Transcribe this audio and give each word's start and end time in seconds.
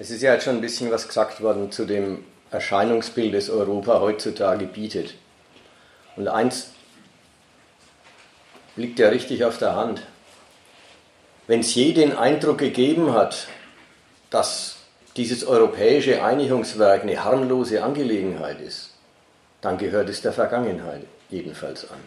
Es 0.00 0.10
ist 0.10 0.22
ja 0.22 0.32
jetzt 0.32 0.44
schon 0.44 0.54
ein 0.54 0.62
bisschen 0.62 0.90
was 0.90 1.06
gesagt 1.06 1.42
worden 1.42 1.70
zu 1.70 1.84
dem 1.84 2.24
Erscheinungsbild, 2.50 3.34
das 3.34 3.50
Europa 3.50 4.00
heutzutage 4.00 4.64
bietet. 4.64 5.12
Und 6.16 6.26
eins 6.26 6.70
liegt 8.76 8.98
ja 8.98 9.10
richtig 9.10 9.44
auf 9.44 9.58
der 9.58 9.76
Hand. 9.76 10.00
Wenn 11.46 11.60
es 11.60 11.74
je 11.74 11.92
den 11.92 12.16
Eindruck 12.16 12.56
gegeben 12.56 13.12
hat, 13.12 13.48
dass 14.30 14.76
dieses 15.18 15.44
europäische 15.44 16.24
Einigungswerk 16.24 17.02
eine 17.02 17.22
harmlose 17.22 17.84
Angelegenheit 17.84 18.58
ist, 18.58 18.94
dann 19.60 19.76
gehört 19.76 20.08
es 20.08 20.22
der 20.22 20.32
Vergangenheit 20.32 21.02
jedenfalls 21.28 21.90
an. 21.90 22.00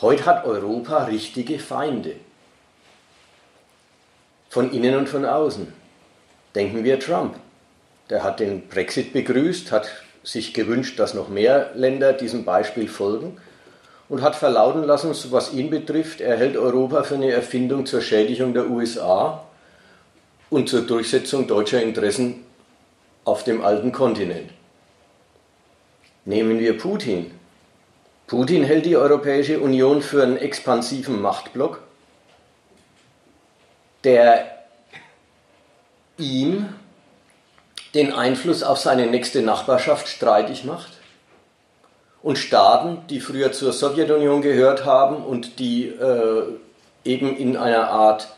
Heute 0.00 0.24
hat 0.24 0.44
Europa 0.44 1.06
richtige 1.06 1.58
Feinde. 1.58 2.14
Von 4.50 4.70
innen 4.70 4.94
und 4.94 5.08
von 5.08 5.24
außen. 5.24 5.83
Denken 6.54 6.84
wir 6.84 7.00
Trump. 7.00 7.36
Der 8.10 8.22
hat 8.22 8.40
den 8.40 8.68
Brexit 8.68 9.12
begrüßt, 9.12 9.72
hat 9.72 9.90
sich 10.22 10.54
gewünscht, 10.54 10.98
dass 10.98 11.14
noch 11.14 11.28
mehr 11.28 11.70
Länder 11.74 12.12
diesem 12.12 12.44
Beispiel 12.44 12.88
folgen 12.88 13.36
und 14.08 14.22
hat 14.22 14.36
verlauten 14.36 14.84
lassen, 14.84 15.14
was 15.30 15.52
ihn 15.52 15.70
betrifft, 15.70 16.20
er 16.20 16.36
hält 16.36 16.56
Europa 16.56 17.02
für 17.02 17.14
eine 17.14 17.30
Erfindung 17.30 17.86
zur 17.86 18.00
Schädigung 18.00 18.54
der 18.54 18.68
USA 18.70 19.44
und 20.50 20.68
zur 20.68 20.82
Durchsetzung 20.82 21.46
deutscher 21.46 21.82
Interessen 21.82 22.44
auf 23.24 23.44
dem 23.44 23.64
alten 23.64 23.92
Kontinent. 23.92 24.50
Nehmen 26.26 26.58
wir 26.58 26.78
Putin. 26.78 27.30
Putin 28.26 28.64
hält 28.64 28.86
die 28.86 28.96
Europäische 28.96 29.60
Union 29.60 30.00
für 30.00 30.22
einen 30.22 30.36
expansiven 30.36 31.20
Machtblock, 31.20 31.82
der 34.04 34.53
ihm 36.18 36.68
den 37.94 38.12
Einfluss 38.12 38.62
auf 38.62 38.78
seine 38.78 39.06
nächste 39.06 39.42
Nachbarschaft 39.42 40.08
streitig 40.08 40.64
macht 40.64 40.92
und 42.22 42.38
Staaten, 42.38 43.06
die 43.08 43.20
früher 43.20 43.52
zur 43.52 43.72
Sowjetunion 43.72 44.42
gehört 44.42 44.84
haben 44.84 45.16
und 45.16 45.58
die 45.58 45.86
äh, 45.88 46.42
eben 47.04 47.36
in 47.36 47.56
einer 47.56 47.90
Art 47.90 48.28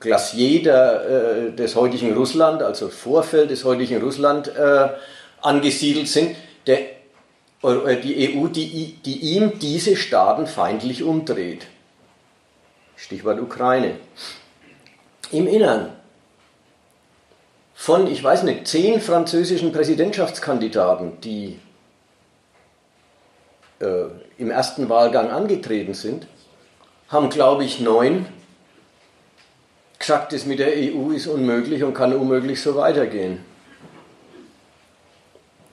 Glacier 0.00 0.62
der, 0.62 1.04
äh, 1.04 1.52
des 1.52 1.76
heutigen 1.76 2.14
Russland, 2.14 2.62
also 2.62 2.88
Vorfeld 2.88 3.50
des 3.50 3.64
heutigen 3.64 4.02
Russland, 4.02 4.48
äh, 4.48 4.88
angesiedelt 5.40 6.08
sind, 6.08 6.36
der, 6.66 6.80
äh, 7.62 7.96
die 8.02 8.36
EU, 8.36 8.48
die, 8.48 8.98
die 9.04 9.36
ihm 9.36 9.58
diese 9.58 9.96
Staaten 9.96 10.46
feindlich 10.46 11.02
umdreht. 11.02 11.66
Stichwort 12.96 13.40
Ukraine. 13.40 13.96
Im 15.32 15.48
Innern 15.48 15.92
von, 17.74 18.06
ich 18.06 18.22
weiß 18.22 18.44
nicht, 18.44 18.68
zehn 18.68 19.00
französischen 19.00 19.72
Präsidentschaftskandidaten, 19.72 21.20
die 21.22 21.58
äh, 23.80 24.04
im 24.38 24.50
ersten 24.50 24.88
Wahlgang 24.88 25.30
angetreten 25.30 25.94
sind, 25.94 26.26
haben, 27.08 27.30
glaube 27.30 27.64
ich, 27.64 27.80
neun 27.80 28.26
gesagt, 29.98 30.32
das 30.32 30.46
mit 30.46 30.58
der 30.58 30.72
EU 30.76 31.10
ist 31.12 31.26
unmöglich 31.26 31.82
und 31.82 31.94
kann 31.94 32.14
unmöglich 32.14 32.60
so 32.60 32.76
weitergehen. 32.76 33.44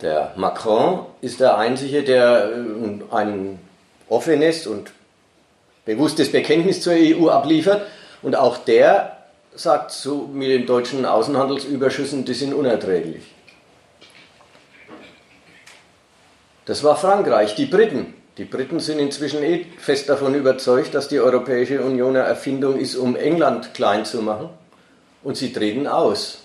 Der 0.01 0.33
Macron 0.37 1.05
ist 1.21 1.39
der 1.39 1.57
Einzige, 1.57 2.03
der 2.03 2.51
äh, 2.53 3.15
ein 3.15 3.59
offenes 4.07 4.65
und 4.67 4.91
bewusstes 5.85 6.31
Bekenntnis 6.31 6.81
zur 6.81 6.93
EU 6.93 7.29
abliefert. 7.29 7.85
Und 8.21 8.35
auch 8.35 8.57
der 8.57 9.18
sagt 9.59 9.91
so 9.91 10.29
mit 10.31 10.49
den 10.49 10.65
deutschen 10.65 11.05
Außenhandelsüberschüssen, 11.05 12.23
die 12.23 12.33
sind 12.33 12.53
unerträglich. 12.53 13.23
Das 16.65 16.83
war 16.83 16.95
Frankreich, 16.95 17.55
die 17.55 17.65
Briten. 17.65 18.13
Die 18.37 18.45
Briten 18.45 18.79
sind 18.79 18.99
inzwischen 18.99 19.43
eh 19.43 19.65
fest 19.77 20.07
davon 20.07 20.33
überzeugt, 20.33 20.95
dass 20.95 21.09
die 21.09 21.19
Europäische 21.19 21.81
Union 21.81 22.15
eine 22.15 22.25
Erfindung 22.25 22.77
ist, 22.77 22.95
um 22.95 23.17
England 23.17 23.73
klein 23.73 24.05
zu 24.05 24.21
machen. 24.21 24.49
Und 25.23 25.35
sie 25.35 25.51
treten 25.51 25.87
aus. 25.87 26.37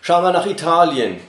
Schauen 0.00 0.24
wir 0.24 0.32
nach 0.32 0.46
Italien. 0.46 1.20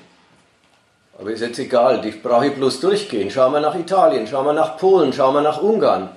Aber 1.19 1.31
ist 1.31 1.41
jetzt 1.41 1.59
egal, 1.59 2.05
ich 2.05 2.23
brauche 2.23 2.51
bloß 2.51 2.79
durchgehen. 2.79 3.29
Schauen 3.29 3.51
wir 3.51 3.59
nach 3.59 3.75
Italien, 3.75 4.25
schauen 4.25 4.45
wir 4.45 4.53
nach 4.53 4.77
Polen, 4.77 5.11
schauen 5.11 5.33
wir 5.33 5.41
nach 5.41 5.61
Ungarn. 5.61 6.09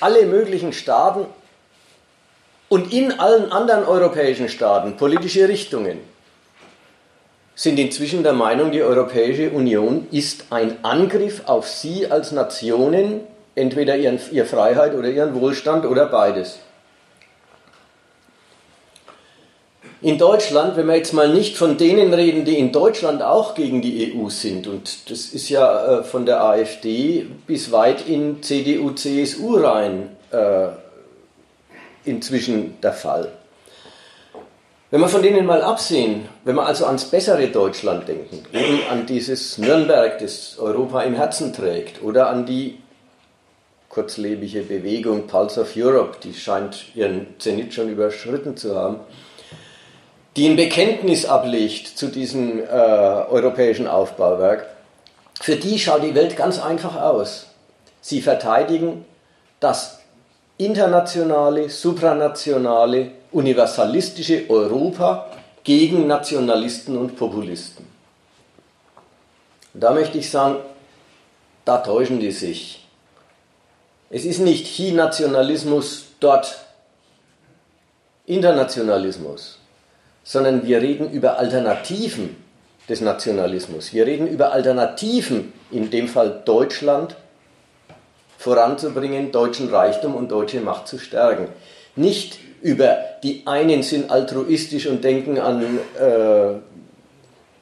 Alle 0.00 0.26
möglichen 0.26 0.72
Staaten 0.72 1.26
und 2.68 2.92
in 2.92 3.18
allen 3.18 3.50
anderen 3.50 3.84
europäischen 3.84 4.48
Staaten 4.48 4.96
politische 4.96 5.48
Richtungen 5.48 5.98
sind 7.54 7.78
inzwischen 7.80 8.22
der 8.22 8.34
Meinung, 8.34 8.70
die 8.70 8.82
Europäische 8.82 9.50
Union 9.50 10.06
ist 10.12 10.44
ein 10.50 10.84
Angriff 10.84 11.42
auf 11.46 11.68
sie 11.68 12.08
als 12.08 12.30
Nationen, 12.30 13.22
entweder 13.56 13.96
ihren, 13.96 14.20
ihre 14.30 14.46
Freiheit 14.46 14.94
oder 14.94 15.08
ihren 15.08 15.34
Wohlstand 15.34 15.84
oder 15.84 16.06
beides. 16.06 16.60
In 20.00 20.16
Deutschland, 20.16 20.76
wenn 20.76 20.86
wir 20.86 20.94
jetzt 20.94 21.12
mal 21.12 21.28
nicht 21.28 21.56
von 21.56 21.76
denen 21.76 22.14
reden, 22.14 22.44
die 22.44 22.56
in 22.56 22.70
Deutschland 22.70 23.20
auch 23.20 23.54
gegen 23.54 23.82
die 23.82 24.14
EU 24.14 24.28
sind, 24.28 24.68
und 24.68 25.10
das 25.10 25.26
ist 25.26 25.48
ja 25.48 25.98
äh, 25.98 26.04
von 26.04 26.24
der 26.24 26.40
AfD 26.44 27.26
bis 27.48 27.72
weit 27.72 28.06
in 28.06 28.40
CDU, 28.40 28.92
CSU 28.92 29.56
rein 29.56 30.16
äh, 30.30 30.68
inzwischen 32.04 32.80
der 32.80 32.92
Fall. 32.92 33.32
Wenn 34.92 35.00
wir 35.00 35.08
von 35.08 35.20
denen 35.20 35.44
mal 35.46 35.62
absehen, 35.62 36.28
wenn 36.44 36.54
wir 36.54 36.64
also 36.64 36.86
ans 36.86 37.06
bessere 37.06 37.48
Deutschland 37.48 38.06
denken, 38.06 38.44
eben 38.52 38.80
an 38.88 39.04
dieses 39.04 39.58
Nürnberg, 39.58 40.20
das 40.20 40.58
Europa 40.60 41.02
im 41.02 41.14
Herzen 41.14 41.52
trägt, 41.52 42.02
oder 42.04 42.30
an 42.30 42.46
die 42.46 42.78
kurzlebige 43.88 44.62
Bewegung 44.62 45.26
Pulse 45.26 45.62
of 45.62 45.76
Europe, 45.76 46.18
die 46.22 46.34
scheint 46.34 46.94
ihren 46.94 47.26
Zenit 47.40 47.74
schon 47.74 47.88
überschritten 47.88 48.56
zu 48.56 48.76
haben, 48.76 49.00
die 50.38 50.48
ein 50.48 50.54
Bekenntnis 50.54 51.26
ablegt 51.26 51.98
zu 51.98 52.06
diesem 52.06 52.60
äh, 52.60 52.64
europäischen 52.64 53.88
Aufbauwerk, 53.88 54.68
für 55.40 55.56
die 55.56 55.80
schaut 55.80 56.04
die 56.04 56.14
Welt 56.14 56.36
ganz 56.36 56.60
einfach 56.60 56.94
aus. 56.94 57.46
Sie 58.00 58.22
verteidigen 58.22 59.04
das 59.58 59.98
internationale, 60.56 61.68
supranationale, 61.68 63.10
universalistische 63.32 64.48
Europa 64.48 65.26
gegen 65.64 66.06
Nationalisten 66.06 66.96
und 66.96 67.16
Populisten. 67.16 67.84
Da 69.74 69.90
möchte 69.90 70.18
ich 70.18 70.30
sagen, 70.30 70.58
da 71.64 71.78
täuschen 71.78 72.20
die 72.20 72.30
sich. 72.30 72.86
Es 74.08 74.24
ist 74.24 74.38
nicht 74.38 74.68
hier 74.68 74.92
Nationalismus, 74.92 76.04
dort 76.20 76.60
Internationalismus, 78.26 79.58
sondern 80.28 80.66
wir 80.66 80.82
reden 80.82 81.10
über 81.10 81.38
Alternativen 81.38 82.36
des 82.86 83.00
Nationalismus. 83.00 83.94
Wir 83.94 84.04
reden 84.04 84.28
über 84.28 84.52
Alternativen, 84.52 85.54
in 85.70 85.88
dem 85.88 86.06
Fall 86.06 86.42
Deutschland, 86.44 87.16
voranzubringen, 88.36 89.32
deutschen 89.32 89.70
Reichtum 89.70 90.14
und 90.14 90.30
deutsche 90.30 90.60
Macht 90.60 90.86
zu 90.86 90.98
stärken. 90.98 91.48
Nicht 91.96 92.38
über 92.60 92.98
die 93.22 93.44
einen 93.46 93.82
sind 93.82 94.10
altruistisch 94.10 94.86
und 94.86 95.02
denken 95.02 95.38
an 95.38 95.62
äh, 95.98 96.58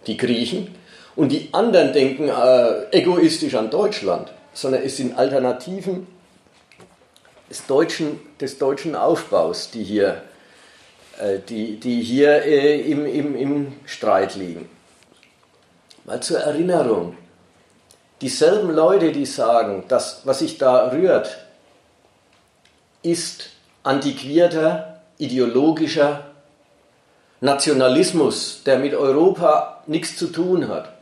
die 0.09 0.17
Griechen 0.17 0.75
und 1.15 1.31
die 1.31 1.51
anderen 1.53 1.93
denken 1.93 2.29
äh, 2.29 2.91
egoistisch 2.91 3.55
an 3.55 3.71
Deutschland, 3.71 4.33
sondern 4.53 4.83
es 4.83 4.97
sind 4.97 5.17
Alternativen 5.17 6.09
des 7.49 7.65
deutschen, 7.67 8.19
des 8.41 8.59
deutschen 8.59 8.97
Aufbaus, 8.97 9.71
die 9.71 9.85
hier, 9.85 10.23
die, 11.49 11.81
die 11.81 12.03
hier 12.03 12.43
äh, 12.45 12.81
im, 12.81 13.07
im, 13.07 13.37
im 13.37 13.73
Streit 13.87 14.35
liegen. 14.35 14.69
Mal 16.05 16.21
zur 16.21 16.41
Erinnerung, 16.41 17.17
dieselben 18.21 18.71
Leute, 18.71 19.13
die 19.13 19.27
sagen, 19.27 19.85
dass 19.89 20.23
was 20.25 20.41
sich 20.41 20.59
da 20.59 20.91
rührt, 20.91 21.39
ist 23.03 23.51
antiquierter, 23.83 25.01
ideologischer 25.19 26.27
Nationalismus, 27.41 28.63
der 28.65 28.79
mit 28.79 28.95
Europa 28.95 29.83
nichts 29.87 30.17
zu 30.17 30.29
tun 30.29 30.69
hat, 30.69 30.93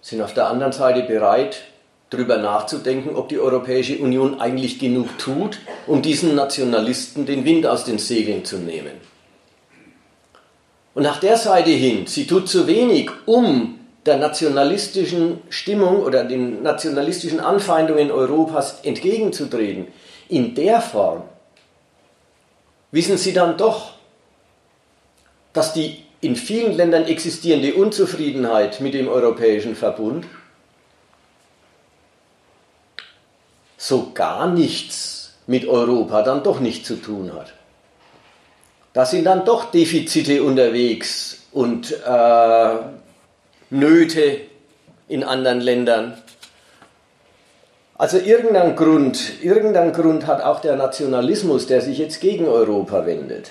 sind 0.00 0.20
auf 0.22 0.34
der 0.34 0.48
anderen 0.48 0.72
Seite 0.72 1.02
bereit, 1.02 1.62
darüber 2.12 2.36
nachzudenken, 2.36 3.16
ob 3.16 3.28
die 3.28 3.38
Europäische 3.38 3.98
Union 3.98 4.40
eigentlich 4.40 4.78
genug 4.78 5.18
tut, 5.18 5.58
um 5.86 6.02
diesen 6.02 6.34
Nationalisten 6.34 7.26
den 7.26 7.44
Wind 7.44 7.66
aus 7.66 7.84
den 7.84 7.98
Segeln 7.98 8.44
zu 8.44 8.58
nehmen. 8.58 8.92
Und 10.94 11.04
nach 11.04 11.20
der 11.20 11.36
Seite 11.36 11.70
hin, 11.70 12.06
sie 12.06 12.26
tut 12.26 12.48
zu 12.48 12.66
wenig, 12.66 13.10
um 13.24 13.78
der 14.04 14.18
nationalistischen 14.18 15.40
Stimmung 15.48 16.02
oder 16.02 16.24
den 16.24 16.62
nationalistischen 16.62 17.40
Anfeindungen 17.40 18.10
Europas 18.10 18.80
entgegenzutreten, 18.82 19.88
in 20.28 20.54
der 20.54 20.80
Form 20.80 21.22
wissen 22.90 23.16
Sie 23.16 23.32
dann 23.32 23.56
doch, 23.56 23.92
dass 25.52 25.72
die 25.72 26.04
in 26.20 26.36
vielen 26.36 26.72
Ländern 26.72 27.04
existierende 27.04 27.74
Unzufriedenheit 27.74 28.80
mit 28.80 28.94
dem 28.94 29.08
europäischen 29.08 29.74
Verbund 29.74 30.26
so 33.82 34.12
gar 34.14 34.46
nichts 34.46 35.32
mit 35.48 35.66
Europa 35.66 36.22
dann 36.22 36.44
doch 36.44 36.60
nicht 36.60 36.86
zu 36.86 36.94
tun 36.94 37.32
hat. 37.34 37.52
Da 38.92 39.04
sind 39.04 39.24
dann 39.24 39.44
doch 39.44 39.72
Defizite 39.72 40.44
unterwegs 40.44 41.38
und 41.50 41.90
äh, 41.90 42.74
Nöte 43.70 44.40
in 45.08 45.24
anderen 45.24 45.60
Ländern. 45.60 46.16
Also 47.98 48.18
irgendein 48.18 48.76
Grund, 48.76 49.42
irgendein 49.42 49.92
Grund 49.92 50.28
hat 50.28 50.42
auch 50.42 50.60
der 50.60 50.76
Nationalismus, 50.76 51.66
der 51.66 51.80
sich 51.80 51.98
jetzt 51.98 52.20
gegen 52.20 52.46
Europa 52.46 53.04
wendet. 53.04 53.50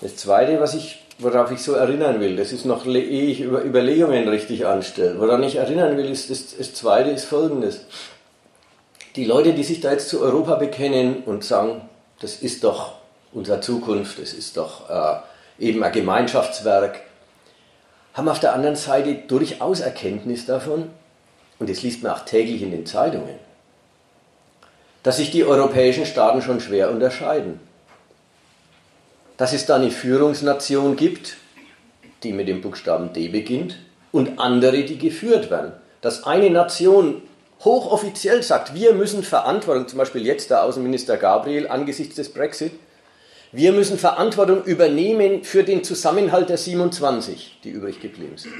Das 0.00 0.14
Zweite, 0.14 0.60
was 0.60 0.74
ich, 0.74 1.05
worauf 1.18 1.50
ich 1.50 1.62
so 1.62 1.72
erinnern 1.72 2.20
will, 2.20 2.36
das 2.36 2.52
ist 2.52 2.64
noch, 2.64 2.84
ehe 2.86 3.30
ich 3.30 3.40
über 3.40 3.64
Überlegungen 3.64 4.28
richtig 4.28 4.66
anstelle, 4.66 5.18
woran 5.18 5.42
ich 5.42 5.56
erinnern 5.56 5.96
will, 5.96 6.10
ist 6.10 6.30
das, 6.30 6.56
das 6.56 6.74
Zweite 6.74 7.10
ist 7.10 7.24
Folgendes. 7.24 7.80
Die 9.16 9.24
Leute, 9.24 9.54
die 9.54 9.64
sich 9.64 9.80
da 9.80 9.92
jetzt 9.92 10.10
zu 10.10 10.20
Europa 10.20 10.56
bekennen 10.56 11.22
und 11.24 11.42
sagen, 11.42 11.80
das 12.20 12.36
ist 12.36 12.64
doch 12.64 12.96
unsere 13.32 13.60
Zukunft, 13.60 14.20
das 14.20 14.32
ist 14.34 14.56
doch 14.56 14.90
äh, 14.90 15.66
eben 15.66 15.82
ein 15.82 15.92
Gemeinschaftswerk, 15.92 17.00
haben 18.12 18.28
auf 18.28 18.40
der 18.40 18.54
anderen 18.54 18.76
Seite 18.76 19.14
durchaus 19.14 19.80
Erkenntnis 19.80 20.46
davon, 20.46 20.90
und 21.58 21.70
das 21.70 21.82
liest 21.82 22.02
man 22.02 22.12
auch 22.12 22.20
täglich 22.20 22.60
in 22.60 22.70
den 22.70 22.84
Zeitungen, 22.84 23.38
dass 25.02 25.16
sich 25.16 25.30
die 25.30 25.44
europäischen 25.44 26.04
Staaten 26.04 26.42
schon 26.42 26.60
schwer 26.60 26.90
unterscheiden. 26.90 27.60
Dass 29.36 29.52
es 29.52 29.66
da 29.66 29.76
eine 29.76 29.90
Führungsnation 29.90 30.96
gibt, 30.96 31.36
die 32.22 32.32
mit 32.32 32.48
dem 32.48 32.60
Buchstaben 32.60 33.12
D 33.12 33.28
beginnt, 33.28 33.78
und 34.12 34.38
andere, 34.38 34.84
die 34.84 34.98
geführt 34.98 35.50
werden. 35.50 35.72
Dass 36.00 36.24
eine 36.24 36.50
Nation 36.50 37.22
hochoffiziell 37.64 38.42
sagt, 38.42 38.74
wir 38.74 38.94
müssen 38.94 39.22
Verantwortung, 39.22 39.88
zum 39.88 39.98
Beispiel 39.98 40.24
jetzt 40.24 40.50
der 40.50 40.62
Außenminister 40.62 41.16
Gabriel 41.16 41.68
angesichts 41.68 42.14
des 42.14 42.32
Brexit, 42.32 42.72
wir 43.52 43.72
müssen 43.72 43.98
Verantwortung 43.98 44.64
übernehmen 44.64 45.44
für 45.44 45.64
den 45.64 45.84
Zusammenhalt 45.84 46.48
der 46.48 46.58
27, 46.58 47.60
die 47.64 47.70
übrig 47.70 48.00
geblieben 48.00 48.36
sind. 48.36 48.52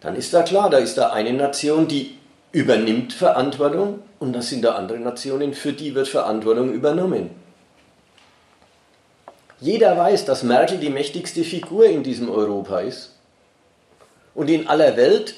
Dann 0.00 0.16
ist 0.16 0.32
da 0.32 0.42
klar, 0.42 0.70
da 0.70 0.78
ist 0.78 0.96
da 0.96 1.10
eine 1.10 1.32
Nation, 1.32 1.88
die 1.88 2.16
übernimmt 2.52 3.12
Verantwortung 3.12 4.00
und 4.18 4.32
das 4.32 4.48
sind 4.48 4.64
da 4.64 4.74
andere 4.74 4.98
Nationen, 4.98 5.54
für 5.54 5.72
die 5.72 5.94
wird 5.94 6.08
Verantwortung 6.08 6.72
übernommen. 6.72 7.30
Jeder 9.60 9.96
weiß, 9.96 10.24
dass 10.24 10.42
Merkel 10.42 10.78
die 10.78 10.90
mächtigste 10.90 11.42
Figur 11.42 11.86
in 11.86 12.02
diesem 12.02 12.30
Europa 12.30 12.80
ist 12.80 13.16
und 14.34 14.48
in 14.48 14.68
aller 14.68 14.96
Welt 14.96 15.34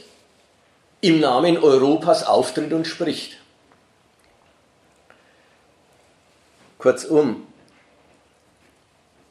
im 1.00 1.20
Namen 1.20 1.56
Europas 1.56 2.24
auftritt 2.24 2.72
und 2.72 2.86
spricht. 2.86 3.38
Kurzum, 6.78 7.46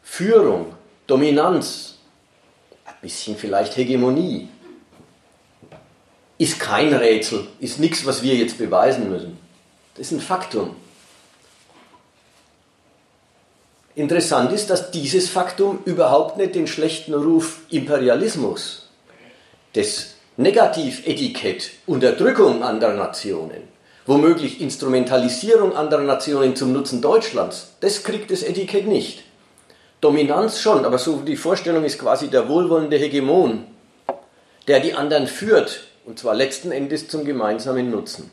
Führung, 0.02 0.74
Dominanz, 1.06 1.98
ein 2.86 2.96
bisschen 3.02 3.38
vielleicht 3.38 3.78
Hegemonie, 3.78 4.50
ist 6.40 6.60
kein 6.60 6.94
Rätsel, 6.94 7.48
ist 7.60 7.80
nichts, 7.80 8.06
was 8.06 8.24
wir 8.24 8.36
jetzt 8.36 8.58
beweisen 8.58 9.10
müssen. 9.10 9.38
Das 9.96 10.08
ist 10.08 10.14
ein 10.14 10.22
Faktum. 10.22 10.76
Interessant 14.00 14.54
ist, 14.54 14.70
dass 14.70 14.92
dieses 14.92 15.28
Faktum 15.28 15.80
überhaupt 15.84 16.38
nicht 16.38 16.56
den 16.56 16.68
schlechten 16.68 17.14
Ruf 17.14 17.60
Imperialismus, 17.70 18.88
das 19.74 20.12
Negativetikett, 20.38 21.72
Unterdrückung 21.86 22.64
anderer 22.64 22.94
Nationen, 22.94 23.68
womöglich 24.06 24.62
Instrumentalisierung 24.62 25.76
anderer 25.76 26.04
Nationen 26.04 26.56
zum 26.56 26.72
Nutzen 26.72 27.02
Deutschlands, 27.02 27.74
das 27.82 28.06
kriegt 28.06 28.32
das 28.32 28.42
Etikett 28.42 28.88
nicht. 28.88 29.26
Dominanz 30.00 30.62
schon, 30.62 30.86
aber 30.86 30.98
so 30.98 31.18
die 31.18 31.36
Vorstellung 31.36 31.84
ist 31.84 32.00
quasi 32.00 32.30
der 32.30 32.48
wohlwollende 32.48 32.96
Hegemon, 32.96 33.66
der 34.70 34.80
die 34.80 34.94
anderen 34.94 35.28
führt, 35.28 35.82
und 36.06 36.18
zwar 36.18 36.36
letzten 36.36 36.72
Endes 36.72 37.10
zum 37.10 37.26
gemeinsamen 37.26 37.92
Nutzen. 37.92 38.32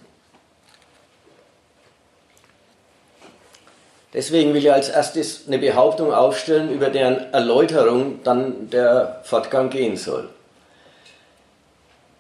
Deswegen 4.15 4.55
will 4.55 4.63
ich 4.63 4.73
als 4.73 4.89
erstes 4.89 5.43
eine 5.47 5.59
Behauptung 5.59 6.13
aufstellen, 6.13 6.71
über 6.71 6.91
deren 6.91 7.33
Erläuterung 7.33 8.21
dann 8.23 8.71
der 8.71 9.21
Fortgang 9.25 9.69
gehen 9.69 9.97
soll. 9.97 10.29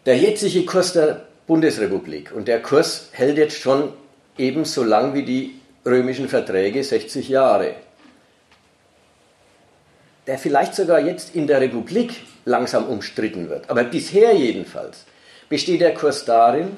Der 0.05 0.17
jetzige 0.17 0.65
Kurs 0.65 0.93
der 0.93 1.23
Bundesrepublik, 1.47 2.33
und 2.33 2.49
der 2.49 2.61
Kurs 2.61 3.09
hält 3.13 3.39
jetzt 3.39 3.59
schon 3.59 3.93
ebenso 4.37 4.83
lang 4.83 5.15
wie 5.15 5.25
die 5.25 5.61
römischen 5.85 6.29
Verträge 6.29 6.83
60 6.83 7.29
Jahre, 7.29 7.75
der 10.27 10.39
vielleicht 10.39 10.75
sogar 10.75 11.01
jetzt 11.01 11.35
in 11.35 11.47
der 11.47 11.61
Republik 11.61 12.23
langsam 12.45 12.87
umstritten 12.89 13.49
wird, 13.49 13.71
aber 13.71 13.85
bisher 13.85 14.35
jedenfalls, 14.35 15.05
besteht 15.49 15.81
der 15.81 15.95
Kurs 15.95 16.25
darin, 16.25 16.77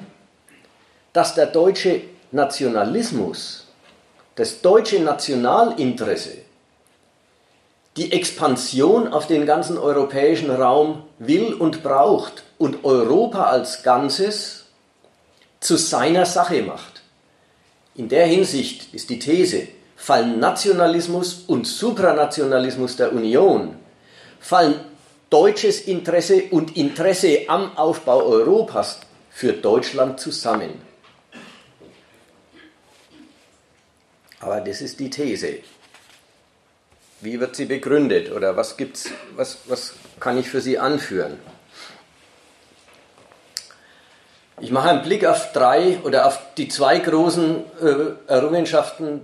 dass 1.13 1.33
der 1.33 1.47
deutsche 1.47 2.01
Nationalismus, 2.31 3.67
das 4.39 4.61
deutsche 4.61 5.01
Nationalinteresse, 5.01 6.37
die 7.97 8.13
Expansion 8.13 9.09
auf 9.09 9.27
den 9.27 9.45
ganzen 9.45 9.77
europäischen 9.77 10.49
Raum 10.49 11.03
will 11.17 11.53
und 11.53 11.83
braucht 11.83 12.43
und 12.57 12.85
Europa 12.85 13.47
als 13.47 13.83
Ganzes 13.83 14.63
zu 15.59 15.75
seiner 15.75 16.25
Sache 16.25 16.61
macht. 16.61 17.01
In 17.95 18.07
der 18.07 18.27
Hinsicht 18.27 18.93
ist 18.93 19.09
die 19.09 19.19
These, 19.19 19.67
fallen 19.97 20.39
Nationalismus 20.39 21.43
und 21.47 21.67
Supranationalismus 21.67 22.95
der 22.95 23.11
Union, 23.11 23.75
fallen 24.39 24.75
deutsches 25.29 25.81
Interesse 25.81 26.43
und 26.51 26.77
Interesse 26.77 27.39
am 27.49 27.77
Aufbau 27.77 28.23
Europas 28.23 29.01
für 29.29 29.51
Deutschland 29.51 30.21
zusammen. 30.21 30.88
Aber 34.39 34.61
das 34.61 34.81
ist 34.81 34.99
die 34.99 35.09
These. 35.09 35.59
Wie 37.21 37.39
wird 37.39 37.55
sie 37.55 37.65
begründet 37.65 38.31
oder 38.31 38.55
was 38.55 38.77
gibt's, 38.77 39.09
was, 39.35 39.59
was 39.67 39.93
kann 40.19 40.37
ich 40.37 40.49
für 40.49 40.61
Sie 40.61 40.79
anführen? 40.79 41.37
Ich 44.61 44.71
mache 44.71 44.89
einen 44.89 45.03
Blick 45.03 45.25
auf 45.25 45.51
drei 45.51 45.99
oder 46.03 46.25
auf 46.27 46.39
die 46.55 46.67
zwei 46.67 46.99
großen 46.99 47.63
äh, 47.81 48.31
Errungenschaften 48.31 49.21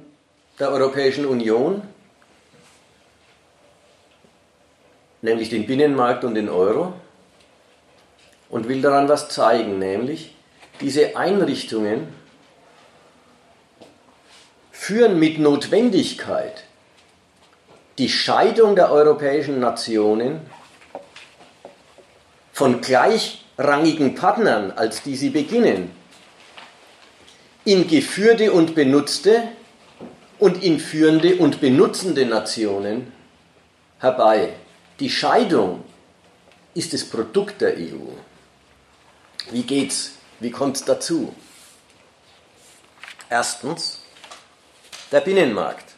der 0.60 0.72
Europäischen 0.72 1.26
Union, 1.26 1.82
nämlich 5.22 5.50
den 5.50 5.66
Binnenmarkt 5.68 6.24
und 6.24 6.36
den 6.36 6.50
Euro, 6.50 6.94
und 8.50 8.68
will 8.70 8.82
daran 8.82 9.10
was 9.10 9.28
zeigen, 9.30 9.80
nämlich 9.80 10.36
diese 10.80 11.18
Einrichtungen 11.18 12.14
führen 14.76 15.18
mit 15.18 15.40
Notwendigkeit 15.40 16.66
die 17.98 18.10
Scheidung 18.10 18.76
der 18.76 18.92
europäischen 18.92 19.60
Nationen 19.60 20.42
von 22.52 22.82
gleichrangigen 22.82 24.16
Partnern, 24.16 24.72
als 24.72 25.02
die 25.02 25.16
sie 25.16 25.30
beginnen, 25.30 25.92
in 27.64 27.88
geführte 27.88 28.52
und 28.52 28.76
benutzte 28.76 29.44
und 30.40 30.62
in 30.62 30.80
führende 30.80 31.38
und 31.38 31.62
benutzende 31.62 32.26
Nationen 32.26 33.14
herbei. 34.00 34.54
Die 35.00 35.10
Scheidung 35.10 35.86
ist 36.74 36.94
das 36.94 37.06
Produkt 37.06 37.62
der 37.62 37.76
EU. 37.78 38.12
Wie 39.52 39.64
geht's? 39.64 40.12
Wie 40.42 40.52
kommt 40.52 40.76
es 40.76 40.84
dazu? 40.84 41.34
Erstens, 43.30 44.05
der 45.12 45.22
Binnenmarkt. 45.22 45.94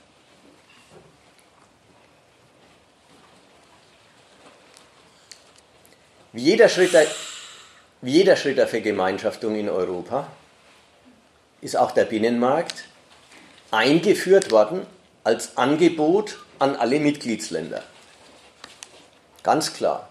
Wie 6.33 6.41
jeder, 6.41 6.69
Schritt 6.69 6.93
der, 6.93 7.07
wie 8.01 8.11
jeder 8.11 8.35
Schritt 8.35 8.57
der 8.57 8.67
Vergemeinschaftung 8.67 9.55
in 9.55 9.69
Europa 9.69 10.27
ist 11.61 11.75
auch 11.75 11.91
der 11.91 12.05
Binnenmarkt 12.05 12.85
eingeführt 13.71 14.51
worden 14.51 14.85
als 15.23 15.57
Angebot 15.57 16.37
an 16.59 16.75
alle 16.75 16.99
Mitgliedsländer. 16.99 17.81
Ganz 19.43 19.73
klar. 19.73 20.09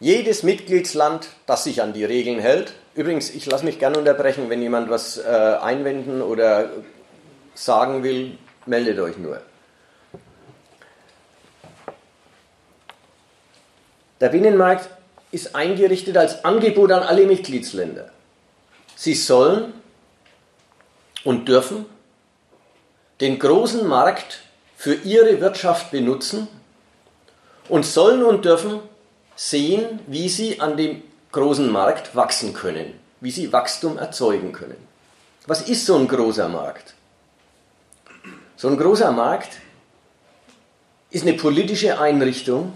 Jedes 0.00 0.42
Mitgliedsland, 0.42 1.28
das 1.46 1.64
sich 1.64 1.80
an 1.80 1.92
die 1.92 2.04
Regeln 2.04 2.40
hält, 2.40 2.74
Übrigens, 2.96 3.28
ich 3.28 3.44
lasse 3.44 3.66
mich 3.66 3.78
gerne 3.78 3.98
unterbrechen, 3.98 4.48
wenn 4.48 4.62
jemand 4.62 4.88
was 4.88 5.18
äh, 5.18 5.22
einwenden 5.22 6.22
oder 6.22 6.70
sagen 7.56 8.02
will, 8.02 8.38
meldet 8.66 8.98
euch 8.98 9.16
nur. 9.16 9.40
Der 14.20 14.28
Binnenmarkt 14.28 14.88
ist 15.30 15.54
eingerichtet 15.54 16.16
als 16.16 16.44
Angebot 16.44 16.90
an 16.92 17.02
alle 17.02 17.26
Mitgliedsländer. 17.26 18.10
Sie 18.94 19.14
sollen 19.14 19.74
und 21.24 21.48
dürfen 21.48 21.84
den 23.20 23.38
großen 23.38 23.86
Markt 23.86 24.40
für 24.76 24.94
ihre 24.94 25.40
Wirtschaft 25.40 25.90
benutzen 25.90 26.48
und 27.68 27.84
sollen 27.84 28.22
und 28.22 28.44
dürfen 28.44 28.80
sehen, 29.34 30.00
wie 30.06 30.28
sie 30.28 30.60
an 30.60 30.76
dem 30.76 31.02
großen 31.32 31.70
Markt 31.70 32.14
wachsen 32.16 32.54
können, 32.54 32.98
wie 33.20 33.30
sie 33.30 33.52
Wachstum 33.52 33.98
erzeugen 33.98 34.52
können. 34.52 34.76
Was 35.46 35.68
ist 35.68 35.84
so 35.86 35.96
ein 35.96 36.08
großer 36.08 36.48
Markt? 36.48 36.95
So 38.56 38.68
ein 38.68 38.78
großer 38.78 39.12
Markt 39.12 39.58
ist 41.10 41.26
eine 41.26 41.36
politische 41.36 42.00
Einrichtung, 42.00 42.72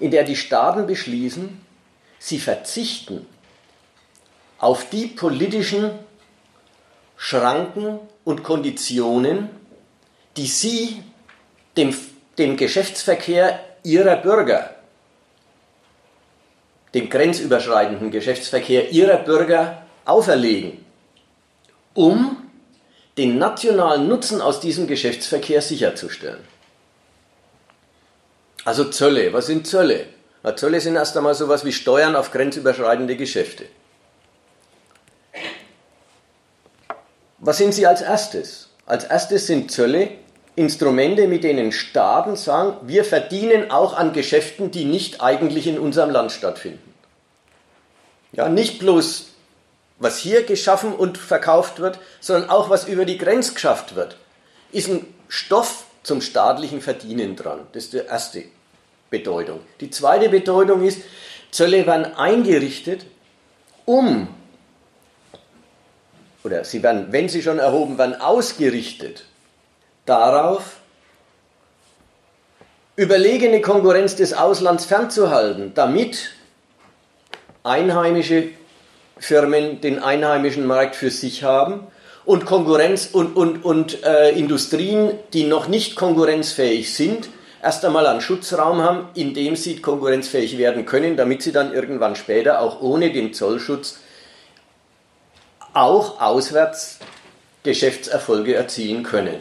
in 0.00 0.10
der 0.10 0.24
die 0.24 0.36
Staaten 0.36 0.86
beschließen, 0.86 1.60
sie 2.18 2.38
verzichten 2.38 3.26
auf 4.58 4.90
die 4.90 5.06
politischen 5.06 5.90
Schranken 7.16 8.00
und 8.24 8.42
Konditionen, 8.42 9.48
die 10.36 10.46
sie 10.46 11.02
dem, 11.76 11.94
dem 12.36 12.56
Geschäftsverkehr 12.56 13.60
ihrer 13.84 14.16
Bürger, 14.16 14.74
dem 16.94 17.08
grenzüberschreitenden 17.08 18.10
Geschäftsverkehr 18.10 18.90
ihrer 18.90 19.18
Bürger 19.18 19.82
auferlegen, 20.04 20.84
um 21.94 22.39
den 23.18 23.38
nationalen 23.38 24.08
Nutzen 24.08 24.40
aus 24.40 24.60
diesem 24.60 24.86
Geschäftsverkehr 24.86 25.62
sicherzustellen. 25.62 26.40
Also 28.64 28.84
Zölle, 28.84 29.32
was 29.32 29.46
sind 29.46 29.66
Zölle? 29.66 30.06
Na, 30.42 30.56
Zölle 30.56 30.80
sind 30.80 30.96
erst 30.96 31.16
einmal 31.16 31.34
sowas 31.34 31.64
wie 31.64 31.72
Steuern 31.72 32.16
auf 32.16 32.30
grenzüberschreitende 32.30 33.16
Geschäfte. 33.16 33.66
Was 37.38 37.58
sind 37.58 37.74
sie 37.74 37.86
als 37.86 38.02
erstes? 38.02 38.68
Als 38.86 39.04
erstes 39.04 39.46
sind 39.46 39.70
Zölle 39.70 40.10
Instrumente, 40.56 41.26
mit 41.26 41.44
denen 41.44 41.72
Staaten 41.72 42.36
sagen, 42.36 42.76
wir 42.82 43.04
verdienen 43.04 43.70
auch 43.70 43.96
an 43.96 44.12
Geschäften, 44.12 44.70
die 44.70 44.84
nicht 44.84 45.22
eigentlich 45.22 45.66
in 45.66 45.78
unserem 45.78 46.10
Land 46.10 46.32
stattfinden. 46.32 46.92
Ja, 48.32 48.48
nicht 48.48 48.78
bloß, 48.78 49.29
was 50.00 50.18
hier 50.18 50.42
geschaffen 50.42 50.92
und 50.92 51.18
verkauft 51.18 51.78
wird, 51.78 52.00
sondern 52.20 52.50
auch, 52.50 52.70
was 52.70 52.88
über 52.88 53.04
die 53.04 53.18
Grenze 53.18 53.54
geschafft 53.54 53.94
wird, 53.94 54.16
ist 54.72 54.88
ein 54.88 55.06
Stoff 55.28 55.84
zum 56.02 56.22
staatlichen 56.22 56.80
Verdienen 56.80 57.36
dran. 57.36 57.60
Das 57.72 57.84
ist 57.84 57.92
die 57.92 57.98
erste 57.98 58.44
Bedeutung. 59.10 59.60
Die 59.80 59.90
zweite 59.90 60.30
Bedeutung 60.30 60.84
ist, 60.84 61.02
Zölle 61.50 61.86
werden 61.86 62.14
eingerichtet, 62.14 63.04
um 63.84 64.28
oder 66.42 66.64
sie 66.64 66.82
werden, 66.82 67.08
wenn 67.10 67.28
sie 67.28 67.42
schon 67.42 67.58
erhoben 67.58 67.98
werden, 67.98 68.18
ausgerichtet 68.18 69.24
darauf, 70.06 70.76
überlegene 72.96 73.60
Konkurrenz 73.60 74.16
des 74.16 74.32
Auslands 74.32 74.86
fernzuhalten, 74.86 75.74
damit 75.74 76.30
einheimische 77.62 78.48
Firmen 79.20 79.80
den 79.80 80.02
einheimischen 80.02 80.66
Markt 80.66 80.96
für 80.96 81.10
sich 81.10 81.44
haben 81.44 81.86
und 82.24 82.46
Konkurrenz 82.46 83.10
und, 83.12 83.36
und, 83.36 83.64
und 83.64 84.02
äh, 84.02 84.30
Industrien, 84.30 85.12
die 85.32 85.44
noch 85.44 85.68
nicht 85.68 85.94
konkurrenzfähig 85.94 86.92
sind, 86.94 87.28
erst 87.62 87.84
einmal 87.84 88.06
einen 88.06 88.20
Schutzraum 88.20 88.82
haben, 88.82 89.08
in 89.14 89.34
dem 89.34 89.56
sie 89.56 89.80
konkurrenzfähig 89.80 90.58
werden 90.58 90.86
können, 90.86 91.16
damit 91.16 91.42
sie 91.42 91.52
dann 91.52 91.72
irgendwann 91.72 92.16
später 92.16 92.60
auch 92.60 92.80
ohne 92.80 93.12
den 93.12 93.34
Zollschutz 93.34 93.98
auch 95.74 96.20
auswärts 96.20 96.98
Geschäftserfolge 97.62 98.54
erzielen 98.54 99.02
können. 99.02 99.36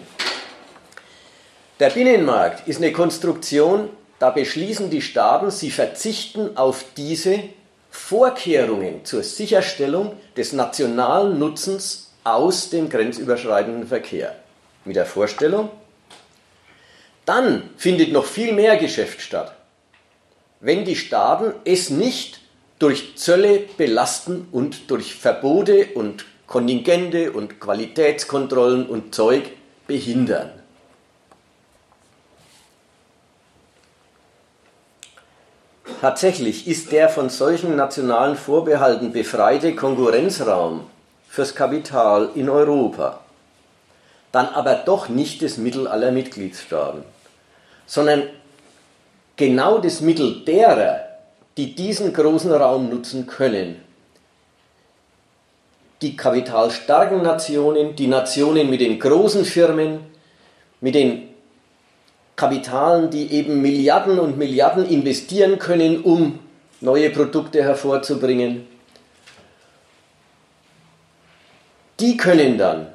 Der 1.79 1.89
Binnenmarkt 1.89 2.67
ist 2.67 2.81
eine 2.81 2.91
Konstruktion, 2.91 3.89
da 4.19 4.31
beschließen 4.31 4.89
die 4.89 5.01
Staaten, 5.01 5.50
sie 5.50 5.71
verzichten 5.71 6.57
auf 6.57 6.83
diese 6.98 7.39
Vorkehrungen 7.91 9.05
zur 9.05 9.24
Sicherstellung 9.24 10.13
des 10.38 10.53
nationalen 10.53 11.39
Nutzens 11.39 12.12
aus 12.24 12.69
dem 12.69 12.89
grenzüberschreitenden 12.89 13.88
Verkehr. 13.88 14.36
Mit 14.86 14.96
der 14.96 15.05
Vorstellung, 15.05 15.69
dann 17.25 17.69
findet 17.77 18.12
noch 18.12 18.25
viel 18.25 18.53
mehr 18.53 18.77
Geschäft 18.77 19.22
statt, 19.22 19.55
wenn 20.60 20.86
die 20.86 20.96
Staaten 20.96 21.53
es 21.65 21.89
nicht 21.89 22.41
durch 22.79 23.17
Zölle 23.17 23.65
belasten 23.77 24.48
und 24.51 24.89
durch 24.89 25.13
Verbote 25.13 25.88
und 25.93 26.25
Kontingente 26.48 27.31
und 27.31 27.60
Qualitätskontrollen 27.60 28.88
und 28.88 29.13
Zeug 29.13 29.51
behindern. 29.86 30.59
Tatsächlich 36.01 36.68
ist 36.68 36.91
der 36.91 37.10
von 37.10 37.29
solchen 37.29 37.75
nationalen 37.75 38.36
Vorbehalten 38.36 39.12
befreite 39.12 39.75
Konkurrenzraum 39.75 40.82
fürs 41.27 41.56
Kapital 41.56 42.29
in 42.36 42.50
Europa 42.50 43.20
dann 44.32 44.48
aber 44.48 44.75
doch 44.75 45.10
nicht 45.10 45.41
das 45.41 45.58
Mittel 45.58 45.88
aller 45.88 46.12
Mitgliedstaaten, 46.12 47.03
sondern 47.86 48.24
genau 49.36 49.79
das 49.79 50.01
Mittel 50.01 50.44
derer, 50.46 51.06
die 51.58 51.75
diesen 51.75 52.13
großen 52.13 52.51
Raum 52.51 52.89
nutzen 52.89 53.27
können. 53.27 53.84
Die 56.01 56.15
kapitalstarken 56.15 57.22
Nationen, 57.24 57.96
die 57.96 58.08
Nationen 58.08 58.70
mit 58.70 58.82
den 58.82 59.00
großen 59.00 59.44
Firmen, 59.44 60.00
mit 60.79 60.96
den 60.96 61.28
Kapitalen, 62.39 63.10
die 63.10 63.34
eben 63.34 63.62
Milliarden 63.62 64.17
und 64.17 64.38
Milliarden 64.38 64.88
investieren 64.88 65.60
können, 65.60 66.03
um 66.03 66.39
neue 66.79 67.10
Produkte 67.10 67.62
hervorzubringen, 67.62 68.65
die 72.00 72.15
können 72.15 72.58
dann 72.58 72.88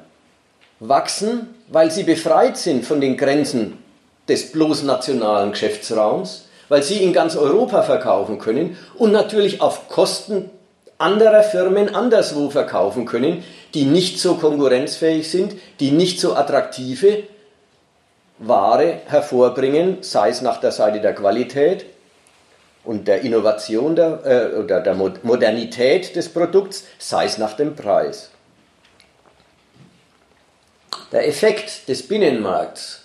wachsen, 0.79 1.53
weil 1.67 1.91
sie 1.91 2.01
befreit 2.01 2.57
sind 2.57 2.85
von 2.85 2.99
den 2.99 3.17
Grenzen 3.17 3.77
des 4.27 4.51
bloß 4.51 4.81
nationalen 4.81 5.51
Geschäftsraums, 5.51 6.47
weil 6.67 6.81
sie 6.81 7.03
in 7.03 7.13
ganz 7.13 7.35
Europa 7.35 7.83
verkaufen 7.83 8.39
können 8.39 8.75
und 8.95 9.11
natürlich 9.11 9.61
auf 9.61 9.89
Kosten 9.89 10.49
anderer 10.97 11.43
Firmen 11.43 11.93
anderswo 11.93 12.49
verkaufen 12.49 13.05
können, 13.05 13.43
die 13.75 13.85
nicht 13.85 14.19
so 14.19 14.35
konkurrenzfähig 14.37 15.29
sind, 15.29 15.53
die 15.79 15.91
nicht 15.91 16.19
so 16.19 16.33
attraktive 16.33 17.23
Ware 18.37 19.01
hervorbringen, 19.05 19.99
sei 20.01 20.29
es 20.29 20.41
nach 20.41 20.59
der 20.59 20.71
Seite 20.71 20.99
der 20.99 21.15
Qualität 21.15 21.85
und 22.83 23.07
der 23.07 23.21
Innovation 23.21 23.95
der, 23.95 24.25
äh, 24.25 24.55
oder 24.57 24.81
der 24.81 24.93
Modernität 24.93 26.15
des 26.15 26.29
Produkts, 26.29 26.85
sei 26.99 27.25
es 27.25 27.37
nach 27.37 27.53
dem 27.53 27.75
Preis. 27.75 28.29
Der 31.11 31.27
Effekt 31.27 31.87
des 31.87 32.07
Binnenmarkts, 32.07 33.01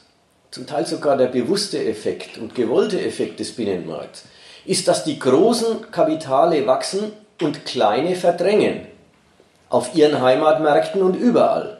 zum 0.51 0.67
Teil 0.67 0.87
sogar 0.87 1.17
der 1.17 1.29
bewusste 1.29 1.83
Effekt 1.85 2.39
und 2.39 2.55
gewollte 2.55 3.01
Effekt 3.01 3.39
des 3.39 3.55
Binnenmarkts, 3.55 4.25
ist, 4.65 4.89
dass 4.89 5.05
die 5.05 5.19
großen 5.19 5.91
Kapitale 5.91 6.67
wachsen 6.67 7.13
und 7.41 7.65
kleine 7.65 8.17
verdrängen. 8.17 8.87
Auf 9.69 9.95
ihren 9.95 10.21
Heimatmärkten 10.21 11.03
und 11.03 11.15
überall. 11.15 11.80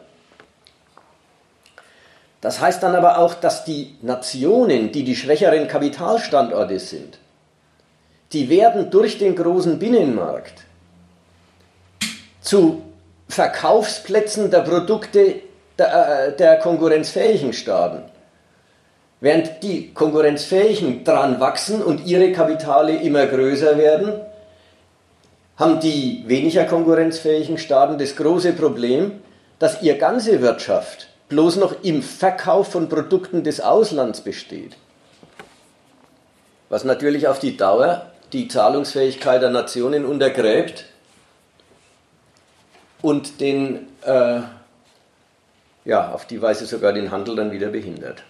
Das 2.41 2.61
heißt 2.61 2.83
dann 2.83 2.95
aber 2.95 3.19
auch, 3.19 3.35
dass 3.35 3.65
die 3.65 3.97
Nationen, 4.01 4.93
die 4.93 5.05
die 5.05 5.17
schwächeren 5.17 5.69
Kapitalstandorte 5.69 6.79
sind, 6.79 7.19
die 8.33 8.49
werden 8.49 8.91
durch 8.91 9.19
den 9.19 9.37
großen 9.37 9.79
Binnenmarkt 9.79 10.65
zu 12.41 12.83
Verkaufsplätzen 13.29 14.51
der 14.51 14.61
Produkte 14.61 15.37
der, 15.79 16.29
äh, 16.29 16.37
der 16.37 16.59
konkurrenzfähigen 16.59 17.53
Staaten. 17.53 18.03
Während 19.21 19.63
die 19.63 19.93
konkurrenzfähigen 19.93 21.05
dran 21.05 21.41
wachsen 21.41 21.83
und 21.83 22.07
ihre 22.07 22.33
Kapitale 22.33 22.97
immer 22.97 23.27
größer 23.27 23.77
werden, 23.77 24.13
haben 25.57 25.79
die 25.79 26.25
weniger 26.27 26.65
konkurrenzfähigen 26.65 27.59
Staaten 27.59 27.99
das 27.99 28.17
große 28.17 28.55
Problem, 28.55 29.21
dass 29.59 29.83
ihre 29.83 29.99
ganze 29.99 30.41
Wirtschaft 30.41 31.10
bloß 31.31 31.57
noch 31.57 31.83
im 31.83 32.03
Verkauf 32.03 32.73
von 32.73 32.89
Produkten 32.89 33.43
des 33.43 33.61
Auslands 33.61 34.21
besteht. 34.21 34.77
Was 36.69 36.85
natürlich 36.85 37.27
auf 37.27 37.39
die 37.39 37.57
Dauer 37.57 38.11
die 38.33 38.49
Zahlungsfähigkeit 38.49 39.41
der 39.41 39.51
Nationen 39.51 40.05
untergräbt 40.05 40.85
und 43.01 43.41
den, 43.41 43.89
äh, 44.03 44.41
ja, 45.85 46.13
auf 46.13 46.27
die 46.27 46.41
Weise 46.43 46.67
sogar 46.67 46.93
den 46.93 47.11
Handel 47.11 47.35
dann 47.37 47.51
wieder 47.51 47.69
behindert. 47.69 48.23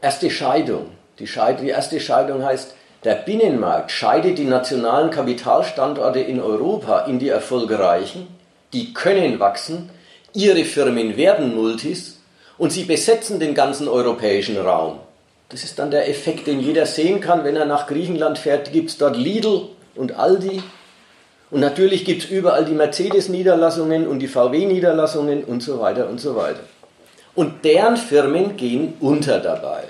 Erste 0.00 0.30
Scheidung. 0.30 0.92
Die, 1.18 1.26
Scheid 1.26 1.60
die 1.60 1.68
erste 1.68 2.00
Scheidung 2.00 2.44
heißt, 2.44 2.74
der 3.04 3.14
Binnenmarkt 3.14 3.90
scheidet 3.90 4.38
die 4.38 4.44
nationalen 4.44 5.10
Kapitalstandorte 5.10 6.20
in 6.20 6.40
Europa 6.40 7.00
in 7.00 7.18
die 7.18 7.28
erfolgreichen, 7.28 8.26
die 8.72 8.92
können 8.92 9.38
wachsen, 9.38 9.90
ihre 10.36 10.64
Firmen 10.64 11.16
werden 11.16 11.54
Multis 11.54 12.18
und 12.58 12.70
sie 12.70 12.84
besetzen 12.84 13.40
den 13.40 13.54
ganzen 13.54 13.88
europäischen 13.88 14.58
Raum. 14.58 15.00
Das 15.48 15.64
ist 15.64 15.78
dann 15.78 15.90
der 15.90 16.08
Effekt, 16.08 16.46
den 16.46 16.60
jeder 16.60 16.86
sehen 16.86 17.20
kann, 17.20 17.44
wenn 17.44 17.56
er 17.56 17.64
nach 17.64 17.86
Griechenland 17.86 18.38
fährt, 18.38 18.72
gibt 18.72 18.90
es 18.90 18.98
dort 18.98 19.16
Lidl 19.16 19.68
und 19.94 20.12
Aldi. 20.12 20.62
Und 21.50 21.60
natürlich 21.60 22.04
gibt 22.04 22.24
es 22.24 22.30
überall 22.30 22.64
die 22.64 22.74
Mercedes-Niederlassungen 22.74 24.08
und 24.08 24.18
die 24.18 24.28
VW-Niederlassungen 24.28 25.44
und 25.44 25.62
so 25.62 25.80
weiter 25.80 26.08
und 26.08 26.20
so 26.20 26.36
weiter. 26.36 26.60
Und 27.34 27.64
deren 27.64 27.96
Firmen 27.96 28.56
gehen 28.56 28.94
unter 29.00 29.38
dabei. 29.38 29.84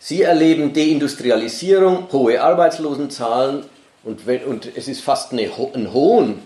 Sie 0.00 0.22
erleben 0.22 0.72
Deindustrialisierung, 0.72 2.08
hohe 2.12 2.42
Arbeitslosenzahlen 2.42 3.64
und, 4.04 4.20
und 4.46 4.68
es 4.76 4.88
ist 4.88 5.02
fast 5.02 5.32
eine, 5.32 5.50
ein 5.74 5.92
Hohn, 5.92 6.42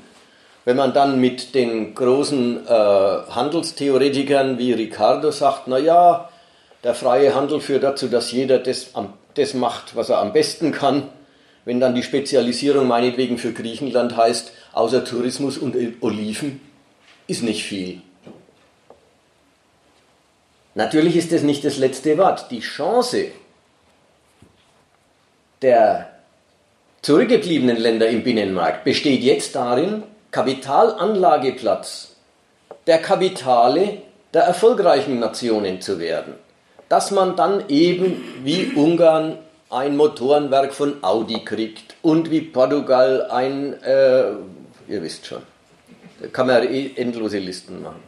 wenn 0.64 0.76
man 0.76 0.92
dann 0.92 1.20
mit 1.20 1.54
den 1.54 1.94
großen 1.94 2.66
äh, 2.66 2.70
Handelstheoretikern 2.70 4.58
wie 4.58 4.72
Ricardo 4.72 5.30
sagt, 5.30 5.66
naja, 5.66 6.28
der 6.84 6.94
freie 6.94 7.34
Handel 7.34 7.60
führt 7.60 7.82
dazu, 7.82 8.08
dass 8.08 8.32
jeder 8.32 8.58
das, 8.58 8.90
das 9.34 9.54
macht, 9.54 9.96
was 9.96 10.08
er 10.08 10.18
am 10.18 10.32
besten 10.32 10.72
kann. 10.72 11.08
Wenn 11.64 11.78
dann 11.78 11.94
die 11.94 12.02
Spezialisierung 12.02 12.88
meinetwegen 12.88 13.38
für 13.38 13.52
Griechenland 13.52 14.16
heißt, 14.16 14.52
außer 14.72 15.04
Tourismus 15.04 15.58
und 15.58 15.76
Oliven, 16.00 16.60
ist 17.28 17.42
nicht 17.42 17.64
viel. 17.64 18.00
Natürlich 20.74 21.16
ist 21.16 21.32
das 21.32 21.42
nicht 21.42 21.64
das 21.64 21.76
letzte 21.76 22.18
Wort. 22.18 22.50
Die 22.50 22.60
Chance 22.60 23.26
der 25.60 26.10
zurückgebliebenen 27.02 27.76
Länder 27.76 28.08
im 28.08 28.24
Binnenmarkt 28.24 28.84
besteht 28.84 29.22
jetzt 29.22 29.54
darin, 29.54 30.02
Kapitalanlageplatz 30.32 32.16
der 32.86 32.98
Kapitale 32.98 33.98
der 34.34 34.42
erfolgreichen 34.44 35.20
Nationen 35.20 35.80
zu 35.80 35.98
werden. 35.98 36.34
Dass 36.88 37.10
man 37.10 37.36
dann 37.36 37.68
eben 37.68 38.22
wie 38.42 38.72
Ungarn 38.74 39.38
ein 39.70 39.96
Motorenwerk 39.96 40.74
von 40.74 41.02
Audi 41.04 41.44
kriegt 41.44 41.96
und 42.02 42.30
wie 42.30 42.40
Portugal 42.40 43.30
ein, 43.30 43.80
äh, 43.82 44.32
ihr 44.88 45.02
wisst 45.02 45.26
schon, 45.26 45.42
da 46.20 46.28
kann 46.28 46.46
man 46.46 46.62
eh 46.64 46.92
endlose 46.96 47.38
Listen 47.38 47.82
machen. 47.82 48.02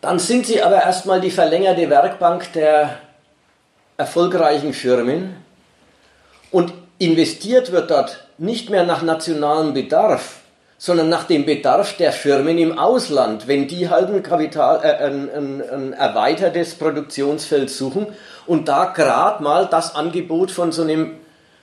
Dann 0.00 0.18
sind 0.18 0.46
sie 0.46 0.62
aber 0.62 0.82
erstmal 0.82 1.20
die 1.20 1.30
verlängerte 1.30 1.90
Werkbank 1.90 2.52
der 2.52 2.98
erfolgreichen 3.96 4.72
Firmen 4.72 5.36
und 6.50 6.72
investiert 7.00 7.72
wird 7.72 7.90
dort 7.90 8.24
nicht 8.38 8.70
mehr 8.70 8.84
nach 8.84 9.02
nationalem 9.02 9.74
Bedarf, 9.74 10.36
sondern 10.78 11.08
nach 11.08 11.24
dem 11.24 11.44
Bedarf 11.46 11.96
der 11.96 12.12
Firmen 12.12 12.58
im 12.58 12.78
Ausland, 12.78 13.48
wenn 13.48 13.66
die 13.66 13.88
halt 13.88 14.10
ein, 14.10 14.22
Kapital, 14.22 14.80
äh, 14.84 15.06
ein, 15.06 15.28
ein, 15.30 15.62
ein 15.62 15.92
erweitertes 15.94 16.74
Produktionsfeld 16.74 17.70
suchen 17.70 18.06
und 18.46 18.68
da 18.68 18.84
gerade 18.84 19.42
mal 19.42 19.66
das 19.66 19.94
Angebot 19.94 20.50
von 20.52 20.72
so 20.72 20.82
einem 20.82 21.16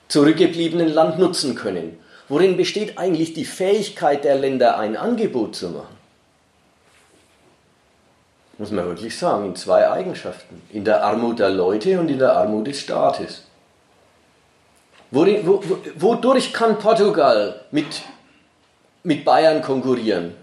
zurückgebliebenen 0.07 0.89
Land 0.89 1.19
nutzen 1.19 1.55
können. 1.55 1.97
Worin 2.27 2.57
besteht 2.57 2.97
eigentlich 2.97 3.33
die 3.33 3.45
Fähigkeit 3.45 4.23
der 4.23 4.35
Länder, 4.35 4.77
ein 4.77 4.97
Angebot 4.97 5.55
zu 5.55 5.69
machen? 5.69 5.97
muss 8.57 8.71
man 8.71 8.85
wirklich 8.85 9.15
sagen, 9.15 9.45
in 9.45 9.55
zwei 9.55 9.87
Eigenschaften. 9.87 10.63
In 10.71 10.83
der 10.83 11.03
Armut 11.03 11.37
der 11.37 11.51
Leute 11.51 11.99
und 11.99 12.09
in 12.09 12.17
der 12.17 12.35
Armut 12.35 12.65
des 12.65 12.79
Staates. 12.79 13.43
Wodurch 15.11 16.53
kann 16.53 16.79
Portugal 16.79 17.61
mit, 17.71 18.01
mit 19.03 19.23
Bayern 19.23 19.61
konkurrieren? 19.61 20.33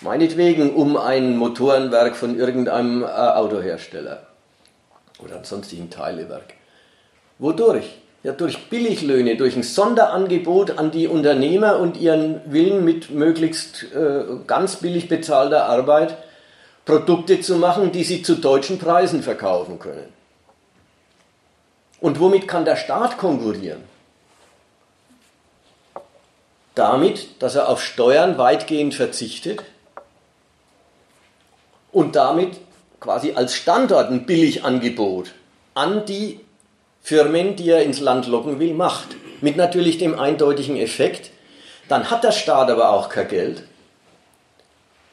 Meinetwegen 0.00 0.74
um 0.74 0.96
ein 0.96 1.36
Motorenwerk 1.36 2.16
von 2.16 2.38
irgendeinem 2.38 3.02
äh, 3.02 3.06
Autohersteller 3.06 4.26
oder 5.22 5.34
einem 5.36 5.44
sonstigen 5.44 5.90
Teilewerk. 5.90 6.54
Wodurch? 7.38 7.98
Ja, 8.22 8.32
durch 8.32 8.68
Billiglöhne, 8.68 9.36
durch 9.36 9.54
ein 9.56 9.62
Sonderangebot 9.62 10.78
an 10.78 10.90
die 10.90 11.06
Unternehmer 11.06 11.78
und 11.78 11.96
ihren 11.96 12.40
Willen 12.46 12.84
mit 12.84 13.10
möglichst 13.10 13.86
äh, 13.94 14.24
ganz 14.46 14.76
billig 14.76 15.08
bezahlter 15.08 15.66
Arbeit 15.66 16.16
Produkte 16.84 17.40
zu 17.40 17.56
machen, 17.56 17.92
die 17.92 18.02
sie 18.02 18.22
zu 18.22 18.36
deutschen 18.36 18.78
Preisen 18.78 19.22
verkaufen 19.22 19.78
können. 19.78 20.17
Und 22.00 22.20
womit 22.20 22.46
kann 22.46 22.64
der 22.64 22.76
Staat 22.76 23.18
konkurrieren? 23.18 23.82
Damit, 26.74 27.42
dass 27.42 27.56
er 27.56 27.68
auf 27.68 27.82
Steuern 27.82 28.38
weitgehend 28.38 28.94
verzichtet 28.94 29.64
und 31.90 32.14
damit 32.14 32.58
quasi 33.00 33.32
als 33.32 33.54
Standort 33.54 34.10
ein 34.10 34.26
Billigangebot 34.26 35.32
an 35.74 36.06
die 36.06 36.40
Firmen, 37.02 37.56
die 37.56 37.70
er 37.70 37.82
ins 37.82 38.00
Land 38.00 38.26
locken 38.26 38.60
will, 38.60 38.74
macht. 38.74 39.08
Mit 39.40 39.56
natürlich 39.56 39.98
dem 39.98 40.18
eindeutigen 40.18 40.76
Effekt, 40.76 41.30
dann 41.88 42.10
hat 42.10 42.22
der 42.22 42.32
Staat 42.32 42.70
aber 42.70 42.90
auch 42.90 43.08
kein 43.08 43.28
Geld 43.28 43.64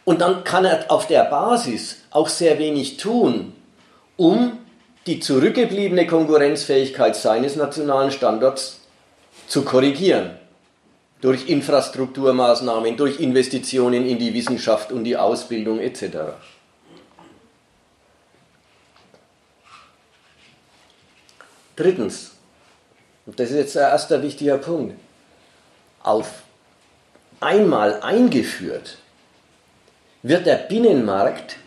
und 0.06 0.22
dann 0.22 0.44
kann 0.44 0.64
er 0.64 0.90
auf 0.90 1.08
der 1.08 1.24
Basis 1.26 1.98
auch 2.12 2.30
sehr 2.30 2.58
wenig 2.60 2.98
tun, 2.98 3.54
um 4.16 4.60
die 5.06 5.20
zurückgebliebene 5.20 6.08
Konkurrenzfähigkeit 6.08 7.16
seines 7.16 7.56
nationalen 7.56 8.12
Standorts 8.12 8.80
zu 9.48 9.64
korrigieren. 9.64 10.32
Durch 11.22 11.48
Infrastrukturmaßnahmen, 11.48 12.98
durch 12.98 13.20
Investitionen 13.20 14.06
in 14.06 14.20
die 14.20 14.34
Wissenschaft 14.34 14.92
und 14.92 15.04
die 15.04 15.16
Ausbildung 15.16 15.80
etc. 15.80 16.18
Drittens, 21.76 22.32
und 23.26 23.40
das 23.40 23.50
ist 23.50 23.58
jetzt 23.58 23.76
der 23.76 23.90
erste 23.90 24.22
wichtige 24.22 24.58
Punkt, 24.58 24.96
auf 26.04 26.44
einmal 27.40 28.02
eingeführt 28.02 28.98
wird 30.22 30.46
der 30.46 30.56
Binnenmarkt 30.56 31.58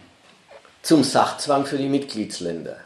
zum 0.82 1.04
Sachzwang 1.04 1.66
für 1.66 1.78
die 1.78 1.88
Mitgliedsländer. 1.88 2.76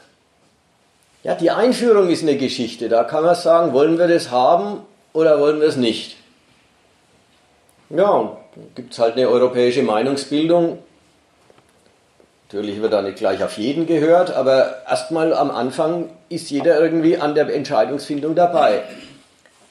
Ja, 1.22 1.36
die 1.36 1.52
Einführung 1.52 2.08
ist 2.08 2.22
eine 2.22 2.36
Geschichte. 2.36 2.88
Da 2.88 3.04
kann 3.04 3.24
man 3.24 3.36
sagen, 3.36 3.72
wollen 3.72 3.98
wir 3.98 4.08
das 4.08 4.30
haben 4.30 4.80
oder 5.12 5.38
wollen 5.38 5.60
wir 5.60 5.68
es 5.68 5.76
nicht? 5.76 6.16
Ja, 7.90 8.38
gibt 8.74 8.92
es 8.92 8.98
halt 8.98 9.16
eine 9.16 9.28
europäische 9.28 9.82
Meinungsbildung. 9.82 10.78
Natürlich 12.48 12.82
wird 12.82 12.92
da 12.92 13.02
nicht 13.02 13.18
gleich 13.18 13.42
auf 13.42 13.56
jeden 13.56 13.86
gehört, 13.86 14.32
aber 14.32 14.82
erstmal 14.88 15.32
am 15.32 15.50
Anfang 15.50 16.10
ist 16.28 16.50
jeder 16.50 16.80
irgendwie 16.80 17.16
an 17.16 17.34
der 17.34 17.48
Entscheidungsfindung 17.54 18.34
dabei. 18.34 18.82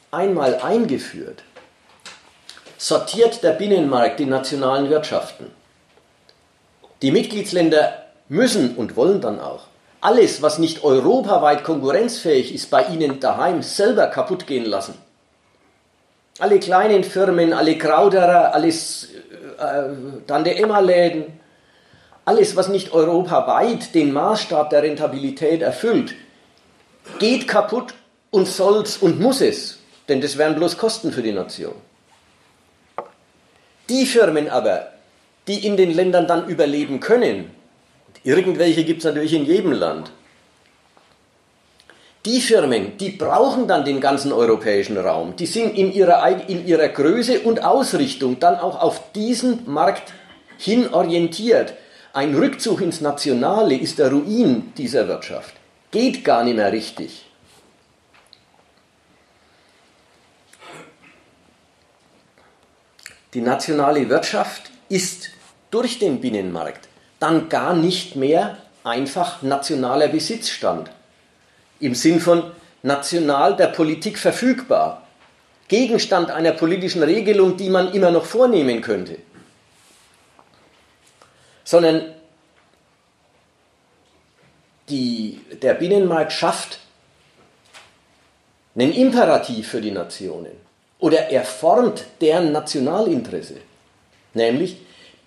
Einmal 0.10 0.56
eingeführt, 0.56 1.44
sortiert 2.78 3.44
der 3.44 3.52
Binnenmarkt 3.52 4.20
die 4.20 4.26
nationalen 4.26 4.90
Wirtschaften. 4.90 5.48
Die 7.02 7.12
Mitgliedsländer 7.12 8.06
müssen 8.30 8.76
und 8.76 8.96
wollen 8.96 9.22
dann 9.22 9.40
auch 9.40 9.71
alles, 10.02 10.42
was 10.42 10.58
nicht 10.58 10.84
europaweit 10.84 11.64
konkurrenzfähig 11.64 12.54
ist, 12.54 12.70
bei 12.72 12.86
ihnen 12.88 13.20
daheim 13.20 13.62
selber 13.62 14.08
kaputt 14.08 14.48
gehen 14.48 14.66
lassen. 14.66 14.96
Alle 16.40 16.60
kleinen 16.60 17.04
Firmen, 17.04 17.54
alle 17.54 17.78
Krauderer, 17.78 18.54
alles 18.56 19.10
äh, 19.60 19.84
Tante 20.26 20.56
Emma 20.56 20.80
Läden, 20.80 21.40
alles, 22.26 22.56
was 22.56 22.68
nicht 22.68 22.94
europaweit 22.94 23.94
den 23.94 24.12
Maßstab 24.12 24.72
der 24.72 24.84
Rentabilität 24.84 25.62
erfüllt, 25.62 26.16
geht 27.20 27.48
kaputt 27.48 27.94
und 28.32 28.48
soll's 28.48 28.98
und 28.98 29.20
muss 29.20 29.42
es, 29.42 29.80
denn 30.08 30.22
das 30.22 30.38
wären 30.38 30.56
bloß 30.56 30.78
Kosten 30.78 31.12
für 31.12 31.22
die 31.22 31.32
Nation. 31.32 31.76
Die 33.90 34.06
Firmen 34.06 34.50
aber, 34.50 34.88
die 35.48 35.66
in 35.66 35.78
den 35.78 35.94
Ländern 35.94 36.28
dann 36.28 36.48
überleben 36.48 37.00
können. 37.00 37.52
Irgendwelche 38.24 38.84
gibt 38.84 39.00
es 39.00 39.06
natürlich 39.06 39.34
in 39.34 39.46
jedem 39.46 39.72
Land. 39.72 40.12
Die 42.26 42.40
Firmen, 42.40 42.98
die 42.98 43.10
brauchen 43.10 43.68
dann 43.68 43.84
den 43.84 44.00
ganzen 44.00 44.32
europäischen 44.32 44.98
Raum. 44.98 45.36
Die 45.36 45.48
sind 45.48 45.76
in 45.76 45.92
ihrer, 45.92 46.48
in 46.48 46.68
ihrer 46.68 46.88
Größe 46.88 47.40
und 47.40 47.64
Ausrichtung 47.64 48.40
dann 48.40 48.58
auch 48.60 48.80
auf 48.80 49.12
diesen 49.14 49.72
Markt 49.72 50.14
hin 50.60 50.94
orientiert. 50.94 51.74
Ein 52.14 52.36
Rückzug 52.36 52.82
ins 52.82 53.02
Nationale 53.02 53.76
ist 53.76 53.98
der 53.98 54.12
Ruin 54.12 54.72
dieser 54.78 55.08
Wirtschaft. 55.08 55.56
Geht 55.90 56.24
gar 56.24 56.44
nicht 56.44 56.58
mehr 56.58 56.72
richtig. 56.72 57.26
Die 63.34 63.42
nationale 63.42 64.10
Wirtschaft 64.10 64.70
ist 64.90 65.30
durch 65.72 65.98
den 65.98 66.22
Binnenmarkt 66.22 66.91
dann 67.22 67.50
gar 67.50 67.74
nicht 67.76 68.16
mehr 68.16 68.58
einfach 68.84 69.44
nationaler 69.44 70.08
Besitzstand. 70.08 70.90
Im 71.80 71.96
Sinn 71.96 72.20
von 72.20 72.52
national 72.82 73.56
der 73.56 73.68
Politik 73.68 74.18
verfügbar, 74.18 75.08
Gegenstand 75.68 76.32
einer 76.32 76.52
politischen 76.52 77.04
Regelung, 77.04 77.56
die 77.58 77.70
man 77.70 77.94
immer 77.94 78.12
noch 78.12 78.26
vornehmen 78.26 78.82
könnte, 78.82 79.20
sondern 81.64 82.14
die, 84.90 85.40
der 85.62 85.76
Binnenmarkt 85.76 86.34
schafft 86.34 86.80
einen 88.76 88.94
Imperativ 88.94 89.70
für 89.70 89.80
die 89.80 89.92
Nationen 89.92 90.52
oder 91.00 91.30
er 91.30 91.44
formt 91.44 92.04
deren 92.20 92.52
Nationalinteresse, 92.52 93.58
nämlich 94.34 94.78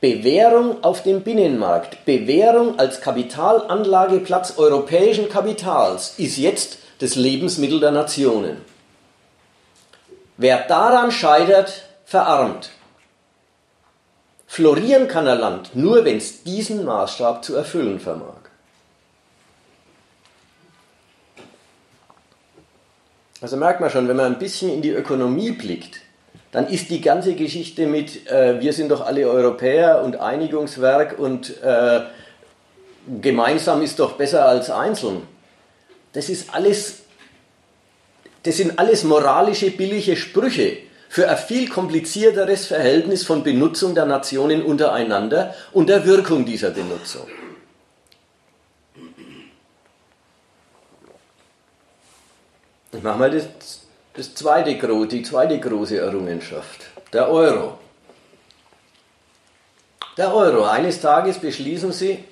Bewährung 0.04 0.84
auf 0.84 1.02
dem 1.02 1.22
Binnenmarkt, 1.22 2.04
Bewährung 2.04 2.78
als 2.78 3.00
Kapitalanlageplatz 3.00 4.58
europäischen 4.58 5.30
Kapitals 5.30 6.18
ist 6.18 6.36
jetzt 6.36 6.76
das 6.98 7.14
Lebensmittel 7.14 7.80
der 7.80 7.90
Nationen. 7.90 8.58
Wer 10.36 10.58
daran 10.66 11.10
scheitert, 11.10 11.84
verarmt. 12.04 12.68
Florieren 14.46 15.08
kann 15.08 15.26
ein 15.26 15.38
Land 15.38 15.74
nur, 15.74 16.04
wenn 16.04 16.18
es 16.18 16.42
diesen 16.42 16.84
Maßstab 16.84 17.42
zu 17.42 17.56
erfüllen 17.56 17.98
vermag. 17.98 18.42
Also 23.40 23.56
merkt 23.56 23.80
man 23.80 23.88
schon, 23.88 24.06
wenn 24.06 24.16
man 24.16 24.34
ein 24.34 24.38
bisschen 24.38 24.70
in 24.70 24.82
die 24.82 24.90
Ökonomie 24.90 25.52
blickt, 25.52 26.03
dann 26.54 26.68
ist 26.68 26.88
die 26.90 27.00
ganze 27.00 27.34
Geschichte 27.34 27.88
mit, 27.88 28.30
äh, 28.30 28.60
wir 28.60 28.72
sind 28.72 28.88
doch 28.92 29.04
alle 29.04 29.28
Europäer 29.28 30.02
und 30.04 30.20
Einigungswerk 30.20 31.18
und 31.18 31.60
äh, 31.60 32.02
gemeinsam 33.20 33.82
ist 33.82 33.98
doch 33.98 34.12
besser 34.12 34.46
als 34.46 34.70
einzeln. 34.70 35.22
Das 36.12 36.28
ist 36.28 36.54
alles, 36.54 37.00
das 38.44 38.56
sind 38.56 38.78
alles 38.78 39.02
moralische, 39.02 39.72
billige 39.72 40.14
Sprüche 40.16 40.76
für 41.08 41.28
ein 41.28 41.38
viel 41.38 41.68
komplizierteres 41.68 42.66
Verhältnis 42.66 43.24
von 43.24 43.42
Benutzung 43.42 43.96
der 43.96 44.04
Nationen 44.04 44.62
untereinander 44.62 45.56
und 45.72 45.88
der 45.88 46.06
Wirkung 46.06 46.44
dieser 46.44 46.70
Benutzung. 46.70 47.26
Ich 52.92 53.02
mache 53.02 53.18
mal 53.18 53.30
das, 53.32 53.83
das 54.14 54.34
zweite, 54.34 54.74
die 55.08 55.22
zweite 55.22 55.58
große 55.58 55.98
Errungenschaft, 55.98 56.80
der 57.12 57.28
Euro. 57.28 57.78
Der 60.16 60.32
Euro. 60.32 60.64
Eines 60.64 61.00
Tages 61.00 61.38
beschließen 61.38 61.92
Sie, 61.92 62.22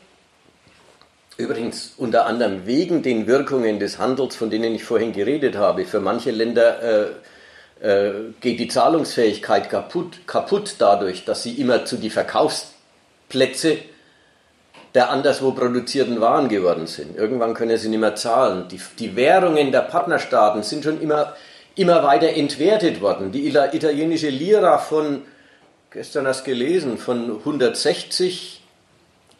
übrigens 1.37 1.95
unter 1.97 2.27
anderem 2.27 2.67
wegen 2.67 3.03
den 3.03 3.27
Wirkungen 3.27 3.81
des 3.81 3.99
Handels, 3.99 4.37
von 4.37 4.51
denen 4.51 4.75
ich 4.75 4.85
vorhin 4.85 5.13
geredet 5.13 5.57
habe, 5.57 5.85
für 5.85 6.01
manche 6.01 6.31
Länder 6.31 6.83
äh, 6.83 7.07
äh, 7.83 8.13
geht 8.41 8.61
die 8.61 8.69
Zahlungsfähigkeit 8.69 9.69
kaputt, 9.69 10.27
kaputt 10.27 10.77
dadurch, 10.79 11.25
dass 11.25 11.43
sie 11.43 11.61
immer 11.61 11.85
zu 11.85 11.97
die 11.97 12.11
Verkaufsplätze 12.11 13.79
der 14.95 15.11
anderswo 15.11 15.53
produzierten 15.53 16.21
Waren 16.21 16.49
geworden 16.49 16.87
sind. 16.87 17.17
Irgendwann 17.17 17.55
können 17.55 17.79
sie 17.79 17.89
nicht 17.89 17.99
mehr 17.99 18.15
zahlen. 18.15 18.69
Die, 18.69 18.81
die 18.99 19.17
Währungen 19.17 19.73
der 19.73 19.81
Partnerstaaten 19.81 20.63
sind 20.63 20.85
schon 20.85 21.01
immer, 21.01 21.35
immer 21.75 22.03
weiter 22.03 22.29
entwertet 22.29 23.01
worden. 23.01 23.33
Die 23.33 23.47
italienische 23.49 24.29
Lira 24.29 24.79
von, 24.79 25.23
gestern 25.91 26.27
hast 26.27 26.47
du 26.47 26.51
gelesen, 26.51 26.99
von 26.99 27.39
160 27.39 28.63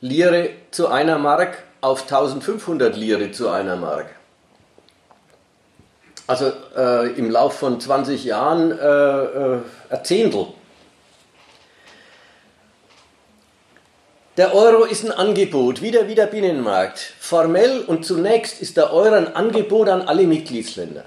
Lire 0.01 0.51
zu 0.71 0.89
einer 0.89 1.19
Mark 1.19 1.63
auf 1.81 2.03
1500 2.03 2.97
Lire 2.97 3.31
zu 3.33 3.49
einer 3.49 3.77
Mark. 3.77 4.07
Also 6.27 6.53
äh, 6.77 7.13
im 7.13 7.31
Lauf 7.31 7.59
von 7.59 7.81
20 7.81 8.25
Jahren 8.25 8.71
äh, 8.71 8.85
äh, 8.85 9.59
ein 9.91 10.05
Zehntel. 10.05 10.47
Der 14.39 14.55
Euro 14.55 14.85
ist 14.85 15.05
ein 15.05 15.13
Angebot, 15.13 15.83
wieder 15.83 16.09
wie 16.09 16.15
der 16.15 16.27
Binnenmarkt. 16.27 16.99
Formell 17.21 17.83
und 17.83 18.07
zunächst 18.07 18.63
ist 18.63 18.79
der 18.79 18.93
Euro 18.93 19.15
ein 19.15 19.35
Angebot 19.35 19.89
an 19.91 20.03
alle 20.03 20.27
Mitgliedsländer. 20.27 21.05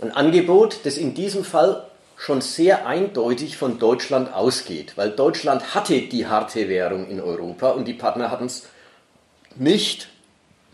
Ein 0.00 0.12
Angebot, 0.12 0.80
das 0.84 0.96
in 0.96 1.14
diesem 1.14 1.44
Fall 1.44 1.84
schon 2.16 2.40
sehr 2.40 2.86
eindeutig 2.86 3.56
von 3.56 3.78
Deutschland 3.78 4.32
ausgeht, 4.32 4.92
weil 4.96 5.10
Deutschland 5.10 5.74
hatte 5.74 6.00
die 6.02 6.26
harte 6.26 6.68
Währung 6.68 7.08
in 7.08 7.20
Europa 7.20 7.70
und 7.70 7.86
die 7.86 7.94
Partner 7.94 8.30
hatten 8.30 8.46
es 8.46 8.68
nicht, 9.56 10.08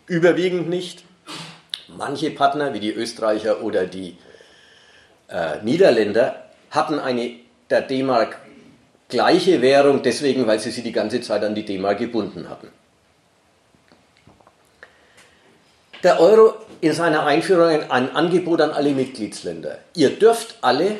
überwiegend 0.06 0.68
nicht. 0.68 1.04
Manche 1.88 2.30
Partner, 2.30 2.74
wie 2.74 2.80
die 2.80 2.92
Österreicher 2.92 3.62
oder 3.62 3.86
die 3.86 4.16
äh, 5.28 5.62
Niederländer, 5.62 6.46
hatten 6.70 6.98
eine 6.98 7.32
der 7.70 7.82
D-Mark 7.82 8.38
gleiche 9.08 9.62
Währung, 9.62 10.02
deswegen, 10.02 10.46
weil 10.46 10.58
sie 10.58 10.70
sie 10.70 10.82
die 10.82 10.92
ganze 10.92 11.20
Zeit 11.20 11.42
an 11.44 11.54
die 11.54 11.64
D-Mark 11.64 11.98
gebunden 11.98 12.48
hatten. 12.48 12.68
Der 16.02 16.20
Euro 16.20 16.54
in 16.80 16.92
seiner 16.92 17.24
Einführung 17.24 17.90
ein 17.90 18.14
Angebot 18.14 18.60
an 18.60 18.70
alle 18.70 18.90
Mitgliedsländer. 18.90 19.78
Ihr 19.94 20.10
dürft 20.10 20.56
alle, 20.60 20.96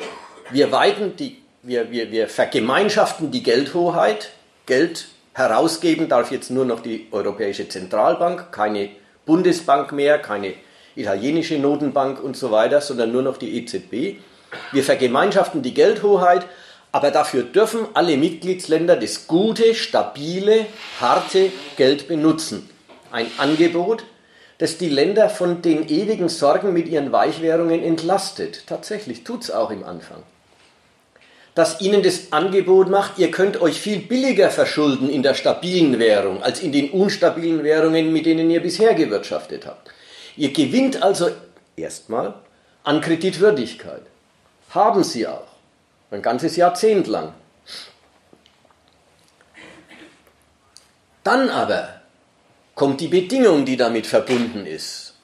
wir, 0.49 0.71
weiten 0.71 1.15
die, 1.15 1.37
wir, 1.61 1.91
wir, 1.91 2.11
wir 2.11 2.27
vergemeinschaften 2.27 3.31
die 3.31 3.43
Geldhoheit. 3.43 4.29
Geld 4.65 5.07
herausgeben 5.33 6.09
darf 6.09 6.31
jetzt 6.31 6.49
nur 6.49 6.65
noch 6.65 6.81
die 6.81 7.07
Europäische 7.11 7.69
Zentralbank, 7.69 8.51
keine 8.51 8.89
Bundesbank 9.25 9.91
mehr, 9.91 10.19
keine 10.19 10.53
italienische 10.95 11.59
Notenbank 11.59 12.21
und 12.21 12.35
so 12.35 12.51
weiter, 12.51 12.81
sondern 12.81 13.11
nur 13.11 13.21
noch 13.21 13.37
die 13.37 13.57
EZB. 13.57 14.19
Wir 14.71 14.83
vergemeinschaften 14.83 15.61
die 15.61 15.73
Geldhoheit 15.73 16.45
aber 16.91 17.11
dafür 17.11 17.43
dürfen 17.43 17.85
alle 17.93 18.17
Mitgliedsländer 18.17 18.95
das 18.95 19.27
gute, 19.27 19.75
stabile, 19.75 20.65
harte 20.99 21.51
Geld 21.75 22.07
benutzen. 22.07 22.69
Ein 23.11 23.27
Angebot, 23.37 24.03
das 24.57 24.77
die 24.77 24.89
Länder 24.89 25.29
von 25.29 25.61
den 25.61 25.87
ewigen 25.87 26.29
Sorgen 26.29 26.73
mit 26.73 26.87
ihren 26.87 27.11
Weichwährungen 27.11 27.83
entlastet. 27.83 28.63
Tatsächlich 28.67 29.23
tut 29.23 29.43
es 29.43 29.51
auch 29.51 29.69
im 29.69 29.83
Anfang. 29.83 30.23
Das 31.53 31.81
ihnen 31.81 32.03
das 32.03 32.31
Angebot 32.31 32.89
macht, 32.89 33.17
ihr 33.17 33.31
könnt 33.31 33.59
euch 33.61 33.79
viel 33.79 33.99
billiger 33.99 34.51
verschulden 34.51 35.09
in 35.09 35.23
der 35.23 35.33
stabilen 35.33 35.97
Währung 35.97 36.43
als 36.43 36.59
in 36.59 36.71
den 36.71 36.91
unstabilen 36.91 37.63
Währungen, 37.63 38.13
mit 38.13 38.27
denen 38.27 38.49
ihr 38.51 38.61
bisher 38.61 38.93
gewirtschaftet 38.93 39.65
habt. 39.65 39.89
Ihr 40.35 40.53
gewinnt 40.53 41.01
also 41.01 41.31
erstmal 41.75 42.35
an 42.83 43.01
Kreditwürdigkeit. 43.01 44.03
Haben 44.69 45.03
sie 45.03 45.27
auch. 45.27 45.47
Ein 46.11 46.21
ganzes 46.21 46.55
Jahrzehnt 46.55 47.07
lang. 47.07 47.33
Dann 51.23 51.49
aber 51.49 51.96
kommt 52.77 53.01
die 53.01 53.07
Bedingung, 53.07 53.65
die 53.65 53.75
damit 53.75 54.05
verbunden 54.05 54.67
ist. 54.67 55.15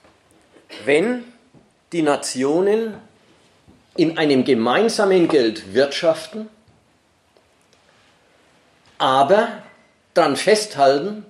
Wenn 0.85 1.23
die 1.91 2.01
Nationen 2.01 2.95
in 3.95 4.17
einem 4.17 4.43
gemeinsamen 4.43 5.27
Geld 5.27 5.75
wirtschaften, 5.75 6.49
aber 8.97 9.49
daran 10.15 10.35
festhalten, 10.35 11.25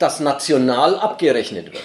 dass 0.00 0.18
national 0.18 0.96
abgerechnet 0.98 1.72
wird. 1.72 1.84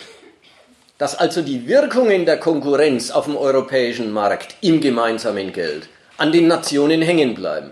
Dass 0.97 1.15
also 1.15 1.43
die 1.43 1.67
Wirkungen 1.67 2.25
der 2.25 2.39
Konkurrenz 2.39 3.11
auf 3.11 3.25
dem 3.25 3.37
europäischen 3.37 4.11
Markt 4.11 4.55
im 4.61 4.81
gemeinsamen 4.81 5.53
Geld 5.53 5.89
an 6.17 6.31
den 6.31 6.47
Nationen 6.47 7.03
hängen 7.03 7.35
bleiben. 7.35 7.71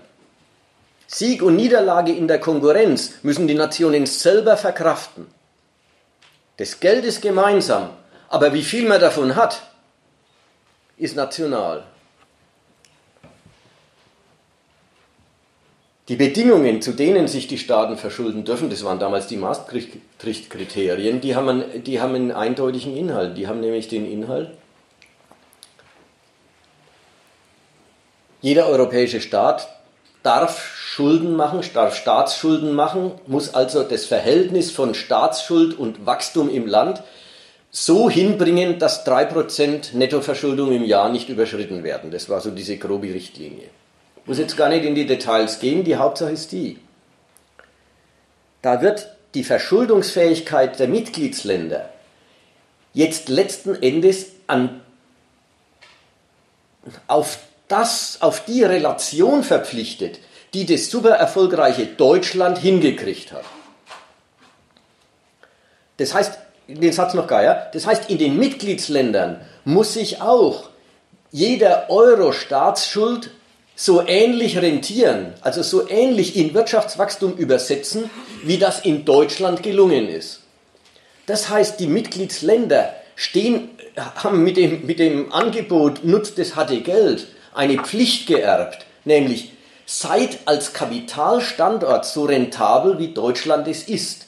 Sieg 1.07 1.41
und 1.41 1.55
Niederlage 1.55 2.11
in 2.11 2.27
der 2.27 2.39
Konkurrenz 2.39 3.13
müssen 3.23 3.47
die 3.47 3.55
Nationen 3.55 4.05
selber 4.05 4.57
verkraften. 4.57 5.40
Das 6.61 6.79
Geld 6.79 7.03
ist 7.05 7.23
gemeinsam, 7.23 7.89
aber 8.29 8.53
wie 8.53 8.61
viel 8.61 8.87
man 8.87 9.01
davon 9.01 9.35
hat, 9.35 9.63
ist 10.95 11.15
national. 11.15 11.85
Die 16.07 16.15
Bedingungen, 16.15 16.79
zu 16.83 16.91
denen 16.91 17.27
sich 17.27 17.47
die 17.47 17.57
Staaten 17.57 17.97
verschulden 17.97 18.45
dürfen, 18.45 18.69
das 18.69 18.83
waren 18.83 18.99
damals 18.99 19.25
die 19.25 19.37
Maastricht-Kriterien, 19.37 21.19
die 21.19 21.35
haben, 21.35 21.63
die 21.83 21.99
haben 21.99 22.13
einen 22.13 22.31
eindeutigen 22.31 22.95
Inhalt. 22.95 23.35
Die 23.37 23.47
haben 23.47 23.59
nämlich 23.59 23.87
den 23.87 24.05
Inhalt, 24.05 24.51
Jeder 28.41 28.67
europäische 28.67 29.19
Staat 29.19 29.67
darf 30.23 30.75
Schulden 30.75 31.35
machen, 31.35 31.61
darf 31.73 31.95
Staatsschulden 31.95 32.73
machen, 32.73 33.13
muss 33.27 33.53
also 33.53 33.83
das 33.83 34.05
Verhältnis 34.05 34.71
von 34.71 34.93
Staatsschuld 34.93 35.77
und 35.77 36.05
Wachstum 36.05 36.49
im 36.49 36.67
Land 36.67 37.01
so 37.71 38.09
hinbringen, 38.09 38.79
dass 38.79 39.05
3% 39.05 39.95
Nettoverschuldung 39.95 40.73
im 40.73 40.83
Jahr 40.83 41.09
nicht 41.09 41.29
überschritten 41.29 41.83
werden. 41.83 42.11
Das 42.11 42.29
war 42.29 42.41
so 42.41 42.51
diese 42.51 42.77
grobe 42.77 43.13
Richtlinie. 43.13 43.69
muss 44.25 44.37
jetzt 44.37 44.57
gar 44.57 44.69
nicht 44.69 44.85
in 44.85 44.93
die 44.93 45.07
Details 45.07 45.59
gehen, 45.59 45.83
die 45.83 45.95
Hauptsache 45.95 46.31
ist 46.31 46.51
die. 46.51 46.77
Da 48.61 48.81
wird 48.81 49.15
die 49.33 49.43
Verschuldungsfähigkeit 49.43 50.77
der 50.79 50.87
Mitgliedsländer 50.87 51.89
jetzt 52.93 53.29
letzten 53.29 53.81
Endes 53.81 54.27
an, 54.47 54.81
auf, 57.07 57.39
das, 57.71 58.17
auf 58.21 58.45
die 58.45 58.63
Relation 58.63 59.43
verpflichtet, 59.43 60.19
die 60.53 60.65
das 60.65 60.89
super 60.89 61.11
erfolgreiche 61.11 61.85
Deutschland 61.85 62.57
hingekriegt 62.57 63.31
hat. 63.31 63.45
Das 65.97 66.13
heißt, 66.13 66.37
den 66.67 66.91
Satz 66.91 67.13
noch 67.13 67.27
geier, 67.27 67.69
das 67.73 67.85
heißt, 67.85 68.09
in 68.09 68.17
den 68.17 68.37
Mitgliedsländern 68.37 69.41
muss 69.65 69.93
sich 69.93 70.21
auch 70.21 70.69
jeder 71.31 71.89
Euro 71.89 72.33
Staatsschuld 72.33 73.31
so 73.75 74.05
ähnlich 74.05 74.57
rentieren, 74.57 75.33
also 75.41 75.63
so 75.63 75.87
ähnlich 75.87 76.35
in 76.35 76.53
Wirtschaftswachstum 76.53 77.35
übersetzen, 77.37 78.09
wie 78.43 78.57
das 78.57 78.81
in 78.81 79.05
Deutschland 79.05 79.63
gelungen 79.63 80.09
ist. 80.09 80.41
Das 81.25 81.49
heißt, 81.49 81.79
die 81.79 81.87
Mitgliedsländer 81.87 82.93
stehen, 83.15 83.69
haben 83.95 84.43
mit 84.43 84.57
dem, 84.57 84.85
mit 84.85 84.99
dem 84.99 85.31
Angebot 85.31 86.03
nutzt 86.03 86.37
das 86.37 86.55
harte 86.55 86.81
Geld 86.81 87.27
eine 87.61 87.77
Pflicht 87.77 88.25
geerbt, 88.25 88.87
nämlich 89.05 89.51
seid 89.85 90.39
als 90.45 90.73
Kapitalstandort 90.73 92.07
so 92.07 92.25
rentabel, 92.25 92.97
wie 92.97 93.13
Deutschland 93.13 93.67
es 93.67 93.83
ist. 93.83 94.25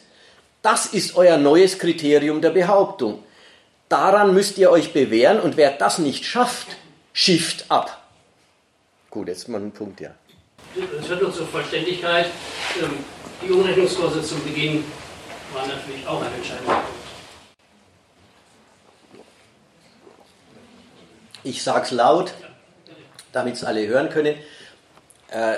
Das 0.61 0.85
ist 0.85 1.15
euer 1.15 1.37
neues 1.37 1.79
Kriterium 1.79 2.41
der 2.41 2.51
Behauptung. 2.51 3.23
Daran 3.89 4.35
müsst 4.35 4.59
ihr 4.59 4.69
euch 4.69 4.93
bewähren 4.93 5.39
und 5.39 5.57
wer 5.57 5.71
das 5.71 5.97
nicht 5.97 6.25
schafft, 6.25 6.67
schifft 7.11 7.65
ab. 7.69 8.03
Gut, 9.09 9.27
jetzt 9.27 9.49
mal 9.49 9.59
ein 9.59 9.71
Punkt, 9.71 9.99
ja. 9.99 10.11
Es 10.99 11.09
wird 11.09 11.21
nur 11.23 11.33
zur 11.33 11.47
Vollständigkeit. 11.47 12.27
Ähm, 12.79 13.03
die 13.41 13.51
Umrechnungskurse 13.51 14.21
zu 14.21 14.35
Beginn 14.41 14.83
waren 15.53 15.69
natürlich 15.69 16.05
auch 16.05 16.21
ein 16.21 16.33
entscheidender 16.35 16.73
Punkt. 16.73 17.03
Ich 21.43 21.61
sage 21.63 21.85
es 21.85 21.91
laut, 21.91 22.33
damit 23.33 23.55
es 23.55 23.65
alle 23.65 23.85
hören 23.85 24.09
können. 24.09 24.35
Äh, 25.29 25.55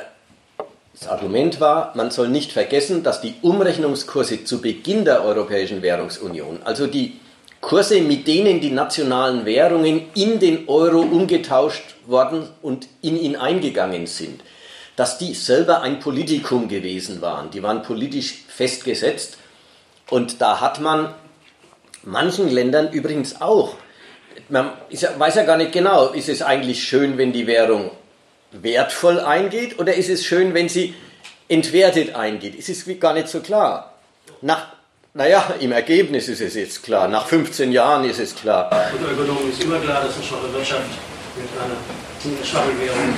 das 0.97 1.09
Argument 1.09 1.59
war, 1.59 1.91
man 1.95 2.09
soll 2.09 2.29
nicht 2.29 2.53
vergessen, 2.53 3.03
dass 3.03 3.19
die 3.21 3.35
Umrechnungskurse 3.41 4.45
zu 4.45 4.61
Beginn 4.61 5.03
der 5.03 5.23
Europäischen 5.23 5.81
Währungsunion, 5.81 6.61
also 6.63 6.87
die 6.87 7.19
Kurse, 7.59 8.01
mit 8.01 8.27
denen 8.27 8.61
die 8.61 8.69
nationalen 8.69 9.45
Währungen 9.45 10.03
in 10.13 10.39
den 10.39 10.69
Euro 10.69 11.01
umgetauscht 11.01 11.95
worden 12.05 12.47
und 12.61 12.87
in 13.01 13.17
ihn 13.17 13.35
eingegangen 13.35 14.07
sind, 14.07 14.41
dass 14.95 15.17
die 15.17 15.33
selber 15.33 15.81
ein 15.81 15.99
Politikum 15.99 16.69
gewesen 16.69 17.21
waren. 17.21 17.51
Die 17.51 17.61
waren 17.61 17.81
politisch 17.81 18.45
festgesetzt 18.47 19.37
und 20.09 20.41
da 20.41 20.61
hat 20.61 20.79
man 20.79 21.13
manchen 22.03 22.49
Ländern 22.49 22.91
übrigens 22.93 23.41
auch, 23.41 23.75
man 24.49 24.71
weiß 24.89 25.35
ja 25.35 25.43
gar 25.43 25.57
nicht 25.57 25.71
genau, 25.71 26.09
ist 26.09 26.29
es 26.29 26.41
eigentlich 26.41 26.83
schön, 26.83 27.17
wenn 27.17 27.33
die 27.33 27.47
Währung 27.47 27.91
wertvoll 28.51 29.19
eingeht 29.19 29.79
oder 29.79 29.93
ist 29.93 30.09
es 30.09 30.25
schön, 30.25 30.53
wenn 30.53 30.69
sie 30.69 30.93
entwertet 31.47 32.15
eingeht? 32.15 32.57
Es 32.57 32.69
ist 32.69 32.87
gar 32.99 33.13
nicht 33.13 33.27
so 33.27 33.39
klar. 33.41 33.93
Nach 34.41 34.67
naja, 35.17 35.53
im 35.61 35.71
Ergebnis 35.71 36.27
ist 36.27 36.41
es 36.41 36.55
jetzt 36.55 36.83
klar. 36.83 37.07
Nach 37.07 37.25
15 37.25 37.71
Jahren 37.71 38.03
ist 38.03 38.19
es 38.19 38.35
klar. 38.35 38.69
Für 38.69 39.13
Ökonomen 39.13 39.49
ist 39.49 39.63
immer 39.63 39.79
klar, 39.79 40.03
dass 40.03 40.13
eine 40.15 40.23
schwache 40.25 40.51
Wirtschaft 40.53 40.89
mit 41.37 41.47
einer 41.57 42.45
schwachen 42.45 42.77
Währung 42.81 43.15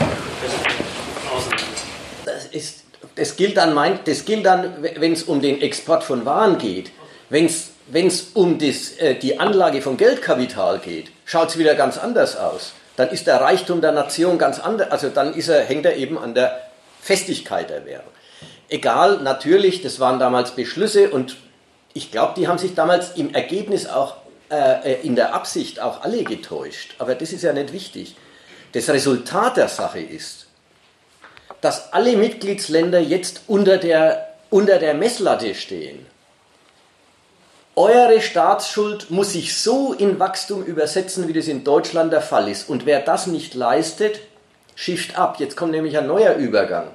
das 2.24 2.46
ist. 2.46 2.84
Das 3.16 3.36
gilt 3.36 3.58
dann, 3.58 4.00
das 4.06 4.26
gilt 4.26 4.46
dann 4.46 4.76
wenn 4.80 5.13
es 5.13 5.24
um 5.24 5.42
den 5.42 5.60
Export 5.60 6.04
von 6.04 6.24
Waren 6.24 6.60
geht. 6.60 6.92
Wenn 7.30 7.46
es 7.48 8.28
um 8.36 8.60
das, 8.60 8.92
äh, 9.00 9.16
die 9.16 9.40
Anlage 9.40 9.82
von 9.82 9.98
Geldkapital 9.98 10.78
geht, 10.80 11.08
schaut 11.28 11.50
es 11.50 11.58
wieder 11.60 11.76
ganz 11.76 12.00
anders 12.00 12.36
aus. 12.36 12.74
Dann 12.96 13.10
ist 13.10 13.28
der 13.28 13.40
Reichtum 13.40 13.82
der 13.82 13.92
Nation 13.92 14.40
ganz 14.40 14.60
anders. 14.60 14.90
Also 14.90 15.10
dann 15.10 15.36
er, 15.38 15.63
hängt 15.63 15.86
er 15.86 15.96
eben 15.98 16.18
an 16.18 16.34
der 16.34 16.60
Festigkeit 17.00 17.70
der 17.70 17.86
Währung. 17.86 18.12
Egal, 18.70 19.20
natürlich, 19.22 19.84
das 19.84 20.00
waren 20.00 20.18
damals 20.20 20.52
Beschlüsse 20.52 21.12
und 21.12 21.38
ich 21.94 22.12
glaube, 22.12 22.34
die 22.36 22.48
haben 22.48 22.58
sich 22.58 22.74
damals 22.74 23.12
im 23.16 23.34
Ergebnis 23.34 23.88
auch 23.88 24.16
äh, 24.50 24.94
äh, 24.94 25.02
in 25.06 25.16
der 25.16 25.34
Absicht 25.34 25.80
auch 25.80 26.02
alle 26.02 26.24
getäuscht. 26.24 26.96
Aber 26.98 27.16
das 27.16 27.34
ist 27.34 27.44
ja 27.44 27.54
nicht 27.54 27.72
wichtig. 27.74 28.16
Das 28.72 28.90
Resultat 28.90 29.58
der 29.58 29.68
Sache 29.68 30.00
ist, 30.00 30.48
dass 31.62 31.94
alle 31.94 32.16
Mitgliedsländer 32.16 33.00
jetzt 33.00 33.42
unter 33.48 33.78
der, 33.78 34.34
unter 34.50 34.80
der 34.80 34.94
Messlatte 34.94 35.54
stehen. 35.56 36.06
Eure 37.78 38.22
Staatsschuld 38.22 39.12
muss 39.12 39.34
sich 39.34 39.56
so 39.56 39.94
in 39.94 40.20
Wachstum 40.20 40.63
übersetzen, 40.63 41.28
wie 41.28 41.34
das 41.34 41.48
in 41.48 41.63
Deutschland 41.63 42.12
der 42.12 42.24
Fall 42.24 42.50
ist. 42.50 42.68
Und 42.68 42.88
wer 42.88 43.02
das 43.02 43.28
nicht 43.28 43.54
leistet, 43.54 44.20
schifft 44.74 45.16
ab. 45.16 45.36
Jetzt 45.38 45.56
kommt 45.56 45.74
nämlich 45.74 45.96
ein 45.96 46.08
neuer 46.08 46.34
Übergang. 46.34 46.88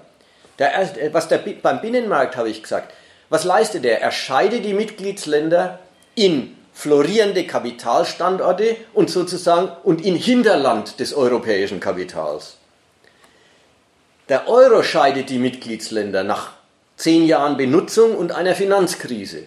Der, 0.59 0.73
was 1.12 1.29
der, 1.29 1.38
beim 1.38 1.81
Binnenmarkt 1.81 2.37
habe 2.37 2.51
ich 2.51 2.64
gesagt, 2.64 2.92
was 3.29 3.45
leistet 3.45 3.85
er? 3.85 4.01
Er 4.01 4.11
scheidet 4.11 4.64
die 4.64 4.75
Mitgliedsländer 4.75 5.79
in 6.16 6.57
florierende 6.73 7.47
Kapitalstandorte 7.47 8.75
und 8.92 9.09
sozusagen 9.09 9.71
und 9.85 10.05
in 10.05 10.16
Hinterland 10.16 10.99
des 10.99 11.14
europäischen 11.14 11.79
Kapitals. 11.79 12.57
Der 14.29 14.49
Euro 14.49 14.83
scheidet 14.83 15.31
die 15.31 15.38
Mitgliedsländer 15.38 16.25
nach 16.25 16.55
zehn 16.97 17.25
Jahren 17.25 17.57
Benutzung 17.57 18.16
und 18.16 18.33
einer 18.33 18.57
Finanzkrise 18.57 19.45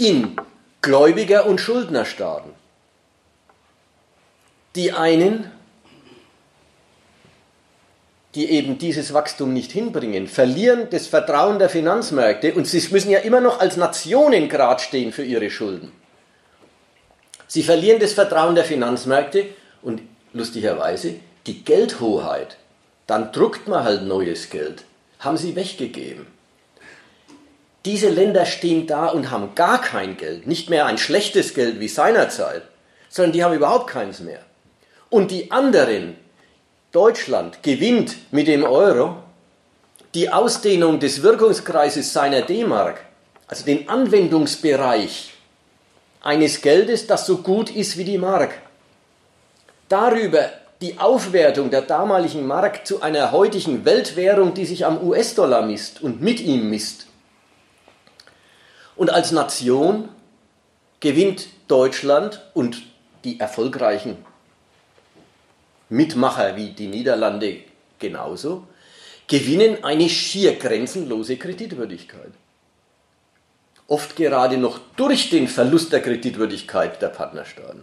in 0.00 0.36
Gläubiger- 0.80 1.46
und 1.46 1.60
Schuldnerstaaten. 1.60 2.52
Die 4.74 4.92
einen 4.92 5.50
die 8.34 8.48
eben 8.50 8.78
dieses 8.78 9.12
Wachstum 9.12 9.52
nicht 9.52 9.72
hinbringen, 9.72 10.28
verlieren 10.28 10.86
das 10.90 11.08
Vertrauen 11.08 11.58
der 11.58 11.68
Finanzmärkte 11.68 12.54
und 12.54 12.66
sie 12.66 12.80
müssen 12.92 13.10
ja 13.10 13.18
immer 13.18 13.40
noch 13.40 13.58
als 13.58 13.76
Nationen 13.76 14.48
gerade 14.48 14.80
stehen 14.80 15.12
für 15.12 15.24
ihre 15.24 15.50
Schulden. 15.50 15.90
Sie 17.48 17.64
verlieren 17.64 17.98
das 17.98 18.12
Vertrauen 18.12 18.54
der 18.54 18.64
Finanzmärkte 18.64 19.46
und 19.82 20.02
lustigerweise 20.32 21.16
die 21.48 21.64
Geldhoheit. 21.64 22.56
Dann 23.08 23.32
druckt 23.32 23.66
man 23.66 23.82
halt 23.82 24.04
neues 24.04 24.50
Geld. 24.50 24.84
Haben 25.18 25.36
sie 25.36 25.56
weggegeben. 25.56 26.28
Diese 27.84 28.10
Länder 28.10 28.44
stehen 28.44 28.86
da 28.86 29.06
und 29.06 29.30
haben 29.30 29.54
gar 29.54 29.80
kein 29.80 30.16
Geld, 30.16 30.46
nicht 30.46 30.68
mehr 30.68 30.86
ein 30.86 30.98
schlechtes 30.98 31.54
Geld 31.54 31.80
wie 31.80 31.88
seinerzeit, 31.88 32.62
sondern 33.08 33.32
die 33.32 33.42
haben 33.42 33.54
überhaupt 33.54 33.88
keins 33.88 34.20
mehr. 34.20 34.40
Und 35.08 35.30
die 35.30 35.50
anderen, 35.50 36.16
Deutschland 36.92 37.62
gewinnt 37.62 38.16
mit 38.32 38.48
dem 38.48 38.64
Euro 38.64 39.16
die 40.14 40.28
Ausdehnung 40.28 40.98
des 41.00 41.22
Wirkungskreises 41.22 42.12
seiner 42.12 42.42
D-Mark, 42.42 43.00
also 43.46 43.64
den 43.64 43.88
Anwendungsbereich 43.88 45.32
eines 46.20 46.60
Geldes, 46.60 47.06
das 47.06 47.26
so 47.26 47.38
gut 47.38 47.70
ist 47.70 47.96
wie 47.96 48.04
die 48.04 48.18
Mark. 48.18 48.52
Darüber 49.88 50.50
die 50.80 50.98
Aufwertung 50.98 51.70
der 51.70 51.82
damaligen 51.82 52.46
Mark 52.46 52.86
zu 52.86 53.02
einer 53.02 53.32
heutigen 53.32 53.84
Weltwährung, 53.84 54.54
die 54.54 54.64
sich 54.64 54.86
am 54.86 55.02
US-Dollar 55.02 55.62
misst 55.62 56.02
und 56.02 56.20
mit 56.20 56.40
ihm 56.40 56.70
misst. 56.70 57.06
Und 59.00 59.08
als 59.08 59.32
Nation 59.32 60.10
gewinnt 61.00 61.48
Deutschland 61.68 62.42
und 62.52 62.82
die 63.24 63.40
erfolgreichen 63.40 64.18
Mitmacher 65.88 66.54
wie 66.56 66.72
die 66.72 66.86
Niederlande 66.86 67.60
genauso, 67.98 68.64
gewinnen 69.26 69.84
eine 69.84 70.06
schier 70.10 70.56
grenzenlose 70.56 71.38
Kreditwürdigkeit. 71.38 72.32
Oft 73.86 74.16
gerade 74.16 74.58
noch 74.58 74.78
durch 74.96 75.30
den 75.30 75.48
Verlust 75.48 75.94
der 75.94 76.02
Kreditwürdigkeit 76.02 77.00
der 77.00 77.08
Partnerstaaten. 77.08 77.82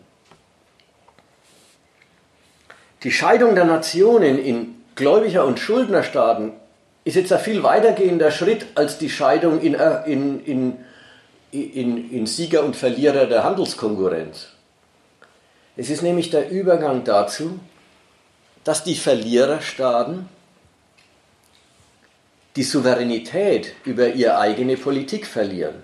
Die 3.01 3.11
Scheidung 3.11 3.55
der 3.55 3.65
Nationen 3.65 4.37
in 4.37 4.75
Gläubiger- 4.93 5.45
und 5.45 5.59
Schuldnerstaaten 5.59 6.51
ist 7.05 7.15
jetzt 7.15 7.33
ein 7.33 7.39
viel 7.39 7.63
weitergehender 7.63 8.29
Schritt 8.29 8.67
als 8.75 8.99
die 8.99 9.09
Scheidung 9.09 9.59
in, 9.61 9.73
in, 10.05 10.45
in, 10.45 10.85
in, 11.51 12.11
in 12.11 12.25
Sieger 12.25 12.63
und 12.63 12.75
Verlierer 12.75 13.25
der 13.25 13.43
Handelskonkurrenz. 13.43 14.47
Es 15.75 15.89
ist 15.89 16.01
nämlich 16.01 16.29
der 16.29 16.49
Übergang 16.49 17.03
dazu, 17.03 17.59
dass 18.63 18.83
die 18.83 18.95
Verliererstaaten 18.95 20.27
die 22.55 22.63
Souveränität 22.63 23.73
über 23.85 24.09
ihre 24.09 24.39
eigene 24.39 24.77
Politik 24.77 25.27
verlieren 25.27 25.75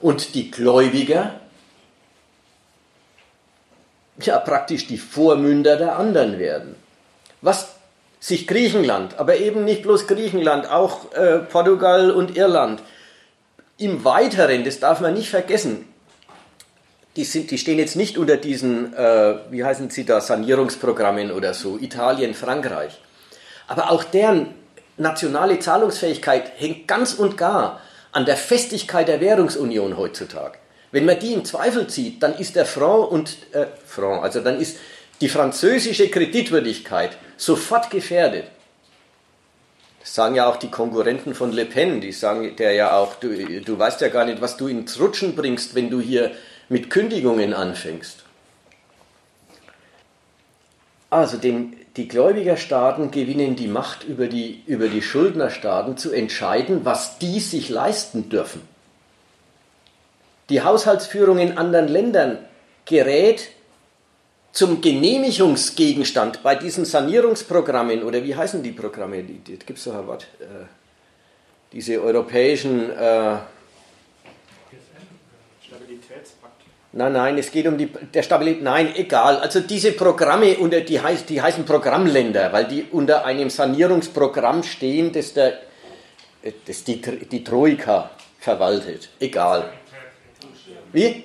und 0.00 0.34
die 0.34 0.50
Gläubiger 0.50 1.40
ja 4.20 4.38
praktisch 4.38 4.86
die 4.86 4.98
Vormünder 4.98 5.76
der 5.76 5.96
anderen 5.98 6.38
werden. 6.38 6.76
Was 7.40 7.74
sich 8.20 8.46
Griechenland, 8.46 9.18
aber 9.18 9.36
eben 9.36 9.64
nicht 9.64 9.82
bloß 9.82 10.06
Griechenland, 10.06 10.70
auch 10.70 11.12
äh, 11.12 11.40
Portugal 11.40 12.10
und 12.10 12.36
Irland, 12.36 12.80
im 13.78 14.04
Weiteren, 14.04 14.64
das 14.64 14.80
darf 14.80 15.00
man 15.00 15.14
nicht 15.14 15.30
vergessen, 15.30 15.88
die, 17.16 17.24
sind, 17.24 17.50
die 17.50 17.58
stehen 17.58 17.78
jetzt 17.78 17.96
nicht 17.96 18.18
unter 18.18 18.36
diesen, 18.36 18.92
äh, 18.94 19.36
wie 19.50 19.64
heißen 19.64 19.90
sie 19.90 20.04
da, 20.04 20.20
Sanierungsprogrammen 20.20 21.30
oder 21.30 21.54
so, 21.54 21.78
Italien, 21.78 22.34
Frankreich. 22.34 23.00
Aber 23.68 23.90
auch 23.90 24.04
deren 24.04 24.54
nationale 24.96 25.58
Zahlungsfähigkeit 25.58 26.52
hängt 26.56 26.88
ganz 26.88 27.14
und 27.14 27.36
gar 27.36 27.80
an 28.12 28.26
der 28.26 28.36
Festigkeit 28.36 29.08
der 29.08 29.20
Währungsunion 29.20 29.96
heutzutage. 29.96 30.58
Wenn 30.92 31.04
man 31.04 31.18
die 31.18 31.32
in 31.32 31.44
Zweifel 31.44 31.88
zieht, 31.88 32.22
dann 32.22 32.34
ist 32.34 32.54
der 32.54 32.66
Franc 32.66 33.10
und 33.10 33.36
äh, 33.52 33.66
Franc, 33.86 34.22
also 34.22 34.40
dann 34.40 34.60
ist 34.60 34.78
die 35.20 35.28
französische 35.28 36.08
Kreditwürdigkeit 36.08 37.16
sofort 37.36 37.90
gefährdet. 37.90 38.44
Das 40.04 40.14
sagen 40.14 40.34
ja 40.34 40.46
auch 40.46 40.56
die 40.56 40.70
Konkurrenten 40.70 41.34
von 41.34 41.50
Le 41.50 41.64
Pen, 41.64 42.02
die 42.02 42.12
sagen 42.12 42.56
der 42.56 42.72
ja 42.72 42.94
auch, 42.98 43.14
du, 43.14 43.30
du 43.62 43.78
weißt 43.78 44.02
ja 44.02 44.08
gar 44.08 44.26
nicht, 44.26 44.42
was 44.42 44.58
du 44.58 44.68
ins 44.68 45.00
Rutschen 45.00 45.34
bringst, 45.34 45.74
wenn 45.74 45.88
du 45.88 45.98
hier 45.98 46.32
mit 46.68 46.90
Kündigungen 46.90 47.54
anfängst. 47.54 48.18
Also 51.08 51.38
den, 51.38 51.74
die 51.96 52.06
Gläubigerstaaten 52.06 53.12
gewinnen 53.12 53.56
die 53.56 53.66
Macht 53.66 54.04
über 54.04 54.26
die, 54.26 54.62
über 54.66 54.88
die 54.88 55.00
Schuldnerstaaten 55.00 55.96
zu 55.96 56.12
entscheiden, 56.12 56.84
was 56.84 57.16
die 57.18 57.40
sich 57.40 57.70
leisten 57.70 58.28
dürfen. 58.28 58.60
Die 60.50 60.60
Haushaltsführung 60.60 61.38
in 61.38 61.56
anderen 61.56 61.88
Ländern 61.88 62.38
gerät 62.84 63.48
zum 64.54 64.80
Genehmigungsgegenstand 64.80 66.42
bei 66.42 66.54
diesen 66.54 66.84
Sanierungsprogrammen 66.84 68.04
oder 68.04 68.22
wie 68.22 68.34
heißen 68.34 68.62
die 68.62 68.70
Programme? 68.70 69.22
Die, 69.24 69.38
die 69.38 69.58
gibt 69.58 69.78
es 69.78 69.84
doch 69.84 69.96
ein 69.96 70.06
Wort. 70.06 70.28
Äh, 70.40 70.44
diese 71.72 72.00
europäischen 72.00 72.88
äh, 72.90 73.36
Stabilitätspakt. 75.60 76.62
Nein, 76.92 77.12
nein, 77.12 77.36
es 77.36 77.50
geht 77.50 77.66
um 77.66 77.76
die 77.76 77.86
der 77.86 78.22
Stabilität. 78.22 78.62
Nein, 78.62 78.94
egal. 78.94 79.38
Also 79.38 79.58
diese 79.58 79.90
Programme 79.90 80.56
unter 80.58 80.82
die, 80.82 81.00
heißt, 81.00 81.28
die 81.28 81.42
heißen 81.42 81.64
Programmländer, 81.64 82.52
weil 82.52 82.66
die 82.66 82.86
unter 82.92 83.24
einem 83.24 83.50
Sanierungsprogramm 83.50 84.62
stehen, 84.62 85.12
das 85.12 85.34
der 85.34 85.58
das 86.66 86.84
die, 86.84 87.00
die 87.00 87.42
Troika 87.42 88.10
verwaltet. 88.38 89.08
Egal. 89.18 89.72
Wie? 90.92 91.24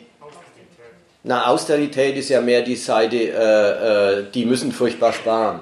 Na, 1.29 1.45
Austerität 1.45 2.17
ist 2.17 2.29
ja 2.29 2.41
mehr 2.41 2.63
die 2.63 2.75
Seite, 2.75 3.15
äh, 3.15 4.21
äh, 4.21 4.25
die 4.33 4.47
müssen 4.47 4.71
furchtbar 4.71 5.13
sparen. 5.13 5.59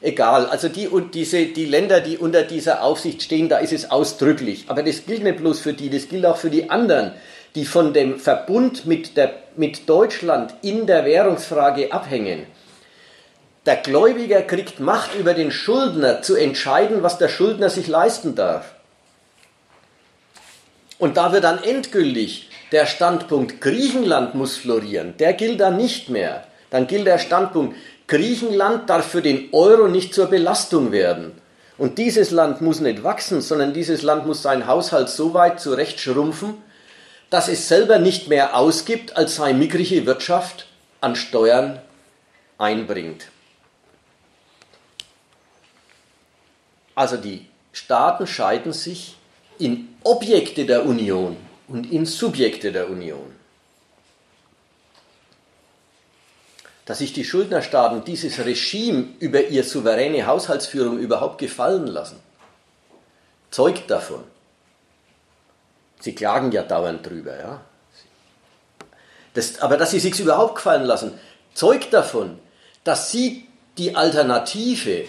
Egal, 0.00 0.46
also 0.46 0.68
die, 0.68 0.88
und 0.88 1.14
diese, 1.14 1.46
die 1.46 1.66
Länder, 1.66 2.00
die 2.00 2.18
unter 2.18 2.42
dieser 2.42 2.82
Aufsicht 2.82 3.22
stehen, 3.22 3.48
da 3.48 3.58
ist 3.58 3.72
es 3.72 3.88
ausdrücklich. 3.92 4.64
Aber 4.66 4.82
das 4.82 5.06
gilt 5.06 5.22
nicht 5.22 5.36
bloß 5.36 5.60
für 5.60 5.74
die, 5.74 5.90
das 5.90 6.08
gilt 6.08 6.26
auch 6.26 6.38
für 6.38 6.50
die 6.50 6.70
anderen, 6.70 7.12
die 7.54 7.66
von 7.66 7.94
dem 7.94 8.18
Verbund 8.18 8.84
mit, 8.86 9.16
der, 9.16 9.32
mit 9.54 9.88
Deutschland 9.88 10.52
in 10.62 10.88
der 10.88 11.04
Währungsfrage 11.04 11.92
abhängen. 11.92 12.44
Der 13.64 13.76
Gläubiger 13.76 14.42
kriegt 14.42 14.80
Macht 14.80 15.14
über 15.14 15.34
den 15.34 15.52
Schuldner 15.52 16.22
zu 16.22 16.34
entscheiden, 16.34 17.04
was 17.04 17.16
der 17.16 17.28
Schuldner 17.28 17.70
sich 17.70 17.86
leisten 17.86 18.34
darf. 18.34 18.74
Und 20.98 21.16
da 21.16 21.30
wird 21.30 21.44
dann 21.44 21.62
endgültig 21.62 22.45
der 22.72 22.86
Standpunkt 22.86 23.60
Griechenland 23.60 24.34
muss 24.34 24.56
florieren, 24.56 25.14
der 25.18 25.32
gilt 25.34 25.60
dann 25.60 25.76
nicht 25.76 26.08
mehr. 26.08 26.46
Dann 26.70 26.86
gilt 26.86 27.06
der 27.06 27.18
Standpunkt 27.18 27.76
Griechenland 28.08 28.88
darf 28.88 29.06
für 29.06 29.22
den 29.22 29.48
Euro 29.52 29.88
nicht 29.88 30.14
zur 30.14 30.26
Belastung 30.26 30.92
werden. 30.92 31.32
Und 31.78 31.98
dieses 31.98 32.30
Land 32.30 32.60
muss 32.60 32.80
nicht 32.80 33.02
wachsen, 33.04 33.40
sondern 33.40 33.72
dieses 33.72 34.02
Land 34.02 34.26
muss 34.26 34.42
seinen 34.42 34.66
Haushalt 34.66 35.08
so 35.08 35.34
weit 35.34 35.60
zurechtschrumpfen, 35.60 36.54
dass 37.30 37.48
es 37.48 37.68
selber 37.68 37.98
nicht 37.98 38.28
mehr 38.28 38.56
ausgibt, 38.56 39.16
als 39.16 39.36
seine 39.36 39.58
mickrige 39.58 40.06
Wirtschaft 40.06 40.66
an 41.00 41.16
Steuern 41.16 41.80
einbringt. 42.58 43.26
Also 46.94 47.16
die 47.18 47.46
Staaten 47.72 48.26
scheiden 48.26 48.72
sich 48.72 49.16
in 49.58 49.88
Objekte 50.02 50.64
der 50.64 50.86
Union 50.86 51.36
und 51.68 51.90
in 51.90 52.06
Subjekte 52.06 52.72
der 52.72 52.88
Union. 52.88 53.34
Dass 56.84 56.98
sich 56.98 57.12
die 57.12 57.24
Schuldnerstaaten 57.24 58.04
dieses 58.04 58.44
Regime 58.44 59.08
über 59.18 59.44
ihre 59.46 59.64
souveräne 59.64 60.26
Haushaltsführung 60.26 60.98
überhaupt 60.98 61.38
gefallen 61.38 61.88
lassen, 61.88 62.20
zeugt 63.50 63.90
davon. 63.90 64.22
Sie 66.00 66.14
klagen 66.14 66.52
ja 66.52 66.62
dauernd 66.62 67.04
drüber, 67.04 67.36
ja. 67.36 67.60
Das, 69.34 69.58
aber 69.60 69.76
dass 69.76 69.90
sie 69.90 69.98
sich 69.98 70.18
überhaupt 70.20 70.56
gefallen 70.56 70.84
lassen, 70.84 71.18
zeugt 71.54 71.92
davon, 71.92 72.38
dass 72.84 73.10
sie 73.10 73.48
die 73.76 73.96
Alternative 73.96 75.04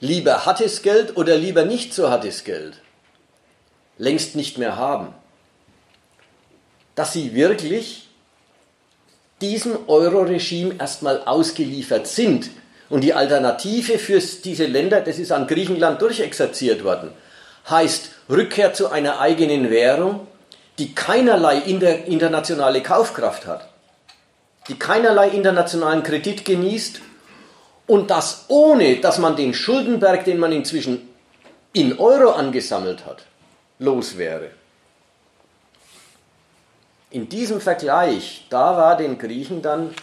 lieber 0.00 0.44
hartes 0.44 0.82
Geld 0.82 1.16
oder 1.16 1.36
lieber 1.36 1.64
nicht 1.64 1.94
so 1.94 2.10
hartes 2.10 2.44
Geld 2.44 2.80
längst 3.98 4.36
nicht 4.36 4.58
mehr 4.58 4.76
haben 4.76 5.14
dass 6.94 7.12
sie 7.12 7.34
wirklich 7.34 8.08
diesem 9.40 9.88
Euro-Regime 9.88 10.76
erstmal 10.78 11.22
ausgeliefert 11.24 12.06
sind. 12.06 12.50
Und 12.88 13.02
die 13.02 13.14
Alternative 13.14 13.98
für 13.98 14.20
diese 14.20 14.66
Länder, 14.66 15.00
das 15.00 15.18
ist 15.18 15.32
an 15.32 15.46
Griechenland 15.46 16.00
durchexerziert 16.02 16.84
worden, 16.84 17.10
heißt 17.68 18.10
Rückkehr 18.28 18.74
zu 18.74 18.90
einer 18.90 19.20
eigenen 19.20 19.70
Währung, 19.70 20.26
die 20.78 20.94
keinerlei 20.94 21.58
internationale 21.58 22.82
Kaufkraft 22.82 23.46
hat, 23.46 23.68
die 24.68 24.78
keinerlei 24.78 25.28
internationalen 25.28 26.02
Kredit 26.02 26.44
genießt 26.44 27.00
und 27.86 28.10
das 28.10 28.44
ohne, 28.48 28.96
dass 29.00 29.18
man 29.18 29.36
den 29.36 29.54
Schuldenberg, 29.54 30.24
den 30.24 30.38
man 30.38 30.52
inzwischen 30.52 31.08
in 31.72 31.98
Euro 31.98 32.32
angesammelt 32.32 33.06
hat, 33.06 33.24
los 33.78 34.18
wäre. 34.18 34.50
In 37.12 37.28
diesem 37.28 37.60
Vergleich, 37.60 38.46
da 38.48 38.78
war 38.78 38.96
den 38.96 39.18
Griechen 39.18 39.60
dann 39.60 39.94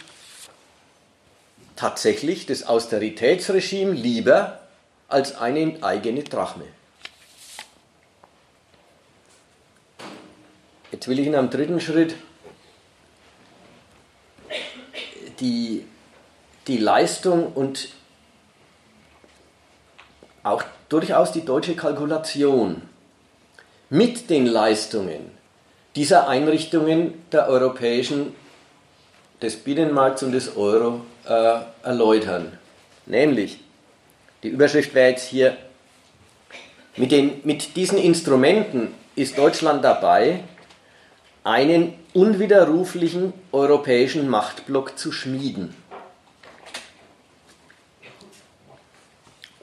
tatsächlich 1.74 2.46
das 2.46 2.62
Austeritätsregime 2.62 3.90
lieber 3.90 4.60
als 5.08 5.34
eine 5.34 5.82
eigene 5.82 6.22
Drachme. 6.22 6.66
Jetzt 10.92 11.08
will 11.08 11.18
ich 11.18 11.26
in 11.26 11.34
einem 11.34 11.50
dritten 11.50 11.80
Schritt 11.80 12.14
die, 15.40 15.84
die 16.68 16.78
Leistung 16.78 17.52
und 17.52 17.88
auch 20.44 20.62
durchaus 20.88 21.32
die 21.32 21.44
deutsche 21.44 21.74
Kalkulation 21.74 22.82
mit 23.88 24.30
den 24.30 24.46
Leistungen 24.46 25.39
dieser 25.96 26.28
Einrichtungen 26.28 27.14
der 27.32 27.48
europäischen, 27.48 28.34
des 29.42 29.56
Binnenmarkts 29.56 30.22
und 30.22 30.32
des 30.32 30.56
Euro 30.56 31.00
äh, 31.26 31.60
erläutern. 31.82 32.58
Nämlich, 33.06 33.58
die 34.42 34.48
Überschrift 34.48 34.94
wäre 34.94 35.10
jetzt 35.10 35.26
hier, 35.26 35.56
mit, 36.96 37.12
den, 37.12 37.40
mit 37.44 37.76
diesen 37.76 37.98
Instrumenten 37.98 38.88
ist 39.16 39.38
Deutschland 39.38 39.82
dabei, 39.84 40.40
einen 41.44 41.94
unwiderruflichen 42.12 43.32
europäischen 43.52 44.28
Machtblock 44.28 44.98
zu 44.98 45.12
schmieden. 45.12 45.74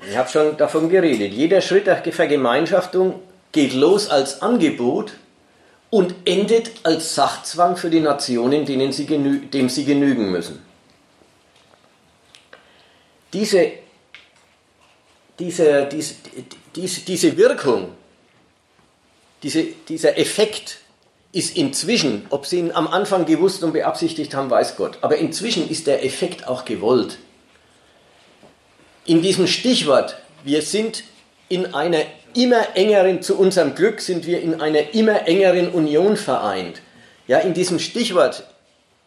Ich 0.10 0.18
habe 0.18 0.30
schon 0.30 0.58
davon 0.58 0.90
geredet. 0.90 1.34
Jeder 1.34 1.62
Schritt 1.62 1.88
der 1.88 2.02
Vergemeinschaftung 2.02 3.22
geht 3.52 3.74
los 3.74 4.10
als 4.10 4.42
Angebot 4.42 5.14
und 5.90 6.14
endet 6.26 6.72
als 6.84 7.16
Sachzwang 7.16 7.78
für 7.78 7.90
die 7.90 8.02
Nationen, 8.02 8.66
denen 8.66 8.92
sie 8.92 9.06
dem 9.06 9.70
sie 9.70 9.86
genügen 9.86 10.32
müssen. 10.32 10.62
Diese, 13.34 13.72
diese, 15.40 15.86
diese, 15.86 16.16
diese, 16.76 17.38
Wirkung, 17.38 17.90
diese, 19.44 19.64
dieser 19.88 20.18
Effekt 20.18 20.80
ist 21.32 21.56
inzwischen, 21.56 22.26
ob 22.30 22.46
sie 22.46 22.60
ihn 22.60 22.72
am 22.72 22.88
Anfang 22.88 23.26
gewusst 23.26 23.64
und 23.64 23.74
beabsichtigt 23.74 24.34
haben, 24.34 24.50
weiß 24.50 24.76
Gott, 24.78 24.98
aber 25.02 25.18
inzwischen 25.18 25.70
ist 25.70 25.88
der 25.88 26.04
Effekt 26.04 26.48
auch 26.48 26.66
gewollt. 26.66 27.20
In 29.06 29.22
diesem 29.22 29.48
Stichwort, 29.48 30.18
wir 30.44 30.62
sind 30.62 31.04
in 31.50 31.74
einer 31.74 32.04
immer 32.38 32.76
engeren, 32.76 33.22
zu 33.22 33.38
unserem 33.38 33.76
Glück 33.76 34.00
sind 34.00 34.26
wir 34.26 34.42
in 34.42 34.62
einer 34.62 34.94
immer 34.94 35.28
engeren 35.28 35.70
Union 35.70 36.16
vereint. 36.16 36.82
Ja, 37.28 37.40
in 37.40 37.54
diesem 37.54 37.80
Stichwort, 37.80 38.44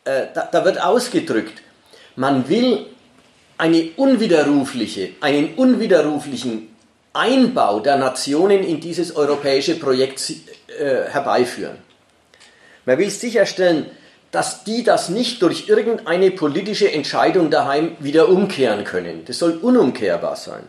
äh, 0.05 0.27
da, 0.35 0.49
da 0.51 0.65
wird 0.65 0.83
ausgedrückt, 0.83 1.63
man 2.17 2.49
will 2.49 2.87
eine 3.57 3.91
unwiderrufliche, 3.97 5.11
einen 5.21 5.55
unwiderruflichen 5.55 6.69
Einbau 7.13 7.81
der 7.81 7.97
Nationen 7.97 8.63
in 8.63 8.81
dieses 8.81 9.15
europäische 9.15 9.77
Projekt 9.77 10.31
äh, 10.69 11.09
herbeiführen. 11.09 11.79
Man 12.85 12.99
will 12.99 13.11
sicherstellen, 13.11 13.87
dass 14.31 14.65
die 14.65 14.85
das 14.85 15.09
nicht 15.09 15.43
durch 15.43 15.69
irgendeine 15.69 16.31
politische 16.31 16.93
Entscheidung 16.93 17.51
daheim 17.51 17.97
wieder 18.01 18.29
umkehren 18.29 18.85
können. 18.85 19.25
Das 19.27 19.39
soll 19.39 19.53
unumkehrbar 19.53 20.37
sein. 20.37 20.63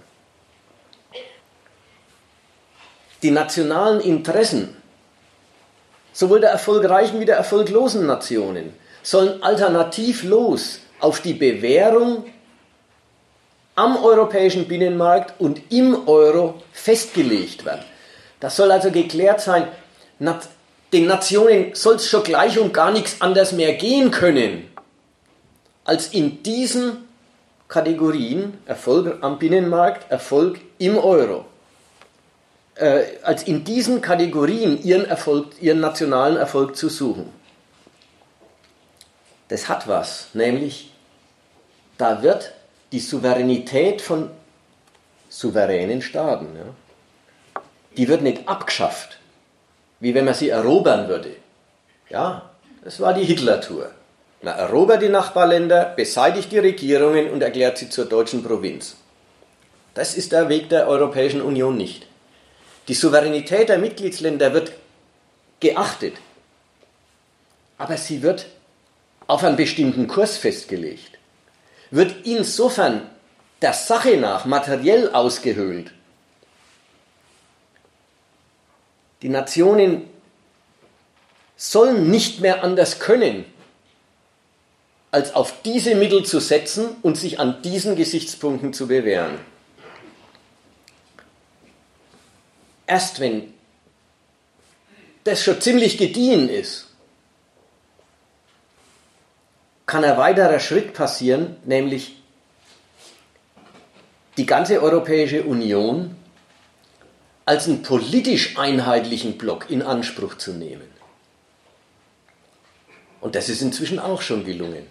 Die 3.24 3.32
nationalen 3.32 4.01
Interessen, 4.01 4.76
sowohl 6.13 6.41
der 6.41 6.49
erfolgreichen 6.49 7.19
wie 7.19 7.26
der 7.26 7.38
erfolglosen 7.38 8.05
Nationen, 8.05 8.74
sollen 9.03 9.41
alternativlos 9.43 10.80
auf 10.99 11.22
die 11.22 11.34
Bewährung 11.34 12.26
am 13.76 13.97
europäischen 14.03 14.67
Binnenmarkt 14.67 15.39
und 15.39 15.61
im 15.72 16.07
Euro 16.07 16.61
festgelegt 16.74 17.65
werden. 17.65 17.84
Das 18.39 18.55
soll 18.55 18.72
also 18.72 18.91
geklärt 18.91 19.41
sein, 19.41 19.67
den 20.93 21.05
Nationen 21.05 21.74
soll 21.74 21.95
es 21.95 22.09
schon 22.09 22.24
gleich 22.24 22.59
um 22.59 22.74
gar 22.74 22.91
nichts 22.91 23.22
anders 23.22 23.53
mehr 23.53 23.74
gehen 23.74 24.11
können, 24.11 24.69
als 25.86 26.09
in 26.09 26.43
diesen 26.43 27.07
Kategorien 27.67 28.57
Erfolg 28.65 29.17
am 29.22 29.39
Binnenmarkt, 29.39 30.11
Erfolg 30.11 30.59
im 30.78 30.97
Euro, 30.97 31.45
äh, 32.82 33.19
als 33.21 33.43
in 33.43 33.63
diesen 33.63 34.01
Kategorien 34.01 34.82
ihren, 34.84 35.05
Erfolg, 35.05 35.61
ihren 35.61 35.79
nationalen 35.79 36.36
Erfolg 36.36 36.75
zu 36.75 36.89
suchen. 36.89 37.32
Das 39.49 39.69
hat 39.69 39.88
was, 39.88 40.29
nämlich 40.34 40.91
da 41.97 42.23
wird 42.23 42.53
die 42.91 42.99
Souveränität 42.99 44.01
von 44.01 44.32
souveränen 45.29 46.01
Staaten, 46.01 46.47
ja, 46.55 47.61
die 47.97 48.07
wird 48.07 48.21
nicht 48.21 48.47
abgeschafft, 48.47 49.19
wie 49.99 50.13
wenn 50.15 50.25
man 50.25 50.34
sie 50.34 50.49
erobern 50.49 51.07
würde. 51.07 51.36
Ja, 52.09 52.49
das 52.84 52.99
war 52.99 53.13
die 53.13 53.23
Hitler-Tour. 53.23 53.91
Man 54.41 54.57
erobert 54.57 55.03
die 55.03 55.09
Nachbarländer, 55.09 55.93
beseitigt 55.95 56.51
die 56.51 56.59
Regierungen 56.59 57.29
und 57.29 57.43
erklärt 57.43 57.77
sie 57.77 57.89
zur 57.89 58.05
deutschen 58.05 58.43
Provinz. 58.43 58.95
Das 59.93 60.15
ist 60.15 60.32
der 60.32 60.49
Weg 60.49 60.69
der 60.69 60.88
Europäischen 60.88 61.41
Union 61.41 61.77
nicht. 61.77 62.07
Die 62.88 62.93
Souveränität 62.93 63.69
der 63.69 63.77
Mitgliedsländer 63.77 64.53
wird 64.53 64.73
geachtet, 65.59 66.15
aber 67.77 67.97
sie 67.97 68.21
wird 68.21 68.47
auf 69.27 69.43
einen 69.43 69.55
bestimmten 69.55 70.07
Kurs 70.07 70.38
festgelegt 70.38 71.11
wird 71.91 72.25
insofern 72.25 73.07
der 73.61 73.73
Sache 73.73 74.17
nach 74.17 74.45
materiell 74.45 75.11
ausgehöhlt. 75.11 75.91
Die 79.21 79.29
Nationen 79.29 80.09
sollen 81.55 82.09
nicht 82.09 82.39
mehr 82.39 82.63
anders 82.63 82.99
können, 82.99 83.45
als 85.11 85.36
auf 85.36 85.61
diese 85.63 85.93
Mittel 85.93 86.25
zu 86.25 86.39
setzen 86.39 86.95
und 87.03 87.17
sich 87.17 87.39
an 87.39 87.61
diesen 87.61 87.95
Gesichtspunkten 87.95 88.73
zu 88.73 88.88
bewähren. 88.88 89.38
Erst 92.91 93.21
wenn 93.21 93.53
das 95.23 95.41
schon 95.41 95.61
ziemlich 95.61 95.97
gediehen 95.97 96.49
ist, 96.49 96.87
kann 99.85 100.03
ein 100.03 100.17
weiterer 100.17 100.59
Schritt 100.59 100.93
passieren, 100.93 101.55
nämlich 101.63 102.21
die 104.35 104.45
ganze 104.45 104.81
Europäische 104.81 105.43
Union 105.43 106.17
als 107.45 107.69
einen 107.69 107.81
politisch 107.81 108.57
einheitlichen 108.57 109.37
Block 109.37 109.69
in 109.69 109.83
Anspruch 109.83 110.35
zu 110.35 110.51
nehmen. 110.51 110.89
Und 113.21 113.35
das 113.35 113.47
ist 113.47 113.61
inzwischen 113.61 113.99
auch 113.99 114.21
schon 114.21 114.43
gelungen. 114.43 114.85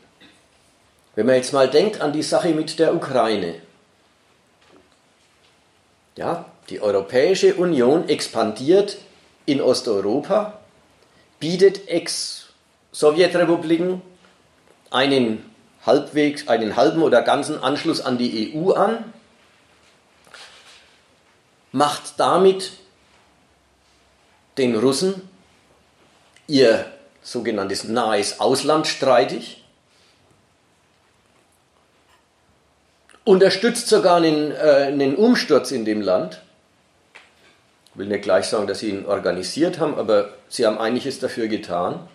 Wenn 1.17 1.27
man 1.27 1.35
jetzt 1.35 1.53
mal 1.53 1.69
denkt 1.69 2.01
an 2.01 2.15
die 2.15 2.23
Sache 2.23 2.49
mit 2.55 2.79
der 2.79 2.95
Ukraine. 2.95 3.61
Ja, 6.17 6.51
die 6.71 6.81
Europäische 6.81 7.57
Union 7.57 8.09
expandiert 8.09 8.97
in 9.45 9.61
Osteuropa, 9.61 10.61
bietet 11.41 11.89
Ex-Sowjetrepubliken 11.89 14.01
einen 14.91 15.51
halbwegs, 15.85 16.49
einen 16.49 16.77
halben 16.77 17.03
oder 17.03 17.23
ganzen 17.23 17.63
Anschluss 17.63 18.01
an 18.01 18.19
die 18.19 18.55
EU 18.55 18.73
an, 18.73 19.13
macht 21.73 22.19
damit 22.19 22.73
den 24.59 24.77
Russen 24.77 25.29
ihr 26.47 26.85
sogenanntes 27.23 27.85
nahes 27.85 28.41
Ausland 28.41 28.87
streitig, 28.87 29.65
unterstützt 33.25 33.89
sogar 33.89 34.17
einen, 34.17 34.51
äh, 34.51 34.89
einen 34.89 35.17
Umsturz 35.17 35.71
in 35.71 35.85
dem 35.85 36.01
Land. 36.01 36.41
Will 38.01 38.09
nicht 38.09 38.23
gleich 38.23 38.47
sagen, 38.47 38.67
dass 38.67 38.81
sie 38.81 38.89
ihn 38.89 39.07
organisiert 39.07 39.79
haben, 39.79 39.95
aber 39.95 40.31
sie 40.49 40.67
haben 40.67 40.79
einiges 40.79 41.21
dafür 41.21 41.47
getan 41.47 42.09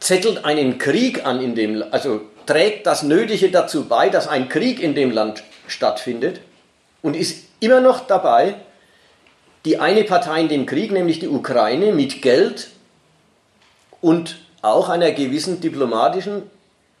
zettelt 0.00 0.44
einen 0.44 0.78
Krieg 0.78 1.24
an 1.24 1.40
in 1.40 1.54
dem, 1.54 1.84
also 1.90 2.20
trägt 2.46 2.86
das 2.86 3.02
Nötige 3.02 3.50
dazu 3.50 3.86
bei, 3.86 4.08
dass 4.08 4.28
ein 4.28 4.48
Krieg 4.48 4.80
in 4.80 4.94
dem 4.94 5.10
Land 5.10 5.42
stattfindet 5.66 6.40
und 7.02 7.16
ist 7.16 7.44
immer 7.60 7.80
noch 7.80 8.06
dabei, 8.06 8.56
die 9.64 9.78
eine 9.78 10.04
Partei 10.04 10.42
in 10.42 10.48
dem 10.48 10.66
Krieg, 10.66 10.92
nämlich 10.92 11.18
die 11.18 11.28
Ukraine, 11.28 11.92
mit 11.92 12.22
Geld 12.22 12.68
und 14.00 14.36
auch 14.62 14.88
einer 14.88 15.10
gewissen 15.10 15.60
diplomatischen, 15.60 16.42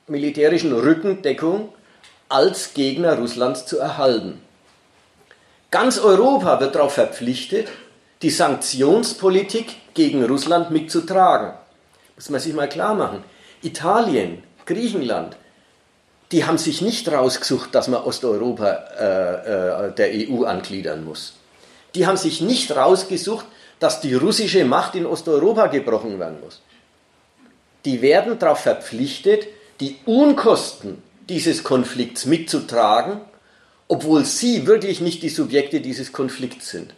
militärischen 0.08 0.72
Rückendeckung 0.72 1.72
als 2.28 2.74
Gegner 2.74 3.18
Russlands 3.18 3.66
zu 3.66 3.78
erhalten. 3.78 4.40
Ganz 5.70 5.98
Europa 5.98 6.58
wird 6.60 6.74
darauf 6.74 6.94
verpflichtet, 6.94 7.68
die 8.22 8.30
Sanktionspolitik 8.30 9.94
gegen 9.94 10.24
Russland 10.24 10.70
mitzutragen. 10.70 11.52
Muss 12.14 12.30
man 12.30 12.40
sich 12.40 12.54
mal 12.54 12.68
klar 12.68 12.94
machen. 12.94 13.24
Italien, 13.62 14.42
Griechenland, 14.64 15.36
die 16.32 16.44
haben 16.44 16.58
sich 16.58 16.80
nicht 16.80 17.10
rausgesucht, 17.10 17.74
dass 17.74 17.88
man 17.88 18.02
Osteuropa 18.02 18.68
äh, 18.98 19.86
äh, 19.86 19.92
der 19.94 20.28
EU 20.28 20.44
angliedern 20.44 21.04
muss. 21.04 21.34
Die 21.94 22.06
haben 22.06 22.16
sich 22.16 22.40
nicht 22.40 22.74
rausgesucht, 22.74 23.46
dass 23.78 24.00
die 24.00 24.14
russische 24.14 24.64
Macht 24.64 24.94
in 24.94 25.06
Osteuropa 25.06 25.66
gebrochen 25.68 26.18
werden 26.18 26.40
muss. 26.42 26.62
Die 27.84 28.02
werden 28.02 28.38
darauf 28.38 28.60
verpflichtet, 28.60 29.46
die 29.80 29.98
Unkosten 30.06 31.02
dieses 31.28 31.62
Konflikts 31.62 32.24
mitzutragen, 32.24 33.20
obwohl 33.88 34.24
sie 34.24 34.66
wirklich 34.66 35.00
nicht 35.00 35.22
die 35.22 35.28
Subjekte 35.28 35.80
dieses 35.80 36.12
Konflikts 36.12 36.70
sind. 36.70 36.94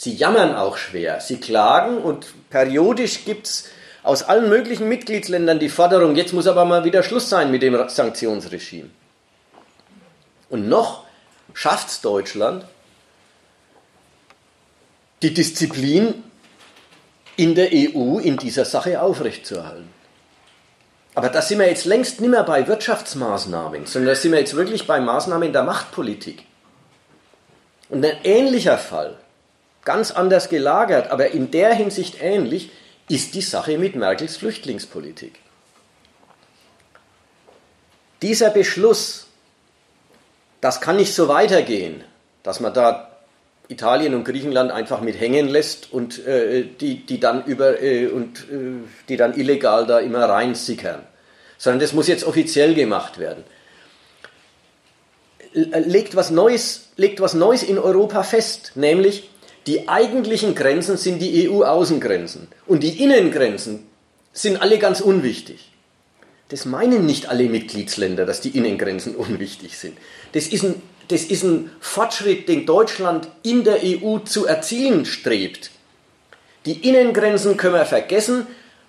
Sie 0.00 0.14
jammern 0.14 0.54
auch 0.54 0.78
schwer, 0.78 1.20
sie 1.20 1.36
klagen 1.40 1.98
und 1.98 2.28
periodisch 2.48 3.26
gibt 3.26 3.46
es 3.48 3.68
aus 4.02 4.22
allen 4.22 4.48
möglichen 4.48 4.88
Mitgliedsländern 4.88 5.58
die 5.58 5.68
Forderung, 5.68 6.16
jetzt 6.16 6.32
muss 6.32 6.46
aber 6.46 6.64
mal 6.64 6.84
wieder 6.84 7.02
Schluss 7.02 7.28
sein 7.28 7.50
mit 7.50 7.60
dem 7.60 7.76
Sanktionsregime. 7.86 8.88
Und 10.48 10.70
noch 10.70 11.04
schafft 11.52 11.88
es 11.88 12.00
Deutschland, 12.00 12.64
die 15.20 15.34
Disziplin 15.34 16.24
in 17.36 17.54
der 17.54 17.68
EU 17.70 18.20
in 18.20 18.38
dieser 18.38 18.64
Sache 18.64 19.02
aufrechtzuerhalten. 19.02 19.90
Aber 21.14 21.28
da 21.28 21.42
sind 21.42 21.58
wir 21.58 21.68
jetzt 21.68 21.84
längst 21.84 22.22
nicht 22.22 22.30
mehr 22.30 22.44
bei 22.44 22.66
Wirtschaftsmaßnahmen, 22.66 23.84
sondern 23.84 24.14
da 24.14 24.18
sind 24.18 24.32
wir 24.32 24.38
jetzt 24.38 24.56
wirklich 24.56 24.86
bei 24.86 24.98
Maßnahmen 24.98 25.52
der 25.52 25.62
Machtpolitik. 25.62 26.46
Und 27.90 28.02
ein 28.02 28.16
ähnlicher 28.24 28.78
Fall, 28.78 29.18
ganz 29.84 30.10
anders 30.10 30.48
gelagert, 30.48 31.10
aber 31.10 31.30
in 31.30 31.50
der 31.50 31.74
Hinsicht 31.74 32.16
ähnlich, 32.20 32.70
ist 33.08 33.34
die 33.34 33.40
Sache 33.40 33.76
mit 33.76 33.96
Merkels 33.96 34.36
Flüchtlingspolitik. 34.36 35.40
Dieser 38.22 38.50
Beschluss, 38.50 39.26
das 40.60 40.80
kann 40.80 40.96
nicht 40.96 41.14
so 41.14 41.26
weitergehen, 41.26 42.04
dass 42.42 42.60
man 42.60 42.72
da 42.72 43.10
Italien 43.68 44.14
und 44.14 44.24
Griechenland 44.24 44.70
einfach 44.70 45.00
mit 45.00 45.18
hängen 45.18 45.48
lässt 45.48 45.92
und 45.92 46.24
äh, 46.26 46.64
die, 46.64 47.06
die, 47.06 47.20
dann 47.20 47.44
über, 47.44 47.80
äh, 47.82 48.08
und, 48.08 48.40
äh, 48.50 48.86
die 49.08 49.16
dann 49.16 49.38
illegal 49.38 49.86
da 49.86 50.00
immer 50.00 50.28
reinsickern, 50.28 51.02
sondern 51.56 51.80
das 51.80 51.92
muss 51.92 52.08
jetzt 52.08 52.24
offiziell 52.24 52.74
gemacht 52.74 53.18
werden. 53.18 53.44
Legt 55.52 56.14
was 56.14 56.30
Neues, 56.30 56.90
legt 56.96 57.20
was 57.20 57.34
Neues 57.34 57.62
in 57.62 57.78
Europa 57.78 58.22
fest, 58.22 58.72
nämlich 58.74 59.29
die 59.66 59.88
eigentlichen 59.88 60.54
Grenzen 60.54 60.96
sind 60.96 61.20
die 61.20 61.48
EU-Außengrenzen 61.48 62.48
und 62.66 62.82
die 62.82 63.02
Innengrenzen 63.02 63.86
sind 64.32 64.60
alle 64.60 64.78
ganz 64.78 65.00
unwichtig. 65.00 65.70
Das 66.48 66.64
meinen 66.64 67.06
nicht 67.06 67.28
alle 67.28 67.44
Mitgliedsländer, 67.44 68.26
dass 68.26 68.40
die 68.40 68.56
Innengrenzen 68.56 69.14
unwichtig 69.14 69.78
sind. 69.78 69.96
Das 70.32 70.48
ist 70.48 70.64
ein, 70.64 70.82
das 71.08 71.22
ist 71.22 71.44
ein 71.44 71.70
Fortschritt, 71.80 72.48
den 72.48 72.66
Deutschland 72.66 73.28
in 73.42 73.62
der 73.64 73.78
EU 73.84 74.18
zu 74.18 74.46
erzielen 74.46 75.04
strebt. 75.04 75.70
Die 76.66 76.88
Innengrenzen 76.88 77.56
können 77.56 77.74
wir 77.74 77.86
vergessen, 77.86 78.46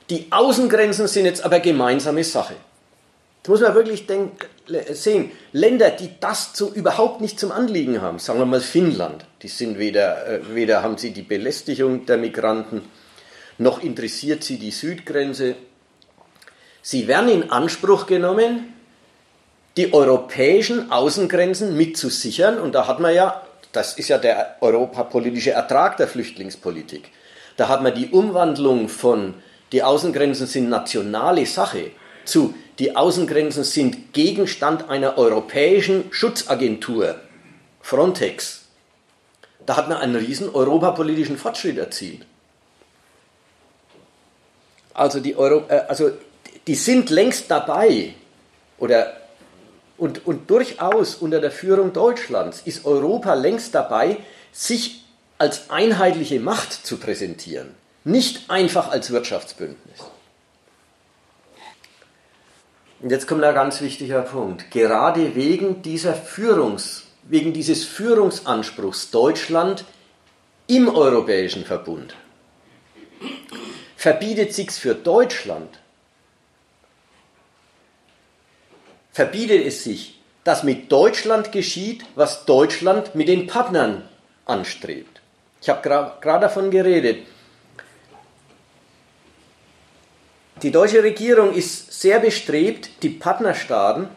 die 0.09 0.27
Außengrenzen 0.29 1.07
sind 1.07 1.25
jetzt 1.25 1.43
aber 1.43 1.59
gemeinsame 1.59 2.23
Sache. 2.23 2.55
Das 3.43 3.49
muss 3.49 3.61
man 3.61 3.73
wirklich 3.73 4.05
denken, 4.05 4.37
sehen. 4.91 5.31
Länder, 5.51 5.89
die 5.89 6.11
das 6.19 6.53
zu, 6.53 6.73
überhaupt 6.73 7.21
nicht 7.21 7.39
zum 7.39 7.51
Anliegen 7.51 8.01
haben, 8.01 8.19
sagen 8.19 8.39
wir 8.39 8.45
mal 8.45 8.61
Finnland, 8.61 9.25
die 9.41 9.47
sind 9.47 9.79
weder, 9.79 10.27
äh, 10.27 10.39
weder 10.53 10.83
haben 10.83 10.97
sie 10.97 11.11
die 11.11 11.23
Belästigung 11.23 12.05
der 12.05 12.17
Migranten, 12.17 12.81
noch 13.57 13.83
interessiert 13.83 14.43
sie 14.43 14.57
die 14.57 14.71
Südgrenze. 14.71 15.55
Sie 16.81 17.07
werden 17.07 17.29
in 17.29 17.51
Anspruch 17.51 18.07
genommen, 18.07 18.73
die 19.77 19.93
europäischen 19.93 20.91
Außengrenzen 20.91 21.77
mitzusichern. 21.77 22.59
Und 22.59 22.73
da 22.73 22.87
hat 22.87 22.99
man 22.99 23.13
ja, 23.13 23.41
das 23.71 23.97
ist 23.97 24.09
ja 24.09 24.17
der 24.17 24.57
europapolitische 24.61 25.51
Ertrag 25.51 25.97
der 25.97 26.07
Flüchtlingspolitik, 26.07 27.09
da 27.57 27.67
hat 27.67 27.83
man 27.83 27.93
die 27.93 28.09
Umwandlung 28.09 28.89
von 28.89 29.35
die 29.71 29.83
Außengrenzen 29.83 30.47
sind 30.47 30.69
nationale 30.69 31.45
Sache 31.45 31.91
zu 32.25 32.53
die 32.79 32.95
Außengrenzen 32.95 33.63
sind 33.63 34.13
Gegenstand 34.13 34.89
einer 34.89 35.17
europäischen 35.17 36.11
Schutzagentur, 36.11 37.19
Frontex. 37.81 38.61
Da 39.65 39.77
hat 39.77 39.89
man 39.89 39.97
einen 39.97 40.15
riesen 40.15 40.49
europapolitischen 40.49 41.37
Fortschritt 41.37 41.77
erzielt. 41.77 42.25
Also 44.93 45.19
die, 45.19 45.35
Euro, 45.35 45.63
äh, 45.69 45.83
also 45.87 46.11
die 46.67 46.75
sind 46.75 47.09
längst 47.09 47.49
dabei 47.49 48.13
oder 48.77 49.17
und, 49.97 50.25
und 50.25 50.49
durchaus 50.49 51.15
unter 51.15 51.39
der 51.39 51.51
Führung 51.51 51.93
Deutschlands 51.93 52.63
ist 52.65 52.85
Europa 52.85 53.35
längst 53.35 53.75
dabei, 53.75 54.17
sich 54.51 55.05
als 55.37 55.69
einheitliche 55.69 56.39
Macht 56.39 56.73
zu 56.73 56.97
präsentieren, 56.97 57.75
nicht 58.03 58.49
einfach 58.49 58.89
als 58.89 59.11
Wirtschaftsbündnis. 59.11 59.99
Und 63.01 63.09
jetzt 63.09 63.27
kommt 63.27 63.43
ein 63.43 63.55
ganz 63.55 63.81
wichtiger 63.81 64.21
Punkt. 64.21 64.69
Gerade 64.71 65.35
wegen 65.35 65.81
dieser 65.81 66.13
Führungs, 66.13 67.03
wegen 67.23 67.53
dieses 67.53 67.83
Führungsanspruchs 67.85 69.11
Deutschland 69.11 69.85
im 70.67 70.87
Europäischen 70.87 71.65
Verbund 71.65 72.15
verbietet 74.01 74.51
sich's 74.51 74.79
für 74.79 74.95
Deutschland, 74.95 75.77
verbietet 79.11 79.63
es 79.67 79.83
sich, 79.83 80.19
dass 80.43 80.63
mit 80.63 80.91
Deutschland 80.91 81.51
geschieht, 81.51 82.03
was 82.15 82.45
Deutschland 82.45 83.13
mit 83.13 83.27
den 83.27 83.45
Partnern 83.45 84.09
anstrebt. 84.45 85.21
Ich 85.61 85.69
habe 85.69 85.83
gerade 85.83 86.41
davon 86.41 86.71
geredet. 86.71 87.27
Die 90.61 90.71
deutsche 90.71 91.01
Regierung 91.01 91.53
ist 91.53 91.91
sehr 91.99 92.19
bestrebt, 92.19 92.89
die 93.01 93.09
Partnerstaaten 93.09 94.09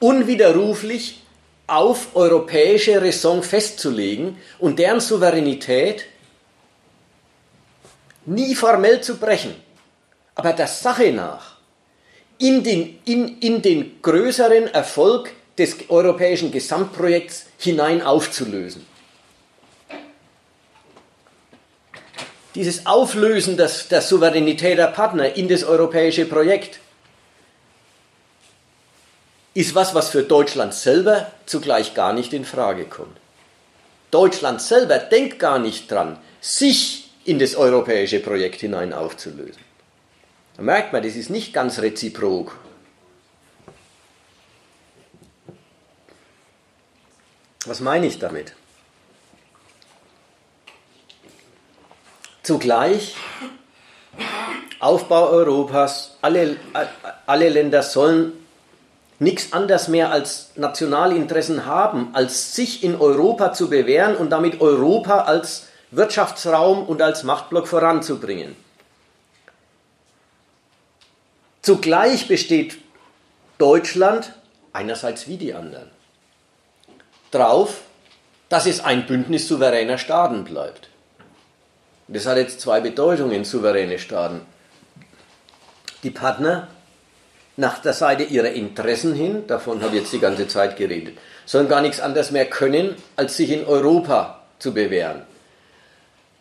unwiderruflich 0.00 1.22
auf 1.66 2.16
europäische 2.16 3.00
Raison 3.00 3.42
festzulegen 3.42 4.36
und 4.58 4.78
deren 4.80 4.98
Souveränität 4.98 6.06
nie 8.26 8.54
formell 8.56 9.00
zu 9.00 9.18
brechen, 9.18 9.54
aber 10.34 10.52
der 10.52 10.66
Sache 10.66 11.12
nach 11.12 11.58
in 12.38 12.64
den, 12.64 12.98
in, 13.04 13.38
in 13.38 13.62
den 13.62 14.02
größeren 14.02 14.68
Erfolg 14.68 15.32
des 15.56 15.76
europäischen 15.88 16.50
Gesamtprojekts 16.50 17.46
hinein 17.58 18.02
aufzulösen. 18.02 18.86
Dieses 22.54 22.86
Auflösen 22.86 23.56
des, 23.56 23.88
der 23.88 24.02
Souveränität 24.02 24.78
der 24.78 24.88
Partner 24.88 25.36
in 25.36 25.48
das 25.48 25.62
europäische 25.62 26.26
Projekt 26.26 26.80
ist 29.54 29.74
was, 29.74 29.94
was 29.94 30.10
für 30.10 30.22
Deutschland 30.22 30.74
selber 30.74 31.30
zugleich 31.46 31.94
gar 31.94 32.12
nicht 32.12 32.32
in 32.32 32.44
Frage 32.44 32.86
kommt. 32.86 33.16
Deutschland 34.10 34.60
selber 34.60 34.98
denkt 34.98 35.38
gar 35.38 35.58
nicht 35.58 35.90
dran, 35.90 36.18
sich 36.40 37.10
in 37.24 37.38
das 37.38 37.54
europäische 37.54 38.18
Projekt 38.20 38.60
hinein 38.60 38.92
aufzulösen. 38.92 39.62
Da 40.56 40.62
merkt 40.62 40.92
man, 40.92 41.02
das 41.02 41.14
ist 41.14 41.30
nicht 41.30 41.52
ganz 41.52 41.78
reziprok. 41.78 42.56
Was 47.66 47.80
meine 47.80 48.06
ich 48.06 48.18
damit? 48.18 48.54
Zugleich 52.50 53.14
Aufbau 54.80 55.28
Europas, 55.28 56.16
alle, 56.20 56.56
alle 57.24 57.48
Länder 57.48 57.84
sollen 57.84 58.32
nichts 59.20 59.52
anderes 59.52 59.86
mehr 59.86 60.10
als 60.10 60.50
Nationalinteressen 60.56 61.64
haben, 61.64 62.10
als 62.12 62.56
sich 62.56 62.82
in 62.82 62.96
Europa 62.96 63.52
zu 63.52 63.70
bewähren 63.70 64.16
und 64.16 64.30
damit 64.30 64.60
Europa 64.60 65.20
als 65.20 65.68
Wirtschaftsraum 65.92 66.88
und 66.88 67.02
als 67.02 67.22
Machtblock 67.22 67.68
voranzubringen. 67.68 68.56
Zugleich 71.62 72.26
besteht 72.26 72.78
Deutschland 73.58 74.32
einerseits 74.72 75.28
wie 75.28 75.36
die 75.36 75.54
anderen 75.54 75.88
darauf, 77.30 77.82
dass 78.48 78.66
es 78.66 78.80
ein 78.80 79.06
Bündnis 79.06 79.46
souveräner 79.46 79.98
Staaten 79.98 80.42
bleibt. 80.42 80.89
Das 82.12 82.26
hat 82.26 82.38
jetzt 82.38 82.60
zwei 82.60 82.80
Bedeutungen, 82.80 83.44
souveräne 83.44 83.98
Staaten. 84.00 84.40
Die 86.02 86.10
Partner 86.10 86.66
nach 87.56 87.78
der 87.78 87.92
Seite 87.92 88.24
ihrer 88.24 88.50
Interessen 88.50 89.14
hin, 89.14 89.46
davon 89.46 89.80
habe 89.80 89.94
ich 89.94 90.02
jetzt 90.02 90.12
die 90.12 90.18
ganze 90.18 90.48
Zeit 90.48 90.76
geredet, 90.76 91.18
sollen 91.46 91.68
gar 91.68 91.80
nichts 91.80 92.00
anderes 92.00 92.32
mehr 92.32 92.46
können, 92.46 92.96
als 93.14 93.36
sich 93.36 93.50
in 93.50 93.64
Europa 93.64 94.40
zu 94.58 94.74
bewähren. 94.74 95.22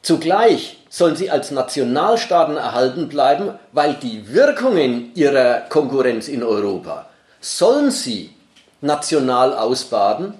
Zugleich 0.01 0.79
sollen 0.89 1.15
sie 1.15 1.29
als 1.29 1.51
Nationalstaaten 1.51 2.57
erhalten 2.57 3.07
bleiben, 3.07 3.53
weil 3.71 3.93
die 3.93 4.33
Wirkungen 4.33 5.11
ihrer 5.13 5.61
Konkurrenz 5.69 6.29
in 6.29 6.41
Europa 6.41 7.09
sollen 7.41 7.91
sie 7.91 8.33
national 8.81 9.53
ausbaden 9.53 10.33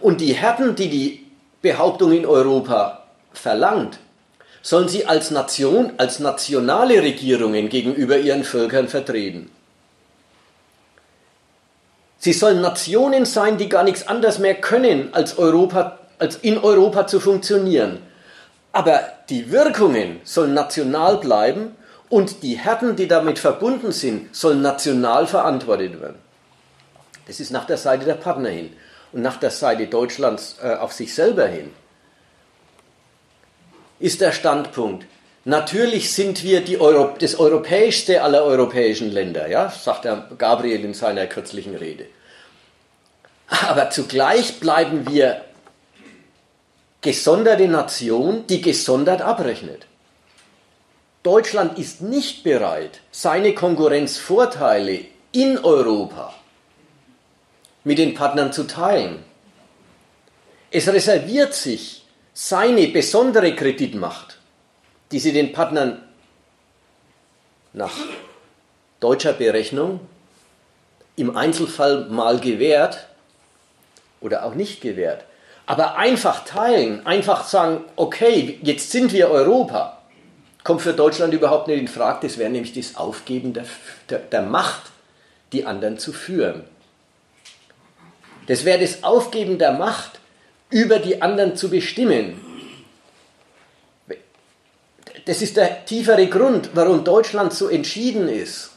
und 0.00 0.20
die 0.20 0.34
Härten, 0.34 0.74
die 0.74 0.90
die 0.90 1.26
Behauptung 1.62 2.12
in 2.12 2.26
Europa 2.26 3.04
verlangt, 3.32 3.98
sollen 4.62 4.88
sie 4.88 5.06
als 5.06 5.30
Nation, 5.30 5.92
als 5.98 6.18
nationale 6.18 7.02
Regierungen 7.02 7.68
gegenüber 7.68 8.18
ihren 8.18 8.44
Völkern 8.44 8.88
vertreten. 8.88 9.50
Sie 12.18 12.32
sollen 12.32 12.60
Nationen 12.60 13.24
sein, 13.24 13.58
die 13.58 13.68
gar 13.68 13.84
nichts 13.84 14.08
anderes 14.08 14.38
mehr 14.38 14.54
können, 14.54 15.10
als, 15.12 15.38
Europa, 15.38 15.98
als 16.18 16.36
in 16.36 16.58
Europa 16.58 17.06
zu 17.06 17.20
funktionieren. 17.20 18.02
Aber 18.72 19.00
die 19.28 19.52
Wirkungen 19.52 20.20
sollen 20.24 20.52
national 20.52 21.18
bleiben 21.18 21.76
und 22.08 22.42
die 22.42 22.58
Härten, 22.58 22.96
die 22.96 23.06
damit 23.06 23.38
verbunden 23.38 23.92
sind, 23.92 24.34
sollen 24.34 24.62
national 24.62 25.26
verantwortet 25.26 26.00
werden. 26.00 26.18
Das 27.26 27.40
ist 27.40 27.50
nach 27.50 27.66
der 27.66 27.76
Seite 27.76 28.04
der 28.04 28.14
Partner 28.14 28.48
hin 28.48 28.72
und 29.12 29.22
nach 29.22 29.36
der 29.36 29.50
Seite 29.50 29.86
Deutschlands 29.86 30.56
äh, 30.62 30.74
auf 30.74 30.92
sich 30.92 31.14
selber 31.14 31.46
hin. 31.46 31.70
Ist 34.00 34.20
der 34.20 34.32
Standpunkt, 34.32 35.06
natürlich 35.44 36.12
sind 36.12 36.44
wir 36.44 36.80
Euro 36.80 37.14
das 37.18 37.38
europäischste 37.38 38.22
aller 38.22 38.44
europäischen 38.44 39.10
Länder, 39.10 39.48
ja, 39.48 39.70
sagt 39.70 40.04
der 40.04 40.28
Gabriel 40.38 40.84
in 40.84 40.94
seiner 40.94 41.26
kürzlichen 41.26 41.74
Rede. 41.74 42.06
Aber 43.48 43.90
zugleich 43.90 44.60
bleiben 44.60 45.08
wir 45.10 45.44
gesonderte 47.00 47.66
Nation, 47.66 48.46
die 48.46 48.60
gesondert 48.60 49.22
abrechnet. 49.22 49.86
Deutschland 51.22 51.78
ist 51.78 52.00
nicht 52.00 52.44
bereit, 52.44 53.00
seine 53.10 53.54
Konkurrenzvorteile 53.54 55.00
in 55.32 55.58
Europa 55.58 56.34
mit 57.84 57.98
den 57.98 58.14
Partnern 58.14 58.52
zu 58.52 58.64
teilen. 58.64 59.24
Es 60.70 60.88
reserviert 60.88 61.54
sich 61.54 61.97
seine 62.40 62.86
besondere 62.86 63.56
Kreditmacht, 63.56 64.38
die 65.10 65.18
sie 65.18 65.32
den 65.32 65.50
Partnern 65.50 66.00
nach 67.72 67.96
deutscher 69.00 69.32
Berechnung 69.32 69.98
im 71.16 71.36
Einzelfall 71.36 72.04
mal 72.04 72.38
gewährt 72.38 73.08
oder 74.20 74.44
auch 74.44 74.54
nicht 74.54 74.80
gewährt. 74.80 75.24
Aber 75.66 75.98
einfach 75.98 76.44
teilen, 76.44 77.04
einfach 77.04 77.44
sagen, 77.44 77.84
okay, 77.96 78.60
jetzt 78.62 78.92
sind 78.92 79.12
wir 79.12 79.30
Europa. 79.30 80.00
kommt 80.62 80.82
für 80.82 80.94
Deutschland 80.94 81.34
überhaupt 81.34 81.66
nicht 81.66 81.80
in 81.80 81.88
Frage. 81.88 82.28
Das 82.28 82.38
wäre 82.38 82.50
nämlich 82.50 82.72
das 82.72 82.94
Aufgeben 82.94 83.52
der, 83.52 83.64
der, 84.10 84.20
der 84.20 84.42
Macht, 84.42 84.92
die 85.50 85.66
anderen 85.66 85.98
zu 85.98 86.12
führen. 86.12 86.62
Das 88.46 88.64
wäre 88.64 88.78
das 88.78 89.02
Aufgeben 89.02 89.58
der 89.58 89.72
Macht, 89.72 90.20
über 90.70 90.98
die 90.98 91.20
anderen 91.22 91.56
zu 91.56 91.70
bestimmen. 91.70 92.40
Das 95.24 95.42
ist 95.42 95.56
der 95.56 95.84
tiefere 95.84 96.26
Grund, 96.26 96.70
warum 96.74 97.04
Deutschland 97.04 97.52
so 97.52 97.68
entschieden 97.68 98.28
ist. 98.28 98.70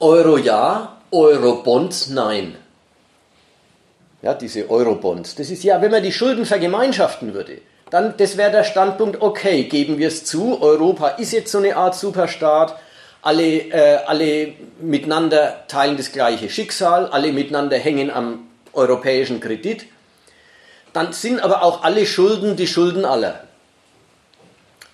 Euro 0.00 0.38
ja, 0.38 0.96
Eurobonds 1.12 2.08
nein. 2.08 2.56
Ja, 4.22 4.34
diese 4.34 4.68
Eurobonds. 4.68 5.34
Das 5.34 5.50
ist 5.50 5.62
ja, 5.62 5.80
wenn 5.80 5.90
man 5.90 6.02
die 6.02 6.12
Schulden 6.12 6.46
vergemeinschaften 6.46 7.34
würde, 7.34 7.60
dann 7.90 8.16
das 8.16 8.36
wäre 8.36 8.50
der 8.50 8.64
Standpunkt, 8.64 9.22
okay, 9.22 9.64
geben 9.64 9.98
wir 9.98 10.08
es 10.08 10.24
zu, 10.24 10.60
Europa 10.60 11.08
ist 11.10 11.32
jetzt 11.32 11.52
so 11.52 11.58
eine 11.58 11.76
Art 11.76 11.94
Superstaat, 11.94 12.76
alle, 13.22 13.44
äh, 13.44 13.98
alle 14.06 14.54
miteinander 14.80 15.64
teilen 15.68 15.96
das 15.96 16.10
gleiche 16.10 16.50
Schicksal, 16.50 17.06
alle 17.06 17.32
miteinander 17.32 17.78
hängen 17.78 18.10
am 18.10 18.48
europäischen 18.74 19.40
Kredit 19.40 19.86
dann 20.94 21.12
sind 21.12 21.40
aber 21.40 21.62
auch 21.62 21.82
alle 21.82 22.06
Schulden 22.06 22.56
die 22.56 22.68
Schulden 22.68 23.04
aller. 23.04 23.44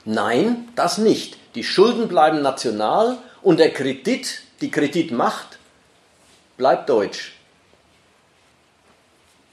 Nein, 0.05 0.69
das 0.75 0.99
nicht. 0.99 1.37
Die 1.55 1.63
Schulden 1.63 2.09
bleiben 2.09 2.41
national 2.41 3.19
und 3.43 3.61
der 3.61 3.71
Kredit, 3.71 4.43
die 4.63 4.71
Kreditmacht, 4.71 5.59
bleibt 6.57 6.89
deutsch. 6.89 7.35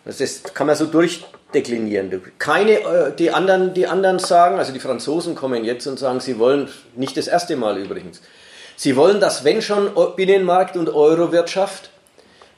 Das 0.06 0.42
kann 0.54 0.68
man 0.68 0.78
so 0.78 0.86
durchdeklinieren. 0.86 2.22
Keine, 2.40 2.80
äh, 2.80 3.14
die, 3.14 3.32
anderen, 3.32 3.74
die 3.74 3.88
anderen 3.88 4.20
sagen, 4.20 4.58
also 4.58 4.72
die 4.72 4.80
Franzosen 4.80 5.36
kommen 5.36 5.66
jetzt 5.66 5.86
und 5.86 6.00
sagen, 6.00 6.22
sie 6.22 6.40
wollen, 6.40 6.70
nicht 6.96 7.18
das 7.18 7.28
erste 7.28 7.58
Mal 7.58 7.78
übrigens, 7.78 8.22
sie 8.78 8.96
wollen, 8.96 9.20
dass 9.20 9.44
wenn 9.44 9.62
schon 9.62 9.92
Binnenmarkt 10.16 10.78
und 10.78 10.88
Eurowirtschaft, 10.88 11.90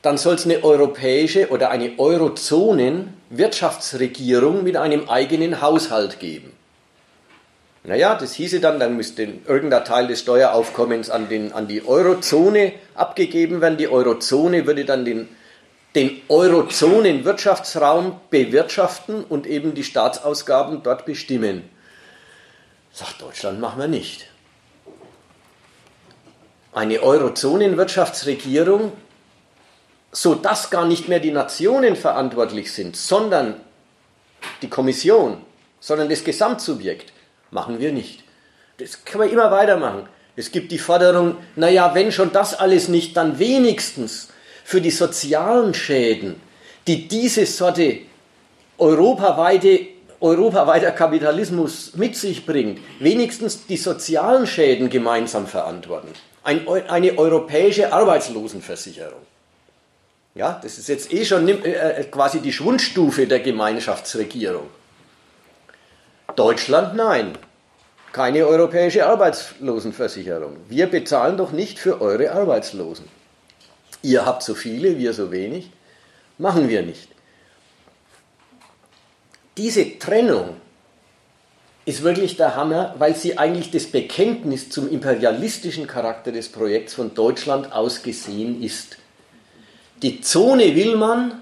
dann 0.01 0.17
soll 0.17 0.35
es 0.35 0.45
eine 0.45 0.63
europäische 0.63 1.49
oder 1.49 1.71
eine 1.71 1.91
Eurozonen-Wirtschaftsregierung 1.97 4.63
mit 4.63 4.77
einem 4.77 5.09
eigenen 5.09 5.61
Haushalt 5.61 6.19
geben. 6.19 6.53
Naja, 7.83 8.15
das 8.15 8.33
hieße 8.33 8.59
dann, 8.59 8.79
dann 8.79 8.95
müsste 8.95 9.27
irgendein 9.47 9.85
Teil 9.85 10.07
des 10.07 10.21
Steueraufkommens 10.21 11.09
an, 11.09 11.29
den, 11.29 11.53
an 11.53 11.67
die 11.67 11.85
Eurozone 11.85 12.73
abgegeben 12.93 13.61
werden. 13.61 13.77
Die 13.77 13.87
Eurozone 13.87 14.67
würde 14.67 14.85
dann 14.85 15.05
den, 15.05 15.29
den 15.95 16.21
Eurozonen-Wirtschaftsraum 16.27 18.19
bewirtschaften 18.29 19.23
und 19.23 19.47
eben 19.47 19.73
die 19.73 19.83
Staatsausgaben 19.83 20.83
dort 20.83 21.05
bestimmen. 21.05 21.67
Sagt 22.91 23.21
Deutschland, 23.21 23.59
machen 23.59 23.79
wir 23.79 23.87
nicht. 23.87 24.27
Eine 26.73 27.01
Eurozonen-Wirtschaftsregierung 27.01 28.91
so 30.11 30.35
dass 30.35 30.69
gar 30.69 30.85
nicht 30.85 31.07
mehr 31.07 31.19
die 31.19 31.31
Nationen 31.31 31.95
verantwortlich 31.95 32.73
sind, 32.73 32.95
sondern 32.95 33.55
die 34.61 34.69
Kommission, 34.69 35.41
sondern 35.79 36.09
das 36.09 36.23
Gesamtsubjekt, 36.23 37.13
machen 37.51 37.79
wir 37.79 37.91
nicht. 37.91 38.23
Das 38.77 39.05
kann 39.05 39.19
man 39.19 39.29
immer 39.29 39.51
weitermachen. 39.51 40.07
Es 40.35 40.51
gibt 40.51 40.71
die 40.71 40.79
Forderung, 40.79 41.37
naja, 41.55 41.93
wenn 41.93 42.11
schon 42.11 42.31
das 42.31 42.53
alles 42.53 42.87
nicht, 42.87 43.17
dann 43.17 43.39
wenigstens 43.39 44.29
für 44.63 44.81
die 44.81 44.91
sozialen 44.91 45.73
Schäden, 45.73 46.41
die 46.87 47.07
diese 47.07 47.45
Sorte 47.45 47.99
europaweite, 48.77 49.87
europaweiter 50.21 50.91
Kapitalismus 50.91 51.95
mit 51.95 52.15
sich 52.15 52.45
bringt, 52.45 52.79
wenigstens 52.99 53.65
die 53.65 53.77
sozialen 53.77 54.47
Schäden 54.47 54.89
gemeinsam 54.89 55.45
verantworten. 55.47 56.09
Ein, 56.43 56.67
eine 56.67 57.17
europäische 57.17 57.91
Arbeitslosenversicherung. 57.91 59.19
Ja, 60.39 60.57
das 60.63 60.77
ist 60.77 60.87
jetzt 60.87 61.11
eh 61.11 61.25
schon 61.25 61.49
äh, 61.49 61.71
äh, 61.73 62.03
quasi 62.05 62.39
die 62.39 62.53
Schwundstufe 62.53 63.27
der 63.27 63.41
Gemeinschaftsregierung. 63.41 64.69
Deutschland 66.33 66.95
nein. 66.95 67.37
Keine 68.13 68.47
europäische 68.47 69.05
Arbeitslosenversicherung. 69.05 70.55
Wir 70.69 70.87
bezahlen 70.87 71.35
doch 71.35 71.51
nicht 71.51 71.77
für 71.77 71.99
eure 71.99 72.31
Arbeitslosen. 72.31 73.03
Ihr 74.01 74.25
habt 74.25 74.41
so 74.43 74.55
viele, 74.55 74.97
wir 74.97 75.11
so 75.11 75.29
wenig. 75.29 75.71
Machen 76.37 76.69
wir 76.69 76.83
nicht. 76.83 77.09
Diese 79.57 79.99
Trennung 79.99 80.55
ist 81.83 82.01
wirklich 82.01 82.37
der 82.37 82.55
Hammer, 82.55 82.95
weil 82.97 83.13
sie 83.13 83.37
eigentlich 83.37 83.71
das 83.71 83.87
Bekenntnis 83.87 84.69
zum 84.69 84.89
imperialistischen 84.89 85.85
Charakter 85.85 86.31
des 86.31 86.47
Projekts 86.49 86.93
von 86.93 87.13
Deutschland 87.13 87.73
aus 87.73 88.03
gesehen 88.03 88.63
ist. 88.63 88.95
Die 90.01 90.21
Zone 90.21 90.75
will 90.75 90.95
man, 90.95 91.41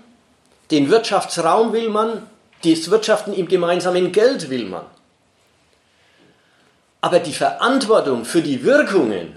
den 0.72 0.90
Wirtschaftsraum 0.90 1.74
will 1.74 1.90
man, 1.90 2.28
das 2.64 2.90
Wirtschaften 2.90 3.34
im 3.34 3.48
gemeinsamen 3.48 4.12
Geld 4.12 4.50
will 4.50 4.66
man. 4.66 4.86
Aber 7.02 7.20
die 7.20 7.34
Verantwortung 7.34 8.26
für 8.26 8.42
die 8.42 8.64
Wirkungen 8.64 9.36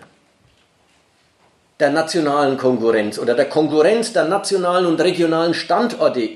der 1.79 1.91
nationalen 1.91 2.57
Konkurrenz 2.57 3.19
oder 3.19 3.35
der 3.35 3.49
Konkurrenz 3.49 4.13
der 4.13 4.25
nationalen 4.25 4.87
und 4.87 5.01
regionalen 5.01 5.55
Standorte, 5.55 6.31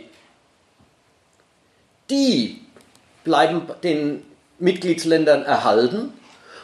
die 2.11 2.61
bleiben 3.24 3.62
den 3.82 4.22
Mitgliedsländern 4.59 5.45
erhalten 5.45 6.12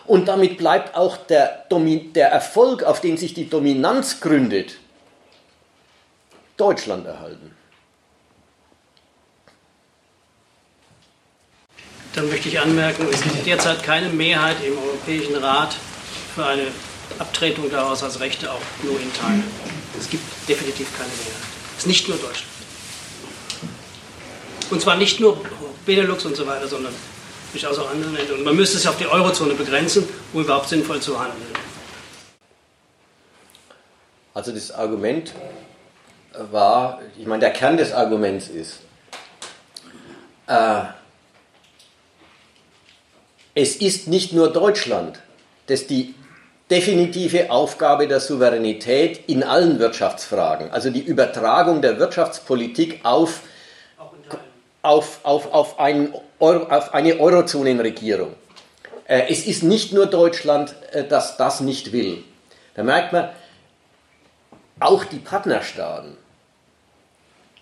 und 0.06 0.28
damit 0.28 0.58
bleibt 0.58 0.96
auch 0.96 1.16
der, 1.16 1.66
der 1.70 2.30
Erfolg, 2.30 2.82
auf 2.82 3.00
den 3.00 3.16
sich 3.16 3.34
die 3.34 3.48
Dominanz 3.48 4.20
gründet, 4.20 4.76
Deutschland 6.60 7.06
erhalten. 7.06 7.50
Dann 12.14 12.28
möchte 12.28 12.48
ich 12.48 12.60
anmerken, 12.60 13.06
es 13.10 13.22
gibt 13.22 13.46
derzeit 13.46 13.82
keine 13.82 14.10
Mehrheit 14.10 14.56
im 14.64 14.76
Europäischen 14.76 15.36
Rat 15.36 15.74
für 16.34 16.44
eine 16.44 16.66
Abtretung 17.18 17.70
der 17.70 17.88
Haushaltsrechte 17.88 18.52
auch 18.52 18.60
nur 18.82 19.00
in 19.00 19.12
Teilen. 19.14 19.44
Es 19.98 20.10
gibt 20.10 20.24
definitiv 20.48 20.88
keine 20.98 21.08
Mehrheit. 21.08 21.48
Es 21.76 21.84
ist 21.84 21.86
nicht 21.86 22.08
nur 22.08 22.18
Deutschland. 22.18 22.46
Und 24.70 24.82
zwar 24.82 24.96
nicht 24.96 25.18
nur 25.18 25.40
Benelux 25.86 26.24
und 26.26 26.36
so 26.36 26.46
weiter, 26.46 26.68
sondern 26.68 26.94
durchaus 27.52 27.78
auch 27.78 27.90
andere 27.90 28.10
Länder. 28.10 28.34
Und 28.34 28.44
man 28.44 28.54
müsste 28.54 28.76
es 28.76 28.86
auf 28.86 28.98
die 28.98 29.06
Eurozone 29.06 29.54
begrenzen, 29.54 30.06
um 30.32 30.42
überhaupt 30.42 30.68
sinnvoll 30.68 31.00
zu 31.00 31.18
handeln. 31.18 31.42
Also 34.34 34.52
das 34.52 34.70
Argument 34.70 35.32
war, 36.32 37.00
ich 37.18 37.26
meine, 37.26 37.40
der 37.40 37.50
Kern 37.50 37.76
des 37.76 37.92
Arguments 37.92 38.48
ist, 38.48 38.80
äh, 40.46 40.82
es 43.54 43.76
ist 43.76 44.08
nicht 44.08 44.32
nur 44.32 44.52
Deutschland, 44.52 45.20
das 45.66 45.86
die 45.86 46.14
definitive 46.70 47.50
Aufgabe 47.50 48.06
der 48.06 48.20
Souveränität 48.20 49.28
in 49.28 49.42
allen 49.42 49.78
Wirtschaftsfragen, 49.80 50.70
also 50.70 50.90
die 50.90 51.00
Übertragung 51.02 51.82
der 51.82 51.98
Wirtschaftspolitik 51.98 53.00
auf, 53.02 53.40
auf, 54.82 55.20
auf, 55.24 55.52
auf, 55.52 55.80
ein 55.80 56.14
auf 56.38 56.94
eine 56.94 57.20
Eurozonenregierung. 57.20 58.34
Äh, 59.06 59.24
es 59.28 59.46
ist 59.46 59.62
nicht 59.62 59.92
nur 59.92 60.06
Deutschland, 60.06 60.74
äh, 60.92 61.04
das 61.04 61.36
das 61.36 61.60
nicht 61.60 61.92
will. 61.92 62.24
Da 62.74 62.82
merkt 62.82 63.12
man, 63.12 63.28
auch 64.80 65.04
die 65.04 65.18
Partnerstaaten 65.18 66.16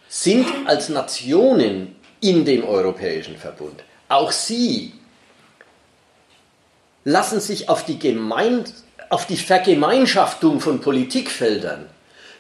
sind 0.09 0.47
als 0.67 0.89
Nationen 0.89 1.97
in 2.21 2.45
dem 2.45 2.65
Europäischen 2.65 3.37
Verbund. 3.37 3.83
Auch 4.09 4.33
sie 4.33 4.95
lassen 7.05 7.41
sich 7.41 7.69
auf 7.69 7.85
die, 7.85 7.99
Gemein 7.99 8.65
auf 9.11 9.27
die 9.27 9.37
Vergemeinschaftung 9.37 10.61
von 10.61 10.81
Politikfeldern 10.81 11.89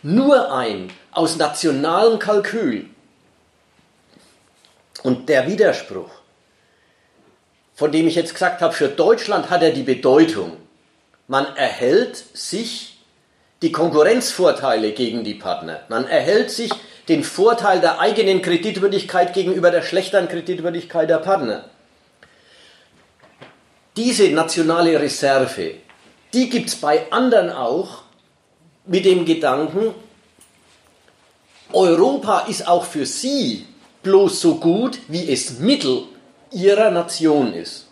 nur 0.02 0.52
ein 0.52 0.90
aus 1.10 1.36
nationalem 1.36 2.18
Kalkül. 2.18 2.88
Und 5.02 5.28
der 5.28 5.46
Widerspruch, 5.46 6.10
von 7.74 7.92
dem 7.92 8.06
ich 8.06 8.14
jetzt 8.14 8.32
gesagt 8.32 8.60
habe, 8.60 8.74
für 8.74 8.88
Deutschland 8.88 9.50
hat 9.50 9.62
er 9.62 9.70
die 9.70 9.82
Bedeutung, 9.82 10.56
man 11.28 11.44
erhält 11.56 12.16
sich 12.16 12.97
die 13.62 13.72
Konkurrenzvorteile 13.72 14.92
gegen 14.92 15.24
die 15.24 15.34
Partner. 15.34 15.80
Man 15.88 16.06
erhält 16.06 16.50
sich 16.50 16.70
den 17.08 17.24
Vorteil 17.24 17.80
der 17.80 18.00
eigenen 18.00 18.42
Kreditwürdigkeit 18.42 19.32
gegenüber 19.32 19.70
der 19.70 19.82
schlechteren 19.82 20.28
Kreditwürdigkeit 20.28 21.10
der 21.10 21.18
Partner. 21.18 21.64
Diese 23.96 24.30
nationale 24.30 25.00
Reserve, 25.00 25.74
die 26.32 26.48
gibt 26.48 26.68
es 26.68 26.76
bei 26.76 27.10
anderen 27.10 27.50
auch 27.50 28.02
mit 28.86 29.04
dem 29.04 29.24
Gedanken, 29.24 29.94
Europa 31.72 32.46
ist 32.48 32.66
auch 32.68 32.84
für 32.84 33.04
sie 33.04 33.66
bloß 34.02 34.40
so 34.40 34.54
gut, 34.56 35.00
wie 35.08 35.30
es 35.30 35.58
Mittel 35.58 36.04
ihrer 36.52 36.90
Nation 36.90 37.52
ist. 37.52 37.87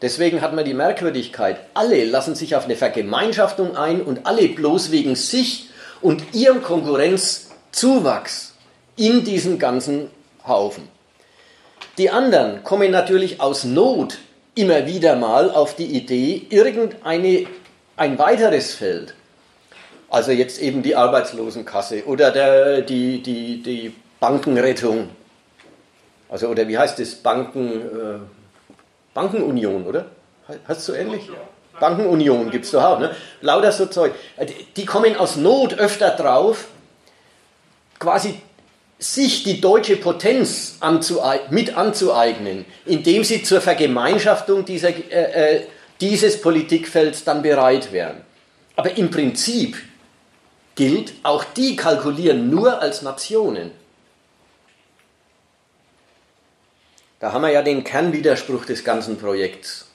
Deswegen 0.00 0.42
hat 0.42 0.54
man 0.54 0.64
die 0.64 0.74
Merkwürdigkeit, 0.74 1.58
alle 1.74 2.04
lassen 2.04 2.36
sich 2.36 2.54
auf 2.54 2.66
eine 2.66 2.76
Vergemeinschaftung 2.76 3.76
ein 3.76 4.00
und 4.00 4.26
alle 4.26 4.48
bloß 4.48 4.92
wegen 4.92 5.16
sich 5.16 5.70
und 6.00 6.34
ihrem 6.34 6.62
Konkurrenzzuwachs 6.62 8.54
in 8.96 9.24
diesen 9.24 9.58
ganzen 9.58 10.10
Haufen. 10.46 10.88
Die 11.98 12.10
anderen 12.10 12.62
kommen 12.62 12.92
natürlich 12.92 13.40
aus 13.40 13.64
Not 13.64 14.18
immer 14.54 14.86
wieder 14.86 15.16
mal 15.16 15.50
auf 15.50 15.74
die 15.74 15.86
Idee, 15.86 16.46
irgendeine, 16.48 17.46
ein 17.96 18.18
weiteres 18.18 18.74
Feld, 18.74 19.14
also 20.08 20.30
jetzt 20.30 20.60
eben 20.60 20.82
die 20.82 20.94
Arbeitslosenkasse 20.94 22.04
oder 22.06 22.30
der, 22.30 22.82
die, 22.82 23.20
die, 23.20 23.62
die 23.62 23.94
Bankenrettung, 24.20 25.08
also 26.28 26.48
oder 26.48 26.68
wie 26.68 26.78
heißt 26.78 26.98
das, 26.98 27.16
Banken, 27.16 27.70
äh, 27.82 28.37
Bankenunion, 29.18 29.84
oder? 29.84 30.06
Hast 30.68 30.88
du 30.88 30.92
ähnlich? 30.92 31.22
Bankenunion 31.80 32.50
gibt 32.50 32.64
es 32.64 32.70
doch 32.70 32.84
auch, 32.84 32.98
ne? 33.00 33.14
Lauter 33.40 33.72
so 33.72 33.86
Zeug. 33.86 34.12
Die 34.76 34.84
kommen 34.84 35.16
aus 35.16 35.34
Not 35.34 35.74
öfter 35.74 36.10
drauf, 36.10 36.68
quasi 37.98 38.40
sich 39.00 39.42
die 39.42 39.60
deutsche 39.60 39.96
Potenz 39.96 40.76
anzueignen, 40.78 41.52
mit 41.52 41.76
anzueignen, 41.76 42.64
indem 42.86 43.24
sie 43.24 43.42
zur 43.42 43.60
Vergemeinschaftung 43.60 44.64
dieser, 44.64 44.90
äh, 44.90 45.56
äh, 45.56 45.62
dieses 46.00 46.40
Politikfelds 46.40 47.24
dann 47.24 47.42
bereit 47.42 47.90
wären. 47.90 48.20
Aber 48.76 48.96
im 48.96 49.10
Prinzip 49.10 49.76
gilt, 50.76 51.12
auch 51.24 51.42
die 51.42 51.74
kalkulieren 51.74 52.50
nur 52.50 52.80
als 52.80 53.02
Nationen. 53.02 53.72
Da 57.20 57.32
haben 57.32 57.42
wir 57.42 57.50
ja 57.50 57.62
den 57.62 57.82
Kernwiderspruch 57.82 58.64
des 58.64 58.84
ganzen 58.84 59.18
Projekts. 59.18 59.86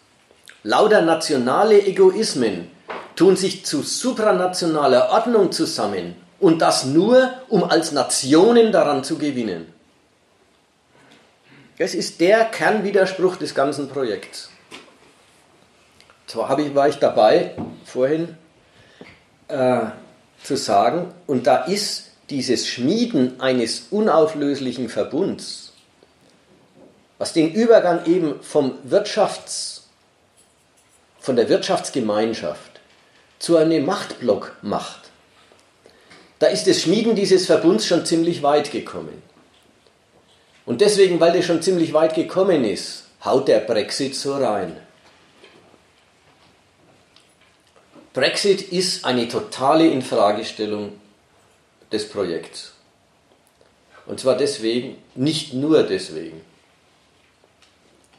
Lauter 0.63 1.01
nationale 1.01 1.81
Egoismen 1.81 2.69
tun 3.15 3.37
sich 3.37 3.65
zu 3.65 3.81
supranationaler 3.81 5.09
Ordnung 5.09 5.51
zusammen 5.51 6.15
und 6.39 6.61
das 6.61 6.85
nur, 6.85 7.31
um 7.47 7.63
als 7.63 7.93
Nationen 7.93 8.71
daran 8.73 9.03
zu 9.03 9.17
gewinnen. 9.17 9.71
Das 11.77 11.95
ist 11.95 12.19
der 12.19 12.45
Kernwiderspruch 12.45 13.37
des 13.37 13.55
ganzen 13.55 13.87
Projekts. 13.87 14.49
Zwar 16.27 16.57
war 16.75 16.89
ich 16.89 16.97
dabei, 16.97 17.55
vorhin 17.85 18.37
äh, 19.47 19.81
zu 20.43 20.57
sagen, 20.57 21.13
und 21.27 21.47
da 21.47 21.63
ist 21.63 22.11
dieses 22.29 22.67
Schmieden 22.67 23.39
eines 23.39 23.87
unauflöslichen 23.91 24.89
Verbunds, 24.89 25.62
was 27.23 27.31
den 27.31 27.53
Übergang 27.53 28.05
eben 28.05 28.43
vom 28.43 28.77
Wirtschafts, 28.83 29.83
von 31.21 31.37
der 31.37 31.47
Wirtschaftsgemeinschaft 31.47 32.81
zu 33.39 33.55
einem 33.55 33.85
Machtblock 33.85 34.57
macht, 34.61 35.09
da 36.39 36.47
ist 36.47 36.67
das 36.67 36.81
Schmieden 36.81 37.15
dieses 37.15 37.45
Verbunds 37.45 37.87
schon 37.87 38.05
ziemlich 38.05 38.43
weit 38.43 38.71
gekommen. 38.71 39.21
Und 40.65 40.81
deswegen, 40.81 41.21
weil 41.21 41.31
das 41.31 41.45
schon 41.45 41.61
ziemlich 41.61 41.93
weit 41.93 42.13
gekommen 42.13 42.65
ist, 42.65 43.05
haut 43.23 43.47
der 43.47 43.59
Brexit 43.59 44.15
so 44.15 44.35
rein. 44.35 44.75
Brexit 48.11 48.63
ist 48.63 49.05
eine 49.05 49.29
totale 49.29 49.87
Infragestellung 49.87 50.99
des 51.89 52.09
Projekts. 52.09 52.73
Und 54.07 54.19
zwar 54.19 54.35
deswegen, 54.35 54.97
nicht 55.15 55.53
nur 55.53 55.83
deswegen, 55.83 56.41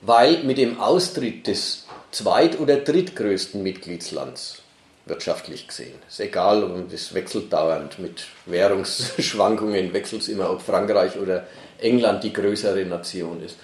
weil 0.07 0.43
mit 0.43 0.59
dem 0.59 0.81
Austritt 0.81 1.47
des 1.47 1.87
zweit- 2.11 2.61
oder 2.61 2.77
drittgrößten 2.77 3.63
Mitgliedslands 3.63 4.63
wirtschaftlich 5.07 5.69
gesehen. 5.69 5.95
Ist 6.09 6.21
egal, 6.21 6.87
das 6.91 7.13
wechselt 7.15 7.53
dauernd 7.53 7.99
mit 7.99 8.27
Währungsschwankungen, 8.47 9.93
wechselt 9.93 10.23
es 10.23 10.29
immer, 10.29 10.51
ob 10.51 10.63
Frankreich 10.63 11.19
oder 11.19 11.47
England 11.79 12.25
die 12.25 12.33
größere 12.33 12.85
Nation 12.85 13.43
ist. 13.43 13.57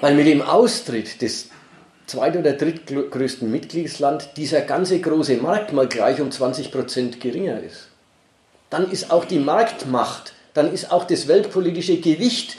Weil 0.00 0.14
mit 0.14 0.26
dem 0.26 0.42
Austritt 0.42 1.22
des 1.22 1.48
zweit- 2.06 2.36
oder 2.36 2.52
drittgrößten 2.52 3.50
Mitgliedsland 3.50 4.30
dieser 4.36 4.60
ganze 4.62 5.00
große 5.00 5.36
Markt 5.36 5.72
mal 5.72 5.88
gleich 5.88 6.20
um 6.20 6.30
20 6.30 6.70
Prozent 6.70 7.20
geringer 7.20 7.60
ist. 7.62 7.88
Dann 8.68 8.90
ist 8.90 9.10
auch 9.10 9.24
die 9.24 9.38
Marktmacht, 9.38 10.34
dann 10.54 10.72
ist 10.72 10.92
auch 10.92 11.04
das 11.04 11.28
weltpolitische 11.28 11.98
Gewicht 12.00 12.58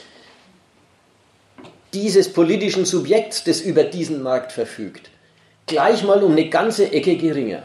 dieses 1.94 2.32
politischen 2.32 2.84
Subjekts, 2.84 3.44
das 3.44 3.60
über 3.60 3.84
diesen 3.84 4.22
Markt 4.22 4.52
verfügt, 4.52 5.10
gleich 5.66 6.02
mal 6.02 6.22
um 6.22 6.32
eine 6.32 6.48
ganze 6.48 6.92
Ecke 6.92 7.16
geringer. 7.16 7.64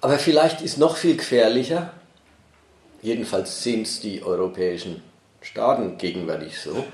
Aber 0.00 0.18
vielleicht 0.18 0.60
ist 0.60 0.76
noch 0.76 0.96
viel 0.96 1.16
gefährlicher, 1.16 1.94
jedenfalls 3.00 3.62
sehen 3.62 3.82
es 3.82 4.00
die 4.00 4.22
europäischen 4.22 5.02
Staaten 5.40 5.96
gegenwärtig 5.96 6.60
so, 6.60 6.84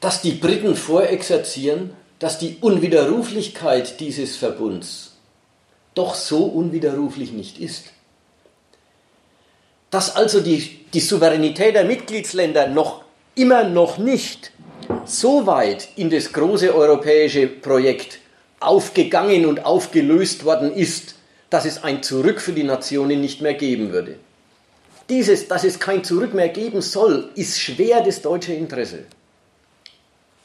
dass 0.00 0.22
die 0.22 0.32
Briten 0.32 0.74
vorexerzieren, 0.74 1.90
dass 2.18 2.38
die 2.38 2.56
Unwiderruflichkeit 2.60 4.00
dieses 4.00 4.36
Verbunds 4.36 5.16
doch 5.94 6.14
so 6.14 6.44
unwiderruflich 6.44 7.32
nicht 7.32 7.58
ist. 7.58 7.92
Dass 9.90 10.14
also 10.14 10.40
die, 10.40 10.86
die 10.92 11.00
Souveränität 11.00 11.74
der 11.74 11.84
Mitgliedsländer 11.84 12.68
noch 12.68 13.04
immer 13.34 13.64
noch 13.64 13.98
nicht 13.98 14.52
so 15.04 15.46
weit 15.46 15.88
in 15.96 16.10
das 16.10 16.32
große 16.32 16.74
europäische 16.74 17.46
Projekt 17.46 18.18
aufgegangen 18.60 19.46
und 19.46 19.64
aufgelöst 19.64 20.44
worden 20.44 20.72
ist, 20.72 21.14
dass 21.50 21.64
es 21.64 21.82
ein 21.82 22.02
Zurück 22.02 22.40
für 22.40 22.52
die 22.52 22.64
Nationen 22.64 23.20
nicht 23.20 23.40
mehr 23.40 23.54
geben 23.54 23.92
würde. 23.92 24.16
Dieses, 25.08 25.48
dass 25.48 25.64
es 25.64 25.80
kein 25.80 26.04
Zurück 26.04 26.34
mehr 26.34 26.50
geben 26.50 26.82
soll, 26.82 27.30
ist 27.34 27.58
schwer 27.58 28.02
das 28.02 28.20
deutsche 28.20 28.52
Interesse. 28.52 29.04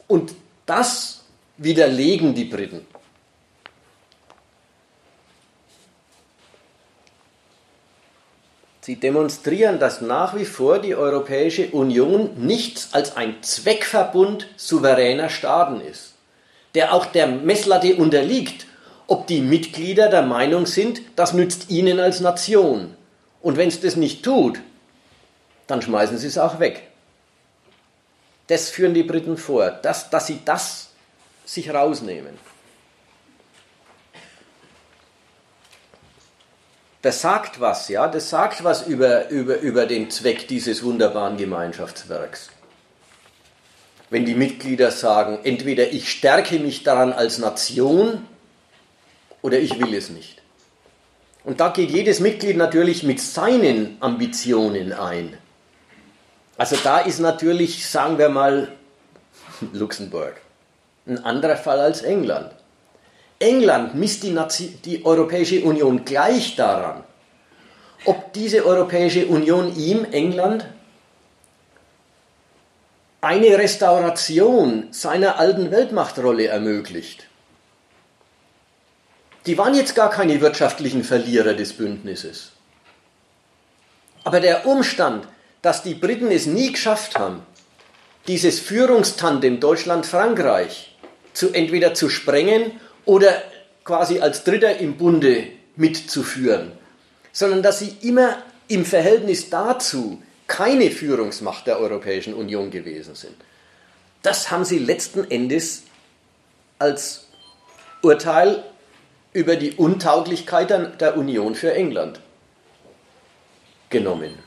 Und 0.06 0.34
das 0.64 1.24
widerlegen 1.58 2.34
die 2.34 2.44
Briten. 2.44 2.86
Sie 8.84 8.96
demonstrieren, 8.96 9.78
dass 9.78 10.02
nach 10.02 10.36
wie 10.36 10.44
vor 10.44 10.78
die 10.78 10.94
Europäische 10.94 11.68
Union 11.68 12.32
nichts 12.36 12.90
als 12.92 13.16
ein 13.16 13.42
Zweckverbund 13.42 14.46
souveräner 14.58 15.30
Staaten 15.30 15.80
ist, 15.80 16.12
der 16.74 16.92
auch 16.92 17.06
der 17.06 17.26
Messlatte 17.26 17.96
unterliegt, 17.96 18.66
ob 19.06 19.26
die 19.26 19.40
Mitglieder 19.40 20.10
der 20.10 20.20
Meinung 20.20 20.66
sind, 20.66 21.00
das 21.16 21.32
nützt 21.32 21.70
ihnen 21.70 21.98
als 21.98 22.20
Nation. 22.20 22.94
Und 23.40 23.56
wenn 23.56 23.68
es 23.68 23.80
das 23.80 23.96
nicht 23.96 24.22
tut, 24.22 24.60
dann 25.66 25.80
schmeißen 25.80 26.18
sie 26.18 26.26
es 26.26 26.36
auch 26.36 26.58
weg. 26.58 26.82
Das 28.48 28.68
führen 28.68 28.92
die 28.92 29.02
Briten 29.02 29.38
vor, 29.38 29.70
dass, 29.70 30.10
dass 30.10 30.26
sie 30.26 30.40
das 30.44 30.90
sich 31.46 31.72
rausnehmen. 31.72 32.36
Das 37.04 37.20
sagt 37.20 37.60
was, 37.60 37.90
ja, 37.90 38.08
das 38.08 38.30
sagt 38.30 38.64
was 38.64 38.86
über, 38.86 39.28
über, 39.28 39.58
über 39.58 39.84
den 39.84 40.10
Zweck 40.10 40.48
dieses 40.48 40.82
wunderbaren 40.82 41.36
Gemeinschaftswerks. 41.36 42.48
Wenn 44.08 44.24
die 44.24 44.34
Mitglieder 44.34 44.90
sagen, 44.90 45.38
entweder 45.44 45.92
ich 45.92 46.10
stärke 46.10 46.58
mich 46.58 46.82
daran 46.82 47.12
als 47.12 47.36
Nation 47.36 48.26
oder 49.42 49.58
ich 49.58 49.78
will 49.78 49.94
es 49.94 50.08
nicht. 50.08 50.40
Und 51.44 51.60
da 51.60 51.68
geht 51.68 51.90
jedes 51.90 52.20
Mitglied 52.20 52.56
natürlich 52.56 53.02
mit 53.02 53.20
seinen 53.20 53.98
Ambitionen 54.00 54.94
ein. 54.94 55.36
Also 56.56 56.76
da 56.82 57.00
ist 57.00 57.18
natürlich, 57.18 57.86
sagen 57.86 58.16
wir 58.16 58.30
mal, 58.30 58.72
Luxemburg 59.74 60.40
ein 61.06 61.22
anderer 61.22 61.58
Fall 61.58 61.80
als 61.80 62.00
England. 62.00 62.50
England 63.44 63.94
misst 63.94 64.22
die, 64.22 64.30
Nazi 64.30 64.78
die 64.84 65.04
Europäische 65.04 65.62
Union 65.62 66.04
gleich 66.04 66.56
daran, 66.56 67.04
ob 68.06 68.32
diese 68.32 68.64
Europäische 68.64 69.26
Union 69.26 69.76
ihm, 69.76 70.06
England, 70.10 70.66
eine 73.20 73.58
Restauration 73.58 74.88
seiner 74.90 75.38
alten 75.38 75.70
Weltmachtrolle 75.70 76.46
ermöglicht. 76.46 77.26
Die 79.46 79.58
waren 79.58 79.74
jetzt 79.74 79.94
gar 79.94 80.08
keine 80.08 80.40
wirtschaftlichen 80.40 81.04
Verlierer 81.04 81.52
des 81.52 81.74
Bündnisses. 81.74 82.52
Aber 84.24 84.40
der 84.40 84.66
Umstand, 84.66 85.28
dass 85.60 85.82
die 85.82 85.94
Briten 85.94 86.30
es 86.30 86.46
nie 86.46 86.72
geschafft 86.72 87.18
haben, 87.18 87.42
dieses 88.26 88.58
Führungstandem 88.58 89.60
Deutschland-Frankreich 89.60 90.96
zu 91.34 91.52
entweder 91.52 91.92
zu 91.92 92.08
sprengen 92.08 92.80
oder 93.04 93.42
quasi 93.84 94.20
als 94.20 94.44
Dritter 94.44 94.78
im 94.78 94.96
Bunde 94.96 95.48
mitzuführen, 95.76 96.72
sondern 97.32 97.62
dass 97.62 97.80
sie 97.80 97.96
immer 98.02 98.42
im 98.68 98.84
Verhältnis 98.84 99.50
dazu 99.50 100.22
keine 100.46 100.90
Führungsmacht 100.90 101.66
der 101.66 101.78
Europäischen 101.78 102.34
Union 102.34 102.70
gewesen 102.70 103.14
sind. 103.14 103.34
Das 104.22 104.50
haben 104.50 104.64
sie 104.64 104.78
letzten 104.78 105.30
Endes 105.30 105.82
als 106.78 107.26
Urteil 108.02 108.62
über 109.32 109.56
die 109.56 109.72
Untauglichkeit 109.72 110.70
der 111.00 111.16
Union 111.16 111.54
für 111.54 111.74
England 111.74 112.20
genommen. 113.90 114.38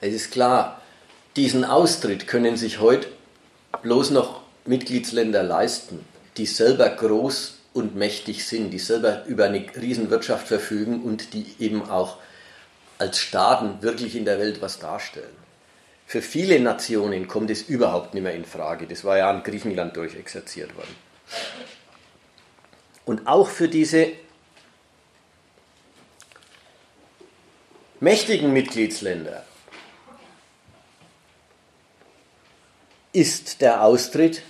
Es 0.00 0.12
ist 0.12 0.30
klar, 0.30 0.82
diesen 1.36 1.64
Austritt 1.64 2.26
können 2.26 2.56
sich 2.56 2.80
heute 2.80 3.08
bloß 3.82 4.10
noch 4.10 4.40
Mitgliedsländer 4.66 5.42
leisten, 5.42 6.04
die 6.36 6.46
selber 6.46 6.88
groß 6.88 7.58
und 7.72 7.96
mächtig 7.96 8.46
sind, 8.46 8.70
die 8.70 8.78
selber 8.78 9.24
über 9.26 9.44
eine 9.44 9.64
Riesenwirtschaft 9.76 10.48
verfügen 10.48 11.02
und 11.02 11.34
die 11.34 11.46
eben 11.58 11.88
auch 11.88 12.18
als 12.98 13.18
Staaten 13.18 13.82
wirklich 13.82 14.16
in 14.16 14.24
der 14.24 14.38
Welt 14.38 14.62
was 14.62 14.78
darstellen. 14.78 15.36
Für 16.06 16.22
viele 16.22 16.60
Nationen 16.60 17.28
kommt 17.28 17.50
es 17.50 17.62
überhaupt 17.62 18.14
nicht 18.14 18.22
mehr 18.22 18.34
in 18.34 18.44
Frage. 18.44 18.86
Das 18.86 19.04
war 19.04 19.18
ja 19.18 19.30
an 19.30 19.42
Griechenland 19.42 19.96
durchexerziert 19.96 20.76
worden. 20.76 20.94
Und 23.04 23.26
auch 23.26 23.48
für 23.48 23.68
diese 23.68 24.12
mächtigen 28.00 28.52
Mitgliedsländer 28.52 29.44
ist 33.14 33.60
der 33.60 33.82
Austritt 33.82 34.42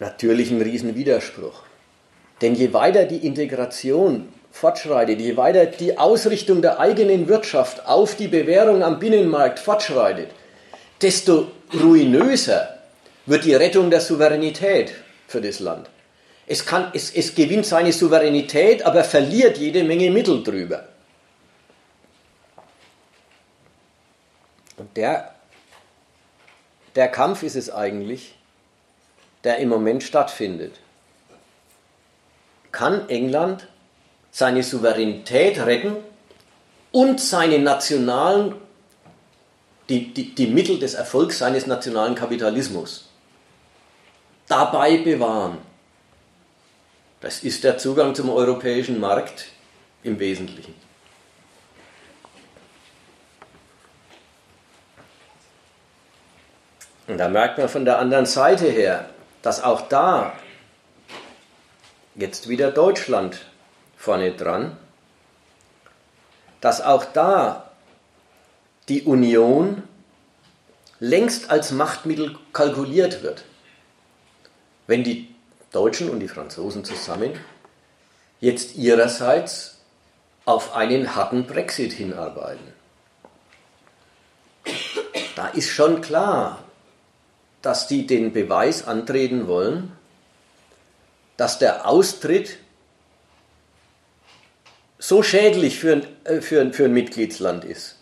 natürlich 0.00 0.50
ein 0.50 0.62
Riesenwiderspruch. 0.62 1.62
Denn 2.40 2.54
je 2.54 2.72
weiter 2.72 3.04
die 3.04 3.24
Integration 3.26 4.32
fortschreitet, 4.50 5.20
je 5.20 5.36
weiter 5.36 5.66
die 5.66 5.98
Ausrichtung 5.98 6.62
der 6.62 6.80
eigenen 6.80 7.28
Wirtschaft 7.28 7.86
auf 7.86 8.16
die 8.16 8.28
Bewährung 8.28 8.82
am 8.82 8.98
Binnenmarkt 8.98 9.58
fortschreitet, 9.58 10.30
desto 11.00 11.52
ruinöser 11.72 12.78
wird 13.26 13.44
die 13.44 13.54
Rettung 13.54 13.90
der 13.90 14.00
Souveränität 14.00 14.92
für 15.28 15.40
das 15.40 15.60
Land. 15.60 15.90
Es, 16.46 16.64
kann, 16.64 16.90
es, 16.94 17.10
es 17.14 17.34
gewinnt 17.34 17.66
seine 17.66 17.92
Souveränität, 17.92 18.86
aber 18.86 19.04
verliert 19.04 19.58
jede 19.58 19.84
Menge 19.84 20.10
Mittel 20.10 20.42
drüber. 20.42 20.88
Und 24.78 24.96
der 24.96 25.35
der 26.96 27.08
Kampf 27.08 27.42
ist 27.42 27.56
es 27.56 27.70
eigentlich, 27.70 28.34
der 29.44 29.58
im 29.58 29.68
Moment 29.68 30.02
stattfindet. 30.02 30.80
Kann 32.72 33.08
England 33.08 33.68
seine 34.30 34.62
Souveränität 34.62 35.58
retten 35.58 35.96
und 36.92 37.20
seine 37.20 37.58
nationalen, 37.58 38.54
die, 39.88 40.12
die, 40.12 40.34
die 40.34 40.46
Mittel 40.46 40.78
des 40.78 40.94
Erfolgs 40.94 41.38
seines 41.38 41.66
nationalen 41.66 42.14
Kapitalismus 42.14 43.08
dabei 44.48 44.98
bewahren? 44.98 45.58
Das 47.20 47.42
ist 47.44 47.64
der 47.64 47.78
Zugang 47.78 48.14
zum 48.14 48.30
europäischen 48.30 49.00
Markt 49.00 49.46
im 50.02 50.18
Wesentlichen. 50.18 50.74
Und 57.16 57.20
da 57.20 57.28
merkt 57.30 57.56
man 57.56 57.70
von 57.70 57.86
der 57.86 57.98
anderen 57.98 58.26
Seite 58.26 58.66
her, 58.66 59.08
dass 59.40 59.62
auch 59.62 59.88
da 59.88 60.34
jetzt 62.14 62.50
wieder 62.50 62.70
Deutschland 62.70 63.46
vorne 63.96 64.32
dran, 64.32 64.76
dass 66.60 66.82
auch 66.82 67.06
da 67.06 67.70
die 68.90 69.04
Union 69.04 69.82
längst 71.00 71.50
als 71.50 71.70
Machtmittel 71.70 72.36
kalkuliert 72.52 73.22
wird. 73.22 73.46
Wenn 74.86 75.02
die 75.02 75.34
Deutschen 75.72 76.10
und 76.10 76.20
die 76.20 76.28
Franzosen 76.28 76.84
zusammen 76.84 77.32
jetzt 78.40 78.76
ihrerseits 78.76 79.78
auf 80.44 80.76
einen 80.76 81.16
harten 81.16 81.46
Brexit 81.46 81.94
hinarbeiten. 81.94 82.74
Da 85.34 85.46
ist 85.48 85.70
schon 85.70 86.02
klar, 86.02 86.62
dass 87.66 87.88
die 87.88 88.06
den 88.06 88.32
Beweis 88.32 88.86
antreten 88.86 89.48
wollen, 89.48 89.90
dass 91.36 91.58
der 91.58 91.88
Austritt 91.88 92.58
so 95.00 95.24
schädlich 95.24 95.80
für 95.80 95.94
ein, 95.94 96.06
äh, 96.22 96.40
für, 96.40 96.72
für 96.72 96.84
ein 96.84 96.92
Mitgliedsland 96.92 97.64
ist, 97.64 97.96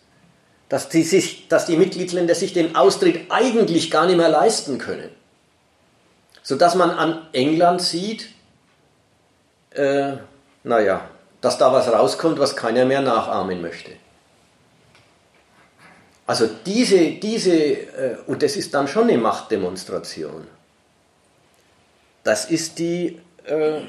dass 0.69 0.91
die, 0.91 1.03
sich, 1.03 1.49
dass 1.49 1.65
die 1.65 1.79
Mitgliedsländer 1.79 2.35
sich 2.35 2.53
den 2.53 2.77
Austritt 2.77 3.31
eigentlich 3.31 3.91
gar 3.91 4.05
nicht 4.05 4.19
mehr 4.19 4.29
leisten 4.29 4.77
können. 4.77 5.09
Sodass 6.43 6.75
man 6.75 6.91
an 6.91 7.27
England 7.33 7.81
sieht, 7.81 8.29
äh, 9.71 10.13
naja, 10.63 11.09
dass 11.41 11.57
da 11.57 11.73
was 11.73 11.91
rauskommt, 11.91 12.39
was 12.39 12.55
keiner 12.55 12.85
mehr 12.85 13.01
nachahmen 13.01 13.63
möchte. 13.63 13.93
Also 16.27 16.49
diese, 16.65 17.13
diese, 17.13 17.55
äh, 17.55 18.17
und 18.27 18.43
das 18.43 18.57
ist 18.57 18.73
dann 18.73 18.89
schon 18.89 19.09
eine 19.09 19.19
Machtdemonstration. 19.19 20.47
Das 22.23 22.47
ist 22.47 22.79
die, 22.79 23.21
äh, 23.45 23.81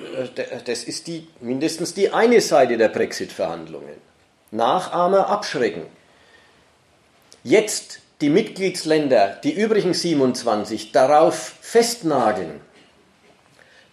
das 0.65 0.83
ist 0.83 1.07
die, 1.07 1.27
mindestens 1.39 1.93
die 1.93 2.11
eine 2.11 2.41
Seite 2.41 2.77
der 2.77 2.89
Brexit-Verhandlungen. 2.89 3.95
Nachahmer 4.51 5.29
abschrecken. 5.29 5.85
Jetzt 7.43 7.99
die 8.21 8.29
Mitgliedsländer, 8.29 9.39
die 9.43 9.51
übrigen 9.51 9.93
27, 9.93 10.91
darauf 10.91 11.55
festnageln, 11.61 12.59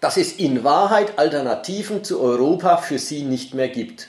dass 0.00 0.16
es 0.16 0.32
in 0.32 0.64
Wahrheit 0.64 1.18
Alternativen 1.18 2.02
zu 2.02 2.20
Europa 2.20 2.78
für 2.78 2.98
sie 2.98 3.22
nicht 3.22 3.54
mehr 3.54 3.68
gibt. 3.68 4.08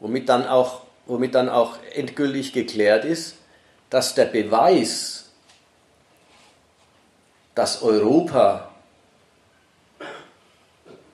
Womit 0.00 0.28
dann 0.28 0.46
auch 0.46 0.82
womit 1.10 1.34
dann 1.34 1.48
auch 1.48 1.76
endgültig 1.92 2.52
geklärt 2.52 3.04
ist, 3.04 3.34
dass 3.90 4.14
der 4.14 4.26
Beweis, 4.26 5.24
dass 7.56 7.82
Europa, 7.82 8.70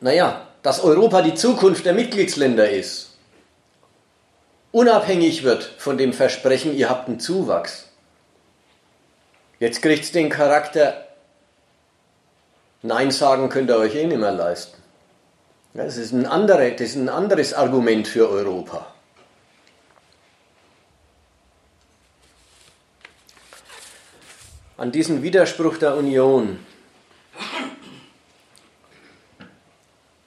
naja, 0.01 0.47
dass 0.63 0.85
Europa 0.85 1.23
die 1.23 1.35
Zukunft 1.35 1.87
der 1.87 1.95
Mitgliedsländer 1.95 2.69
ist, 2.69 3.17
unabhängig 4.71 5.45
wird 5.45 5.65
von 5.79 5.97
dem 5.97 6.13
Versprechen, 6.13 6.77
ihr 6.77 6.91
habt 6.91 7.09
einen 7.09 7.19
Zuwachs. 7.19 7.89
Jetzt 9.59 9.81
kriegt 9.81 10.05
es 10.05 10.13
den 10.13 10.29
Charakter, 10.29 11.07
Nein 12.83 13.11
sagen 13.11 13.49
könnt 13.49 13.71
ihr 13.71 13.79
euch 13.79 13.95
eh 13.95 14.07
nicht 14.07 14.21
mehr 14.21 14.31
leisten. 14.31 14.77
Das 15.73 15.97
ist 15.97 16.13
ein, 16.13 16.27
andere, 16.27 16.73
das 16.73 16.91
ist 16.91 16.97
ein 16.97 17.09
anderes 17.09 17.55
Argument 17.55 18.07
für 18.07 18.29
Europa. 18.29 18.87
An 24.77 24.93
diesen 24.93 25.23
Widerspruch 25.23 25.79
der 25.79 25.97
Union 25.97 26.59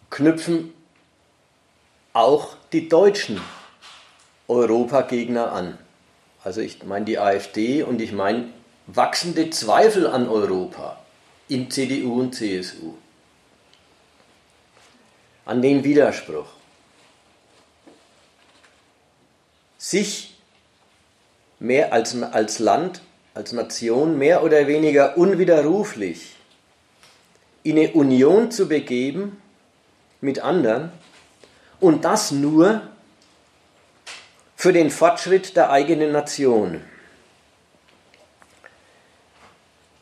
knüpfen 0.10 0.74
auch 2.14 2.56
die 2.74 2.90
deutschen 2.90 3.40
Europagegner 4.48 5.52
an. 5.52 5.78
Also 6.44 6.62
ich 6.62 6.84
meine 6.84 7.06
die 7.06 7.20
AfD 7.20 7.84
und 7.84 8.02
ich 8.02 8.12
meine 8.12 8.50
wachsende 8.88 9.50
Zweifel 9.52 10.08
an 10.08 10.28
Europa 10.28 11.00
in 11.48 11.70
CDU 11.70 12.20
und 12.20 12.34
CSU. 12.34 12.96
An 15.46 15.62
den 15.62 15.84
Widerspruch. 15.84 16.48
Sich 19.78 20.36
mehr 21.60 21.94
als, 21.94 22.22
als 22.22 22.60
Land 22.60 23.02
als 23.40 23.54
Nation 23.54 24.18
mehr 24.18 24.44
oder 24.44 24.68
weniger 24.68 25.18
unwiderruflich 25.18 26.36
in 27.64 27.78
eine 27.78 27.94
Union 27.94 28.52
zu 28.52 28.68
begeben 28.68 29.42
mit 30.20 30.40
anderen 30.40 30.92
und 31.80 32.04
das 32.04 32.32
nur 32.32 32.82
für 34.58 34.74
den 34.74 34.92
Fortschritt 34.92 35.56
der 35.56 35.72
eigenen 35.72 36.12
Nation. 36.12 36.82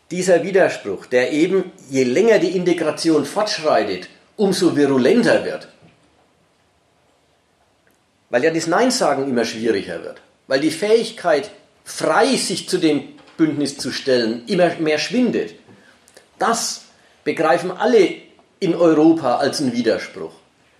Dieser 0.10 0.42
Widerspruch, 0.42 1.06
der 1.06 1.32
eben 1.32 1.72
je 1.92 2.06
länger 2.06 2.40
die 2.40 2.56
Integration 2.56 3.24
fortschreitet, 3.24 4.10
umso 4.36 4.76
virulenter 4.76 5.46
wird, 5.46 5.68
weil 8.32 8.44
ja 8.44 8.52
das 8.52 8.66
Nein 8.66 8.90
sagen 8.90 9.30
immer 9.30 9.46
schwieriger 9.46 10.04
wird, 10.04 10.22
weil 10.48 10.60
die 10.60 10.72
Fähigkeit, 10.72 11.52
frei 11.86 12.36
sich 12.36 12.68
zu 12.68 12.80
dem 12.80 13.16
Bündnis 13.38 13.78
zu 13.78 13.92
stellen, 13.92 14.44
immer 14.48 14.76
mehr 14.80 14.98
schwindet. 14.98 15.56
Das 16.40 16.86
begreifen 17.24 17.72
alle 17.72 18.16
in 18.60 18.76
Europa 18.76 19.38
als 19.38 19.62
einen 19.62 19.74
Widerspruch. 19.74 20.34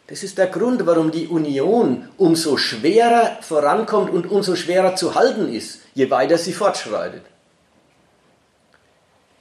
Das 0.08 0.24
ist 0.24 0.38
der 0.38 0.48
Grund, 0.48 0.86
warum 0.86 1.12
die 1.12 1.28
Union 1.28 2.08
umso 2.18 2.58
schwerer 2.58 3.38
vorankommt 3.42 4.10
und 4.10 4.32
umso 4.32 4.56
schwerer 4.56 4.96
zu 4.96 5.16
halten 5.16 5.54
ist, 5.54 5.82
je 5.94 6.10
weiter 6.10 6.38
sie 6.38 6.54
fortschreitet. 6.54 7.24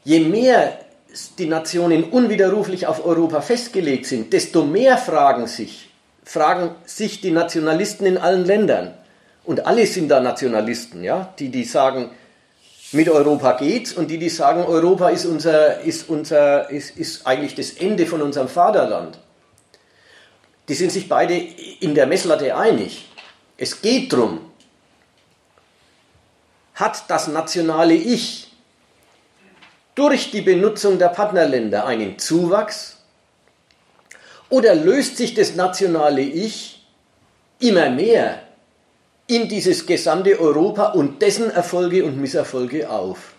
Je 0.03 0.21
mehr 0.21 0.79
die 1.39 1.47
Nationen 1.47 2.05
unwiderruflich 2.05 2.87
auf 2.87 3.05
Europa 3.07 3.41
festgelegt 3.41 4.07
sind, 4.07 4.33
desto 4.33 4.65
mehr 4.65 4.99
fragen 4.99 5.47
sich, 5.47 5.91
fragen 6.25 6.75
sich 6.85 7.21
die 7.21 7.31
Nationalisten 7.31 8.07
in 8.07 8.19
allen 8.19 8.45
Ländern. 8.45 8.95
Und 9.45 9.67
alle 9.67 9.87
sind 9.87 10.09
da 10.09 10.21
Nationalisten, 10.21 11.05
ja? 11.05 11.33
die, 11.39 11.49
die 11.49 11.65
sagen, 11.65 12.11
mit 12.93 13.09
Europa 13.09 13.53
geht's 13.53 13.93
und 13.93 14.11
die, 14.11 14.19
die 14.19 14.29
sagen, 14.29 14.65
Europa 14.65 15.09
ist, 15.09 15.27
unser, 15.27 15.81
ist, 15.81 16.09
unser, 16.09 16.71
ist, 16.71 16.97
ist 16.97 17.27
eigentlich 17.27 17.55
das 17.55 17.73
Ende 17.73 18.07
von 18.07 18.23
unserem 18.23 18.49
Vaterland. 18.49 19.19
Die 20.69 20.75
sind 20.75 20.93
sich 20.93 21.09
beide 21.09 21.35
in 21.35 21.95
der 21.95 22.07
Messlatte 22.07 22.57
einig. 22.57 23.09
Es 23.57 23.81
geht 23.81 24.13
darum, 24.13 24.41
hat 26.75 27.09
das 27.09 27.29
nationale 27.29 27.95
Ich 27.95 28.53
durch 29.95 30.31
die 30.31 30.43
Benutzung 30.43 30.99
der 30.99 31.09
Partnerländer 31.09 31.87
einen 31.87 32.19
Zuwachs 32.19 32.99
oder 34.51 34.75
löst 34.75 35.17
sich 35.17 35.35
das 35.35 35.55
nationale 35.55 36.21
Ich 36.21 36.87
immer 37.59 37.91
mehr 37.91 38.46
in 39.27 39.49
dieses 39.49 39.87
gesamte 39.87 40.39
Europa 40.39 40.93
und 40.93 41.21
dessen 41.21 41.51
Erfolge 41.51 42.05
und 42.05 42.21
Misserfolge 42.21 42.89
auf. 42.91 43.35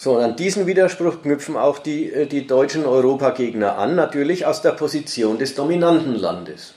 So, 0.00 0.16
und 0.16 0.22
an 0.22 0.36
diesen 0.36 0.66
Widerspruch 0.66 1.22
knüpfen 1.22 1.56
auch 1.56 1.80
die, 1.80 2.12
äh, 2.12 2.26
die 2.26 2.46
deutschen 2.46 2.86
Europagegner 2.86 3.78
an, 3.78 3.96
natürlich 3.96 4.46
aus 4.46 4.62
der 4.62 4.70
Position 4.70 5.38
des 5.38 5.56
dominanten 5.56 6.14
Landes. 6.14 6.74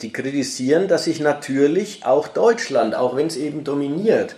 Die 0.00 0.12
kritisieren, 0.12 0.88
dass 0.88 1.04
sich 1.04 1.20
natürlich 1.20 2.06
auch 2.06 2.28
Deutschland, 2.28 2.94
auch 2.94 3.16
wenn 3.16 3.26
es 3.26 3.36
eben 3.36 3.64
dominiert, 3.64 4.36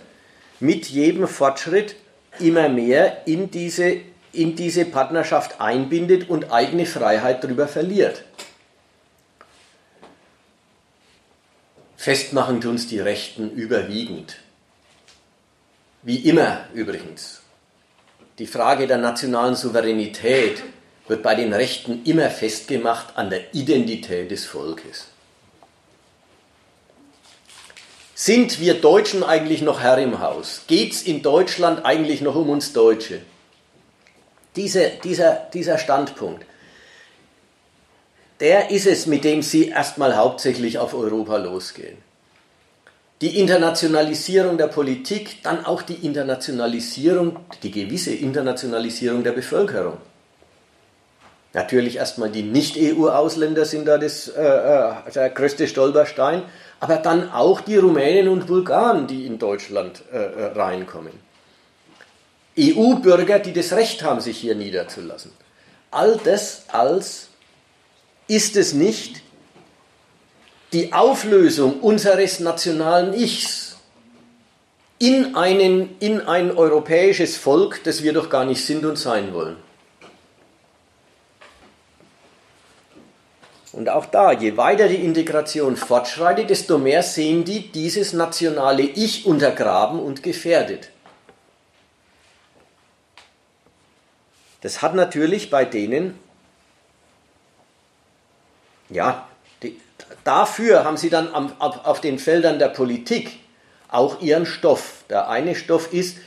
mit 0.59 0.87
jedem 0.87 1.27
Fortschritt 1.27 1.95
immer 2.39 2.67
mehr 2.67 3.27
in 3.27 3.51
diese 3.51 3.97
in 4.31 4.55
diese 4.55 4.85
Partnerschaft 4.85 5.59
einbindet 5.59 6.29
und 6.29 6.51
eigene 6.51 6.85
Freiheit 6.85 7.43
darüber 7.43 7.67
verliert. 7.67 8.23
Festmachen 11.97 12.65
uns 12.65 12.87
die 12.87 12.99
Rechten 12.99 13.51
überwiegend. 13.51 14.37
Wie 16.01 16.17
immer 16.17 16.65
übrigens. 16.73 17.41
Die 18.37 18.47
Frage 18.47 18.87
der 18.87 18.97
nationalen 18.97 19.55
Souveränität 19.55 20.63
wird 21.09 21.23
bei 21.23 21.35
den 21.35 21.51
Rechten 21.51 22.03
immer 22.05 22.29
festgemacht 22.29 23.17
an 23.17 23.29
der 23.29 23.53
Identität 23.53 24.31
des 24.31 24.45
Volkes. 24.45 25.07
Sind 28.15 28.59
wir 28.59 28.75
Deutschen 28.75 29.23
eigentlich 29.23 29.61
noch 29.61 29.81
Herr 29.81 29.97
im 29.97 30.19
Haus? 30.19 30.61
Geht 30.67 30.93
es 30.93 31.03
in 31.03 31.21
Deutschland 31.21 31.85
eigentlich 31.85 32.21
noch 32.21 32.35
um 32.35 32.49
uns 32.49 32.73
Deutsche? 32.73 33.21
Diese, 34.55 34.91
dieser, 35.03 35.47
dieser 35.53 35.77
Standpunkt, 35.77 36.45
der 38.39 38.71
ist 38.71 38.87
es, 38.87 39.05
mit 39.05 39.23
dem 39.23 39.41
Sie 39.41 39.69
erstmal 39.69 40.15
hauptsächlich 40.15 40.77
auf 40.77 40.93
Europa 40.93 41.37
losgehen. 41.37 41.97
Die 43.21 43.37
Internationalisierung 43.39 44.57
der 44.57 44.67
Politik, 44.67 45.43
dann 45.43 45.65
auch 45.65 45.81
die 45.81 46.05
Internationalisierung, 46.05 47.37
die 47.63 47.71
gewisse 47.71 48.13
Internationalisierung 48.13 49.23
der 49.23 49.33
Bevölkerung. 49.33 49.97
Natürlich 51.53 51.97
erstmal 51.97 52.29
die 52.29 52.43
Nicht-EU-Ausländer 52.43 53.65
sind 53.65 53.87
da 53.87 53.97
das, 53.97 54.29
äh, 54.29 54.41
äh, 54.41 55.11
der 55.13 55.31
größte 55.31 55.67
Stolperstein, 55.67 56.43
aber 56.79 56.97
dann 56.97 57.29
auch 57.31 57.59
die 57.59 57.75
Rumänen 57.75 58.29
und 58.29 58.47
Bulgaren, 58.47 59.07
die 59.07 59.25
in 59.25 59.37
Deutschland 59.37 60.03
äh, 60.13 60.17
äh 60.17 60.45
reinkommen. 60.53 61.28
EU-Bürger, 62.57 63.39
die 63.39 63.53
das 63.53 63.73
Recht 63.73 64.03
haben, 64.03 64.21
sich 64.21 64.37
hier 64.37 64.55
niederzulassen. 64.55 65.31
All 65.91 66.19
das 66.23 66.63
als 66.67 67.29
ist 68.27 68.55
es 68.55 68.73
nicht 68.73 69.21
die 70.73 70.93
Auflösung 70.93 71.79
unseres 71.79 72.39
nationalen 72.39 73.13
Ichs 73.13 73.77
in, 74.99 75.35
einen, 75.35 75.95
in 75.99 76.21
ein 76.21 76.55
europäisches 76.55 77.37
Volk, 77.37 77.81
das 77.83 78.03
wir 78.03 78.13
doch 78.13 78.29
gar 78.29 78.45
nicht 78.45 78.63
sind 78.63 78.85
und 78.85 78.97
sein 78.97 79.33
wollen. 79.33 79.55
Und 83.71 83.87
auch 83.87 84.07
da, 84.07 84.31
je 84.31 84.57
weiter 84.57 84.87
die 84.87 84.95
Integration 84.95 85.77
fortschreitet, 85.77 86.49
desto 86.49 86.77
mehr 86.77 87.01
sehen 87.01 87.45
die 87.45 87.71
dieses 87.71 88.13
nationale 88.13 88.81
Ich 88.81 89.25
untergraben 89.25 89.99
und 89.99 90.21
gefährdet. 90.21 90.89
Das 94.61 94.81
hat 94.81 94.95
natürlich 94.95 95.49
bei 95.49 95.65
denen, 95.65 96.19
ja, 98.89 99.27
die, 99.63 99.79
dafür 100.23 100.83
haben 100.83 100.97
sie 100.97 101.09
dann 101.09 101.33
am, 101.33 101.53
auf, 101.59 101.85
auf 101.85 102.01
den 102.01 102.19
Feldern 102.19 102.59
der 102.59 102.69
Politik 102.69 103.39
auch 103.87 104.21
ihren 104.21 104.45
Stoff. 104.45 105.03
Der 105.09 105.29
eine 105.29 105.55
Stoff 105.55 105.93
ist, 105.93 106.17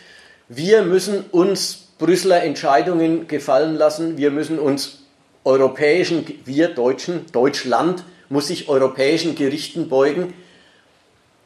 wir 0.49 0.83
müssen 0.83 1.25
uns 1.31 1.89
Brüsseler 1.99 2.43
Entscheidungen 2.43 3.29
gefallen 3.29 3.77
lassen, 3.77 4.17
wir 4.17 4.31
müssen 4.31 4.59
uns 4.59 5.03
europäischen, 5.45 6.27
wir 6.45 6.69
Deutschen, 6.69 7.27
Deutschland 7.33 8.05
muss 8.29 8.49
sich 8.49 8.69
europäischen 8.69 9.35
Gerichten 9.35 9.89
beugen. 9.89 10.35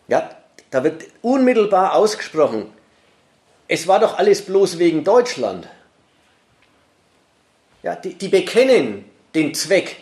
Ja, 0.08 0.30
da 0.70 0.84
wird 0.84 1.04
unmittelbar 1.22 1.94
ausgesprochen, 1.94 2.66
es 3.68 3.88
war 3.88 3.98
doch 3.98 4.18
alles 4.18 4.42
bloß 4.42 4.78
wegen 4.78 5.02
Deutschland. 5.02 5.68
Ja, 7.86 7.94
die, 7.94 8.14
die 8.14 8.26
bekennen 8.26 9.04
den 9.32 9.54
Zweck 9.54 9.98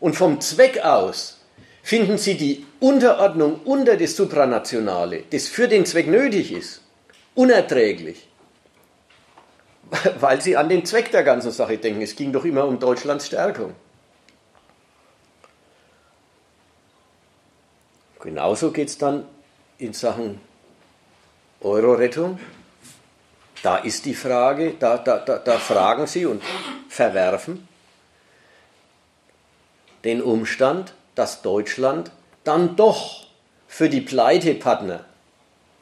und 0.00 0.16
vom 0.16 0.40
Zweck 0.40 0.78
aus 0.78 1.44
finden 1.82 2.16
sie 2.16 2.34
die 2.34 2.64
Unterordnung 2.80 3.60
unter 3.66 3.98
das 3.98 4.16
Supranationale, 4.16 5.24
das 5.30 5.46
für 5.46 5.68
den 5.68 5.84
Zweck 5.84 6.06
nötig 6.06 6.50
ist, 6.50 6.80
unerträglich, 7.34 8.26
weil 10.18 10.40
sie 10.40 10.56
an 10.56 10.70
den 10.70 10.86
Zweck 10.86 11.10
der 11.10 11.24
ganzen 11.24 11.50
Sache 11.50 11.76
denken. 11.76 12.00
Es 12.00 12.16
ging 12.16 12.32
doch 12.32 12.46
immer 12.46 12.64
um 12.64 12.78
Deutschlands 12.78 13.26
Stärkung. 13.26 13.74
Genauso 18.18 18.70
geht 18.70 18.88
es 18.88 18.96
dann 18.96 19.26
in 19.76 19.92
Sachen 19.92 20.40
Euro-Rettung. 21.60 22.40
Da 23.66 23.78
ist 23.78 24.04
die 24.04 24.14
Frage, 24.14 24.74
da, 24.78 24.96
da, 24.96 25.18
da, 25.18 25.38
da 25.38 25.58
fragen 25.58 26.06
Sie 26.06 26.24
und 26.24 26.40
verwerfen 26.88 27.66
den 30.04 30.22
Umstand, 30.22 30.92
dass 31.16 31.42
Deutschland 31.42 32.12
dann 32.44 32.76
doch 32.76 33.26
für 33.66 33.88
die 33.88 34.02
Pleitepartner, 34.02 35.04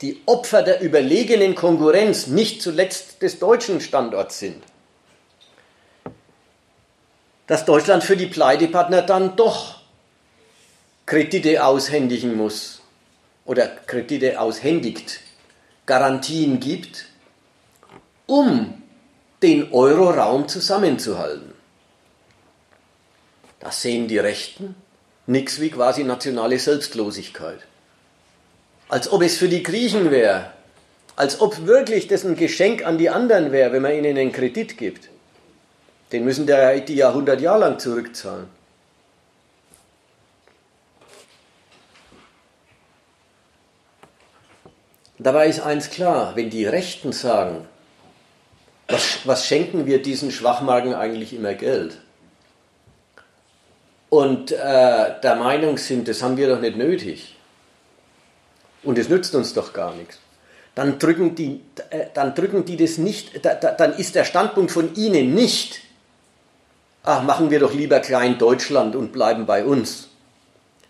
die 0.00 0.22
Opfer 0.24 0.62
der 0.62 0.80
überlegenen 0.80 1.54
Konkurrenz 1.54 2.26
nicht 2.26 2.62
zuletzt 2.62 3.20
des 3.20 3.38
deutschen 3.38 3.82
Standorts 3.82 4.38
sind, 4.38 4.64
dass 7.46 7.66
Deutschland 7.66 8.02
für 8.02 8.16
die 8.16 8.28
Pleitepartner 8.28 9.02
dann 9.02 9.36
doch 9.36 9.82
Kredite 11.04 11.62
aushändigen 11.62 12.34
muss 12.34 12.80
oder 13.44 13.66
Kredite 13.66 14.40
aushändigt, 14.40 15.20
Garantien 15.84 16.60
gibt, 16.60 17.08
um 18.26 18.82
den 19.42 19.72
Euroraum 19.72 20.48
zusammenzuhalten. 20.48 21.52
Das 23.60 23.82
sehen 23.82 24.08
die 24.08 24.18
Rechten 24.18 24.74
nichts 25.26 25.60
wie 25.60 25.70
quasi 25.70 26.04
nationale 26.04 26.58
Selbstlosigkeit. 26.58 27.60
Als 28.88 29.10
ob 29.10 29.22
es 29.22 29.38
für 29.38 29.48
die 29.48 29.62
Griechen 29.62 30.10
wäre, 30.10 30.50
als 31.16 31.40
ob 31.40 31.66
wirklich 31.66 32.08
das 32.08 32.24
ein 32.24 32.36
Geschenk 32.36 32.84
an 32.84 32.98
die 32.98 33.08
anderen 33.08 33.52
wäre, 33.52 33.72
wenn 33.72 33.82
man 33.82 33.92
ihnen 33.92 34.18
einen 34.18 34.32
Kredit 34.32 34.76
gibt. 34.76 35.08
Den 36.12 36.24
müssen 36.24 36.46
die 36.46 36.94
ja 36.94 37.08
100 37.08 37.40
Jahre 37.40 37.60
lang 37.60 37.78
zurückzahlen. 37.78 38.48
Dabei 45.18 45.48
ist 45.48 45.60
eins 45.60 45.90
klar, 45.90 46.36
wenn 46.36 46.50
die 46.50 46.66
Rechten 46.66 47.12
sagen, 47.12 47.66
was, 48.88 49.20
was 49.24 49.46
schenken 49.46 49.86
wir 49.86 50.02
diesen 50.02 50.30
Schwachmagen 50.30 50.94
eigentlich 50.94 51.32
immer 51.32 51.54
Geld? 51.54 51.98
Und 54.10 54.52
äh, 54.52 55.20
der 55.22 55.36
Meinung 55.36 55.78
sind, 55.78 56.06
das 56.06 56.22
haben 56.22 56.36
wir 56.36 56.48
doch 56.48 56.60
nicht 56.60 56.76
nötig. 56.76 57.36
Und 58.82 58.98
es 58.98 59.08
nützt 59.08 59.34
uns 59.34 59.54
doch 59.54 59.72
gar 59.72 59.94
nichts. 59.94 60.18
dann 60.74 60.98
drücken 60.98 61.34
die, 61.34 61.60
äh, 61.90 62.06
dann 62.14 62.34
drücken 62.34 62.64
die 62.64 62.76
das 62.76 62.98
nicht, 62.98 63.44
da, 63.44 63.54
da, 63.54 63.72
dann 63.72 63.94
ist 63.94 64.14
der 64.14 64.24
Standpunkt 64.24 64.70
von 64.70 64.94
ihnen 64.94 65.34
nicht, 65.34 65.80
ach, 67.02 67.22
machen 67.22 67.50
wir 67.50 67.60
doch 67.60 67.72
lieber 67.72 68.00
klein 68.00 68.38
Deutschland 68.38 68.96
und 68.96 69.12
bleiben 69.12 69.46
bei 69.46 69.64
uns, 69.64 70.08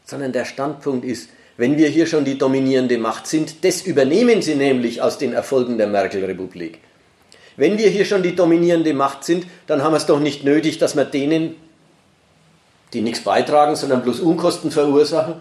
sondern 0.05 0.33
der 0.33 0.45
Standpunkt 0.45 1.05
ist, 1.05 1.29
wenn 1.57 1.77
wir 1.77 1.89
hier 1.89 2.07
schon 2.07 2.25
die 2.25 2.37
dominierende 2.37 2.99
Macht 2.99 3.27
sind, 3.27 3.65
das 3.65 3.83
übernehmen 3.83 4.43
sie 4.43 4.57
nämlich 4.57 5.01
aus 5.01 5.19
den 5.19 5.33
Erfolgen 5.33 5.79
der 5.79 5.87
Merkel-Republik. 5.87 6.81
Wenn 7.57 7.79
wir 7.79 7.89
hier 7.89 8.05
schon 8.05 8.23
die 8.23 8.35
dominierende 8.35 8.95
Macht 8.95 9.25
sind, 9.25 9.47
dann 9.67 9.83
haben 9.83 9.93
wir 9.93 9.99
es 9.99 10.07
doch 10.07 10.21
nicht 10.21 10.45
nötig, 10.45 10.79
dass 10.79 10.97
wir 10.97 11.05
denen, 11.05 11.57
die 12.93 13.01
nichts 13.01 13.21
beitragen, 13.21 13.77
sondern 13.77 14.03
bloß 14.03 14.21
Unkosten 14.21 14.71
verursachen, 14.71 15.37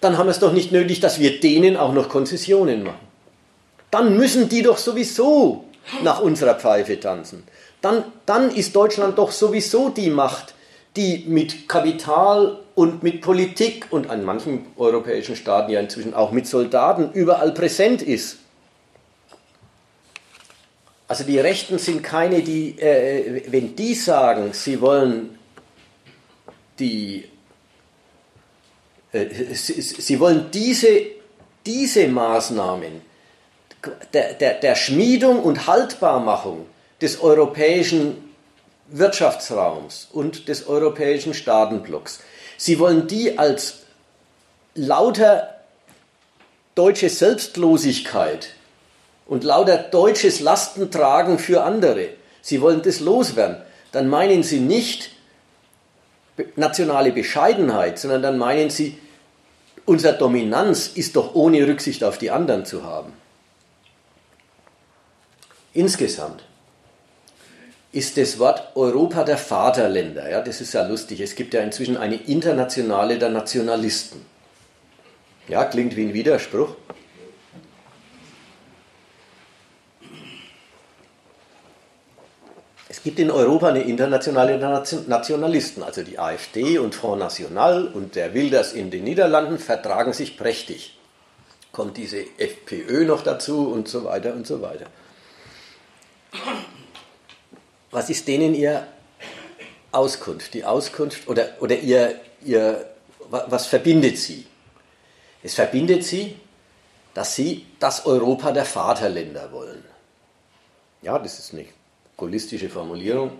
dann 0.00 0.16
haben 0.16 0.26
wir 0.26 0.32
es 0.32 0.38
doch 0.38 0.52
nicht 0.52 0.72
nötig, 0.72 1.00
dass 1.00 1.18
wir 1.18 1.40
denen 1.40 1.76
auch 1.76 1.92
noch 1.92 2.08
Konzessionen 2.08 2.84
machen. 2.84 3.10
Dann 3.90 4.16
müssen 4.16 4.48
die 4.48 4.62
doch 4.62 4.78
sowieso 4.78 5.64
nach 6.02 6.20
unserer 6.20 6.54
Pfeife 6.54 6.98
tanzen. 7.00 7.42
Dann, 7.80 8.04
dann 8.26 8.50
ist 8.54 8.76
Deutschland 8.76 9.18
doch 9.18 9.32
sowieso 9.32 9.88
die 9.88 10.10
Macht, 10.10 10.54
die 10.96 11.24
mit 11.26 11.68
Kapital 11.68 12.58
und 12.74 13.02
mit 13.02 13.20
Politik 13.20 13.86
und 13.90 14.10
an 14.10 14.24
manchen 14.24 14.66
europäischen 14.76 15.36
Staaten 15.36 15.70
ja 15.72 15.80
inzwischen 15.80 16.14
auch 16.14 16.32
mit 16.32 16.46
Soldaten 16.46 17.10
überall 17.12 17.52
präsent 17.52 18.02
ist. 18.02 18.38
Also 21.10 21.24
die 21.24 21.40
Rechten 21.40 21.78
sind 21.78 22.04
keine, 22.04 22.40
die, 22.40 22.78
äh, 22.78 23.42
wenn 23.48 23.74
die 23.74 23.96
sagen, 23.96 24.52
sie 24.52 24.80
wollen 24.80 25.36
die, 26.78 27.28
äh, 29.10 29.26
sie, 29.52 29.82
sie, 29.82 30.20
wollen 30.20 30.52
diese, 30.52 31.06
diese 31.66 32.06
Maßnahmen 32.06 33.02
der, 34.12 34.34
der, 34.34 34.54
der 34.60 34.76
Schmiedung 34.76 35.42
und 35.42 35.66
Haltbarmachung 35.66 36.66
des 37.00 37.20
europäischen 37.20 38.32
Wirtschaftsraums 38.86 40.10
und 40.12 40.46
des 40.46 40.68
europäischen 40.68 41.34
Staatenblocks, 41.34 42.20
sie 42.56 42.78
wollen 42.78 43.08
die 43.08 43.36
als 43.36 43.80
lauter 44.76 45.56
deutsche 46.76 47.08
Selbstlosigkeit 47.08 48.54
und 49.30 49.44
lauter 49.44 49.78
deutsches 49.78 50.40
Lastentragen 50.40 51.38
für 51.38 51.62
andere, 51.62 52.08
sie 52.42 52.60
wollen 52.60 52.82
das 52.82 52.98
loswerden, 52.98 53.58
dann 53.92 54.08
meinen 54.08 54.42
sie 54.42 54.58
nicht 54.58 55.12
nationale 56.56 57.12
Bescheidenheit, 57.12 58.00
sondern 58.00 58.22
dann 58.22 58.38
meinen 58.38 58.70
sie, 58.70 58.98
unsere 59.86 60.18
Dominanz 60.18 60.88
ist 60.88 61.14
doch 61.14 61.36
ohne 61.36 61.64
Rücksicht 61.64 62.02
auf 62.02 62.18
die 62.18 62.32
anderen 62.32 62.64
zu 62.64 62.82
haben. 62.82 63.12
Insgesamt 65.74 66.42
ist 67.92 68.16
das 68.16 68.40
Wort 68.40 68.74
Europa 68.74 69.22
der 69.22 69.38
Vaterländer, 69.38 70.28
ja, 70.28 70.40
das 70.40 70.60
ist 70.60 70.74
ja 70.74 70.84
lustig, 70.84 71.20
es 71.20 71.36
gibt 71.36 71.54
ja 71.54 71.60
inzwischen 71.60 71.96
eine 71.96 72.16
Internationale 72.16 73.16
der 73.16 73.28
Nationalisten. 73.28 74.26
Ja, 75.46 75.64
klingt 75.64 75.94
wie 75.94 76.06
ein 76.06 76.14
Widerspruch. 76.14 76.74
Gibt 83.02 83.18
in 83.18 83.30
Europa 83.30 83.68
eine 83.68 83.82
internationale 83.82 84.58
Nationalisten, 84.58 85.82
also 85.82 86.02
die 86.02 86.18
AfD 86.18 86.78
und 86.78 86.94
Front 86.94 87.20
National 87.20 87.86
und 87.86 88.14
der 88.14 88.34
Wilders 88.34 88.74
in 88.74 88.90
den 88.90 89.04
Niederlanden 89.04 89.58
vertragen 89.58 90.12
sich 90.12 90.36
prächtig. 90.36 90.98
Kommt 91.72 91.96
diese 91.96 92.22
FPÖ 92.36 93.06
noch 93.06 93.22
dazu 93.22 93.70
und 93.70 93.88
so 93.88 94.04
weiter 94.04 94.34
und 94.34 94.46
so 94.46 94.60
weiter. 94.60 94.86
Was 97.90 98.10
ist 98.10 98.28
denen 98.28 98.54
ihr 98.54 98.86
Auskunft? 99.92 100.52
Die 100.52 100.64
Auskunft 100.66 101.26
oder, 101.26 101.54
oder 101.60 101.78
ihr, 101.78 102.20
ihr, 102.44 102.84
was 103.30 103.66
verbindet 103.66 104.18
sie? 104.18 104.46
Es 105.42 105.54
verbindet 105.54 106.04
sie, 106.04 106.36
dass 107.14 107.34
sie 107.34 107.64
das 107.78 108.04
Europa 108.04 108.52
der 108.52 108.66
Vaterländer 108.66 109.52
wollen. 109.52 109.82
Ja, 111.00 111.18
das 111.18 111.38
ist 111.38 111.54
nicht 111.54 111.79
holistische 112.20 112.68
Formulierung. 112.68 113.32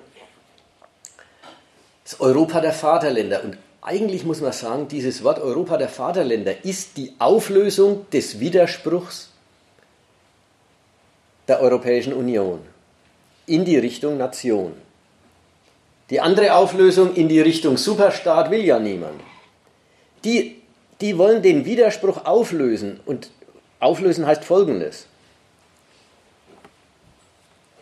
Das 2.05 2.21
Europa 2.21 2.61
der 2.61 2.73
Vaterländer. 2.73 3.45
Und 3.45 3.59
eigentlich 3.83 4.25
muss 4.25 4.41
man 4.41 4.53
sagen, 4.53 4.89
dieses 4.89 5.23
Wort 5.23 5.39
Europa 5.39 5.77
der 5.77 5.89
Vaterländer 5.89 6.65
ist 6.65 6.97
die 6.97 7.13
Auflösung 7.19 8.07
des 8.11 8.41
Widerspruchs 8.41 9.31
der 11.49 11.61
Europäischen 11.61 12.13
Union 12.13 12.61
in 13.47 13.65
die 13.65 13.79
Richtung 13.79 14.17
Nation. 14.17 14.73
Die 16.11 16.21
andere 16.21 16.55
Auflösung 16.55 17.15
in 17.15 17.29
die 17.29 17.41
Richtung 17.41 17.77
Superstaat 17.77 18.51
will 18.51 18.65
ja 18.65 18.79
niemand. 18.79 19.21
Die, 20.25 20.61
die 21.01 21.17
wollen 21.17 21.43
den 21.43 21.65
Widerspruch 21.65 22.25
auflösen. 22.25 23.01
Und 23.07 23.31
auflösen 23.79 24.27
heißt 24.27 24.45
Folgendes 24.45 25.07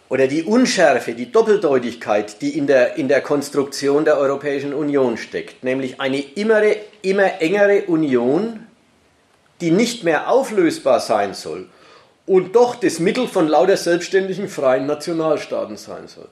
oder 0.09 0.27
die 0.27 0.43
Unschärfe, 0.43 1.13
die 1.13 1.31
Doppeldeutigkeit, 1.31 2.41
die 2.41 2.57
in 2.57 2.67
der, 2.67 2.97
in 2.97 3.09
der 3.09 3.21
Konstruktion 3.21 4.05
der 4.05 4.19
Europäischen 4.19 4.73
Union 4.73 5.19
steckt, 5.19 5.63
nämlich 5.63 6.01
eine 6.01 6.21
immer, 6.21 6.63
immer 7.03 7.41
engere 7.41 7.83
Union, 7.83 8.67
die 9.61 9.71
nicht 9.71 10.05
mehr 10.05 10.31
auflösbar 10.31 11.01
sein 11.01 11.35
soll 11.35 11.69
und 12.27 12.55
doch 12.55 12.77
das 12.77 13.01
Mittel 13.01 13.27
von 13.27 13.49
lauter 13.49 13.77
selbstständigen 13.77 14.49
freien 14.49 14.87
Nationalstaaten 14.87 15.77
sein 15.77 16.09
soll. 16.09 16.29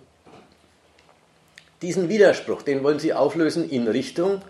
Diesen 1.82 2.08
Widerspruch, 2.08 2.62
den 2.62 2.82
wollen 2.82 2.98
sie 2.98 3.12
auflösen 3.12 3.68
in 3.68 3.86
Richtung, 3.88 4.40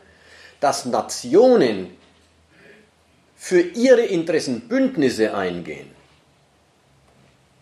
dass 0.60 0.84
Nationen 0.84 1.90
für 3.36 3.60
ihre 3.60 4.02
Interessen 4.02 4.68
Bündnisse 4.68 5.34
eingehen 5.34 5.95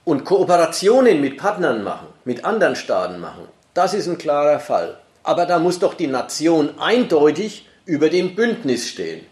und 0.05 0.25
Kooperationen 0.25 1.21
mit 1.21 1.37
Partnern 1.39 1.83
machen, 1.83 2.09
mit 2.25 2.45
anderen 2.45 2.77
Staaten 2.77 3.21
machen, 3.21 3.49
das 3.73 3.95
ist 3.95 4.07
ein 4.07 4.19
klarer 4.19 4.61
Fall. 4.61 4.99
Aber 5.23 5.47
da 5.47 5.59
muss 5.59 5.79
doch 5.79 5.95
die 5.95 6.07
Nation 6.07 6.79
eindeutig 6.79 7.67
über 7.87 8.11
dem 8.11 8.35
Bündnis 8.35 8.89
stehen. 8.89 9.25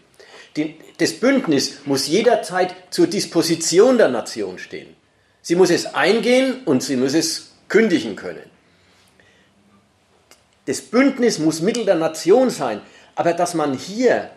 Die, 0.55 0.75
das 0.97 1.13
Bündnis 1.13 1.85
muss 1.85 2.07
jederzeit 2.07 2.75
zur 2.89 3.07
Disposition 3.07 3.97
der 3.97 4.09
Nation 4.09 4.59
stehen. 4.59 4.95
Sie 5.41 5.55
muss 5.55 5.69
es 5.69 5.93
eingehen 5.93 6.61
und 6.65 6.83
sie 6.83 6.95
muss 6.95 7.13
es 7.13 7.51
kündigen 7.67 8.15
können. 8.15 8.49
Das 10.65 10.81
Bündnis 10.81 11.39
muss 11.39 11.61
Mittel 11.61 11.85
der 11.85 11.95
Nation 11.95 12.49
sein, 12.49 12.81
aber 13.15 13.33
dass 13.33 13.53
man 13.53 13.73
hier 13.73 14.29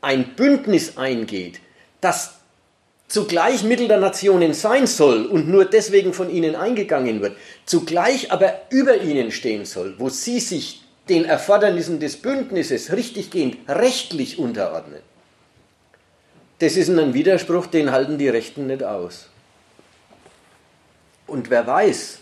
ein 0.00 0.34
Bündnis 0.34 0.96
eingeht, 0.96 1.60
das 2.00 2.39
zugleich 3.10 3.64
Mittel 3.64 3.88
der 3.88 3.98
Nationen 3.98 4.54
sein 4.54 4.86
soll 4.86 5.26
und 5.26 5.48
nur 5.48 5.64
deswegen 5.64 6.14
von 6.14 6.30
ihnen 6.30 6.54
eingegangen 6.54 7.20
wird, 7.20 7.36
zugleich 7.66 8.30
aber 8.30 8.60
über 8.70 9.02
ihnen 9.02 9.32
stehen 9.32 9.64
soll, 9.64 9.96
wo 9.98 10.08
sie 10.08 10.38
sich 10.38 10.82
den 11.08 11.24
Erfordernissen 11.24 11.98
des 11.98 12.16
Bündnisses 12.16 12.92
richtiggehend 12.92 13.56
rechtlich 13.68 14.38
unterordnen. 14.38 15.02
Das 16.60 16.76
ist 16.76 16.88
ein 16.88 17.12
Widerspruch, 17.12 17.66
den 17.66 17.90
halten 17.90 18.16
die 18.16 18.28
Rechten 18.28 18.68
nicht 18.68 18.84
aus. 18.84 19.28
Und 21.26 21.50
wer 21.50 21.66
weiß, 21.66 22.18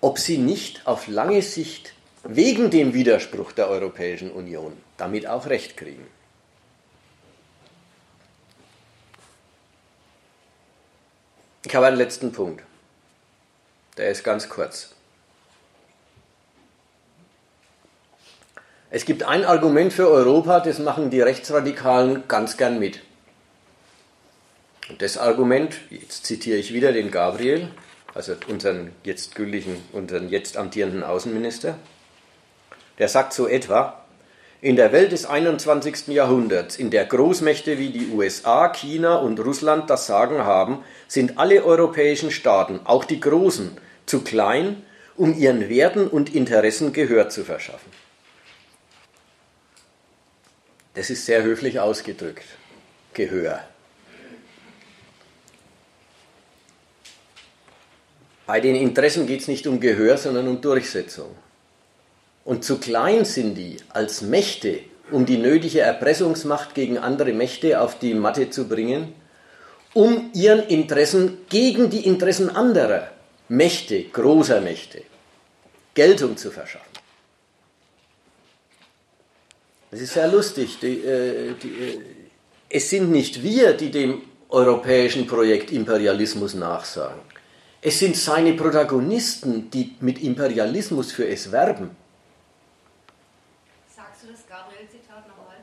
ob 0.00 0.18
sie 0.18 0.38
nicht 0.38 0.86
auf 0.86 1.08
lange 1.08 1.42
Sicht 1.42 1.92
wegen 2.22 2.70
dem 2.70 2.94
Widerspruch 2.94 3.50
der 3.52 3.68
Europäischen 3.68 4.30
Union 4.30 4.74
damit 4.96 5.26
auch 5.26 5.46
Recht 5.46 5.76
kriegen. 5.76 6.06
Ich 11.66 11.74
habe 11.74 11.86
einen 11.86 11.96
letzten 11.96 12.32
Punkt. 12.32 12.62
Der 13.96 14.10
ist 14.10 14.24
ganz 14.24 14.48
kurz. 14.48 14.94
Es 18.90 19.04
gibt 19.04 19.22
ein 19.22 19.44
Argument 19.44 19.92
für 19.92 20.08
Europa, 20.08 20.60
das 20.60 20.78
machen 20.78 21.10
die 21.10 21.20
Rechtsradikalen 21.20 22.26
ganz 22.26 22.56
gern 22.56 22.78
mit. 22.78 23.00
Und 24.88 25.00
das 25.02 25.16
Argument, 25.16 25.76
jetzt 25.90 26.26
zitiere 26.26 26.58
ich 26.58 26.72
wieder 26.72 26.92
den 26.92 27.10
Gabriel, 27.10 27.70
also 28.14 28.34
unseren 28.48 28.90
jetzt 29.04 29.36
gültigen, 29.36 29.76
unseren 29.92 30.28
jetzt 30.28 30.56
amtierenden 30.56 31.04
Außenminister, 31.04 31.78
der 32.98 33.08
sagt 33.08 33.32
so 33.32 33.46
etwa, 33.46 33.99
in 34.62 34.76
der 34.76 34.92
Welt 34.92 35.12
des 35.12 35.24
21. 35.24 36.08
Jahrhunderts, 36.08 36.76
in 36.76 36.90
der 36.90 37.06
Großmächte 37.06 37.78
wie 37.78 37.90
die 37.90 38.08
USA, 38.08 38.68
China 38.68 39.16
und 39.16 39.40
Russland 39.40 39.88
das 39.88 40.06
Sagen 40.06 40.38
haben, 40.38 40.84
sind 41.08 41.38
alle 41.38 41.64
europäischen 41.64 42.30
Staaten, 42.30 42.80
auch 42.84 43.04
die 43.04 43.20
großen, 43.20 43.78
zu 44.04 44.22
klein, 44.22 44.82
um 45.16 45.36
ihren 45.36 45.68
Werten 45.68 46.06
und 46.08 46.34
Interessen 46.34 46.92
Gehör 46.92 47.28
zu 47.30 47.44
verschaffen. 47.44 47.90
Das 50.94 51.08
ist 51.08 51.24
sehr 51.24 51.42
höflich 51.42 51.80
ausgedrückt. 51.80 52.44
Gehör. 53.14 53.60
Bei 58.46 58.60
den 58.60 58.74
Interessen 58.74 59.26
geht 59.26 59.40
es 59.40 59.48
nicht 59.48 59.66
um 59.66 59.80
Gehör, 59.80 60.18
sondern 60.18 60.48
um 60.48 60.60
Durchsetzung. 60.60 61.34
Und 62.50 62.64
zu 62.64 62.78
klein 62.78 63.24
sind 63.24 63.54
die 63.54 63.76
als 63.90 64.22
Mächte, 64.22 64.80
um 65.12 65.24
die 65.24 65.38
nötige 65.38 65.82
Erpressungsmacht 65.82 66.74
gegen 66.74 66.98
andere 66.98 67.32
Mächte 67.32 67.80
auf 67.80 68.00
die 68.00 68.12
Matte 68.12 68.50
zu 68.50 68.66
bringen, 68.66 69.12
um 69.94 70.32
ihren 70.34 70.66
Interessen 70.66 71.38
gegen 71.48 71.90
die 71.90 72.04
Interessen 72.04 72.50
anderer 72.50 73.12
Mächte, 73.46 74.02
großer 74.02 74.60
Mächte, 74.62 75.02
Geltung 75.94 76.36
zu 76.36 76.50
verschaffen. 76.50 76.90
Das 79.92 80.00
ist 80.00 80.14
sehr 80.14 80.26
lustig. 80.26 80.80
Die, 80.80 81.04
äh, 81.04 81.54
die, 81.62 81.68
äh, 81.68 81.98
es 82.68 82.90
sind 82.90 83.12
nicht 83.12 83.44
wir, 83.44 83.74
die 83.74 83.92
dem 83.92 84.22
europäischen 84.48 85.28
Projekt 85.28 85.70
Imperialismus 85.70 86.54
nachsagen. 86.54 87.20
Es 87.80 88.00
sind 88.00 88.16
seine 88.16 88.54
Protagonisten, 88.54 89.70
die 89.70 89.94
mit 90.00 90.20
Imperialismus 90.20 91.12
für 91.12 91.28
es 91.28 91.52
werben. 91.52 91.90
Sagst 94.20 94.22
du 94.22 94.32
das 94.32 94.46
Gabriel-Zitat 94.46 95.26
nochmal? 95.28 95.56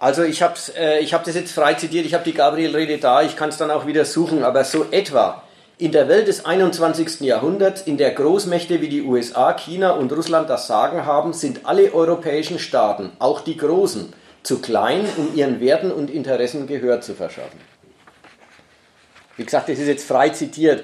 Also 0.00 0.24
ich 0.24 0.40
habe 0.40 0.54
äh, 0.76 1.04
hab 1.04 1.24
das 1.24 1.34
jetzt 1.34 1.52
frei 1.52 1.74
zitiert, 1.74 2.06
ich 2.06 2.14
habe 2.14 2.24
die 2.24 2.32
Gabriel-Rede 2.32 2.96
da, 2.96 3.20
ich 3.22 3.36
kann 3.36 3.50
es 3.50 3.58
dann 3.58 3.70
auch 3.70 3.86
wieder 3.86 4.06
suchen, 4.06 4.42
aber 4.42 4.64
so 4.64 4.86
etwa 4.90 5.42
in 5.76 5.92
der 5.92 6.08
Welt 6.08 6.26
des 6.26 6.46
21. 6.46 7.20
Jahrhunderts, 7.20 7.82
in 7.82 7.98
der 7.98 8.12
Großmächte 8.12 8.80
wie 8.80 8.88
die 8.88 9.02
USA, 9.02 9.52
China 9.52 9.90
und 9.92 10.10
Russland 10.10 10.48
das 10.48 10.66
Sagen 10.66 11.04
haben, 11.04 11.34
sind 11.34 11.66
alle 11.66 11.92
europäischen 11.92 12.58
Staaten, 12.58 13.12
auch 13.18 13.42
die 13.42 13.58
großen, 13.58 14.14
zu 14.42 14.60
klein, 14.60 15.06
um 15.18 15.34
ihren 15.34 15.60
Werten 15.60 15.92
und 15.92 16.08
Interessen 16.08 16.66
Gehör 16.66 17.02
zu 17.02 17.14
verschaffen. 17.14 17.60
Wie 19.36 19.44
gesagt, 19.44 19.68
das 19.68 19.78
ist 19.78 19.86
jetzt 19.86 20.08
frei 20.08 20.30
zitiert. 20.30 20.82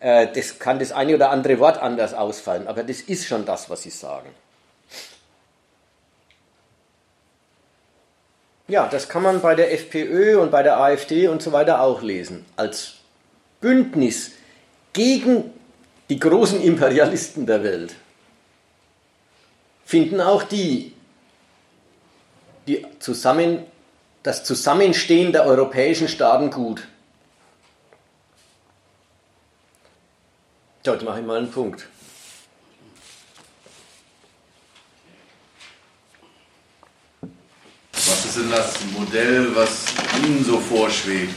Äh, 0.00 0.26
das 0.34 0.58
kann 0.58 0.80
das 0.80 0.90
eine 0.90 1.14
oder 1.14 1.30
andere 1.30 1.60
Wort 1.60 1.80
anders 1.80 2.12
ausfallen, 2.12 2.66
aber 2.66 2.82
das 2.82 3.00
ist 3.00 3.26
schon 3.26 3.44
das, 3.44 3.70
was 3.70 3.84
sie 3.84 3.90
sagen. 3.90 4.30
Ja, 8.68 8.86
das 8.86 9.08
kann 9.08 9.22
man 9.22 9.40
bei 9.40 9.54
der 9.54 9.72
FPÖ 9.72 10.38
und 10.38 10.50
bei 10.50 10.62
der 10.62 10.78
AfD 10.78 11.28
und 11.28 11.42
so 11.42 11.52
weiter 11.52 11.80
auch 11.80 12.02
lesen. 12.02 12.44
Als 12.54 12.96
Bündnis 13.62 14.32
gegen 14.92 15.52
die 16.10 16.18
großen 16.18 16.60
Imperialisten 16.60 17.46
der 17.46 17.62
Welt 17.62 17.96
finden 19.86 20.20
auch 20.20 20.42
die, 20.42 20.92
die 22.66 22.84
zusammen, 22.98 23.64
das 24.22 24.44
Zusammenstehen 24.44 25.32
der 25.32 25.46
europäischen 25.46 26.08
Staaten 26.08 26.50
gut. 26.50 26.86
Dort 30.82 31.02
mache 31.02 31.20
ich 31.20 31.26
mal 31.26 31.38
einen 31.38 31.50
Punkt. 31.50 31.88
Was 38.08 38.24
ist 38.24 38.38
denn 38.38 38.50
das 38.50 38.72
Modell, 38.96 39.54
was 39.54 39.84
Ihnen 40.24 40.42
so 40.42 40.58
vorschwebt? 40.58 41.34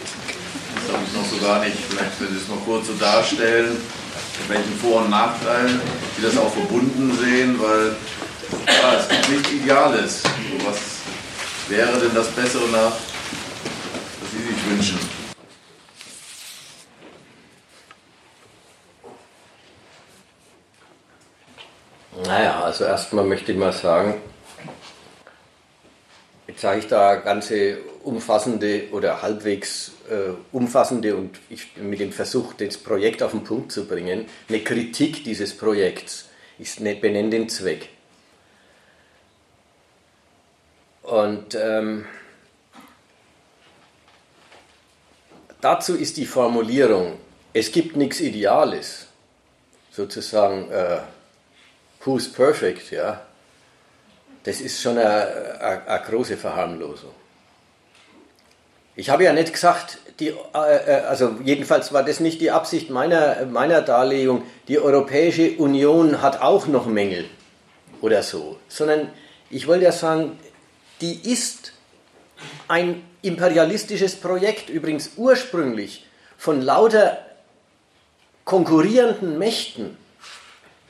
Das 0.76 0.96
habe 0.96 1.04
ich 1.06 1.14
noch 1.14 1.26
so 1.26 1.46
gar 1.46 1.60
nicht. 1.60 1.76
Vielleicht 1.90 2.18
können 2.18 2.30
Sie 2.32 2.42
es 2.42 2.48
noch 2.48 2.64
kurz 2.64 2.88
so 2.88 2.94
darstellen, 2.94 3.72
mit 4.40 4.50
welchen 4.50 4.80
Vor- 4.80 5.02
und 5.02 5.10
Nachteilen 5.10 5.82
Sie 6.16 6.24
das 6.24 6.38
auch 6.38 6.52
verbunden 6.54 7.18
sehen, 7.22 7.60
weil 7.60 7.96
ja, 8.68 9.00
es 9.00 9.10
gibt 9.10 9.30
nichts 9.30 9.52
Ideales. 9.52 10.24
Was 10.66 10.78
wäre 11.68 12.00
denn 12.00 12.16
das 12.16 12.30
Bessere 12.30 12.68
nach, 12.70 12.94
was 14.22 14.32
Sie 14.32 14.38
sich 14.48 14.70
wünschen? 14.70 15.00
Naja, 22.26 22.62
also 22.64 22.86
erstmal 22.86 23.26
möchte 23.26 23.52
ich 23.52 23.58
mal 23.58 23.74
sagen, 23.74 24.22
jetzt 26.52 26.62
sage 26.62 26.80
ich 26.80 26.88
da 26.88 27.16
ganze 27.16 27.78
umfassende 28.04 28.90
oder 28.92 29.22
halbwegs 29.22 29.94
äh, 30.10 30.32
umfassende 30.52 31.16
und 31.16 31.40
ich 31.50 31.78
mit 31.78 32.00
dem 32.02 32.12
Versuch, 32.12 32.54
das 32.54 32.78
Projekt 32.78 33.24
auf 33.24 33.32
den 33.32 33.44
Punkt 33.46 33.72
zu 33.72 33.88
bringen, 33.88 34.26
eine 34.50 34.60
Kritik 34.60 35.24
dieses 35.24 35.56
Projekts. 35.56 36.30
Ich 36.60 36.76
benenne 36.76 37.30
den 37.30 37.48
Zweck. 37.48 37.90
Und 41.04 41.56
ähm, 41.56 42.06
dazu 45.62 45.96
ist 45.96 46.18
die 46.18 46.26
Formulierung, 46.26 47.18
es 47.54 47.72
gibt 47.72 47.96
nichts 47.96 48.20
Ideales, 48.20 49.08
sozusagen 49.92 50.70
äh, 50.70 51.00
who's 52.04 52.32
perfect, 52.32 52.92
ja, 52.92 53.26
das 54.44 54.62
ist 54.62 54.82
schon 54.82 54.98
eine, 54.98 56.02
große 56.08 56.38
Verharmlosung. 56.38 57.12
Ich 58.96 59.10
habe 59.10 59.24
ja 59.24 59.34
nicht 59.34 59.54
gesagt, 59.54 60.00
die, 60.20 60.30
äh, 60.30 60.34
äh, 60.54 61.02
also 61.08 61.38
jedenfalls 61.44 61.94
war 61.94 62.04
das 62.04 62.20
nicht 62.20 62.42
die 62.42 62.52
Absicht 62.52 62.90
meiner, 62.90 63.46
meiner 63.46 63.82
Darlegung, 63.82 64.44
die 64.68 64.80
Europäische 64.80 65.58
Union 65.58 66.22
hat 66.22 66.42
auch 66.42 66.68
noch 66.68 66.86
Mängel 66.86 67.26
oder 68.02 68.22
so, 68.22 68.60
sondern 68.68 69.10
ich 69.50 69.68
wollte 69.68 69.86
ja 69.86 69.92
sagen, 69.92 70.38
die 71.00 71.32
ist 71.32 71.74
ein 72.68 73.04
imperialistisches 73.22 74.16
Projekt, 74.16 74.70
übrigens 74.70 75.12
ursprünglich 75.16 76.06
von 76.38 76.62
lauter 76.62 77.20
konkurrierenden 78.44 79.38
Mächten 79.38 79.98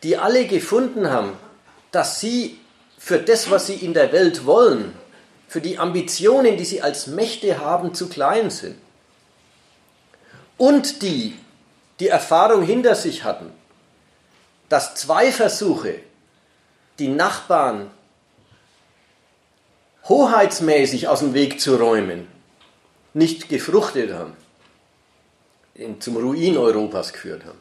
die 0.04 0.18
alle 0.18 0.46
gefunden 0.46 1.10
haben, 1.10 1.34
dass 1.92 2.20
sie 2.20 2.60
für 3.04 3.18
das, 3.18 3.50
was 3.50 3.66
sie 3.66 3.74
in 3.74 3.96
der 3.96 4.12
Welt 4.12 4.46
wollen, 4.46 4.94
für 5.48 5.60
die 5.60 5.80
Ambitionen, 5.80 6.56
die 6.56 6.66
sie 6.66 6.84
als 6.84 7.08
Mächte 7.08 7.60
haben, 7.60 7.96
zu 7.96 8.08
klein 8.08 8.52
sind. 8.52 8.78
Und 10.56 11.02
die, 11.02 11.36
die 12.00 12.10
Erfahrung 12.10 12.62
hinter 12.62 12.94
sich 12.94 13.24
hatten, 13.24 13.52
dass 14.70 14.94
zwei 14.94 15.32
Versuche, 15.32 15.96
die 17.00 17.08
Nachbarn 17.08 17.90
hoheitsmäßig 20.08 21.08
aus 21.08 21.22
dem 21.22 21.34
Weg 21.34 21.60
zu 21.60 21.78
räumen, 21.78 22.28
nicht 23.16 23.50
gefruchtet 23.50 24.14
haben, 24.14 24.38
zum 26.00 26.18
Ruin 26.18 26.56
Europas 26.56 27.14
geführt 27.14 27.46
haben. 27.46 27.60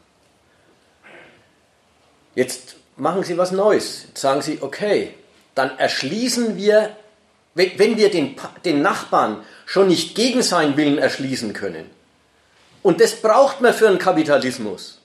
Jetzt 2.34 2.76
machen 2.96 3.24
Sie 3.24 3.38
was 3.38 3.52
Neues. 3.52 4.04
Jetzt 4.08 4.20
sagen 4.20 4.42
Sie, 4.42 4.58
okay, 4.60 5.14
dann 5.55 5.78
erschließen 5.78 6.56
wir, 6.56 6.97
wenn 7.55 7.97
wir 7.97 8.10
den, 8.10 8.36
den 8.64 8.82
Nachbarn 8.82 9.44
schon 9.66 9.89
nicht 9.89 10.14
gegen 10.14 10.43
seinen 10.43 10.77
Willen 10.77 10.98
erschließen 10.98 11.52
können, 11.52 11.89
und 12.82 13.01
das 13.01 13.16
braucht 13.16 13.60
man 13.60 13.74
für 13.74 13.89
einen 13.89 13.98
Kapitalismus, 13.98 15.01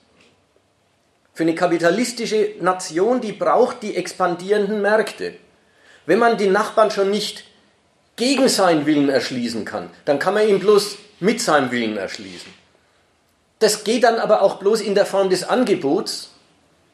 für 1.34 1.42
eine 1.42 1.54
kapitalistische 1.54 2.54
Nation, 2.60 3.20
die 3.20 3.32
braucht 3.32 3.82
die 3.82 3.96
expandierenden 3.96 4.80
Märkte. 4.80 5.34
Wenn 6.06 6.18
man 6.18 6.38
den 6.38 6.52
Nachbarn 6.52 6.90
schon 6.90 7.10
nicht 7.10 7.44
gegen 8.16 8.48
seinen 8.48 8.86
Willen 8.86 9.10
erschließen 9.10 9.66
kann, 9.66 9.90
dann 10.06 10.18
kann 10.18 10.32
man 10.32 10.48
ihn 10.48 10.60
bloß 10.60 10.96
mit 11.20 11.42
seinem 11.42 11.70
Willen 11.70 11.98
erschließen. 11.98 12.50
Das 13.58 13.84
geht 13.84 14.04
dann 14.04 14.18
aber 14.18 14.40
auch 14.40 14.58
bloß 14.58 14.80
in 14.80 14.94
der 14.94 15.04
Form 15.04 15.28
des 15.28 15.44
Angebots, 15.44 16.30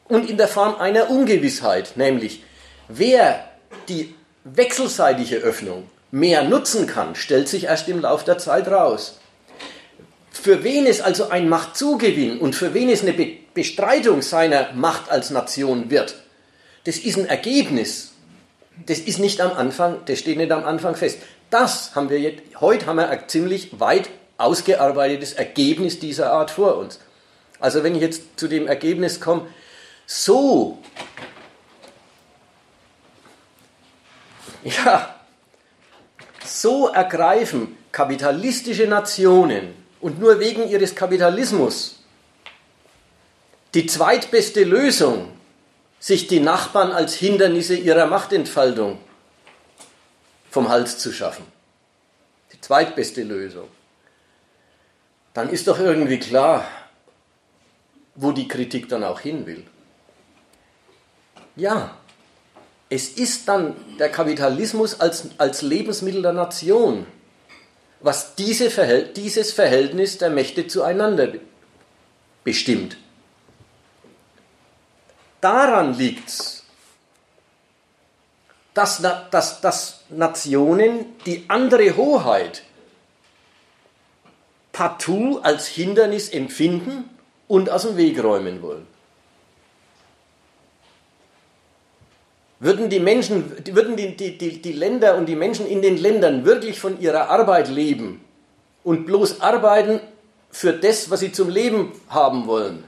und 0.07 0.29
in 0.29 0.37
der 0.37 0.47
Form 0.47 0.75
einer 0.75 1.09
Ungewissheit, 1.09 1.93
nämlich 1.95 2.43
wer 2.87 3.49
die 3.87 4.15
wechselseitige 4.43 5.37
Öffnung 5.37 5.89
mehr 6.11 6.43
nutzen 6.43 6.85
kann, 6.85 7.15
stellt 7.15 7.47
sich 7.47 7.65
erst 7.65 7.87
im 7.89 8.01
Laufe 8.01 8.25
der 8.25 8.37
Zeit 8.37 8.67
raus. 8.67 9.19
Für 10.31 10.63
wen 10.63 10.85
es 10.85 11.01
also 11.01 11.29
ein 11.29 11.49
Machtzugewinn 11.49 12.39
und 12.39 12.55
für 12.55 12.73
wen 12.73 12.89
es 12.89 13.01
eine 13.01 13.13
Be 13.13 13.37
Bestreitung 13.53 14.23
seiner 14.23 14.73
Macht 14.73 15.11
als 15.11 15.29
Nation 15.29 15.91
wird, 15.91 16.15
das 16.85 16.97
ist 16.97 17.17
ein 17.17 17.27
Ergebnis. 17.27 18.13
Das 18.87 18.97
ist 18.97 19.19
nicht 19.19 19.39
am 19.41 19.53
Anfang, 19.53 19.97
das 20.07 20.17
steht 20.17 20.37
nicht 20.37 20.51
am 20.51 20.65
Anfang 20.65 20.95
fest. 20.95 21.19
Das 21.51 21.95
haben 21.95 22.09
wir 22.09 22.19
jetzt, 22.19 22.41
heute 22.59 22.87
haben 22.87 22.95
wir 22.95 23.09
ein 23.09 23.29
ziemlich 23.29 23.79
weit 23.79 24.09
ausgearbeitetes 24.39 25.33
Ergebnis 25.33 25.99
dieser 25.99 26.33
Art 26.33 26.49
vor 26.49 26.77
uns. 26.77 26.99
Also 27.59 27.83
wenn 27.83 27.95
ich 27.95 28.01
jetzt 28.01 28.23
zu 28.37 28.47
dem 28.47 28.67
Ergebnis 28.67 29.21
komme, 29.21 29.47
so, 30.05 30.79
ja, 34.63 35.15
so 36.45 36.87
ergreifen 36.89 37.77
kapitalistische 37.91 38.87
Nationen 38.87 39.73
und 40.01 40.19
nur 40.19 40.39
wegen 40.39 40.67
ihres 40.67 40.95
Kapitalismus 40.95 42.03
die 43.73 43.87
zweitbeste 43.87 44.63
Lösung, 44.63 45.31
sich 45.99 46.27
die 46.27 46.39
Nachbarn 46.39 46.91
als 46.91 47.15
Hindernisse 47.15 47.75
ihrer 47.75 48.05
Machtentfaltung 48.05 48.99
vom 50.51 50.69
Hals 50.69 50.99
zu 50.99 51.11
schaffen. 51.11 51.45
Die 52.51 52.61
zweitbeste 52.61 53.23
Lösung. 53.23 53.67
Dann 55.33 55.49
ist 55.49 55.67
doch 55.67 55.79
irgendwie 55.79 56.19
klar, 56.19 56.67
wo 58.15 58.31
die 58.31 58.47
Kritik 58.47 58.89
dann 58.89 59.03
auch 59.03 59.19
hin 59.19 59.45
will. 59.47 59.65
Ja, 61.55 61.97
es 62.89 63.09
ist 63.09 63.47
dann 63.47 63.75
der 63.97 64.09
Kapitalismus 64.09 64.99
als, 64.99 65.29
als 65.37 65.61
Lebensmittel 65.61 66.21
der 66.21 66.33
Nation, 66.33 67.07
was 68.01 68.35
diese 68.35 68.69
Verhält 68.69 69.17
dieses 69.17 69.51
Verhältnis 69.51 70.17
der 70.17 70.29
Mächte 70.29 70.67
zueinander 70.67 71.33
bestimmt. 72.43 72.97
Daran 75.41 75.97
liegt 75.97 76.29
es, 76.29 76.63
dass, 78.73 79.01
dass, 79.31 79.61
dass 79.61 80.01
Nationen 80.09 81.05
die 81.25 81.45
andere 81.47 81.95
Hoheit 81.95 82.63
partout 84.71 85.39
als 85.43 85.67
Hindernis 85.67 86.29
empfinden 86.29 87.09
und 87.47 87.69
aus 87.69 87.83
dem 87.83 87.97
Weg 87.97 88.21
räumen 88.23 88.61
wollen. 88.61 88.87
Würden 92.63 92.89
die 92.89 93.01
Menschen, 93.01 93.51
würden 93.75 93.97
die, 93.97 94.15
die, 94.15 94.37
die, 94.37 94.61
die 94.61 94.71
Länder 94.71 95.17
und 95.17 95.27
die 95.27 95.35
Menschen 95.35 95.67
in 95.67 95.81
den 95.81 95.97
Ländern 95.97 96.45
wirklich 96.45 96.79
von 96.79 96.97
ihrer 97.01 97.29
Arbeit 97.29 97.67
leben 97.67 98.23
und 98.85 99.05
bloß 99.05 99.41
arbeiten 99.41 99.99
für 100.49 100.71
das, 100.71 101.09
was 101.09 101.19
sie 101.19 101.33
zum 101.33 101.49
Leben 101.49 101.91
haben 102.07 102.47
wollen, 102.47 102.85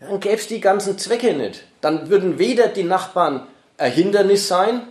dann 0.00 0.18
gäbe 0.18 0.34
es 0.34 0.48
die 0.48 0.60
ganzen 0.60 0.98
Zwecke 0.98 1.34
nicht. 1.34 1.62
Dann 1.80 2.10
würden 2.10 2.40
weder 2.40 2.66
die 2.66 2.82
Nachbarn 2.82 3.46
ein 3.78 3.92
Hindernis 3.92 4.48
sein, 4.48 4.88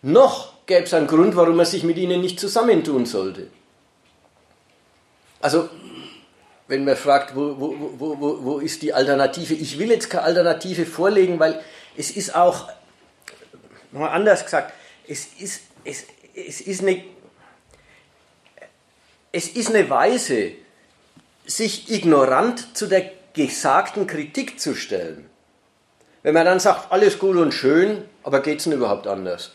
noch 0.00 0.54
gäbe 0.64 0.84
es 0.84 0.94
einen 0.94 1.08
Grund, 1.08 1.36
warum 1.36 1.56
man 1.56 1.66
sich 1.66 1.84
mit 1.84 1.98
ihnen 1.98 2.22
nicht 2.22 2.40
zusammentun 2.40 3.04
sollte. 3.04 3.48
Also, 5.42 5.68
wenn 6.68 6.86
man 6.86 6.96
fragt, 6.96 7.36
wo, 7.36 7.54
wo, 7.58 7.74
wo, 7.98 8.38
wo, 8.42 8.58
ist 8.60 8.80
die 8.80 8.94
Alternative? 8.94 9.52
Ich 9.52 9.78
will 9.78 9.90
jetzt 9.90 10.08
keine 10.08 10.24
Alternative 10.24 10.86
vorlegen, 10.86 11.38
weil 11.38 11.60
es 11.98 12.10
ist 12.10 12.34
auch, 12.34 12.68
nochmal 13.92 14.10
anders 14.10 14.44
gesagt, 14.44 14.72
es 15.06 15.26
ist, 15.38 15.62
es, 15.84 16.04
es 16.34 16.60
ist 16.60 16.82
eine, 16.82 17.04
es 19.32 19.48
ist 19.48 19.68
eine 19.68 19.88
Weise, 19.90 20.52
sich 21.46 21.90
ignorant 21.90 22.76
zu 22.76 22.86
der 22.86 23.10
gesagten 23.32 24.06
Kritik 24.06 24.60
zu 24.60 24.74
stellen. 24.74 25.28
Wenn 26.22 26.34
man 26.34 26.44
dann 26.44 26.60
sagt, 26.60 26.92
alles 26.92 27.18
gut 27.18 27.36
und 27.36 27.52
schön, 27.52 28.04
aber 28.22 28.40
geht 28.42 28.58
es 28.58 28.64
denn 28.64 28.72
überhaupt 28.72 29.06
anders? 29.06 29.52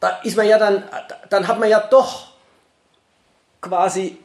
Da 0.00 0.20
ist 0.22 0.36
man 0.36 0.48
ja 0.48 0.58
dann, 0.58 0.82
dann 1.28 1.46
hat 1.46 1.60
man 1.60 1.68
ja 1.68 1.80
doch 1.80 2.32
quasi 3.60 4.18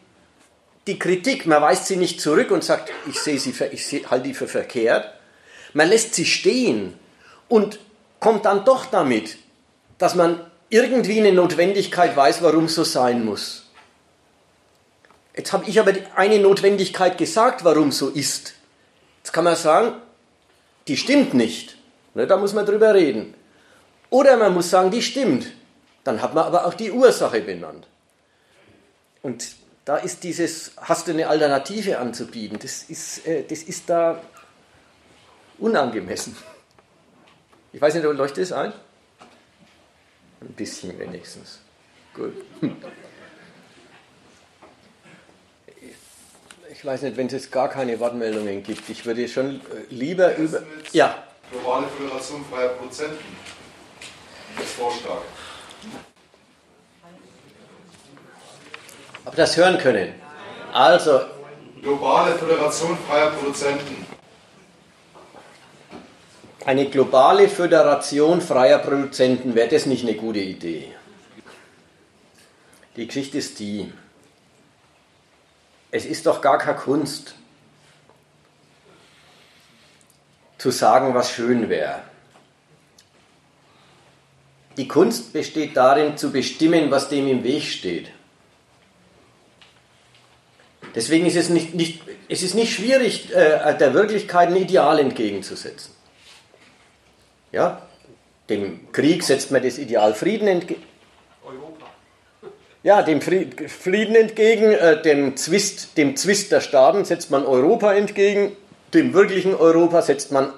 die 0.87 0.97
Kritik, 0.97 1.45
man 1.45 1.61
weist 1.61 1.87
sie 1.87 1.97
nicht 1.97 2.21
zurück 2.21 2.51
und 2.51 2.63
sagt, 2.63 2.91
ich 3.07 3.19
sehe 3.19 3.39
sie, 3.39 3.53
ich 3.71 4.09
halte 4.09 4.27
die 4.27 4.33
für 4.33 4.47
verkehrt. 4.47 5.14
Man 5.75 5.89
lässt 5.89 6.15
sie 6.15 6.25
stehen 6.25 6.93
und 7.49 7.79
kommt 8.21 8.45
dann 8.45 8.63
doch 8.63 8.85
damit, 8.85 9.37
dass 9.97 10.15
man 10.15 10.39
irgendwie 10.69 11.19
eine 11.19 11.33
Notwendigkeit 11.33 12.15
weiß, 12.15 12.41
warum 12.41 12.69
so 12.69 12.85
sein 12.85 13.25
muss. 13.25 13.65
Jetzt 15.35 15.51
habe 15.51 15.69
ich 15.69 15.77
aber 15.77 15.91
eine 16.15 16.39
Notwendigkeit 16.39 17.17
gesagt, 17.17 17.65
warum 17.65 17.91
so 17.91 18.07
ist. 18.07 18.53
Jetzt 19.17 19.33
kann 19.33 19.43
man 19.43 19.57
sagen, 19.57 19.95
die 20.87 20.95
stimmt 20.95 21.33
nicht. 21.33 21.75
Ne, 22.13 22.25
da 22.25 22.37
muss 22.37 22.53
man 22.53 22.65
drüber 22.65 22.93
reden. 22.93 23.33
Oder 24.09 24.37
man 24.37 24.53
muss 24.53 24.69
sagen, 24.69 24.91
die 24.91 25.01
stimmt. 25.01 25.47
Dann 26.05 26.21
hat 26.21 26.33
man 26.33 26.45
aber 26.45 26.67
auch 26.67 26.73
die 26.73 26.89
Ursache 26.89 27.41
benannt. 27.41 27.85
Und 29.21 29.45
da 29.83 29.97
ist 29.97 30.23
dieses, 30.23 30.71
hast 30.77 31.07
du 31.07 31.11
eine 31.11 31.27
Alternative 31.27 31.99
anzubieten, 31.99 32.59
das 32.61 32.83
ist, 32.83 33.27
äh, 33.27 33.43
das 33.43 33.61
ist 33.61 33.89
da 33.89 34.21
unangemessen. 35.57 36.35
Ich 37.73 37.81
weiß 37.81 37.93
nicht, 37.95 38.03
leuchtet 38.03 38.43
es 38.43 38.51
ein? 38.51 38.73
Ein 40.41 40.53
bisschen 40.53 40.97
wenigstens. 40.99 41.59
Gut. 42.13 42.33
Ich 46.71 46.85
weiß 46.85 47.01
nicht, 47.01 47.17
wenn 47.17 47.27
es 47.27 47.33
jetzt 47.33 47.51
gar 47.51 47.69
keine 47.69 47.99
Wortmeldungen 47.99 48.61
gibt. 48.61 48.89
Ich 48.89 49.05
würde 49.05 49.27
schon 49.27 49.55
äh, 49.55 49.61
lieber 49.89 50.35
über. 50.35 50.61
Ja. 50.91 51.23
Globale 51.51 51.87
Föderation 51.87 52.45
freier 52.45 52.69
Produzenten. 52.69 53.17
Als 54.57 54.71
Vorschlag. 54.73 55.21
Ob 59.25 59.35
das 59.35 59.57
hören 59.57 59.77
können. 59.77 60.13
Also. 60.71 61.21
Globale 61.81 62.35
Föderation 62.35 62.97
freier 63.07 63.31
Produzenten. 63.31 64.05
Eine 66.65 66.89
globale 66.89 67.47
Föderation 67.47 68.41
freier 68.41 68.79
Produzenten, 68.79 69.53
wäre 69.53 69.67
das 69.67 69.85
nicht 69.85 70.03
eine 70.03 70.15
gute 70.15 70.39
Idee? 70.39 70.91
Die 72.95 73.05
Geschichte 73.05 73.37
ist 73.37 73.59
die, 73.59 73.93
es 75.91 76.05
ist 76.05 76.25
doch 76.25 76.41
gar 76.41 76.57
keine 76.57 76.77
Kunst, 76.77 77.35
zu 80.57 80.71
sagen, 80.71 81.13
was 81.13 81.29
schön 81.29 81.69
wäre. 81.69 82.01
Die 84.77 84.87
Kunst 84.87 85.33
besteht 85.33 85.77
darin, 85.77 86.17
zu 86.17 86.31
bestimmen, 86.31 86.89
was 86.89 87.09
dem 87.09 87.27
im 87.27 87.43
Weg 87.43 87.63
steht. 87.63 88.09
Deswegen 90.95 91.27
ist 91.27 91.35
es 91.35 91.49
nicht, 91.49 91.75
nicht, 91.75 92.01
es 92.27 92.41
ist 92.41 92.55
nicht 92.55 92.73
schwierig, 92.73 93.31
äh, 93.31 93.77
der 93.77 93.93
Wirklichkeit 93.93 94.49
ein 94.49 94.55
Ideal 94.55 94.97
entgegenzusetzen. 94.97 95.95
Ja? 97.55 97.81
Dem 98.49 98.91
Krieg 98.91 99.23
setzt 99.23 99.51
man 99.51 99.63
das 99.63 99.77
Ideal 99.77 100.13
Frieden 100.13 100.47
entgegen 100.47 100.83
ja, 102.85 103.01
dem 103.01 103.19
Frieden 103.19 104.15
entgegen, 104.15 104.71
äh, 104.71 105.01
dem, 105.01 105.35
Zwist, 105.37 105.97
dem 105.97 106.15
Zwist 106.15 106.51
der 106.51 106.61
Staaten 106.61 107.03
setzt 107.03 107.31
man 107.31 107.43
Europa 107.43 107.91
entgegen, 107.95 108.55
dem 108.93 109.15
wirklichen 109.15 109.55
Europa 109.55 110.03
setzt 110.03 110.31
man 110.31 110.53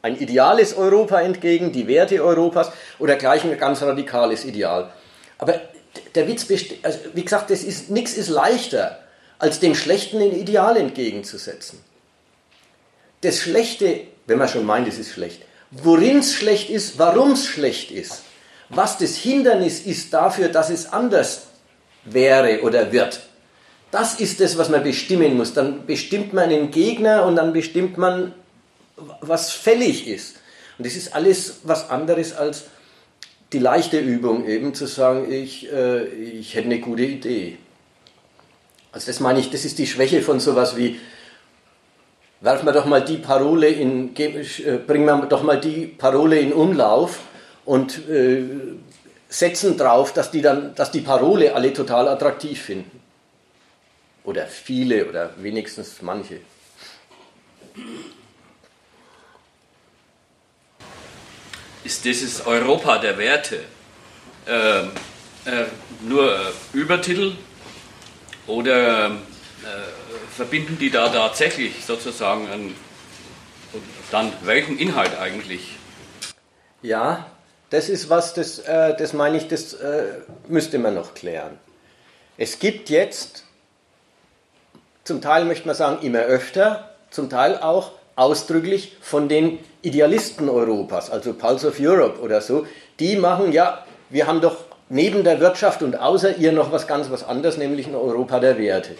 ein 0.00 0.18
ideales 0.18 0.74
Europa 0.74 1.20
entgegen, 1.20 1.72
die 1.72 1.86
Werte 1.86 2.24
Europas 2.24 2.72
oder 2.98 3.16
gleich 3.16 3.44
ein 3.44 3.58
ganz 3.58 3.82
radikales 3.82 4.46
Ideal. 4.46 4.90
Aber 5.36 5.60
der 6.14 6.26
Witz 6.26 6.46
besteht, 6.46 6.82
also 6.82 6.98
wie 7.12 7.24
gesagt, 7.24 7.50
das 7.50 7.62
ist, 7.62 7.90
nichts 7.90 8.14
ist 8.14 8.30
leichter, 8.30 8.98
als 9.38 9.60
dem 9.60 9.74
Schlechten 9.74 10.22
ein 10.22 10.32
Ideal 10.32 10.78
entgegenzusetzen. 10.78 11.84
Das 13.20 13.38
Schlechte, 13.38 14.00
wenn 14.26 14.38
man 14.38 14.48
schon 14.48 14.64
meint, 14.64 14.88
es 14.88 14.98
ist 14.98 15.12
schlecht, 15.12 15.42
worin 15.70 16.18
es 16.18 16.34
schlecht 16.34 16.70
ist, 16.70 16.98
warum 16.98 17.32
es 17.32 17.46
schlecht 17.46 17.90
ist, 17.90 18.22
was 18.68 18.98
das 18.98 19.16
Hindernis 19.16 19.80
ist 19.80 20.12
dafür, 20.12 20.48
dass 20.48 20.70
es 20.70 20.92
anders 20.92 21.46
wäre 22.04 22.62
oder 22.62 22.92
wird. 22.92 23.20
Das 23.90 24.20
ist 24.20 24.40
es, 24.40 24.58
was 24.58 24.68
man 24.68 24.82
bestimmen 24.82 25.36
muss. 25.36 25.54
Dann 25.54 25.86
bestimmt 25.86 26.32
man 26.32 26.50
einen 26.50 26.70
Gegner 26.70 27.24
und 27.24 27.36
dann 27.36 27.52
bestimmt 27.52 27.96
man, 27.98 28.34
was 29.20 29.52
fällig 29.52 30.08
ist. 30.08 30.36
Und 30.78 30.86
das 30.86 30.96
ist 30.96 31.14
alles 31.14 31.60
was 31.62 31.88
anderes 31.90 32.34
als 32.36 32.64
die 33.52 33.58
leichte 33.60 33.98
Übung, 33.98 34.46
eben 34.46 34.74
zu 34.74 34.86
sagen, 34.86 35.30
ich, 35.32 35.72
äh, 35.72 36.04
ich 36.06 36.54
hätte 36.54 36.66
eine 36.66 36.80
gute 36.80 37.04
Idee. 37.04 37.58
Also 38.90 39.06
das 39.06 39.20
meine 39.20 39.38
ich, 39.38 39.50
das 39.50 39.64
ist 39.64 39.78
die 39.78 39.86
Schwäche 39.86 40.20
von 40.20 40.40
sowas 40.40 40.76
wie, 40.76 40.98
werfen 42.40 42.66
wir 42.66 42.72
doch 42.72 42.86
mal 42.86 43.04
die 43.04 43.16
Parole 43.16 43.68
in, 43.68 44.14
äh, 44.16 44.78
bringen 44.86 45.04
wir 45.04 45.26
doch 45.26 45.42
mal 45.42 45.60
die 45.60 45.86
Parole 45.86 46.38
in 46.38 46.52
Umlauf 46.52 47.20
und 47.64 48.08
äh, 48.08 48.44
setzen 49.28 49.76
drauf, 49.76 50.12
dass 50.12 50.30
die, 50.30 50.42
dann, 50.42 50.74
dass 50.74 50.90
die 50.90 51.00
Parole 51.00 51.54
alle 51.54 51.72
total 51.72 52.08
attraktiv 52.08 52.62
finden. 52.62 53.00
Oder 54.24 54.46
viele 54.46 55.06
oder 55.08 55.30
wenigstens 55.38 56.02
manche. 56.02 56.40
Ist 61.84 62.04
dieses 62.04 62.44
Europa 62.46 62.98
der 62.98 63.16
Werte 63.18 63.60
äh, 64.46 64.80
äh, 64.80 65.66
nur 66.02 66.34
äh, 66.34 66.52
Übertitel 66.72 67.36
oder 68.48 69.06
äh, 69.06 69.10
verbinden 70.36 70.78
die 70.78 70.90
da 70.90 71.08
tatsächlich 71.08 71.84
sozusagen 71.84 72.48
einen, 72.48 72.74
dann 74.10 74.32
welchen 74.44 74.78
Inhalt 74.78 75.18
eigentlich? 75.18 75.76
Ja, 76.82 77.26
das 77.70 77.88
ist 77.88 78.10
was, 78.10 78.34
das, 78.34 78.58
äh, 78.60 78.96
das 78.96 79.12
meine 79.12 79.38
ich, 79.38 79.48
das 79.48 79.74
äh, 79.74 80.04
müsste 80.48 80.78
man 80.78 80.94
noch 80.94 81.14
klären. 81.14 81.58
Es 82.38 82.58
gibt 82.58 82.90
jetzt, 82.90 83.44
zum 85.04 85.20
Teil 85.20 85.44
möchte 85.44 85.66
man 85.66 85.74
sagen, 85.74 86.04
immer 86.04 86.20
öfter, 86.20 86.94
zum 87.10 87.30
Teil 87.30 87.58
auch 87.58 87.92
ausdrücklich 88.14 88.96
von 89.00 89.28
den 89.28 89.58
Idealisten 89.82 90.48
Europas, 90.48 91.10
also 91.10 91.32
Pulse 91.32 91.68
of 91.68 91.80
Europe 91.80 92.20
oder 92.20 92.40
so, 92.40 92.66
die 93.00 93.16
machen 93.16 93.52
ja, 93.52 93.84
wir 94.10 94.26
haben 94.26 94.40
doch 94.40 94.56
neben 94.88 95.24
der 95.24 95.40
Wirtschaft 95.40 95.82
und 95.82 95.98
außer 95.98 96.36
ihr 96.36 96.52
noch 96.52 96.72
was 96.72 96.86
ganz 96.86 97.10
was 97.10 97.24
anderes, 97.24 97.56
nämlich 97.56 97.86
ein 97.86 97.94
Europa 97.94 98.38
der 98.38 98.58
Werte. 98.58 98.96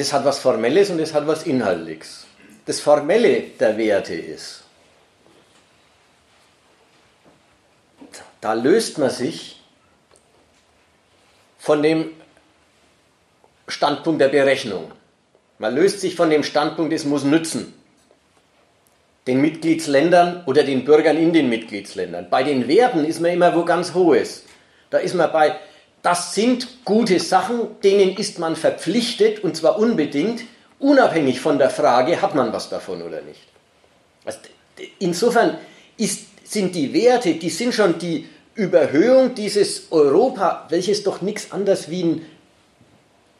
Das 0.00 0.14
hat 0.14 0.24
was 0.24 0.38
Formelles 0.38 0.88
und 0.88 0.96
das 0.96 1.12
hat 1.12 1.26
was 1.26 1.42
Inhaltliches. 1.42 2.24
Das 2.64 2.80
Formelle 2.80 3.42
der 3.60 3.76
Werte 3.76 4.14
ist, 4.14 4.64
da 8.40 8.54
löst 8.54 8.96
man 8.96 9.10
sich 9.10 9.60
von 11.58 11.82
dem 11.82 12.12
Standpunkt 13.68 14.22
der 14.22 14.28
Berechnung. 14.28 14.90
Man 15.58 15.74
löst 15.74 16.00
sich 16.00 16.16
von 16.16 16.30
dem 16.30 16.44
Standpunkt, 16.44 16.94
es 16.94 17.04
muss 17.04 17.24
nützen. 17.24 17.74
Den 19.26 19.42
Mitgliedsländern 19.42 20.44
oder 20.46 20.62
den 20.62 20.86
Bürgern 20.86 21.18
in 21.18 21.34
den 21.34 21.50
Mitgliedsländern. 21.50 22.30
Bei 22.30 22.42
den 22.42 22.68
Werten 22.68 23.04
ist 23.04 23.20
man 23.20 23.32
immer 23.32 23.54
wo 23.54 23.66
ganz 23.66 23.92
hohes. 23.92 24.44
Da 24.88 24.96
ist 24.96 25.14
man 25.14 25.30
bei, 25.30 25.60
das 26.02 26.34
sind 26.34 26.84
gute 26.84 27.20
Sachen, 27.20 27.80
denen 27.82 28.16
ist 28.16 28.38
man 28.38 28.56
verpflichtet 28.56 29.44
und 29.44 29.56
zwar 29.56 29.78
unbedingt, 29.78 30.42
unabhängig 30.78 31.40
von 31.40 31.58
der 31.58 31.70
Frage, 31.70 32.22
hat 32.22 32.34
man 32.34 32.52
was 32.52 32.70
davon 32.70 33.02
oder 33.02 33.20
nicht. 33.22 33.40
Also 34.24 34.38
insofern 34.98 35.58
ist, 35.96 36.26
sind 36.44 36.74
die 36.74 36.92
Werte, 36.94 37.34
die 37.34 37.50
sind 37.50 37.74
schon 37.74 37.98
die 37.98 38.28
Überhöhung 38.54 39.34
dieses 39.34 39.90
Europa, 39.90 40.66
welches 40.70 41.02
doch 41.02 41.20
nichts 41.20 41.52
anderes 41.52 41.90
wie 41.90 42.02
ein 42.04 42.26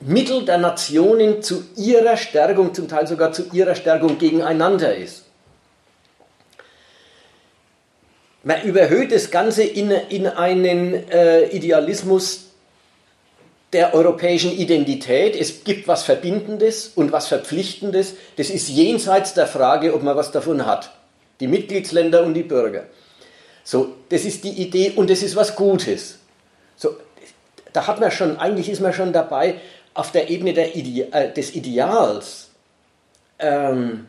Mittel 0.01 0.45
der 0.45 0.59
Nationen 0.59 1.43
zu 1.43 1.65
ihrer 1.77 2.17
Stärkung, 2.17 2.75
zum 2.75 2.89
Teil 2.89 3.07
sogar 3.07 3.33
zu 3.33 3.45
ihrer 3.53 3.75
Stärkung 3.75 4.19
gegeneinander 4.19 4.95
ist. 4.95 5.25
Man 8.43 8.63
überhöht 8.63 9.13
das 9.13 9.31
Ganze 9.31 9.63
in, 9.63 9.91
in 9.91 10.27
einen 10.27 10.95
äh, 11.11 11.49
Idealismus 11.49 12.50
der 13.73 13.95
europäischen 13.95 14.53
Identität. 14.53 15.37
Es 15.37 15.65
gibt 15.65 15.87
was 15.87 16.03
Verbindendes 16.03 16.89
und 16.95 17.13
was 17.13 17.29
Verpflichtendes. 17.29 18.15
Das 18.37 18.51
ist 18.51 18.69
jenseits 18.69 19.35
der 19.35 19.47
Frage, 19.47 19.95
ob 19.95 20.03
man 20.03 20.17
was 20.17 20.33
davon 20.33 20.67
hat. 20.67 20.93
Die 21.39 21.47
Mitgliedsländer 21.47 22.25
und 22.25 22.35
die 22.35 22.43
Bürger. 22.43 22.85
So, 23.65 23.95
das 24.09 24.25
ist 24.25 24.45
die 24.45 24.63
Idee 24.63 24.93
und 24.97 25.11
das 25.11 25.23
ist 25.23 25.37
was 25.37 25.55
Gutes. 25.55 26.19
So, 26.77 26.97
da 27.73 27.87
hat 27.87 28.01
man 28.01 28.11
schon, 28.11 28.39
eigentlich 28.39 28.69
ist 28.69 28.81
man 28.81 28.93
schon 28.93 29.13
dabei, 29.13 29.61
auf 29.95 30.13
der 30.13 30.31
Ebene 30.31 30.75
Ide 30.75 31.13
äh, 31.13 31.33
des 31.33 31.55
Ideals 31.55 32.51
ähm, 33.39 34.07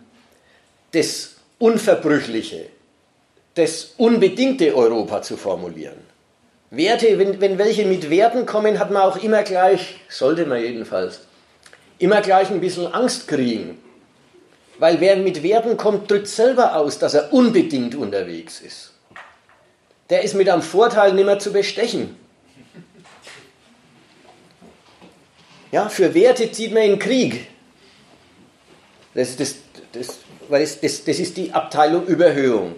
das 0.91 1.35
Unverbrüchliche, 1.59 2.67
das 3.55 3.93
unbedingte 3.97 4.75
Europa 4.75 5.21
zu 5.21 5.37
formulieren. 5.37 6.10
Werte, 6.71 7.19
wenn, 7.19 7.41
wenn 7.41 7.57
welche 7.57 7.85
mit 7.85 8.09
Werten 8.09 8.45
kommen, 8.45 8.79
hat 8.79 8.91
man 8.91 9.03
auch 9.03 9.21
immer 9.21 9.43
gleich, 9.43 9.99
sollte 10.07 10.45
man 10.45 10.61
jedenfalls, 10.61 11.19
immer 11.99 12.21
gleich 12.21 12.49
ein 12.49 12.61
bisschen 12.61 12.87
Angst 12.87 13.27
kriegen. 13.27 13.77
Weil 14.79 15.01
wer 15.01 15.17
mit 15.17 15.43
Werten 15.43 15.75
kommt, 15.75 16.09
drückt 16.09 16.27
selber 16.27 16.77
aus, 16.77 16.97
dass 16.97 17.13
er 17.13 17.33
unbedingt 17.33 17.93
unterwegs 17.93 18.61
ist. 18.61 18.93
Der 20.09 20.23
ist 20.23 20.33
mit 20.33 20.49
einem 20.49 20.61
Vorteil 20.61 21.13
nicht 21.13 21.25
mehr 21.25 21.39
zu 21.39 21.51
bestechen. 21.51 22.15
Ja, 25.73 25.89
für 25.89 26.13
Werte 26.13 26.51
zieht 26.51 26.73
man 26.73 26.83
in 26.83 26.89
den 26.91 26.99
Krieg. 26.99 27.47
Das, 29.13 29.35
das, 29.35 29.55
das, 29.91 30.19
das, 30.49 30.79
das 30.79 31.19
ist 31.19 31.35
die 31.35 31.51
Abteilung 31.51 32.05
Überhöhung. 32.05 32.75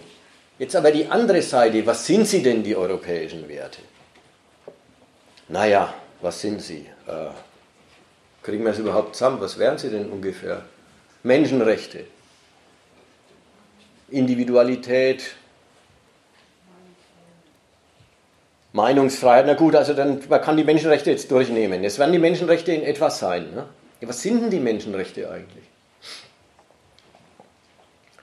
Jetzt 0.64 0.78
aber 0.78 0.92
die 0.92 1.08
andere 1.08 1.42
Seite, 1.42 1.86
was 1.86 2.08
sind 2.08 2.26
sie 2.26 2.42
denn, 2.42 2.64
die 2.64 2.74
europäischen 2.74 3.50
Werte? 3.50 3.82
Naja, 5.50 5.94
was 6.22 6.40
sind 6.40 6.62
sie? 6.62 6.88
Äh, 7.06 7.32
kriegen 8.42 8.64
wir 8.64 8.72
es 8.72 8.80
überhaupt 8.80 9.14
zusammen? 9.14 9.42
Was 9.42 9.60
wären 9.60 9.78
sie 9.78 9.90
denn 9.90 10.10
ungefähr? 10.10 10.64
Menschenrechte, 11.22 12.06
Individualität, 14.10 15.36
Meinungsfreiheit, 18.72 19.48
na 19.48 19.56
gut, 19.56 19.76
also 19.76 19.94
dann, 19.94 20.22
man 20.30 20.40
kann 20.40 20.56
die 20.56 20.64
Menschenrechte 20.64 21.12
jetzt 21.12 21.30
durchnehmen. 21.30 21.84
Es 21.84 22.00
werden 22.00 22.14
die 22.14 22.20
Menschenrechte 22.20 22.72
in 22.72 22.84
etwas 22.84 23.20
sein. 23.20 23.54
Ne? 23.54 23.66
Ja, 24.00 24.08
was 24.08 24.22
sind 24.22 24.44
denn 24.44 24.50
die 24.50 24.62
Menschenrechte 24.62 25.30
eigentlich? 25.30 25.66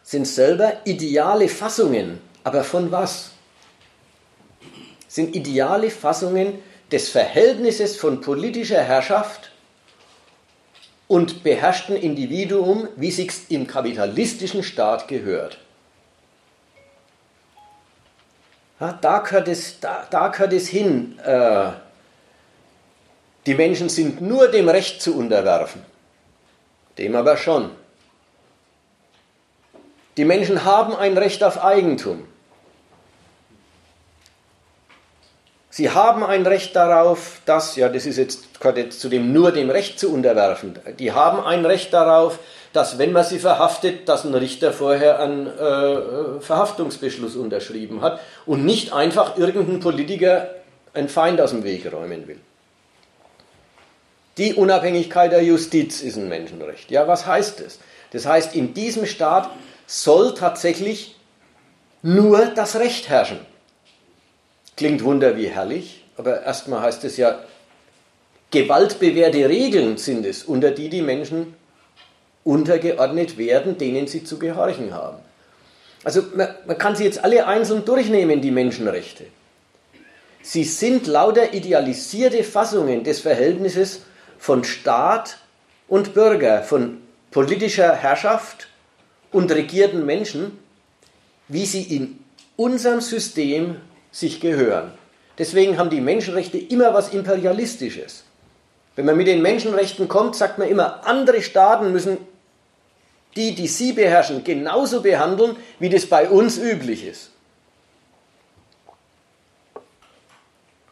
Sind 0.03 0.27
selber 0.27 0.79
ideale 0.87 1.47
Fassungen, 1.47 2.30
aber 2.45 2.65
von 2.65 2.91
was? 2.91 3.31
Sind 5.09 5.35
ideale 5.35 5.91
Fassungen 5.91 6.61
des 6.91 7.09
Verhältnisses 7.09 7.97
von 7.97 8.21
politischer 8.21 8.83
Herrschaft 8.83 9.51
und 11.09 11.43
beherrschten 11.43 11.97
Individuum, 11.97 12.89
wie 12.97 13.11
sich's 13.11 13.47
im 13.49 13.67
kapitalistischen 13.67 14.63
Staat 14.63 15.09
gehört. 15.09 15.59
Ja, 18.79 18.93
da, 18.93 19.19
gehört 19.19 19.49
es, 19.49 19.81
da, 19.81 20.07
da 20.11 20.29
gehört 20.29 20.53
es 20.53 20.69
hin. 20.69 21.19
Äh, 21.19 21.73
die 23.47 23.55
Menschen 23.55 23.89
sind 23.89 24.21
nur 24.21 24.49
dem 24.49 24.69
Recht 24.69 25.03
zu 25.03 25.17
unterwerfen. 25.17 25.85
Dem 26.97 27.15
aber 27.17 27.37
schon. 27.37 27.71
Die 30.17 30.25
Menschen 30.25 30.65
haben 30.65 30.95
ein 30.95 31.17
Recht 31.19 31.43
auf 31.43 31.63
Eigentum. 31.63 32.27
Sie 35.81 35.89
haben 35.89 36.23
ein 36.23 36.47
Recht 36.47 36.77
darauf, 36.77 37.41
dass, 37.47 37.75
ja, 37.77 37.89
das 37.89 38.05
ist 38.05 38.19
jetzt, 38.19 38.61
gehört 38.61 38.77
jetzt 38.77 39.01
zu 39.01 39.09
dem 39.09 39.33
nur 39.33 39.51
dem 39.51 39.71
Recht 39.71 39.99
zu 39.99 40.13
unterwerfen. 40.13 40.79
Die 40.99 41.13
haben 41.13 41.43
ein 41.43 41.65
Recht 41.65 41.95
darauf, 41.95 42.39
dass 42.75 42.99
wenn 42.99 43.13
man 43.13 43.25
sie 43.25 43.39
verhaftet, 43.39 44.07
dass 44.07 44.27
ein 44.27 44.35
Richter 44.35 44.75
vorher 44.75 45.21
einen 45.21 45.47
äh, 45.47 46.43
Verhaftungsbeschluss 46.43 47.35
unterschrieben 47.35 48.03
hat 48.03 48.21
und 48.45 48.67
nicht 48.67 48.93
einfach 48.93 49.39
irgendein 49.39 49.81
Politiker 49.81 50.51
einen 50.93 51.09
Feind 51.09 51.41
aus 51.41 51.53
dem 51.53 51.65
Weg 51.65 51.91
räumen 51.91 52.29
will. 52.29 52.41
Die 54.37 54.53
Unabhängigkeit 54.53 55.33
der 55.33 55.43
Justiz 55.43 56.03
ist 56.03 56.19
ein 56.19 56.29
Menschenrecht. 56.29 56.91
Ja, 56.91 57.09
was 57.09 57.25
heißt 57.25 57.61
das? 57.65 57.79
Das 58.11 58.27
heißt, 58.27 58.55
in 58.55 58.75
diesem 58.75 59.07
Staat 59.07 59.49
soll 59.87 60.35
tatsächlich 60.35 61.17
nur 62.03 62.45
das 62.55 62.77
Recht 62.77 63.09
herrschen. 63.09 63.39
Klingt 64.77 65.05
wunder 65.05 65.37
wie 65.37 65.49
herrlich, 65.49 66.05
aber 66.17 66.43
erstmal 66.43 66.83
heißt 66.83 67.05
es 67.05 67.17
ja, 67.17 67.39
gewaltbewährte 68.51 69.49
Regeln 69.49 69.97
sind 69.97 70.27
es, 70.27 70.45
unter 70.45 70.71
die 70.71 70.89
die 70.89 71.03
Menschen 71.03 71.55
untergeordnet 72.45 73.39
werden, 73.39 73.79
denen 73.79 74.07
sie 74.07 74.25
zu 74.25 74.39
gehorchen 74.39 74.95
haben. 74.95 75.19
Also 76.03 76.23
man, 76.35 76.55
man 76.67 76.79
kann 76.79 76.97
sie 76.97 77.05
jetzt 77.05 77.23
alle 77.23 77.47
einzeln 77.47 77.85
durchnehmen, 77.85 78.41
die 78.41 78.51
Menschenrechte. 78.51 79.27
Sie 80.43 80.65
sind 80.65 81.07
lauter 81.07 81.53
idealisierte 81.53 82.43
Fassungen 82.43 83.05
des 83.05 83.21
Verhältnisses 83.21 84.03
von 84.39 84.65
Staat 84.65 85.37
und 85.87 86.15
Bürger, 86.15 86.63
von 86.63 87.03
politischer 87.31 87.95
Herrschaft 87.95 88.69
und 89.33 89.53
regierten 89.53 90.07
Menschen, 90.07 90.59
wie 91.49 91.67
sie 91.67 91.83
in 91.83 92.19
unserem 92.57 93.01
System 93.01 93.77
sich 94.11 94.41
gehören. 94.41 94.93
Deswegen 95.39 95.79
haben 95.79 95.91
die 95.91 96.01
Menschenrechte 96.01 96.59
immer 96.59 96.93
was 96.93 97.15
Imperialistisches. 97.15 98.25
Wenn 98.97 99.07
man 99.07 99.17
mit 99.17 99.27
den 99.27 99.43
Menschenrechten 99.43 100.09
kommt, 100.09 100.37
sagt 100.37 100.59
man 100.59 100.69
immer, 100.69 101.07
andere 101.07 101.43
Staaten 101.43 101.93
müssen 101.93 102.19
die, 103.37 103.55
die 103.55 103.69
sie 103.69 103.93
beherrschen, 103.93 104.45
genauso 104.45 105.03
behandeln, 105.03 105.57
wie 105.79 105.89
das 105.89 106.07
bei 106.07 106.29
uns 106.29 106.59
üblich 106.59 107.07
ist. 107.07 107.31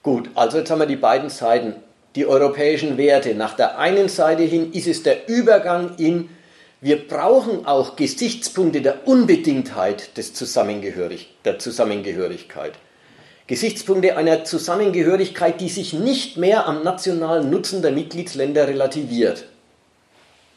Gut, 0.03 0.31
also 0.35 0.59
jetzt 0.59 0.71
haben 0.71 0.79
wir 0.79 0.87
die 0.87 0.97
beiden 0.97 1.29
Seiten, 1.29 1.75
die 2.15 2.27
europäischen 2.27 2.97
Werte. 2.97 3.35
Nach 3.35 3.55
der 3.55 3.79
einen 3.79 4.09
Seite 4.09 4.45
hin 4.45 4.73
ist 4.73 4.87
es 4.87 5.03
der 5.03 5.29
Übergang 5.29 5.97
in, 5.99 6.31
wir 6.81 7.09
brauchen 7.09 7.67
auch 7.67 7.97
Gesichtspunkte 7.97 8.81
der 8.81 9.09
Unbedingtheit 9.09 10.17
des 10.17 10.33
Zusammengehörig, 10.33 11.35
der 11.45 11.59
Zusammengehörigkeit. 11.59 12.75
Gesichtspunkte 13.49 14.17
einer 14.17 14.45
Zusammengehörigkeit, 14.45 15.61
die 15.61 15.71
sich 15.71 15.95
nicht 15.95 16.37
mehr 16.37 16.67
am 16.67 16.85
nationalen 16.85 17.51
Nutzen 17.51 17.81
der 17.81 17.93
Mitgliedsländer 17.93 18.69
relativiert. 18.69 19.47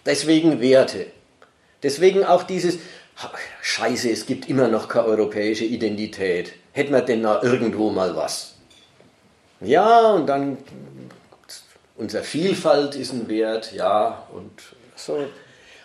Deswegen 0.06 0.60
Werte. 0.60 1.08
Deswegen 1.84 2.26
auch 2.26 2.44
dieses, 2.44 2.80
scheiße, 3.62 4.12
es 4.12 4.26
gibt 4.26 4.50
immer 4.50 4.68
noch 4.68 4.90
keine 4.90 5.08
europäische 5.08 5.64
Identität. 5.64 6.52
Hätten 6.74 6.92
wir 6.92 7.02
denn 7.02 7.24
da 7.24 7.42
irgendwo 7.42 7.90
mal 7.90 8.16
was? 8.16 8.56
Ja, 9.62 10.12
und 10.12 10.28
dann, 10.28 10.58
unsere 11.96 12.24
Vielfalt 12.24 12.96
ist 12.96 13.14
ein 13.14 13.30
Wert, 13.30 13.72
ja, 13.74 14.28
und 14.34 14.52
so. 14.98 15.28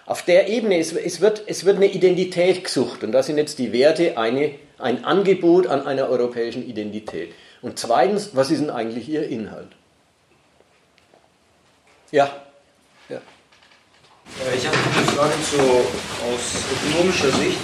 Auf 0.06 0.22
der 0.22 0.48
Ebene, 0.48 0.78
es, 0.78 0.92
es, 0.92 1.20
wird, 1.20 1.44
es 1.46 1.64
wird 1.64 1.76
eine 1.76 1.86
Identität 1.86 2.64
gesucht 2.64 3.04
und 3.04 3.12
da 3.12 3.22
sind 3.22 3.38
jetzt 3.38 3.58
die 3.58 3.72
Werte 3.72 4.18
eine, 4.18 4.54
ein 4.78 5.04
Angebot 5.04 5.66
an 5.66 5.86
einer 5.86 6.08
europäischen 6.08 6.66
Identität. 6.66 7.34
Und 7.62 7.78
zweitens, 7.78 8.30
was 8.34 8.50
ist 8.50 8.60
denn 8.60 8.70
eigentlich 8.70 9.08
ihr 9.08 9.28
Inhalt? 9.28 9.68
Ja. 12.10 12.30
Ich 14.54 14.66
habe 14.66 14.76
eine 14.76 15.06
Frage 15.16 15.34
zu, 15.48 15.56
aus 15.56 16.44
ökonomischer 16.72 17.30
Sicht. 17.38 17.58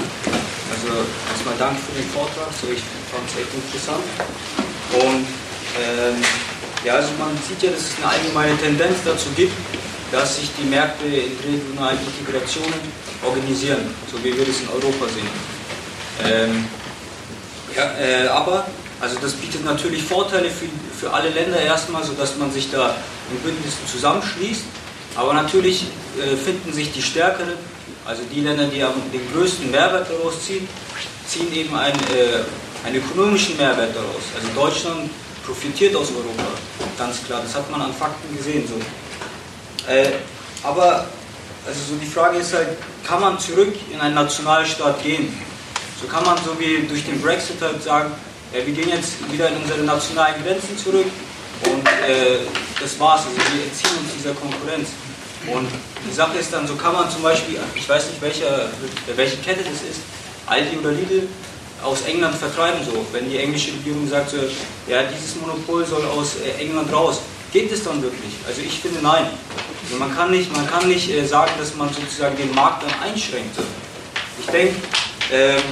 Also 0.72 1.04
erstmal 1.28 1.56
Dank 1.58 1.78
für 1.78 1.92
den 2.00 2.08
Vortrag, 2.08 2.48
so 2.52 2.72
ich 2.72 2.80
fand 3.10 3.28
es 3.28 3.36
echt 3.36 3.52
interessant. 3.52 4.04
Und 4.92 5.26
ähm, 5.76 6.16
ja, 6.84 6.94
also 6.94 7.10
man 7.18 7.36
sieht 7.46 7.62
ja, 7.62 7.70
dass 7.70 7.80
es 7.80 7.96
eine 7.98 8.08
allgemeine 8.08 8.56
Tendenz 8.56 9.04
dazu 9.04 9.28
gibt, 9.36 9.52
dass 10.10 10.36
sich 10.36 10.50
die 10.58 10.64
Märkte 10.64 11.04
in 11.04 11.36
regionalen 11.44 11.98
Integrationen 11.98 12.80
organisieren, 13.22 13.82
so 14.10 14.22
wie 14.24 14.36
wir 14.36 14.44
das 14.44 14.60
in 14.60 14.68
Europa 14.68 15.06
sehen. 15.12 15.28
Ähm, 16.24 16.64
ja, 17.76 17.98
äh, 17.98 18.28
aber 18.28 18.66
also 19.00 19.16
das 19.20 19.32
bietet 19.32 19.64
natürlich 19.64 20.02
Vorteile 20.02 20.48
für, 20.48 20.66
für 20.98 21.12
alle 21.12 21.30
Länder 21.30 21.60
erstmal, 21.60 22.04
sodass 22.04 22.36
man 22.36 22.52
sich 22.52 22.70
da 22.70 22.94
in 23.30 23.38
Bündnissen 23.38 23.86
zusammenschließt. 23.86 24.62
Aber 25.16 25.34
natürlich 25.34 25.86
äh, 26.18 26.36
finden 26.36 26.72
sich 26.72 26.92
die 26.92 27.02
stärkeren, 27.02 27.54
also 28.04 28.22
die 28.32 28.40
Länder, 28.40 28.64
die 28.66 28.78
den 28.78 29.32
größten 29.34 29.70
Mehrwert 29.70 30.08
daraus 30.08 30.44
ziehen, 30.44 30.68
ziehen 31.26 31.52
eben 31.52 31.74
einen, 31.74 31.98
äh, 31.98 32.86
einen 32.86 32.96
ökonomischen 32.96 33.56
Mehrwert 33.56 33.94
daraus. 33.94 34.22
Also 34.36 34.48
Deutschland 34.54 35.10
profitiert 35.44 35.94
aus 35.96 36.08
Europa, 36.10 36.44
ganz 36.96 37.24
klar. 37.24 37.42
Das 37.42 37.54
hat 37.54 37.70
man 37.70 37.82
an 37.82 37.92
Fakten 37.92 38.36
gesehen. 38.36 38.68
So. 38.68 39.90
Äh, 39.90 40.12
aber 40.62 41.06
also 41.66 41.78
so 41.90 41.96
die 42.00 42.06
Frage 42.06 42.38
ist 42.38 42.54
halt, 42.54 42.68
kann 43.04 43.20
man 43.20 43.38
zurück 43.38 43.74
in 43.92 44.00
einen 44.00 44.14
Nationalstaat 44.14 45.02
gehen? 45.02 45.34
So 46.02 46.08
kann 46.08 46.24
man 46.24 46.36
so 46.44 46.58
wie 46.58 46.86
durch 46.88 47.04
den 47.04 47.20
Brexit 47.20 47.62
halt 47.62 47.82
sagen, 47.82 48.12
äh, 48.52 48.66
wir 48.66 48.74
gehen 48.74 48.88
jetzt 48.88 49.12
wieder 49.30 49.48
in 49.48 49.56
unsere 49.56 49.82
nationalen 49.82 50.42
Grenzen 50.42 50.76
zurück 50.76 51.06
und 51.64 51.86
äh, 51.86 52.38
das 52.80 52.98
war's. 52.98 53.22
Also 53.24 53.36
wir 53.36 53.64
entziehen 53.64 53.96
uns 54.02 54.12
dieser 54.18 54.34
Konkurrenz. 54.34 54.88
Und 55.46 55.68
die 56.08 56.14
Sache 56.14 56.38
ist 56.38 56.52
dann, 56.52 56.66
so 56.66 56.74
kann 56.74 56.92
man 56.92 57.10
zum 57.10 57.22
Beispiel, 57.22 57.58
ich 57.74 57.88
weiß 57.88 58.08
nicht 58.08 58.22
welche, 58.22 58.68
welche 59.16 59.36
Kette 59.38 59.62
das 59.62 59.82
ist, 59.88 60.00
Aldi 60.46 60.78
oder 60.78 60.92
Lidl, 60.92 61.28
aus 61.82 62.02
England 62.02 62.36
vertreiben 62.36 62.78
so. 62.84 63.04
Wenn 63.12 63.28
die 63.28 63.38
englische 63.38 63.72
Regierung 63.72 64.08
sagt, 64.08 64.30
so, 64.30 64.36
ja, 64.86 65.02
dieses 65.02 65.36
Monopol 65.36 65.84
soll 65.84 66.04
aus 66.06 66.36
äh, 66.36 66.62
England 66.62 66.92
raus, 66.92 67.20
geht 67.52 67.70
es 67.72 67.84
dann 67.84 68.02
wirklich? 68.02 68.34
Also 68.46 68.60
ich 68.60 68.80
finde 68.80 69.00
nein. 69.02 69.26
Also 69.84 69.96
man 69.98 70.14
kann 70.14 70.30
nicht, 70.30 70.52
man 70.52 70.66
kann 70.68 70.88
nicht 70.88 71.10
äh, 71.10 71.24
sagen, 71.26 71.52
dass 71.58 71.74
man 71.74 71.92
sozusagen 71.92 72.36
den 72.36 72.54
Markt 72.54 72.84
dann 72.84 73.10
einschränkt. 73.10 73.56
Ich 74.40 74.46
denke, 74.46 74.76
ähm, 75.30 75.62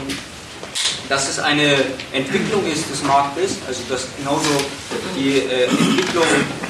dass 1.10 1.28
es 1.28 1.40
eine 1.40 1.74
Entwicklung 2.12 2.64
ist 2.70 2.88
des 2.88 3.02
Marktes, 3.02 3.56
also 3.66 3.82
dass 3.88 4.06
genauso 4.16 4.48
die 5.16 5.38
äh, 5.38 5.64
Entwicklung, 5.64 6.24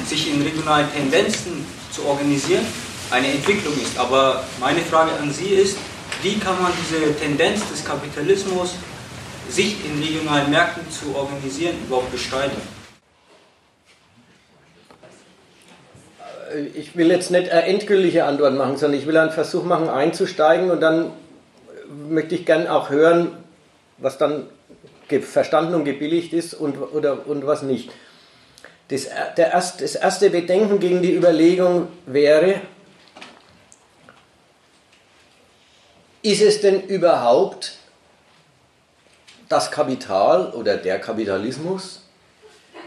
sich 0.07 0.33
in 0.33 0.41
regionalen 0.41 0.91
Tendenzen 0.91 1.63
zu 1.91 2.05
organisieren, 2.05 2.65
eine 3.11 3.27
Entwicklung 3.27 3.73
ist. 3.79 3.97
Aber 3.99 4.43
meine 4.59 4.79
Frage 4.79 5.11
an 5.21 5.31
Sie 5.31 5.49
ist, 5.49 5.77
wie 6.23 6.39
kann 6.39 6.59
man 6.61 6.71
diese 6.83 7.15
Tendenz 7.19 7.61
des 7.69 7.85
Kapitalismus, 7.85 8.73
sich 9.47 9.75
in 9.85 10.01
regionalen 10.01 10.49
Märkten 10.49 10.89
zu 10.89 11.15
organisieren, 11.15 11.75
überhaupt 11.85 12.11
gestalten? 12.11 12.59
Ich 16.73 16.95
will 16.97 17.11
jetzt 17.11 17.31
nicht 17.31 17.49
eine 17.49 17.63
endgültige 17.63 18.25
Antwort 18.25 18.55
machen, 18.55 18.77
sondern 18.77 18.99
ich 18.99 19.05
will 19.05 19.17
einen 19.17 19.31
Versuch 19.31 19.63
machen, 19.63 19.87
einzusteigen 19.87 20.71
und 20.71 20.81
dann 20.81 21.11
möchte 22.09 22.35
ich 22.35 22.45
gerne 22.45 22.71
auch 22.71 22.89
hören, 22.89 23.31
was 23.97 24.17
dann 24.17 24.47
verstanden 25.19 25.75
und 25.75 25.83
gebilligt 25.83 26.31
ist 26.31 26.53
und, 26.53 26.77
oder, 26.77 27.27
und 27.27 27.45
was 27.45 27.63
nicht. 27.63 27.91
Das, 28.87 29.07
der 29.37 29.51
das 29.51 29.95
erste 29.95 30.29
Bedenken 30.29 30.79
gegen 30.79 31.01
die 31.01 31.13
Überlegung 31.13 31.87
wäre, 32.05 32.61
ist 36.21 36.41
es 36.41 36.61
denn 36.61 36.81
überhaupt 36.87 37.73
das 39.49 39.71
Kapital 39.71 40.51
oder 40.51 40.77
der 40.77 40.99
Kapitalismus, 40.99 42.01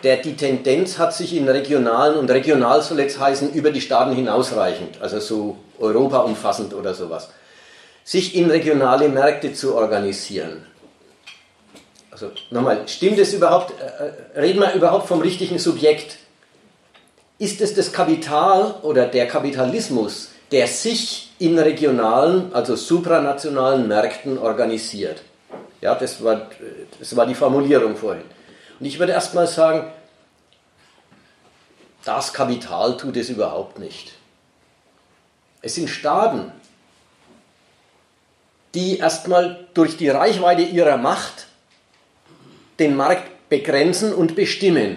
der 0.02 0.18
die 0.18 0.36
Tendenz 0.36 0.98
hat, 0.98 1.14
sich 1.14 1.34
in 1.34 1.48
regionalen, 1.48 2.18
und 2.18 2.30
regional 2.30 2.82
soll 2.82 3.00
jetzt 3.00 3.18
heißen, 3.18 3.52
über 3.52 3.70
die 3.70 3.80
Staaten 3.80 4.14
hinausreichend, 4.14 5.00
also 5.00 5.20
so 5.20 5.58
Europa 5.78 6.18
umfassend 6.18 6.74
oder 6.74 6.94
sowas, 6.94 7.30
sich 8.04 8.36
in 8.36 8.50
regionale 8.50 9.08
Märkte 9.08 9.54
zu 9.54 9.74
organisieren. 9.74 10.66
Also 12.10 12.30
nochmal, 12.50 12.86
stimmt 12.86 13.18
es 13.18 13.32
überhaupt, 13.32 13.72
äh, 13.80 14.38
reden 14.38 14.60
wir 14.60 14.72
überhaupt 14.74 15.08
vom 15.08 15.20
richtigen 15.20 15.58
Subjekt? 15.58 16.18
Ist 17.38 17.60
es 17.60 17.74
das 17.74 17.92
Kapital 17.92 18.76
oder 18.82 19.06
der 19.06 19.26
Kapitalismus, 19.26 20.28
der 20.52 20.68
sich 20.68 21.32
in 21.40 21.58
regionalen, 21.58 22.54
also 22.54 22.76
supranationalen 22.76 23.88
Märkten 23.88 24.38
organisiert? 24.38 25.22
Ja, 25.80 25.94
das 25.96 26.22
war, 26.22 26.48
das 26.98 27.16
war 27.16 27.26
die 27.26 27.34
Formulierung 27.34 27.96
vorhin. 27.96 28.24
Und 28.78 28.86
ich 28.86 28.98
würde 28.98 29.12
erstmal 29.12 29.46
sagen, 29.46 29.90
das 32.04 32.32
Kapital 32.32 32.96
tut 32.96 33.16
es 33.16 33.30
überhaupt 33.30 33.78
nicht. 33.78 34.12
Es 35.62 35.74
sind 35.74 35.88
Staaten, 35.88 36.52
die 38.74 38.98
erstmal 38.98 39.66
durch 39.74 39.96
die 39.96 40.08
Reichweite 40.08 40.62
ihrer 40.62 40.96
Macht 40.96 41.46
den 42.78 42.96
Markt 42.96 43.48
begrenzen 43.48 44.12
und 44.12 44.34
bestimmen. 44.34 44.96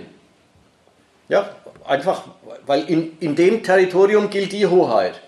Ja, 1.29 1.49
einfach, 1.85 2.23
weil 2.65 2.89
in, 2.89 3.17
in 3.19 3.35
dem 3.35 3.63
Territorium 3.63 4.29
gilt 4.29 4.51
die 4.51 4.65
Hoheit. 4.65 5.21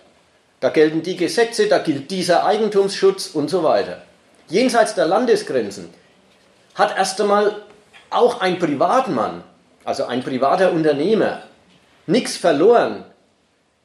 Da 0.59 0.69
gelten 0.69 1.03
die 1.03 1.15
Gesetze, 1.15 1.67
da 1.67 1.77
gilt 1.77 2.11
dieser 2.11 2.45
Eigentumsschutz 2.45 3.27
und 3.27 3.49
so 3.49 3.63
weiter. 3.63 4.01
Jenseits 4.49 4.95
der 4.95 5.05
Landesgrenzen 5.05 5.89
hat 6.75 6.97
erst 6.97 7.21
einmal 7.21 7.63
auch 8.09 8.41
ein 8.41 8.57
Privatmann, 8.57 9.43
also 9.85 10.05
ein 10.05 10.23
privater 10.23 10.71
Unternehmer, 10.71 11.43
nichts 12.07 12.35
verloren, 12.35 13.05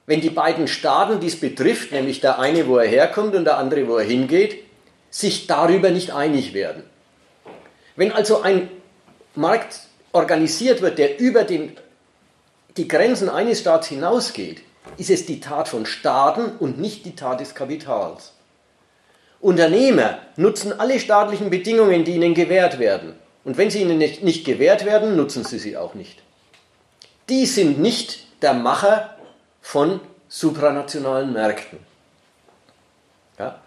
wenn 0.07 0.21
die 0.21 0.31
beiden 0.31 0.69
Staaten, 0.69 1.21
die 1.21 1.29
es 1.29 1.41
betrifft, 1.41 1.93
nämlich 1.93 2.21
der 2.21 2.39
eine, 2.39 2.67
wo 2.67 2.77
er 2.77 2.89
herkommt 2.89 3.35
und 3.35 3.45
der 3.45 3.59
andere, 3.59 3.89
wo 3.89 3.97
er 3.97 4.05
hingeht, 4.05 4.63
sich 5.11 5.47
darüber 5.47 5.91
nicht 5.91 6.13
einig 6.13 6.53
werden. 6.53 6.83
Wenn 7.97 8.13
also 8.13 8.43
ein 8.43 8.69
Markt 9.35 9.81
organisiert 10.13 10.83
wird, 10.83 10.99
der 10.99 11.19
über 11.19 11.45
den, 11.45 11.77
die 12.77 12.89
Grenzen 12.89 13.29
eines 13.29 13.61
Staats 13.61 13.89
hinausgeht, 13.89 14.63
ist 14.99 15.11
es 15.11 15.27
die 15.27 15.41
Tat 15.41 15.69
von 15.69 15.87
Staaten 15.87 16.53
und 16.59 16.79
nicht 16.79 17.07
die 17.07 17.17
Tat 17.17 17.41
des 17.41 17.55
Kapitals. 17.55 18.33
Unternehmer 19.41 20.19
nutzen 20.37 20.79
alle 20.79 20.99
staatlichen 20.99 21.51
Bedingungen, 21.51 22.05
die 22.05 22.15
ihnen 22.15 22.35
gewährt 22.35 22.79
werden. 22.79 23.15
Und 23.45 23.59
wenn 23.59 23.71
sie 23.71 23.83
ihnen 23.83 23.99
nicht 23.99 24.45
gewährt 24.45 24.85
werden, 24.85 25.17
nutzen 25.17 25.45
sie 25.45 25.59
sie 25.59 25.77
auch 25.77 25.95
nicht. 25.95 26.23
Die 27.29 27.47
sind 27.47 27.79
nicht 27.79 28.27
der 28.43 28.55
Macher 28.55 29.14
von 29.65 29.99
supranationalen 30.29 31.33
Märkten. 31.33 31.79
Ja? 33.39 33.61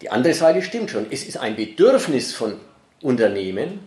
Die 0.00 0.08
andere 0.08 0.32
Seite 0.34 0.62
stimmt 0.62 0.90
schon. 0.90 1.06
Es 1.10 1.24
ist 1.24 1.36
ein 1.36 1.56
Bedürfnis 1.56 2.32
von 2.32 2.54
Unternehmen, 3.02 3.80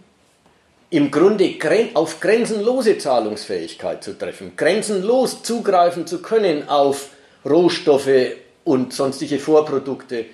im 0.90 1.10
Grunde 1.10 1.56
auf 1.96 2.20
grenzenlose 2.20 2.98
Zahlungsfähigkeit 2.98 4.04
zu 4.04 4.16
treffen, 4.18 4.56
grenzenlos 4.58 5.42
zugreifen 5.44 6.06
zu 6.06 6.22
können 6.22 6.68
auf 6.68 7.12
Rohstoffe 7.46 8.36
und 8.66 8.94
sonstige 8.94 9.40
Vorprodukte, 9.40 10.26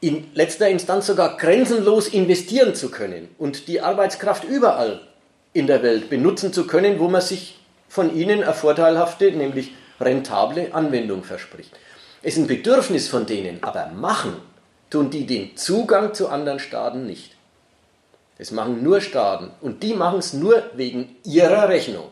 in 0.00 0.26
letzter 0.34 0.68
Instanz 0.68 1.06
sogar 1.06 1.36
grenzenlos 1.38 2.06
investieren 2.08 2.74
zu 2.74 2.90
können 2.90 3.28
und 3.38 3.66
die 3.66 3.80
Arbeitskraft 3.80 4.44
überall 4.44 5.00
in 5.52 5.66
der 5.66 5.82
Welt 5.82 6.10
benutzen 6.10 6.52
zu 6.52 6.66
können, 6.66 6.98
wo 7.00 7.08
man 7.08 7.22
sich 7.22 7.59
von 7.90 8.16
ihnen 8.16 8.44
eine 8.44 8.54
vorteilhafte, 8.54 9.32
nämlich 9.32 9.72
rentable 10.00 10.72
Anwendung 10.72 11.24
verspricht. 11.24 11.72
Es 12.22 12.34
ist 12.34 12.44
ein 12.44 12.46
Bedürfnis 12.46 13.08
von 13.08 13.26
denen, 13.26 13.62
aber 13.62 13.88
machen 13.88 14.40
tun 14.88 15.10
die 15.10 15.26
den 15.26 15.56
Zugang 15.56 16.14
zu 16.14 16.28
anderen 16.28 16.60
Staaten 16.60 17.04
nicht. 17.04 17.34
Das 18.38 18.52
machen 18.52 18.82
nur 18.82 19.00
Staaten 19.00 19.50
und 19.60 19.82
die 19.82 19.92
machen 19.92 20.20
es 20.20 20.32
nur 20.32 20.62
wegen 20.74 21.16
ihrer 21.24 21.68
Rechnung. 21.68 22.08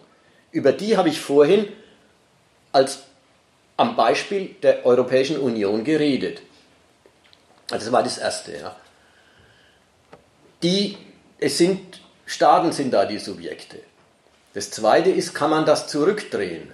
Über 0.50 0.72
die 0.72 0.96
habe 0.96 1.08
ich 1.08 1.20
vorhin 1.20 1.68
als 2.72 3.04
am 3.76 3.94
Beispiel 3.94 4.56
der 4.62 4.84
Europäischen 4.84 5.38
Union 5.38 5.84
geredet. 5.84 6.42
Also 7.70 7.86
das 7.86 7.92
war 7.92 8.02
das 8.02 8.18
Erste. 8.18 8.56
Ja. 8.56 8.76
Die, 10.62 10.98
es 11.38 11.56
sind, 11.56 12.00
Staaten 12.26 12.72
sind 12.72 12.92
da 12.92 13.04
die 13.04 13.18
Subjekte. 13.18 13.78
Das 14.54 14.70
Zweite 14.70 15.10
ist, 15.10 15.34
kann 15.34 15.50
man 15.50 15.66
das 15.66 15.86
zurückdrehen? 15.88 16.72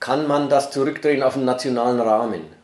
Kann 0.00 0.26
man 0.26 0.48
das 0.48 0.70
zurückdrehen 0.70 1.22
auf 1.22 1.36
einen 1.36 1.44
nationalen 1.44 2.00
Rahmen? 2.00 2.54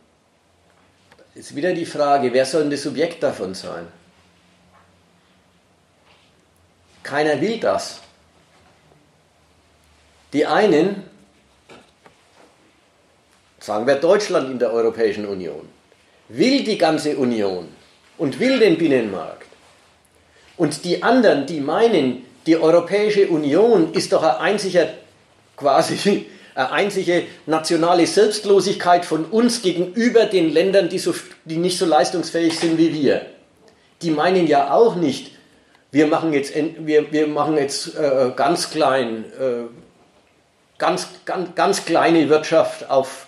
ist 1.35 1.55
wieder 1.55 1.73
die 1.73 1.87
Frage, 1.87 2.33
wer 2.33 2.45
soll 2.45 2.63
denn 2.63 2.71
das 2.71 2.83
Subjekt 2.83 3.23
davon 3.23 3.55
sein? 3.55 3.87
Keiner 7.03 7.41
will 7.41 7.59
das. 7.59 8.01
Die 10.33 10.45
einen 10.45 11.03
sagen 13.59 13.87
wir 13.87 13.97
Deutschland 13.97 14.51
in 14.51 14.59
der 14.59 14.73
Europäischen 14.73 15.27
Union, 15.27 15.69
will 16.29 16.65
die 16.65 16.79
ganze 16.79 17.17
Union 17.17 17.69
und 18.19 18.39
will 18.39 18.59
den 18.59 18.79
Binnenmarkt. 18.79 19.47
Und 20.57 20.85
die 20.85 21.03
anderen, 21.03 21.47
die 21.47 21.61
meinen, 21.61 22.27
die 22.47 22.57
Europäische 22.57 23.29
Union 23.29 23.93
ist 23.93 24.13
doch 24.13 24.23
ein 24.23 24.37
einziger, 24.37 24.89
quasi 25.57 26.27
eine 26.55 26.73
einzige 26.73 27.25
nationale 27.47 28.07
Selbstlosigkeit 28.07 29.05
von 29.05 29.25
uns 29.27 29.63
gegenüber 29.63 30.27
den 30.27 30.51
Ländern, 30.51 30.89
die, 30.89 30.99
so, 30.99 31.15
die 31.45 31.57
nicht 31.57 31.79
so 31.79 31.87
leistungsfähig 31.87 32.59
sind 32.59 32.79
wie 32.79 32.93
wir. 32.93 33.27
Die 34.03 34.11
meinen 34.11 34.47
ja 34.47 34.73
auch 34.73 34.97
nicht, 34.97 35.33
wir 35.93 36.07
machen 36.07 36.33
jetzt, 36.33 36.55
wir, 36.55 37.13
wir 37.13 37.27
machen 37.27 37.57
jetzt 37.57 37.97
äh, 37.97 38.31
ganz 38.35 38.71
klein, 38.71 39.25
äh, 39.39 39.65
ganz, 40.79 41.09
ganz, 41.25 41.55
ganz 41.55 41.85
kleine 41.85 42.29
Wirtschaft 42.29 42.89
auf 42.89 43.27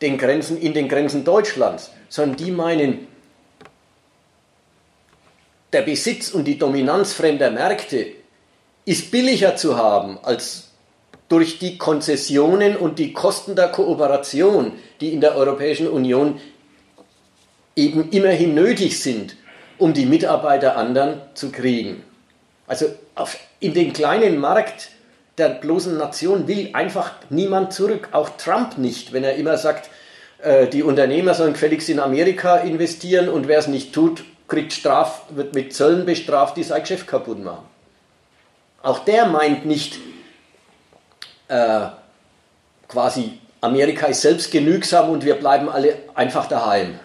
den 0.00 0.16
Grenzen, 0.16 0.60
in 0.60 0.74
den 0.74 0.88
Grenzen 0.88 1.24
Deutschlands, 1.24 1.90
sondern 2.08 2.36
die 2.36 2.50
meinen, 2.50 3.08
der 5.72 5.82
Besitz 5.82 6.30
und 6.30 6.44
die 6.44 6.58
Dominanz 6.58 7.12
fremder 7.12 7.50
Märkte 7.50 8.17
ist 8.88 9.10
billiger 9.10 9.54
zu 9.54 9.76
haben 9.76 10.18
als 10.22 10.68
durch 11.28 11.58
die 11.58 11.76
Konzessionen 11.76 12.74
und 12.74 12.98
die 12.98 13.12
Kosten 13.12 13.54
der 13.54 13.68
Kooperation, 13.68 14.72
die 15.02 15.12
in 15.12 15.20
der 15.20 15.36
Europäischen 15.36 15.88
Union 15.88 16.40
eben 17.76 18.10
immerhin 18.12 18.54
nötig 18.54 18.98
sind, 19.02 19.36
um 19.76 19.92
die 19.92 20.06
Mitarbeiter 20.06 20.78
anderen 20.78 21.20
zu 21.34 21.52
kriegen. 21.52 22.02
Also 22.66 22.86
auf, 23.14 23.36
in 23.60 23.74
den 23.74 23.92
kleinen 23.92 24.38
Markt 24.38 24.88
der 25.36 25.50
bloßen 25.50 25.98
Nation 25.98 26.48
will 26.48 26.70
einfach 26.72 27.12
niemand 27.28 27.74
zurück, 27.74 28.08
auch 28.12 28.30
Trump 28.38 28.78
nicht, 28.78 29.12
wenn 29.12 29.22
er 29.22 29.34
immer 29.34 29.58
sagt, 29.58 29.90
äh, 30.38 30.66
die 30.66 30.82
Unternehmer 30.82 31.34
sollen 31.34 31.52
gefälligst 31.52 31.90
in 31.90 32.00
Amerika 32.00 32.56
investieren 32.56 33.28
und 33.28 33.48
wer 33.48 33.58
es 33.58 33.68
nicht 33.68 33.92
tut, 33.92 34.24
kriegt 34.48 34.72
Straf, 34.72 35.24
wird 35.28 35.54
mit 35.54 35.74
Zöllen 35.74 36.06
bestraft, 36.06 36.56
die 36.56 36.62
sein 36.62 36.80
Geschäft 36.80 37.06
kaputt 37.06 37.44
machen. 37.44 37.66
Auch 38.82 39.00
der 39.00 39.26
meint 39.26 39.66
nicht 39.66 39.98
äh, 41.48 41.86
quasi, 42.86 43.38
Amerika 43.60 44.06
ist 44.06 44.22
selbst 44.22 44.50
genügsam 44.50 45.10
und 45.10 45.24
wir 45.24 45.34
bleiben 45.34 45.68
alle 45.68 45.98
einfach 46.14 46.46
daheim. 46.46 46.98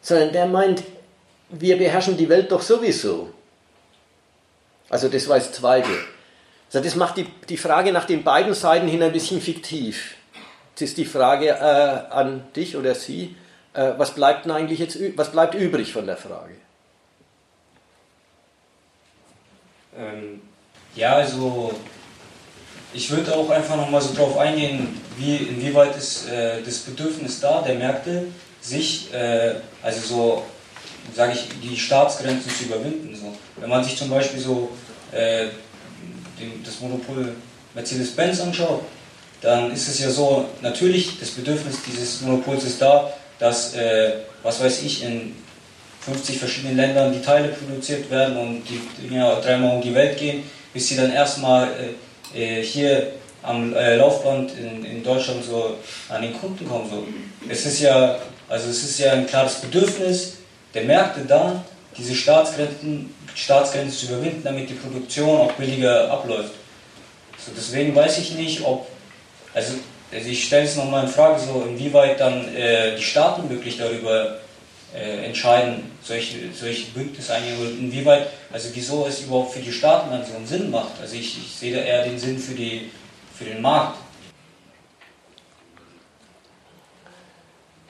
Sondern 0.00 0.32
der 0.32 0.46
meint, 0.46 0.84
wir 1.48 1.78
beherrschen 1.78 2.16
die 2.16 2.28
Welt 2.28 2.52
doch 2.52 2.62
sowieso. 2.62 3.32
Also 4.88 5.08
das 5.08 5.28
war 5.28 5.38
das 5.38 5.52
Zweite. 5.52 5.90
Also 6.72 6.80
das 6.80 6.94
macht 6.94 7.16
die, 7.16 7.26
die 7.48 7.56
Frage 7.56 7.92
nach 7.92 8.04
den 8.04 8.22
beiden 8.22 8.54
Seiten 8.54 8.86
hin 8.86 9.02
ein 9.02 9.12
bisschen 9.12 9.40
fiktiv. 9.40 10.14
Jetzt 10.70 10.82
ist 10.82 10.98
die 10.98 11.04
Frage 11.04 11.48
äh, 11.48 12.12
an 12.12 12.44
dich 12.54 12.76
oder 12.76 12.94
Sie, 12.94 13.36
äh, 13.72 13.92
was 13.96 14.14
bleibt 14.14 14.44
denn 14.44 14.52
eigentlich 14.52 14.78
jetzt, 14.78 14.98
was 15.16 15.32
bleibt 15.32 15.54
übrig 15.54 15.92
von 15.92 16.06
der 16.06 16.16
Frage? 16.16 16.54
Ähm, 19.98 20.40
ja, 20.94 21.14
also 21.14 21.72
ich 22.92 23.10
würde 23.10 23.34
auch 23.34 23.50
einfach 23.50 23.76
nochmal 23.76 24.00
so 24.00 24.14
drauf 24.14 24.38
eingehen, 24.38 25.00
wie, 25.16 25.36
inwieweit 25.36 25.96
ist 25.96 26.28
äh, 26.28 26.62
das 26.62 26.78
Bedürfnis 26.78 27.40
da 27.40 27.62
der 27.62 27.74
Märkte, 27.74 28.26
sich, 28.60 29.12
äh, 29.12 29.54
also 29.82 30.00
so, 30.00 30.44
sage 31.14 31.32
ich, 31.32 31.48
die 31.62 31.76
Staatsgrenzen 31.76 32.50
zu 32.50 32.64
überwinden. 32.64 33.14
So. 33.14 33.32
Wenn 33.60 33.70
man 33.70 33.84
sich 33.84 33.96
zum 33.96 34.10
Beispiel 34.10 34.40
so 34.40 34.70
äh, 35.12 35.46
den, 36.38 36.62
das 36.64 36.80
Monopol 36.80 37.34
Mercedes-Benz 37.74 38.40
anschaut, 38.40 38.82
dann 39.40 39.70
ist 39.70 39.88
es 39.88 39.98
ja 40.00 40.10
so, 40.10 40.46
natürlich, 40.62 41.20
das 41.20 41.30
Bedürfnis 41.30 41.76
dieses 41.86 42.22
Monopols 42.22 42.64
ist 42.64 42.80
da, 42.80 43.12
dass, 43.38 43.74
äh, 43.74 44.14
was 44.42 44.60
weiß 44.60 44.82
ich, 44.82 45.04
in 45.04 45.34
50 46.06 46.38
verschiedenen 46.38 46.76
Ländern 46.76 47.12
die 47.12 47.20
Teile 47.20 47.48
produziert 47.48 48.08
werden 48.10 48.36
und 48.36 48.62
die 48.68 48.80
Dinger 49.08 49.40
dreimal 49.40 49.76
um 49.76 49.82
die 49.82 49.94
Welt 49.94 50.16
gehen, 50.16 50.44
bis 50.72 50.88
sie 50.88 50.96
dann 50.96 51.12
erstmal 51.12 51.68
äh, 52.34 52.60
äh, 52.60 52.62
hier 52.62 53.12
am 53.42 53.74
äh, 53.74 53.96
Laufband 53.96 54.52
in, 54.56 54.84
in, 54.84 55.02
Deutschland 55.02 55.44
so 55.44 55.76
an 56.08 56.22
den 56.22 56.32
Kunden 56.38 56.66
kommen. 56.68 56.88
So. 56.88 57.06
Es 57.48 57.66
ist 57.66 57.80
ja, 57.80 58.18
also 58.48 58.70
es 58.70 58.84
ist 58.84 58.98
ja 59.00 59.12
ein 59.12 59.26
klares 59.26 59.56
Bedürfnis 59.56 60.38
der 60.74 60.84
Märkte 60.84 61.22
da, 61.26 61.64
diese 61.96 62.14
Staatsgrenzen, 62.14 63.12
Staatsgrenzen 63.34 63.98
zu 63.98 64.06
überwinden, 64.06 64.42
damit 64.44 64.70
die 64.70 64.74
Produktion 64.74 65.40
auch 65.40 65.52
billiger 65.52 66.10
abläuft. 66.10 66.52
So, 67.38 67.52
deswegen 67.56 67.94
weiß 67.94 68.18
ich 68.18 68.32
nicht, 68.32 68.64
ob, 68.64 68.86
also, 69.54 69.74
also 70.12 70.28
ich 70.28 70.44
stelle 70.44 70.64
es 70.64 70.76
nochmal 70.76 71.04
in 71.04 71.10
Frage, 71.10 71.40
so 71.40 71.64
inwieweit 71.68 72.20
dann 72.20 72.54
äh, 72.54 72.96
die 72.96 73.02
Staaten 73.02 73.48
wirklich 73.50 73.78
darüber 73.78 74.38
äh, 74.94 75.26
entscheiden, 75.26 75.90
solche, 76.02 76.52
solche 76.52 76.86
und 76.96 77.78
inwieweit, 77.78 78.28
also 78.52 78.68
wieso 78.72 79.06
es 79.06 79.22
überhaupt 79.22 79.52
für 79.52 79.60
die 79.60 79.72
Staaten 79.72 80.10
dann 80.10 80.24
so 80.24 80.34
einen 80.36 80.46
Sinn 80.46 80.70
macht. 80.70 80.92
Also 81.00 81.16
ich, 81.16 81.38
ich 81.38 81.56
sehe 81.56 81.74
da 81.74 81.82
eher 81.82 82.04
den 82.04 82.18
Sinn 82.18 82.38
für, 82.38 82.54
die, 82.54 82.90
für 83.34 83.44
den 83.44 83.60
Markt. 83.60 83.98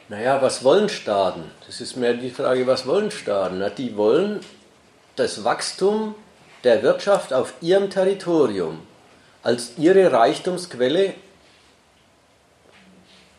Naja, 0.08 0.40
was 0.40 0.62
wollen 0.62 0.88
Staaten? 0.88 1.50
Das 1.66 1.80
ist 1.80 1.96
mehr 1.96 2.14
die 2.14 2.30
Frage, 2.30 2.66
was 2.66 2.86
wollen 2.86 3.10
Staaten? 3.10 3.58
Na, 3.58 3.70
die 3.70 3.96
wollen 3.96 4.40
das 5.16 5.42
Wachstum 5.42 6.14
der 6.62 6.82
Wirtschaft 6.82 7.32
auf 7.32 7.54
ihrem 7.60 7.90
Territorium 7.90 8.86
als 9.42 9.78
ihre 9.78 10.10
Reichtumsquelle 10.10 11.14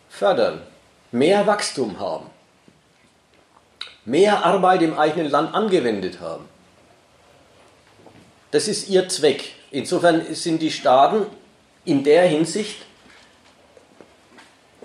fördern, 0.10 0.62
mehr 1.12 1.46
Wachstum 1.46 2.00
haben, 2.00 2.30
mehr 4.08 4.46
Arbeit 4.46 4.82
im 4.82 4.98
eigenen 4.98 5.30
Land 5.30 5.54
angewendet 5.54 6.20
haben. 6.22 6.46
Das 8.52 8.68
ist 8.68 8.90
ihr 8.90 9.08
Zweck. 9.10 9.54
Insofern 9.70 10.34
sind 10.34 10.62
die 10.62 10.72
Staaten 10.72 11.26
in 11.84 12.04
der 12.04 12.24
Hinsicht 12.24 12.88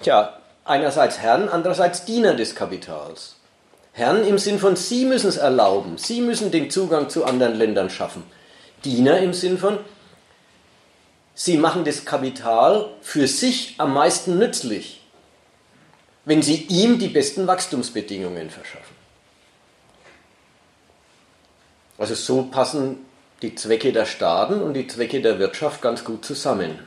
tja, 0.03 0.37
einerseits 0.65 1.19
Herren, 1.19 1.49
andererseits 1.49 2.05
Diener 2.05 2.35
des 2.35 2.55
Kapitals. 2.55 3.37
Herren 3.93 4.27
im 4.27 4.39
Sinn 4.39 4.59
von, 4.59 4.77
sie 4.77 5.05
müssen 5.05 5.29
es 5.29 5.37
erlauben, 5.37 5.99
sie 5.99 6.21
müssen 6.21 6.51
den 6.51 6.71
Zugang 6.71 7.09
zu 7.09 7.25
anderen 7.25 7.55
Ländern 7.55 7.91
schaffen. 7.91 8.25
Diener 8.85 9.19
im 9.19 9.33
Sinn 9.35 9.59
von, 9.59 9.79
sie 11.35 11.59
machen 11.59 11.85
das 11.85 12.05
Kapital 12.05 12.89
für 13.03 13.29
sich 13.29 13.75
am 13.79 13.95
meisten 13.95 14.39
nützlich, 14.39 15.03
wenn 16.25 16.43
sie 16.43 16.67
ihm 16.69 16.99
die 16.99 17.09
besten 17.09 17.47
Wachstumsbedingungen 17.47 18.51
verschaffen. 18.51 18.92
Also 21.99 22.15
so 22.15 22.45
passen 22.45 22.99
die 23.43 23.55
Zwecke 23.55 23.93
der 23.93 24.07
Staaten 24.07 24.63
und 24.63 24.75
die 24.75 24.87
Zwecke 24.87 25.21
der 25.21 25.39
Wirtschaft 25.39 25.83
ganz 25.83 26.05
gut 26.05 26.25
zusammen. 26.25 26.79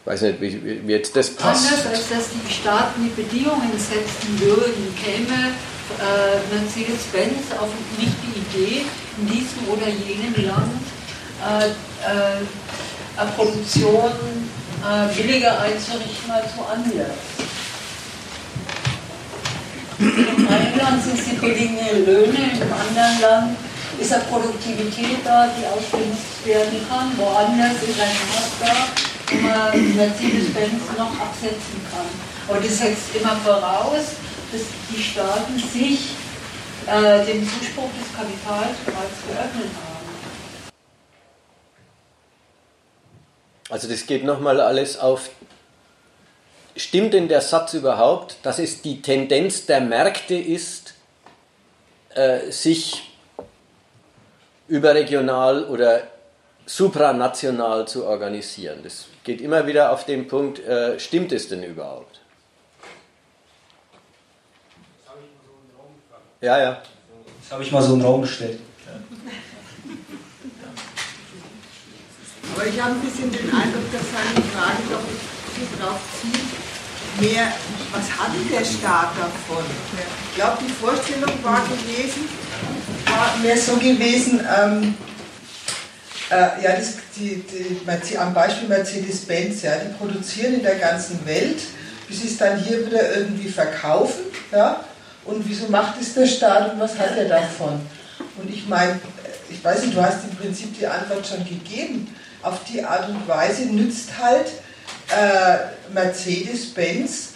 Ich 0.00 0.06
weiß 0.06 0.22
nicht, 0.22 0.40
wie, 0.40 0.86
wie, 0.86 0.92
jetzt 0.92 1.14
das 1.14 1.30
passt. 1.30 1.72
Anders 1.72 1.86
als 1.86 2.08
dass 2.08 2.28
die 2.30 2.52
Staaten 2.52 3.04
die 3.04 3.22
Bedingungen 3.22 3.78
setzen 3.78 4.40
würden, 4.40 4.94
käme 5.00 5.52
äh, 6.00 6.54
Mercedes-Benz 6.54 7.52
auf 7.60 7.68
nicht 7.98 8.16
die 8.24 8.58
Idee, 8.58 8.86
in 9.18 9.26
diesem 9.28 9.68
oder 9.68 9.88
jenem 9.88 10.34
Land 10.44 10.72
äh, 11.46 11.68
äh, 11.68 13.26
Produktion 13.36 14.10
äh, 14.82 15.14
billiger 15.14 15.60
einzurichten 15.60 16.30
als 16.30 16.56
woanders. 16.56 17.51
Im 20.02 20.48
einen 20.48 20.78
Land 20.78 21.04
sind 21.04 21.16
sie 21.16 21.36
billige 21.36 21.98
Löhne, 22.04 22.50
im 22.60 22.72
anderen 22.72 23.20
Land 23.20 23.56
ist 24.00 24.12
eine 24.12 24.24
Produktivität 24.24 25.18
da, 25.24 25.48
die 25.56 25.64
ausgenutzt 25.64 26.44
werden 26.44 26.80
kann. 26.88 27.16
Woanders 27.16 27.76
ist 27.82 28.00
ein 28.00 28.16
Markt 28.34 28.58
da, 28.60 28.74
wo 29.30 29.36
man 29.46 29.96
Mercedes-Benz 29.96 30.82
noch 30.98 31.20
absetzen 31.20 31.80
kann. 31.92 32.06
Aber 32.48 32.58
das 32.58 32.78
setzt 32.78 33.14
immer 33.14 33.36
voraus, 33.36 34.16
dass 34.50 34.62
die 34.90 35.00
Staaten 35.00 35.56
sich 35.56 36.14
äh, 36.86 37.24
dem 37.24 37.48
Zuspruch 37.48 37.90
des 37.94 38.12
Kapitals 38.16 38.76
bereits 38.84 39.22
geöffnet 39.28 39.70
haben. 39.86 40.02
Also 43.70 43.88
das 43.88 44.04
geht 44.06 44.24
nochmal 44.24 44.60
alles 44.60 44.98
auf. 44.98 45.30
Stimmt 46.74 47.12
denn 47.12 47.28
der 47.28 47.42
Satz 47.42 47.74
überhaupt, 47.74 48.36
dass 48.42 48.58
es 48.58 48.80
die 48.80 49.02
Tendenz 49.02 49.66
der 49.66 49.80
Märkte 49.80 50.34
ist, 50.34 50.94
äh, 52.14 52.50
sich 52.50 53.12
überregional 54.68 55.64
oder 55.64 56.04
supranational 56.64 57.86
zu 57.86 58.06
organisieren? 58.06 58.80
Das 58.82 59.06
geht 59.22 59.42
immer 59.42 59.66
wieder 59.66 59.92
auf 59.92 60.06
den 60.06 60.28
Punkt, 60.28 60.60
äh, 60.60 60.98
stimmt 60.98 61.32
es 61.32 61.48
denn 61.48 61.62
überhaupt? 61.62 62.20
Ja, 66.40 66.58
ja. 66.58 66.82
Das 67.42 67.52
habe 67.52 67.62
ich 67.62 67.70
mal 67.70 67.82
so 67.82 67.92
in 67.92 68.00
den 68.00 68.06
Raum 68.06 68.22
gestellt. 68.22 68.58
Aber 72.54 72.62
Aber 72.62 72.66
ich 72.70 72.80
habe 72.80 72.94
ein 72.94 73.00
bisschen 73.00 73.30
den 73.30 73.50
Eindruck, 73.52 73.92
dass 73.92 74.02
seine 74.10 74.46
Frage 74.48 74.82
doch 74.90 75.41
darauf 75.78 76.00
zieht, 76.20 77.20
mehr, 77.20 77.52
was 77.92 78.10
hat 78.10 78.32
der 78.50 78.64
Staat 78.64 79.10
davon? 79.18 79.64
Ich 80.30 80.36
glaube, 80.36 80.58
die 80.66 80.72
Vorstellung 80.72 81.32
war 81.42 81.62
gewesen, 81.62 82.28
war 83.06 83.36
mehr 83.42 83.56
so 83.56 83.76
gewesen, 83.76 84.40
ähm, 84.40 84.94
äh, 86.30 86.62
ja, 86.62 86.76
das, 86.76 86.94
die, 87.16 87.42
die, 87.42 88.18
am 88.18 88.32
Beispiel 88.32 88.68
Mercedes-Benz, 88.68 89.62
ja, 89.62 89.76
die 89.76 89.94
produzieren 89.94 90.54
in 90.54 90.62
der 90.62 90.76
ganzen 90.76 91.24
Welt, 91.26 91.60
bis 92.08 92.22
sie 92.22 92.28
es 92.28 92.38
dann 92.38 92.58
hier 92.58 92.86
wieder 92.86 93.16
irgendwie 93.16 93.48
verkaufen, 93.48 94.22
ja, 94.50 94.84
und 95.24 95.48
wieso 95.48 95.68
macht 95.68 96.00
es 96.00 96.14
der 96.14 96.26
Staat 96.26 96.72
und 96.72 96.80
was 96.80 96.98
hat 96.98 97.16
er 97.16 97.28
davon? 97.28 97.80
Und 98.36 98.50
ich 98.52 98.66
meine, 98.66 98.98
ich 99.50 99.62
weiß 99.62 99.82
nicht, 99.82 99.96
du 99.96 100.02
hast 100.02 100.24
im 100.24 100.36
Prinzip 100.36 100.76
die 100.78 100.86
Antwort 100.86 101.26
schon 101.26 101.44
gegeben. 101.44 102.12
Auf 102.42 102.64
die 102.64 102.82
Art 102.82 103.08
und 103.08 103.28
Weise 103.28 103.66
nützt 103.66 104.08
halt 104.20 104.46
äh, 105.12 105.58
Mercedes-Benz 105.92 107.30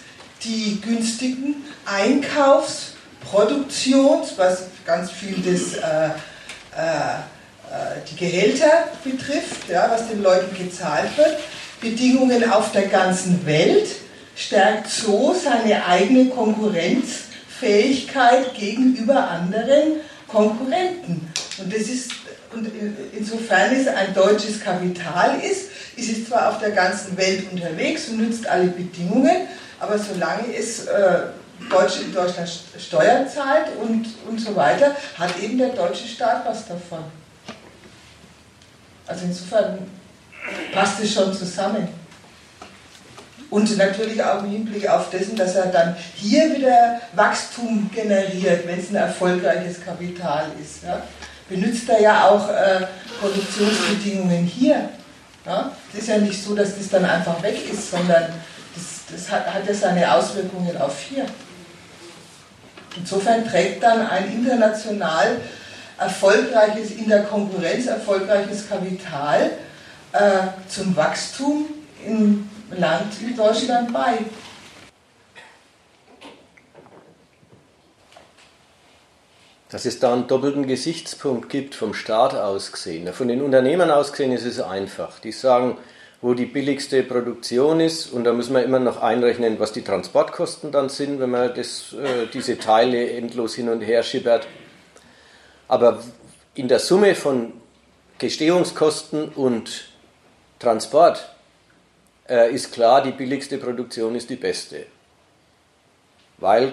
die 0.44 0.80
günstigen 0.80 1.64
Einkaufs-, 1.84 2.92
Produktions-, 3.30 4.32
was 4.36 4.64
ganz 4.84 5.10
viel 5.10 5.40
des, 5.42 5.74
äh, 5.74 6.10
äh, 6.76 6.76
äh, 6.76 7.18
die 8.10 8.16
Gehälter 8.16 8.88
betrifft, 9.02 9.68
ja, 9.68 9.90
was 9.90 10.08
den 10.08 10.22
Leuten 10.22 10.54
gezahlt 10.56 11.16
wird, 11.16 11.38
Bedingungen 11.80 12.48
auf 12.50 12.70
der 12.72 12.86
ganzen 12.86 13.46
Welt, 13.46 13.88
stärkt 14.36 14.88
so 14.88 15.34
seine 15.34 15.84
eigene 15.86 16.26
Konkurrenzfähigkeit 16.26 18.54
gegenüber 18.54 19.28
anderen 19.28 20.00
Konkurrenten. 20.28 21.28
Und 21.58 21.72
das 21.72 21.82
ist 21.82 22.12
und 22.52 22.68
insofern 23.12 23.74
es 23.74 23.86
ein 23.86 24.12
deutsches 24.14 24.60
Kapital 24.60 25.40
ist, 25.40 25.70
ist 25.96 26.10
es 26.10 26.28
zwar 26.28 26.50
auf 26.50 26.58
der 26.58 26.70
ganzen 26.70 27.16
Welt 27.16 27.50
unterwegs 27.50 28.08
und 28.08 28.18
nützt 28.18 28.46
alle 28.46 28.66
Bedingungen, 28.66 29.48
aber 29.80 29.98
solange 29.98 30.54
es 30.54 30.86
äh, 30.86 31.20
Deutsch 31.70 32.00
in 32.00 32.12
Deutschland 32.12 32.48
Steuern 32.78 33.26
zahlt 33.28 33.68
und, 33.80 34.06
und 34.28 34.38
so 34.38 34.54
weiter, 34.54 34.94
hat 35.18 35.38
eben 35.40 35.56
der 35.58 35.70
deutsche 35.70 36.06
Staat 36.06 36.46
was 36.46 36.66
davon. 36.66 37.04
Also 39.06 39.24
insofern 39.24 39.78
passt 40.72 41.00
es 41.00 41.14
schon 41.14 41.32
zusammen. 41.32 41.88
Und 43.48 43.76
natürlich 43.76 44.22
auch 44.22 44.42
im 44.42 44.50
Hinblick 44.50 44.88
auf 44.88 45.08
dessen, 45.10 45.36
dass 45.36 45.54
er 45.54 45.66
dann 45.66 45.96
hier 46.14 46.54
wieder 46.54 47.00
Wachstum 47.14 47.88
generiert, 47.94 48.66
wenn 48.66 48.80
es 48.80 48.90
ein 48.90 48.96
erfolgreiches 48.96 49.84
Kapital 49.84 50.46
ist. 50.60 50.82
Ja. 50.84 51.02
Benutzt 51.48 51.88
er 51.88 52.00
ja 52.00 52.28
auch 52.28 52.48
äh, 52.50 52.86
Produktionsbedingungen 53.20 54.44
hier. 54.44 54.88
Ja. 55.46 55.70
Es 55.92 56.00
ist 56.00 56.08
ja 56.08 56.18
nicht 56.18 56.42
so, 56.42 56.54
dass 56.54 56.76
das 56.76 56.88
dann 56.88 57.04
einfach 57.04 57.40
weg 57.42 57.56
ist, 57.72 57.90
sondern 57.90 58.24
das, 58.74 58.84
das 59.10 59.30
hat, 59.30 59.54
hat 59.54 59.66
ja 59.66 59.74
seine 59.74 60.12
Auswirkungen 60.12 60.76
auf 60.76 61.00
hier. 61.00 61.26
Insofern 62.96 63.46
trägt 63.46 63.82
dann 63.82 64.06
ein 64.08 64.32
international 64.32 65.36
erfolgreiches, 65.98 66.90
in 66.92 67.08
der 67.08 67.24
Konkurrenz 67.24 67.86
erfolgreiches 67.86 68.68
Kapital 68.68 69.52
äh, 70.12 70.18
zum 70.68 70.96
Wachstum 70.96 71.66
im 72.04 72.48
Land 72.70 73.12
wie 73.20 73.34
Deutschland 73.34 73.92
bei. 73.92 74.18
Dass 79.76 79.84
es 79.84 79.98
da 79.98 80.14
einen 80.14 80.26
doppelten 80.26 80.66
Gesichtspunkt 80.66 81.50
gibt, 81.50 81.74
vom 81.74 81.92
Staat 81.92 82.34
aus 82.34 82.72
gesehen. 82.72 83.12
Von 83.12 83.28
den 83.28 83.42
Unternehmern 83.42 83.90
aus 83.90 84.12
gesehen 84.12 84.32
ist 84.32 84.46
es 84.46 84.58
einfach. 84.58 85.18
Die 85.18 85.32
sagen, 85.32 85.76
wo 86.22 86.32
die 86.32 86.46
billigste 86.46 87.02
Produktion 87.02 87.80
ist, 87.80 88.10
und 88.10 88.24
da 88.24 88.32
muss 88.32 88.48
man 88.48 88.64
immer 88.64 88.78
noch 88.78 89.02
einrechnen, 89.02 89.60
was 89.60 89.72
die 89.72 89.82
Transportkosten 89.82 90.72
dann 90.72 90.88
sind, 90.88 91.20
wenn 91.20 91.28
man 91.28 91.54
das, 91.54 91.92
äh, 91.92 92.26
diese 92.32 92.58
Teile 92.58 93.10
endlos 93.10 93.54
hin 93.54 93.68
und 93.68 93.82
her 93.82 94.02
schippert. 94.02 94.46
Aber 95.68 96.02
in 96.54 96.68
der 96.68 96.78
Summe 96.78 97.14
von 97.14 97.52
Gestehungskosten 98.16 99.28
und 99.28 99.88
Transport 100.58 101.28
äh, 102.30 102.50
ist 102.50 102.72
klar, 102.72 103.02
die 103.02 103.12
billigste 103.12 103.58
Produktion 103.58 104.14
ist 104.14 104.30
die 104.30 104.36
beste. 104.36 104.86
Weil 106.38 106.72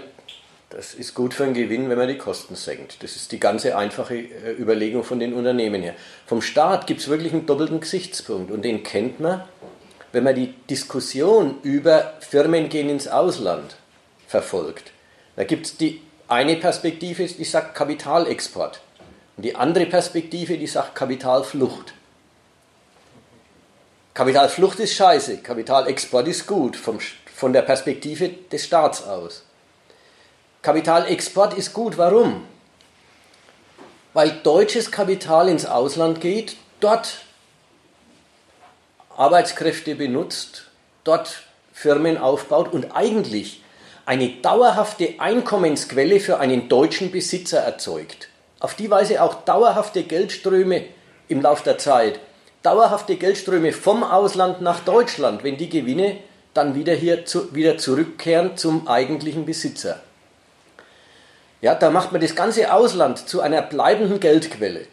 das 0.76 0.96
ist 0.96 1.14
gut 1.14 1.36
für 1.36 1.44
einen 1.44 1.54
Gewinn, 1.54 1.90
wenn 1.90 1.98
man 1.98 2.08
die 2.08 2.18
Kosten 2.18 2.56
senkt. 2.56 3.04
Das 3.04 3.16
ist 3.16 3.32
die 3.32 3.40
ganze 3.40 3.78
einfache 3.78 4.16
äh, 4.16 4.52
Überlegung 4.58 5.04
von 5.04 5.20
den 5.20 5.34
Unternehmen 5.34 5.84
her. 5.84 5.94
Vom 6.26 6.42
Staat 6.42 6.88
gibt 6.88 7.02
es 7.02 7.08
wirklich 7.08 7.32
einen 7.32 7.46
doppelten 7.46 7.80
Gesichtspunkt 7.80 8.52
und 8.52 8.64
den 8.64 8.84
kennt 8.84 9.20
man, 9.20 9.44
wenn 10.12 10.24
man 10.24 10.36
die 10.36 10.54
Diskussion 10.70 11.60
über 11.62 12.14
Firmen 12.22 12.70
gehen 12.70 12.90
ins 12.90 13.08
Ausland 13.08 13.76
verfolgt. 14.28 14.92
Da 15.36 15.44
gibt 15.44 15.68
es 15.68 15.78
die 15.78 16.02
eine 16.28 16.56
Perspektive, 16.56 17.26
die 17.28 17.44
sagt 17.44 17.76
Kapitalexport. 17.76 18.82
Und 19.38 19.44
die 19.44 19.56
andere 19.56 19.86
Perspektive, 19.86 20.58
die 20.58 20.68
sagt 20.68 20.96
Kapitalflucht. 20.96 21.94
Kapitalflucht 24.14 24.80
ist 24.80 24.94
scheiße, 24.94 25.38
Kapitalexport 25.38 26.28
ist 26.28 26.48
gut, 26.48 26.76
vom, 26.76 27.00
von 27.34 27.54
der 27.54 27.64
Perspektive 27.64 28.30
des 28.30 28.66
Staats 28.66 29.04
aus. 29.04 29.44
Kapitalexport 30.64 31.54
ist 31.54 31.74
gut, 31.74 32.00
warum? 32.00 32.44
Weil 34.14 34.32
deutsches 34.42 34.92
Kapital 34.92 35.48
ins 35.48 35.68
Ausland 35.68 36.20
geht, 36.20 36.56
dort 36.80 37.20
Arbeitskräfte 39.16 39.94
benutzt, 39.94 40.72
dort 41.04 41.44
Firmen 41.72 42.18
aufbaut 42.18 42.74
und 42.74 42.96
eigentlich 42.96 43.62
eine 44.08 44.30
dauerhafte 44.30 45.20
Einkommensquelle 45.20 46.20
für 46.20 46.40
einen 46.40 46.68
deutschen 46.68 47.12
Besitzer 47.12 47.60
erzeugt 47.60 48.30
auf 48.64 48.76
die 48.76 48.90
Weise 48.90 49.22
auch 49.22 49.44
dauerhafte 49.44 50.04
Geldströme 50.04 50.86
im 51.28 51.42
Laufe 51.42 51.66
der 51.66 51.78
Zeit, 51.78 52.22
dauerhafte 52.62 53.18
Geldströme 53.18 53.74
vom 53.74 54.04
Ausland 54.04 54.62
nach 54.62 54.80
Deutschland, 54.80 55.44
wenn 55.44 55.58
die 55.58 55.68
Gewinne 55.68 56.16
dann 56.54 56.74
wieder 56.74 56.94
hier 56.94 57.26
zu, 57.26 57.54
wieder 57.54 57.78
zurückkehren 57.78 58.56
zum 58.56 58.88
eigentlichen 58.88 59.46
Besitzer. 59.46 60.00
Ja, 61.64 61.76
da 61.76 61.92
macht 61.92 62.12
man 62.12 62.20
das 62.20 62.36
ganze 62.36 62.74
Ausland 62.74 63.30
zu 63.30 63.40
einer 63.40 63.62
bleibenden 63.62 64.20
Geldquelle. 64.20 64.86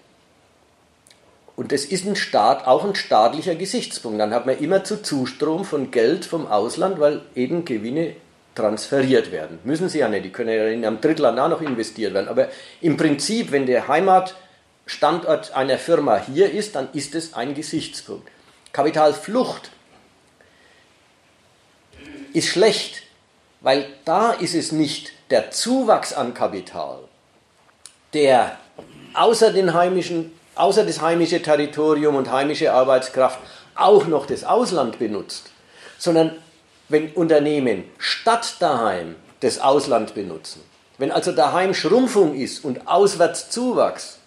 Und 1.56 1.72
das 1.72 1.84
ist 1.84 2.06
ein 2.06 2.14
Staat, 2.14 2.64
auch 2.64 2.84
ein 2.84 2.94
staatlicher 2.94 3.56
Gesichtspunkt. 3.56 4.20
Dann 4.20 4.32
hat 4.32 4.46
man 4.46 4.56
immer 4.56 4.84
zu 4.84 5.02
Zustrom 5.02 5.64
von 5.64 5.90
Geld 5.90 6.24
vom 6.24 6.46
Ausland, 6.46 7.00
weil 7.00 7.22
eben 7.34 7.64
Gewinne 7.64 8.14
transferiert 8.54 9.32
werden. 9.32 9.58
Müssen 9.64 9.88
sie 9.88 9.98
ja 9.98 10.08
nicht, 10.08 10.24
die 10.24 10.30
können 10.30 10.50
ja 10.50 10.68
in 10.68 10.84
einem 10.84 11.00
Drittland 11.00 11.40
auch 11.40 11.48
noch 11.48 11.60
investiert 11.60 12.14
werden. 12.14 12.28
Aber 12.28 12.50
im 12.80 12.96
Prinzip, 12.96 13.50
wenn 13.50 13.66
der 13.66 13.88
Heimatstandort 13.88 15.52
einer 15.56 15.76
Firma 15.76 16.22
hier 16.24 16.52
ist, 16.52 16.76
dann 16.76 16.88
ist 16.92 17.16
es 17.16 17.34
ein 17.34 17.54
Gesichtspunkt. 17.54 18.28
Kapitalflucht 18.72 19.72
ist 22.32 22.46
schlecht, 22.46 23.02
weil 23.60 23.88
da 24.04 24.30
ist 24.30 24.54
es 24.54 24.70
nicht 24.70 25.14
der 25.30 25.50
Zuwachs 25.50 26.12
an 26.12 26.34
Kapital, 26.34 26.98
der 28.12 28.58
außer, 29.14 29.52
den 29.52 29.74
heimischen, 29.74 30.32
außer 30.56 30.84
das 30.84 31.00
heimische 31.00 31.40
Territorium 31.40 32.16
und 32.16 32.30
heimische 32.30 32.72
Arbeitskraft 32.72 33.38
auch 33.76 34.06
noch 34.06 34.26
das 34.26 34.44
Ausland 34.44 34.98
benutzt, 34.98 35.50
sondern 35.98 36.36
wenn 36.88 37.12
Unternehmen 37.12 37.84
statt 37.98 38.56
daheim 38.58 39.14
das 39.40 39.60
Ausland 39.60 40.14
benutzen, 40.14 40.62
wenn 40.98 41.12
also 41.12 41.32
daheim 41.32 41.72
Schrumpfung 41.72 42.34
ist 42.34 42.64
und 42.64 42.88
auswärts 42.88 43.48
Zuwachs, 43.48 44.18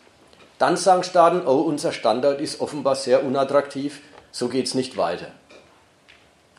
dann 0.58 0.78
sagen 0.78 1.04
Staaten, 1.04 1.46
oh, 1.46 1.62
unser 1.62 1.92
Standort 1.92 2.40
ist 2.40 2.62
offenbar 2.62 2.96
sehr 2.96 3.24
unattraktiv, 3.24 4.00
so 4.32 4.48
geht 4.48 4.68
es 4.68 4.74
nicht 4.74 4.96
weiter. 4.96 5.28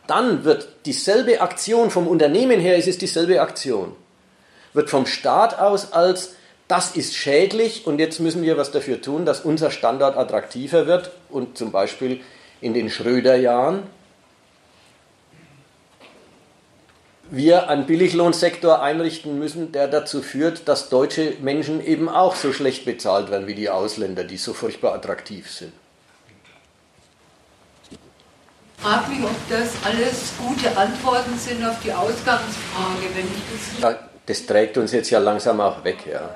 Dann 0.06 0.44
wird 0.44 0.68
dieselbe 0.84 1.40
Aktion 1.40 1.90
vom 1.90 2.06
Unternehmen 2.06 2.60
her, 2.60 2.76
ist 2.76 2.86
es 2.86 2.98
dieselbe 2.98 3.40
Aktion, 3.40 3.96
wird 4.74 4.90
vom 4.90 5.06
Staat 5.06 5.58
aus 5.58 5.92
als 5.92 6.34
das 6.68 6.96
ist 6.96 7.14
schädlich 7.14 7.86
und 7.86 7.98
jetzt 7.98 8.20
müssen 8.20 8.42
wir 8.42 8.56
was 8.56 8.70
dafür 8.70 9.00
tun, 9.00 9.26
dass 9.26 9.40
unser 9.40 9.70
Standort 9.70 10.16
attraktiver 10.16 10.86
wird 10.86 11.10
und 11.28 11.58
zum 11.58 11.72
Beispiel 11.72 12.20
in 12.60 12.72
den 12.72 12.90
Schröder-Jahren 12.90 13.82
wir 17.30 17.68
einen 17.68 17.86
Billiglohnsektor 17.86 18.80
einrichten 18.80 19.38
müssen, 19.38 19.72
der 19.72 19.88
dazu 19.88 20.22
führt, 20.22 20.68
dass 20.68 20.88
deutsche 20.88 21.34
Menschen 21.40 21.84
eben 21.84 22.08
auch 22.08 22.36
so 22.36 22.52
schlecht 22.52 22.84
bezahlt 22.84 23.30
werden 23.30 23.46
wie 23.46 23.54
die 23.54 23.68
Ausländer, 23.68 24.24
die 24.24 24.36
so 24.36 24.54
furchtbar 24.54 24.94
attraktiv 24.94 25.50
sind. 25.50 25.72
Ich 27.90 27.98
frage 28.90 29.10
mich, 29.10 29.24
ob 29.24 29.48
das 29.48 29.70
alles 29.84 30.32
gute 30.38 30.76
Antworten 30.76 31.38
sind 31.38 31.64
auf 31.64 31.76
die 31.82 31.92
Ausgangsfrage, 31.92 33.08
wenn 33.14 33.26
ich 33.26 33.80
das. 33.80 33.92
Ja, 33.92 33.98
das 34.26 34.46
trägt 34.46 34.76
uns 34.78 34.92
jetzt 34.92 35.10
ja 35.10 35.18
langsam 35.18 35.60
auch 35.60 35.82
weg, 35.84 35.98
ja. 36.10 36.30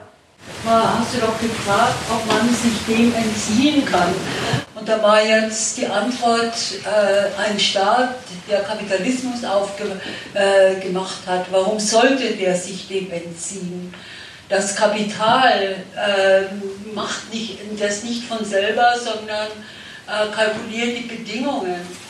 Hast 0.64 1.14
du 1.14 1.20
doch 1.20 1.38
gefragt, 1.40 1.96
ob 2.10 2.26
man 2.26 2.48
sich 2.54 2.84
dem 2.86 3.14
entziehen 3.14 3.84
kann. 3.84 4.14
Und 4.74 4.88
da 4.88 5.02
war 5.02 5.22
jetzt 5.22 5.76
die 5.76 5.86
Antwort, 5.86 6.54
äh, 6.84 7.40
ein 7.40 7.58
Staat, 7.58 8.14
der 8.48 8.60
Kapitalismus 8.60 9.44
aufgemacht 9.44 11.18
äh, 11.26 11.30
hat, 11.30 11.46
warum 11.50 11.78
sollte 11.78 12.34
der 12.34 12.56
sich 12.56 12.88
dem 12.88 13.10
entziehen? 13.10 13.92
Das 14.48 14.74
Kapital 14.74 15.76
äh, 15.94 16.94
macht 16.94 17.32
nicht, 17.32 17.58
das 17.78 18.02
nicht 18.02 18.24
von 18.24 18.44
selber, 18.44 18.94
sondern 18.98 19.48
äh, 20.06 20.34
kalkuliert 20.34 20.98
die 20.98 21.06
Bedingungen. 21.16 22.07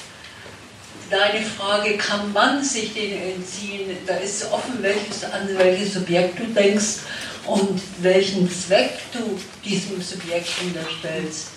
Deine 1.11 1.43
Frage, 1.43 1.97
kann 1.97 2.33
man 2.35 2.63
sich 2.63 2.93
denen 2.93 3.37
entziehen? 3.37 3.97
Da 4.07 4.17
ist 4.17 4.45
offen, 4.53 4.83
welches, 4.83 5.25
an 5.25 5.49
welches 5.57 5.95
Subjekt 5.95 6.39
du 6.39 6.45
denkst 6.45 6.99
und 7.47 7.81
welchen 8.01 8.51
Zweck 8.51 8.91
du 9.13 9.39
diesem 9.65 10.03
Subjekt 10.03 10.51
unterstellst. 10.63 11.49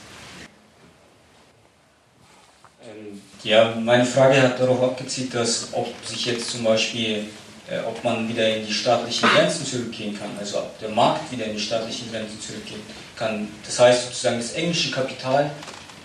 Ähm, 2.82 3.22
ja, 3.44 3.76
meine 3.76 4.06
Frage 4.06 4.42
hat 4.42 4.58
darauf 4.58 4.82
abgezielt, 4.84 5.34
dass 5.36 5.68
ob 5.74 5.94
sich 6.06 6.26
jetzt 6.28 6.52
zum 6.52 6.64
Beispiel, 6.64 7.26
äh, 7.70 7.80
ob 7.86 8.02
man 8.06 8.30
wieder 8.30 8.56
in 8.56 8.66
die 8.66 8.74
staatlichen 8.74 9.28
Grenzen 9.30 9.66
zurückgehen 9.66 10.18
kann, 10.18 10.30
also 10.40 10.60
ob 10.60 10.80
der 10.80 10.90
Markt 10.90 11.30
wieder 11.30 11.46
in 11.46 11.54
die 11.54 11.62
staatlichen 11.62 12.10
Grenzen 12.10 12.40
zurückgehen 12.40 12.82
kann. 13.18 13.50
Das 13.66 13.80
heißt 13.80 14.06
sozusagen 14.06 14.38
das 14.38 14.54
englische 14.54 14.92
Kapital 14.92 15.52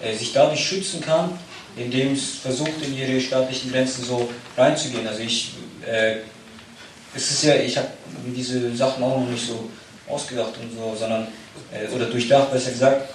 äh, 0.03 0.15
sich 0.17 0.33
dadurch 0.33 0.67
schützen 0.67 1.01
kann, 1.01 1.39
indem 1.77 2.15
es 2.15 2.37
versucht, 2.37 2.83
in 2.83 2.97
ihre 2.97 3.21
staatlichen 3.21 3.71
Grenzen 3.71 4.05
so 4.05 4.29
reinzugehen. 4.57 5.07
Also 5.07 5.21
ich, 5.21 5.53
äh, 5.87 6.17
es 7.15 7.31
ist 7.31 7.45
ja, 7.45 7.55
ich 7.57 7.77
habe 7.77 7.89
diese 8.35 8.75
Sachen 8.75 9.03
auch 9.05 9.21
noch 9.21 9.29
nicht 9.29 9.47
so 9.47 9.69
ausgedacht 10.09 10.55
und 10.61 10.77
so, 10.77 10.97
sondern, 10.99 11.29
äh, 11.73 11.95
oder 11.95 12.07
durchdacht, 12.07 12.51
besser 12.51 12.71
gesagt. 12.71 13.11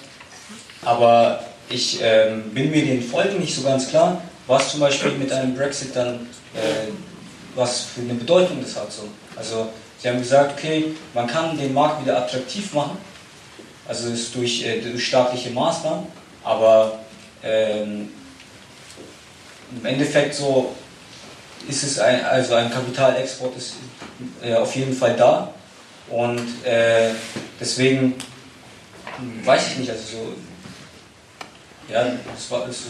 Aber 0.84 1.44
ich 1.68 2.00
ähm, 2.02 2.50
bin 2.50 2.70
mir 2.70 2.84
den 2.84 3.02
Folgen 3.02 3.38
nicht 3.38 3.54
so 3.54 3.62
ganz 3.62 3.88
klar, 3.88 4.22
was 4.46 4.70
zum 4.70 4.80
Beispiel 4.80 5.12
mit 5.12 5.32
einem 5.32 5.54
Brexit 5.54 5.94
dann, 5.94 6.28
äh, 6.54 6.90
was 7.54 7.82
für 7.94 8.00
eine 8.00 8.14
Bedeutung 8.14 8.60
das 8.62 8.76
hat. 8.76 8.92
So. 8.92 9.08
Also 9.36 9.68
sie 9.98 10.08
haben 10.08 10.18
gesagt, 10.18 10.58
okay, 10.58 10.94
man 11.14 11.26
kann 11.26 11.56
den 11.56 11.72
Markt 11.72 12.02
wieder 12.02 12.18
attraktiv 12.18 12.72
machen, 12.74 12.98
also 13.88 14.08
ist 14.08 14.34
durch, 14.34 14.64
äh, 14.64 14.80
durch 14.80 15.06
staatliche 15.06 15.50
Maßnahmen, 15.50 16.06
aber 16.44 16.98
ähm, 17.42 18.10
im 19.78 19.86
Endeffekt 19.86 20.34
so 20.34 20.74
ist 21.68 21.82
es 21.84 21.98
ein, 21.98 22.24
also 22.24 22.54
ein 22.54 22.70
Kapitalexport 22.70 23.56
ist 23.56 23.74
äh, 24.42 24.54
auf 24.54 24.74
jeden 24.74 24.92
Fall 24.92 25.16
da 25.16 25.52
und 26.08 26.40
äh, 26.64 27.10
deswegen 27.60 28.14
weiß 29.44 29.72
ich 29.72 29.78
nicht, 29.78 29.90
also 29.90 30.02
so, 30.02 30.32
ja, 31.92 32.06
es 32.36 32.50
war, 32.50 32.68
es 32.68 32.84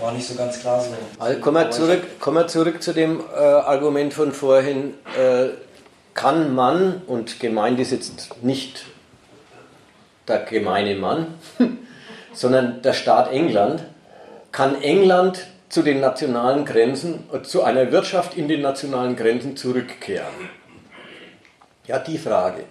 war 0.00 0.12
nicht 0.12 0.26
so 0.26 0.34
ganz 0.34 0.60
klar 0.60 0.80
so. 0.80 0.90
Also 1.18 1.40
kommen 1.40 1.64
wir 1.64 1.70
zurück, 1.70 2.20
kommen 2.20 2.38
wir 2.38 2.48
zurück 2.48 2.82
zu 2.82 2.92
dem 2.92 3.20
äh, 3.20 3.38
Argument 3.38 4.14
von 4.14 4.32
vorhin, 4.32 4.94
äh, 5.18 5.48
kann 6.14 6.54
man, 6.54 7.02
und 7.06 7.40
gemeint 7.40 7.80
ist 7.80 7.90
jetzt 7.90 8.42
nicht 8.42 8.84
der 10.28 10.40
gemeine 10.40 10.94
Mann, 10.94 11.34
sondern 12.34 12.82
der 12.82 12.92
Staat 12.92 13.32
England, 13.32 13.82
kann 14.52 14.80
England 14.82 15.46
zu 15.68 15.82
den 15.82 16.00
nationalen 16.00 16.64
Grenzen, 16.64 17.24
zu 17.42 17.62
einer 17.62 17.90
Wirtschaft 17.90 18.36
in 18.36 18.46
den 18.46 18.60
nationalen 18.60 19.16
Grenzen 19.16 19.56
zurückkehren? 19.56 20.50
Ja, 21.86 21.98
die 21.98 22.18
Frage. 22.18 22.64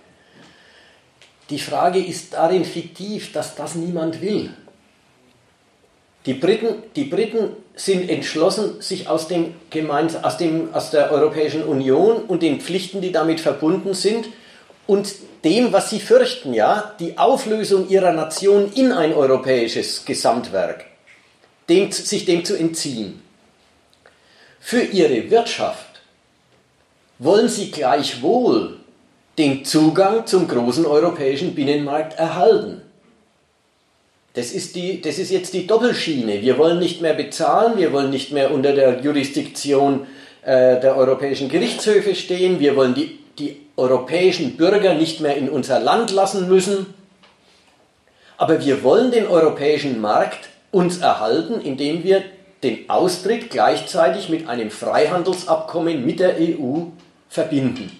Die 1.50 1.60
Frage 1.60 2.00
ist 2.00 2.34
darin 2.34 2.64
fiktiv, 2.64 3.34
dass 3.34 3.56
das 3.56 3.76
niemand 3.76 4.22
will. 4.22 4.52
Die 6.28 6.36
Briten, 6.36 6.84
die 6.96 7.06
Briten 7.06 7.50
sind 7.76 8.10
entschlossen, 8.10 8.80
sich 8.80 9.10
aus, 9.10 9.28
dem 9.28 9.56
Gemeins 9.72 10.24
aus, 10.24 10.38
dem, 10.38 10.74
aus 10.74 10.92
der 10.92 11.12
Europäischen 11.12 11.64
Union 11.64 12.18
und 12.18 12.44
den 12.44 12.62
Pflichten, 12.62 13.02
die 13.02 13.12
damit 13.12 13.40
verbunden 13.40 13.96
sind, 13.96 14.28
und 14.86 15.14
dem, 15.44 15.74
was 15.74 15.90
sie 15.90 16.00
fürchten, 16.00 16.54
ja, 16.54 16.94
die 17.00 17.18
Auflösung 17.18 17.90
ihrer 17.90 18.12
Nation 18.12 18.72
in 18.74 18.92
ein 18.92 19.14
europäisches 19.14 20.06
Gesamtwerk, 20.06 20.86
dem, 21.72 21.92
sich 21.92 22.26
dem 22.26 22.44
zu 22.44 22.56
entziehen. 22.56 23.22
Für 24.60 24.82
ihre 24.82 25.32
Wirtschaft 25.32 26.02
wollen 27.18 27.48
sie 27.48 27.72
gleichwohl 27.72 28.78
den 29.38 29.64
Zugang 29.64 30.28
zum 30.28 30.48
großen 30.48 30.86
europäischen 30.86 31.56
Binnenmarkt 31.56 32.20
erhalten. 32.20 32.82
Das 34.34 34.52
ist, 34.52 34.76
die, 34.76 35.02
das 35.02 35.18
ist 35.18 35.32
jetzt 35.32 35.54
die 35.54 35.66
Doppelschiene. 35.66 36.42
Wir 36.42 36.58
wollen 36.58 36.80
nicht 36.80 37.02
mehr 37.02 37.14
bezahlen, 37.14 37.78
wir 37.78 37.92
wollen 37.92 38.10
nicht 38.10 38.32
mehr 38.32 38.52
unter 38.52 38.74
der 38.74 39.02
Jurisdiktion 39.02 40.08
äh, 40.44 40.80
der 40.80 40.96
europäischen 40.96 41.50
Gerichtshöfe 41.50 42.16
stehen, 42.16 42.60
wir 42.60 42.76
wollen 42.76 42.94
die, 42.94 43.20
die 43.40 43.58
europäischen 43.78 44.58
Bürger 44.58 44.94
nicht 44.94 45.22
mehr 45.22 45.36
in 45.38 45.50
unser 45.50 45.80
Land 45.80 46.12
lassen 46.12 46.48
müssen. 46.48 46.94
Aber 48.38 48.64
wir 48.64 48.84
wollen 48.84 49.12
den 49.12 49.28
europäischen 49.28 50.02
Markt 50.02 50.51
uns 50.72 51.00
erhalten, 51.00 51.62
indem 51.62 52.04
wir 52.04 52.24
den 52.64 52.90
Austritt 52.90 53.50
gleichzeitig 53.50 54.30
mit 54.30 54.48
einem 54.48 54.70
Freihandelsabkommen 54.70 56.06
mit 56.06 56.20
der 56.20 56.36
EU 56.40 56.84
verbinden. 57.30 57.92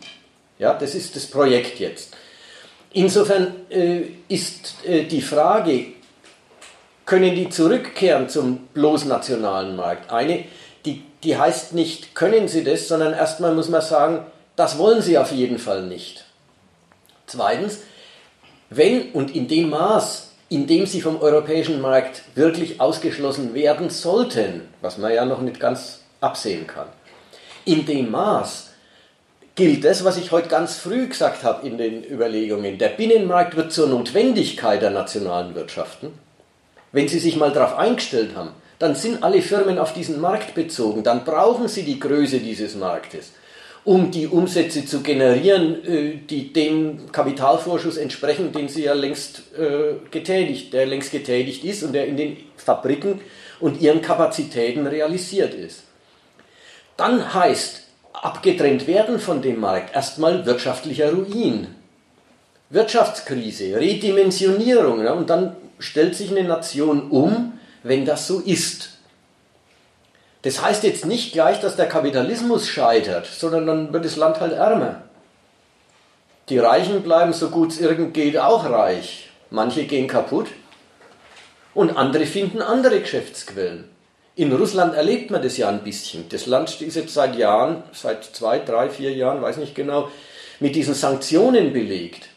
Ja, 0.60 0.74
das 0.74 0.94
ist 0.96 1.16
das 1.16 1.26
Projekt 1.26 1.80
jetzt. 1.80 2.16
Insofern 2.94 3.54
äh, 3.70 4.02
ist 4.28 4.86
äh, 4.86 5.04
die 5.04 5.22
Frage, 5.22 5.88
können 7.06 7.36
die 7.36 7.50
zurückkehren 7.50 8.30
zum 8.30 8.68
bloß 8.74 9.06
nationalen 9.06 9.76
Markt? 9.76 10.12
Eine, 10.12 10.46
die, 10.86 11.04
die 11.24 11.38
heißt 11.38 11.74
nicht, 11.74 12.14
können 12.16 12.48
sie 12.48 12.64
das, 12.64 12.88
sondern 12.88 13.14
erstmal 13.14 13.56
muss 13.56 13.70
man 13.70 13.82
sagen, 13.82 14.26
das 14.56 14.78
wollen 14.78 15.02
sie 15.02 15.18
auf 15.18 15.32
jeden 15.32 15.58
Fall 15.58 15.84
nicht. 15.84 16.26
Zweitens, 17.26 17.80
wenn 18.70 19.12
und 19.12 19.36
in 19.36 19.48
dem 19.48 19.70
Maß, 19.70 20.31
in 20.52 20.68
dem 20.68 20.86
sie 20.86 21.00
vom 21.00 21.22
europäischen 21.22 21.80
Markt 21.80 22.24
wirklich 22.36 22.82
ausgeschlossen 22.82 23.54
werden 23.54 23.90
sollten, 23.90 24.68
was 24.82 24.98
man 24.98 25.14
ja 25.14 25.24
noch 25.24 25.40
nicht 25.40 25.62
ganz 25.62 26.02
absehen 26.20 26.68
kann, 26.68 26.88
in 27.64 27.86
dem 27.86 28.12
Maß, 28.12 28.72
gilt 29.56 29.86
das, 29.86 30.04
was 30.04 30.18
ich 30.18 30.34
heute 30.34 30.50
ganz 30.50 30.76
früh 30.76 31.08
gesagt 31.08 31.46
habe 31.46 31.66
in 31.66 31.78
den 31.78 32.04
Überlegungen. 32.04 32.78
Der 32.78 32.90
Binnenmarkt 32.90 33.56
wird 33.56 33.72
zur 33.72 33.88
Notwendigkeit 33.88 34.82
der 34.82 34.90
nationalen 34.90 35.56
Wirtschaften. 35.56 36.12
Wenn 36.92 37.08
Sie 37.08 37.20
sich 37.20 37.38
mal 37.38 37.54
darauf 37.54 37.78
eingestellt 37.78 38.36
haben, 38.36 38.52
dann 38.78 38.94
sind 38.94 39.24
alle 39.24 39.42
Firmen 39.42 39.80
auf 39.80 39.94
diesen 39.94 40.20
Markt 40.20 40.54
bezogen, 40.54 41.02
dann 41.02 41.24
brauchen 41.24 41.70
Sie 41.70 41.84
die 41.84 42.00
Größe 42.00 42.40
dieses 42.40 42.76
Marktes, 42.76 43.32
um 43.84 44.12
die 44.12 44.28
Umsätze 44.28 44.86
zu 44.86 45.02
generieren, 45.02 45.84
äh, 45.86 46.18
die 46.30 46.54
dem 46.54 47.12
Kapitalvorschuss 47.12 47.98
entsprechen, 47.98 48.52
den 48.52 48.68
Sie 48.68 48.84
ja 48.84 48.94
längst 48.94 49.44
äh, 49.58 49.96
getätigt, 50.12 50.74
der 50.74 50.86
längst 50.86 51.12
getätigt 51.12 51.64
ist 51.64 51.84
und 51.84 51.94
der 51.94 52.08
in 52.08 52.18
den 52.18 52.38
Fabriken 52.58 53.22
und 53.60 53.82
ihren 53.82 54.02
Kapazitäten 54.02 54.86
realisiert 54.86 55.54
ist. 55.54 55.84
Dann 56.98 57.34
heißt 57.34 57.84
abgetrennt 58.14 58.88
werden 58.88 59.20
von 59.20 59.42
dem 59.42 59.60
Markt. 59.60 59.96
Erstmal 59.96 60.46
wirtschaftlicher 60.46 61.12
Ruin, 61.12 61.68
Wirtschaftskrise, 62.70 63.76
Redimensionierung. 63.76 65.06
Und 65.08 65.30
dann 65.30 65.56
stellt 65.80 66.16
sich 66.16 66.32
eine 66.32 66.44
Nation 66.44 67.10
um, 67.10 67.54
wenn 67.84 68.06
das 68.06 68.28
so 68.28 68.40
ist. 68.40 68.91
Das 70.44 70.62
heißt 70.62 70.84
jetzt 70.84 71.06
nicht 71.06 71.34
gleich, 71.34 71.60
dass 71.60 71.76
der 71.76 71.88
Kapitalismus 71.88 72.68
scheitert, 72.68 73.28
sondern 73.28 73.68
dann 73.68 73.94
wird 73.94 74.06
das 74.06 74.16
Land 74.16 74.40
halt 74.40 74.54
ärmer. 74.54 75.04
Die 76.50 76.58
Reichen 76.58 77.04
bleiben 77.04 77.34
so 77.34 77.50
gut 77.50 77.72
es 77.72 77.80
irgend 77.80 78.14
geht 78.14 78.38
auch 78.38 78.70
reich. 78.70 79.30
Manche 79.52 79.86
gehen 79.86 80.08
kaputt 80.08 80.48
und 81.74 81.96
andere 81.96 82.26
finden 82.26 82.62
andere 82.62 83.00
Geschäftsquellen. 83.00 83.86
In 84.36 84.52
Russland 84.52 84.96
erlebt 84.96 85.30
man 85.30 85.42
das 85.42 85.58
ja 85.58 85.70
ein 85.70 85.84
bisschen. 85.84 86.28
Das 86.30 86.48
Land 86.48 86.82
ist 86.82 86.96
jetzt 86.96 87.14
seit 87.14 87.36
Jahren, 87.36 87.84
seit 87.92 88.24
zwei, 88.24 88.60
drei, 88.60 88.90
vier 88.90 89.12
Jahren, 89.12 89.42
weiß 89.42 89.58
nicht 89.58 89.76
genau, 89.76 90.10
mit 90.60 90.76
diesen 90.76 90.94
Sanktionen 90.94 91.74
belegt. 91.74 92.30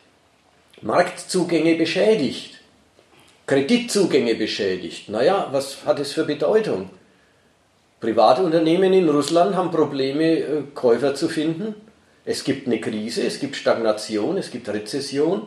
Marktzugänge 0.83 1.77
beschädigt. 1.77 2.61
Kreditzugänge 3.47 4.35
beschädigt. 4.35 5.09
Naja, 5.09 5.49
was 5.53 5.85
hat 5.87 5.99
es 6.01 6.13
für 6.13 6.25
Bedeutung? 6.25 6.91
Private 8.05 8.43
Unternehmen 8.43 8.93
in 8.93 9.09
Russland 9.09 9.57
haben 9.57 9.71
Probleme, 9.71 10.39
äh, 10.39 10.63
Käufer 10.75 11.15
zu 11.15 11.31
finden. 11.31 11.75
Es 12.27 12.45
gibt 12.45 12.67
eine 12.67 12.79
Krise, 12.79 13.23
es 13.23 13.41
gibt 13.41 13.57
Stagnation, 13.57 14.37
es 14.37 14.51
gibt 14.51 14.69
Rezession. 14.69 15.47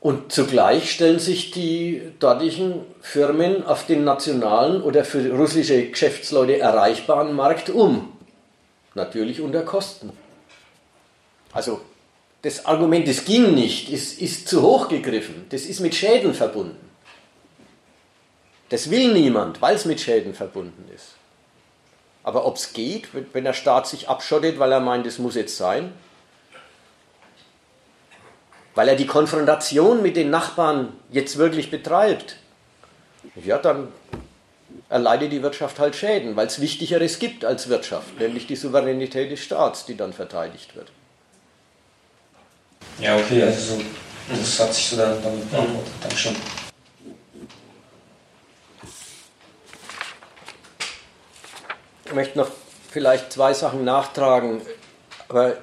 Und 0.00 0.30
zugleich 0.30 0.92
stellen 0.92 1.18
sich 1.18 1.50
die 1.50 2.00
dortigen 2.20 2.82
Firmen 3.00 3.66
auf 3.66 3.86
den 3.86 4.04
nationalen 4.04 4.80
oder 4.80 5.04
für 5.04 5.28
russische 5.32 5.88
Geschäftsleute 5.88 6.60
erreichbaren 6.60 7.34
Markt 7.34 7.70
um. 7.70 8.12
Natürlich 8.94 9.40
unter 9.40 9.62
Kosten. 9.62 10.12
Also 11.52 11.80
das 12.42 12.64
Argument, 12.64 13.08
es 13.08 13.24
ging 13.24 13.54
nicht, 13.54 13.90
ist, 13.90 14.20
ist 14.22 14.46
zu 14.46 14.62
hoch 14.62 14.86
gegriffen. 14.86 15.46
Das 15.48 15.62
ist 15.62 15.80
mit 15.80 15.96
Schäden 15.96 16.32
verbunden. 16.32 16.85
Das 18.68 18.90
will 18.90 19.12
niemand, 19.12 19.62
weil 19.62 19.76
es 19.76 19.84
mit 19.84 20.00
Schäden 20.00 20.34
verbunden 20.34 20.88
ist. 20.94 21.14
Aber 22.24 22.44
ob 22.44 22.56
es 22.56 22.72
geht, 22.72 23.08
wenn 23.32 23.44
der 23.44 23.52
Staat 23.52 23.86
sich 23.86 24.08
abschottet, 24.08 24.58
weil 24.58 24.72
er 24.72 24.80
meint, 24.80 25.06
es 25.06 25.18
muss 25.18 25.36
jetzt 25.36 25.56
sein, 25.56 25.92
weil 28.74 28.88
er 28.88 28.96
die 28.96 29.06
Konfrontation 29.06 30.02
mit 30.02 30.16
den 30.16 30.30
Nachbarn 30.30 30.92
jetzt 31.10 31.38
wirklich 31.38 31.70
betreibt, 31.70 32.36
ja, 33.36 33.58
dann 33.58 33.88
erleidet 34.88 35.32
die 35.32 35.42
Wirtschaft 35.42 35.78
halt 35.78 35.96
Schäden, 35.96 36.36
weil 36.36 36.48
es 36.48 36.60
Wichtigeres 36.60 37.18
gibt 37.18 37.44
als 37.44 37.68
Wirtschaft, 37.68 38.18
nämlich 38.18 38.46
die 38.46 38.56
Souveränität 38.56 39.30
des 39.30 39.40
Staats, 39.40 39.86
die 39.86 39.96
dann 39.96 40.12
verteidigt 40.12 40.74
wird. 40.74 40.90
Ja, 42.98 43.16
okay, 43.16 43.42
also 43.42 43.80
das 44.28 44.60
hat 44.60 44.74
sich 44.74 44.88
so 44.88 44.96
dann 44.96 45.22
damit 45.22 45.50
beantwortet. 45.50 45.92
Dankeschön. 46.02 46.36
Möchte 52.14 52.38
noch 52.38 52.48
vielleicht 52.90 53.32
zwei 53.32 53.52
Sachen 53.52 53.84
nachtragen, 53.84 54.62
aber 55.28 55.56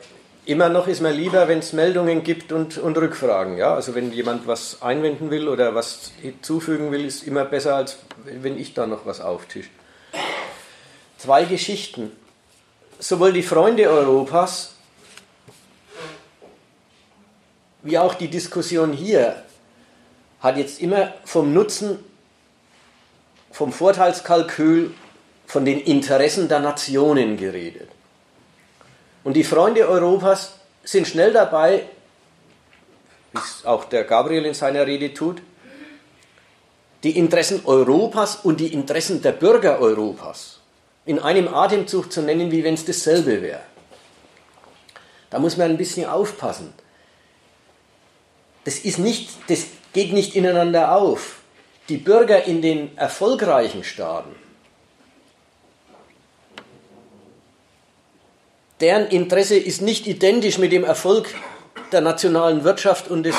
immer 0.45 0.70
noch 0.70 0.88
ist 0.88 1.02
mir 1.02 1.11
lieber, 1.11 1.48
wenn 1.48 1.60
es 1.60 1.74
Meldungen 1.74 2.24
gibt 2.24 2.52
und, 2.52 2.78
und 2.78 2.98
Rückfragen. 2.98 3.57
Ja? 3.57 3.74
Also 3.74 3.95
wenn 3.95 4.11
jemand 4.11 4.48
was 4.48 4.82
einwenden 4.82 5.32
will 5.32 5.48
oder 5.48 5.74
was 5.76 6.11
hinzufügen 6.22 6.91
will, 6.91 7.06
ist 7.06 7.24
immer 7.24 7.45
besser, 7.45 7.76
als 7.76 7.98
wenn 8.26 8.57
ich 8.57 8.74
da 8.74 8.86
noch 8.88 9.06
was 9.06 9.22
auftische. 9.22 9.70
Zwei 11.18 11.45
Geschichten. 11.45 12.11
Sowohl 12.99 13.34
die 13.34 13.44
Freunde 13.44 13.90
Europas 13.90 14.76
wie 17.84 17.98
auch 17.98 18.14
die 18.14 18.30
Diskussion 18.30 18.94
hier 18.94 19.44
hat 20.40 20.57
jetzt 20.57 20.82
immer 20.82 21.14
vom 21.26 21.53
Nutzen, 21.53 21.99
vom 23.52 23.72
Vorteilskalkül, 23.72 24.94
von 25.45 25.65
den 25.65 25.80
Interessen 25.82 26.48
der 26.48 26.60
Nationen 26.60 27.38
geredet. 27.38 27.90
Und 29.24 29.34
die 29.34 29.44
Freunde 29.44 29.88
Europas 29.88 30.53
sind 30.84 31.07
schnell 31.07 31.32
dabei, 31.32 31.84
wie 33.32 33.40
es 33.40 33.65
auch 33.65 33.86
der 33.86 34.03
Gabriel 34.03 34.45
in 34.45 34.53
seiner 34.53 34.86
Rede 34.86 35.14
tut, 35.14 35.41
die 37.03 37.18
Interessen 37.18 37.61
Europas 37.65 38.38
und 38.38 38.60
die 38.60 38.74
Interessen 38.74 39.22
der 39.22 39.34
Bürger 39.34 39.80
Europas 39.80 40.60
in 41.06 41.20
einem 41.20 41.53
Atemzug 41.53 42.11
zu 42.11 42.22
nennen, 42.22 42.52
wie 42.52 42.64
wenn 42.64 42.76
es 42.76 42.86
dasselbe 42.86 43.41
wäre. 43.41 43.61
Da 45.30 45.40
muss 45.40 45.57
man 45.57 45.72
ein 45.72 45.78
bisschen 45.78 46.07
aufpassen. 46.07 46.74
Das, 48.64 48.80
ist 48.80 48.99
nicht, 48.99 49.30
das 49.48 49.65
geht 49.91 50.14
nicht 50.14 50.36
ineinander 50.36 50.95
auf. 50.95 51.40
Die 51.90 51.98
Bürger 51.98 52.45
in 52.45 52.61
den 52.61 52.98
erfolgreichen 52.98 53.84
Staaten 53.84 54.34
deren 58.79 59.07
Interesse 59.07 59.57
ist 59.57 59.81
nicht 59.81 60.07
identisch 60.07 60.57
mit 60.57 60.71
dem 60.71 60.83
Erfolg 60.83 61.33
der 61.91 62.01
nationalen 62.01 62.63
Wirtschaft 62.63 63.09
und 63.09 63.23
des, 63.23 63.35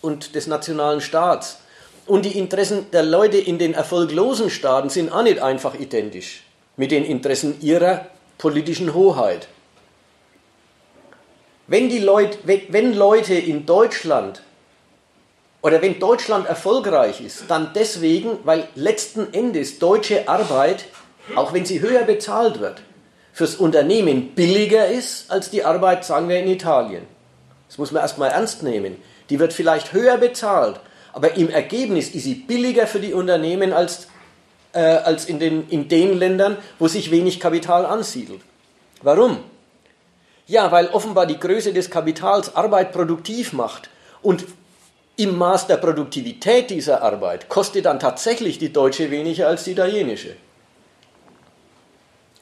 und 0.00 0.34
des 0.34 0.46
nationalen 0.46 1.00
Staats. 1.00 1.58
Und 2.06 2.24
die 2.24 2.38
Interessen 2.38 2.90
der 2.90 3.02
Leute 3.02 3.38
in 3.38 3.58
den 3.58 3.74
erfolglosen 3.74 4.50
Staaten 4.50 4.90
sind 4.90 5.12
auch 5.12 5.22
nicht 5.22 5.40
einfach 5.40 5.78
identisch 5.78 6.42
mit 6.76 6.90
den 6.90 7.04
Interessen 7.04 7.60
ihrer 7.60 8.06
politischen 8.38 8.94
Hoheit. 8.94 9.48
Wenn, 11.66 11.88
die 11.88 12.00
Leute, 12.00 12.38
wenn 12.44 12.94
Leute 12.94 13.34
in 13.34 13.64
Deutschland 13.64 14.42
oder 15.62 15.80
wenn 15.82 16.00
Deutschland 16.00 16.46
erfolgreich 16.46 17.20
ist, 17.20 17.44
dann 17.48 17.72
deswegen, 17.74 18.38
weil 18.44 18.66
letzten 18.74 19.32
Endes 19.32 19.78
deutsche 19.78 20.28
Arbeit, 20.28 20.86
auch 21.36 21.52
wenn 21.52 21.64
sie 21.64 21.80
höher 21.80 22.02
bezahlt 22.02 22.60
wird, 22.60 22.82
fürs 23.40 23.54
Unternehmen 23.54 24.34
billiger 24.34 24.88
ist 24.88 25.30
als 25.30 25.48
die 25.48 25.64
Arbeit, 25.64 26.04
sagen 26.04 26.28
wir, 26.28 26.38
in 26.38 26.46
Italien. 26.46 27.06
Das 27.68 27.78
muss 27.78 27.90
man 27.90 28.02
erstmal 28.02 28.28
ernst 28.28 28.62
nehmen. 28.62 28.98
Die 29.30 29.38
wird 29.38 29.54
vielleicht 29.54 29.94
höher 29.94 30.18
bezahlt, 30.18 30.78
aber 31.14 31.38
im 31.38 31.48
Ergebnis 31.48 32.10
ist 32.10 32.24
sie 32.24 32.34
billiger 32.34 32.86
für 32.86 33.00
die 33.00 33.14
Unternehmen 33.14 33.72
als, 33.72 34.08
äh, 34.74 34.80
als 34.80 35.24
in, 35.24 35.38
den, 35.38 35.66
in 35.70 35.88
den 35.88 36.18
Ländern, 36.18 36.58
wo 36.78 36.86
sich 36.86 37.10
wenig 37.10 37.40
Kapital 37.40 37.86
ansiedelt. 37.86 38.42
Warum? 39.00 39.38
Ja, 40.46 40.70
weil 40.70 40.88
offenbar 40.88 41.24
die 41.24 41.40
Größe 41.40 41.72
des 41.72 41.88
Kapitals 41.88 42.54
Arbeit 42.54 42.92
produktiv 42.92 43.54
macht 43.54 43.88
und 44.20 44.44
im 45.16 45.38
Maß 45.38 45.66
der 45.66 45.78
Produktivität 45.78 46.68
dieser 46.68 47.00
Arbeit 47.02 47.48
kostet 47.48 47.86
dann 47.86 48.00
tatsächlich 48.00 48.58
die 48.58 48.70
deutsche 48.70 49.10
weniger 49.10 49.48
als 49.48 49.64
die 49.64 49.72
italienische. 49.72 50.36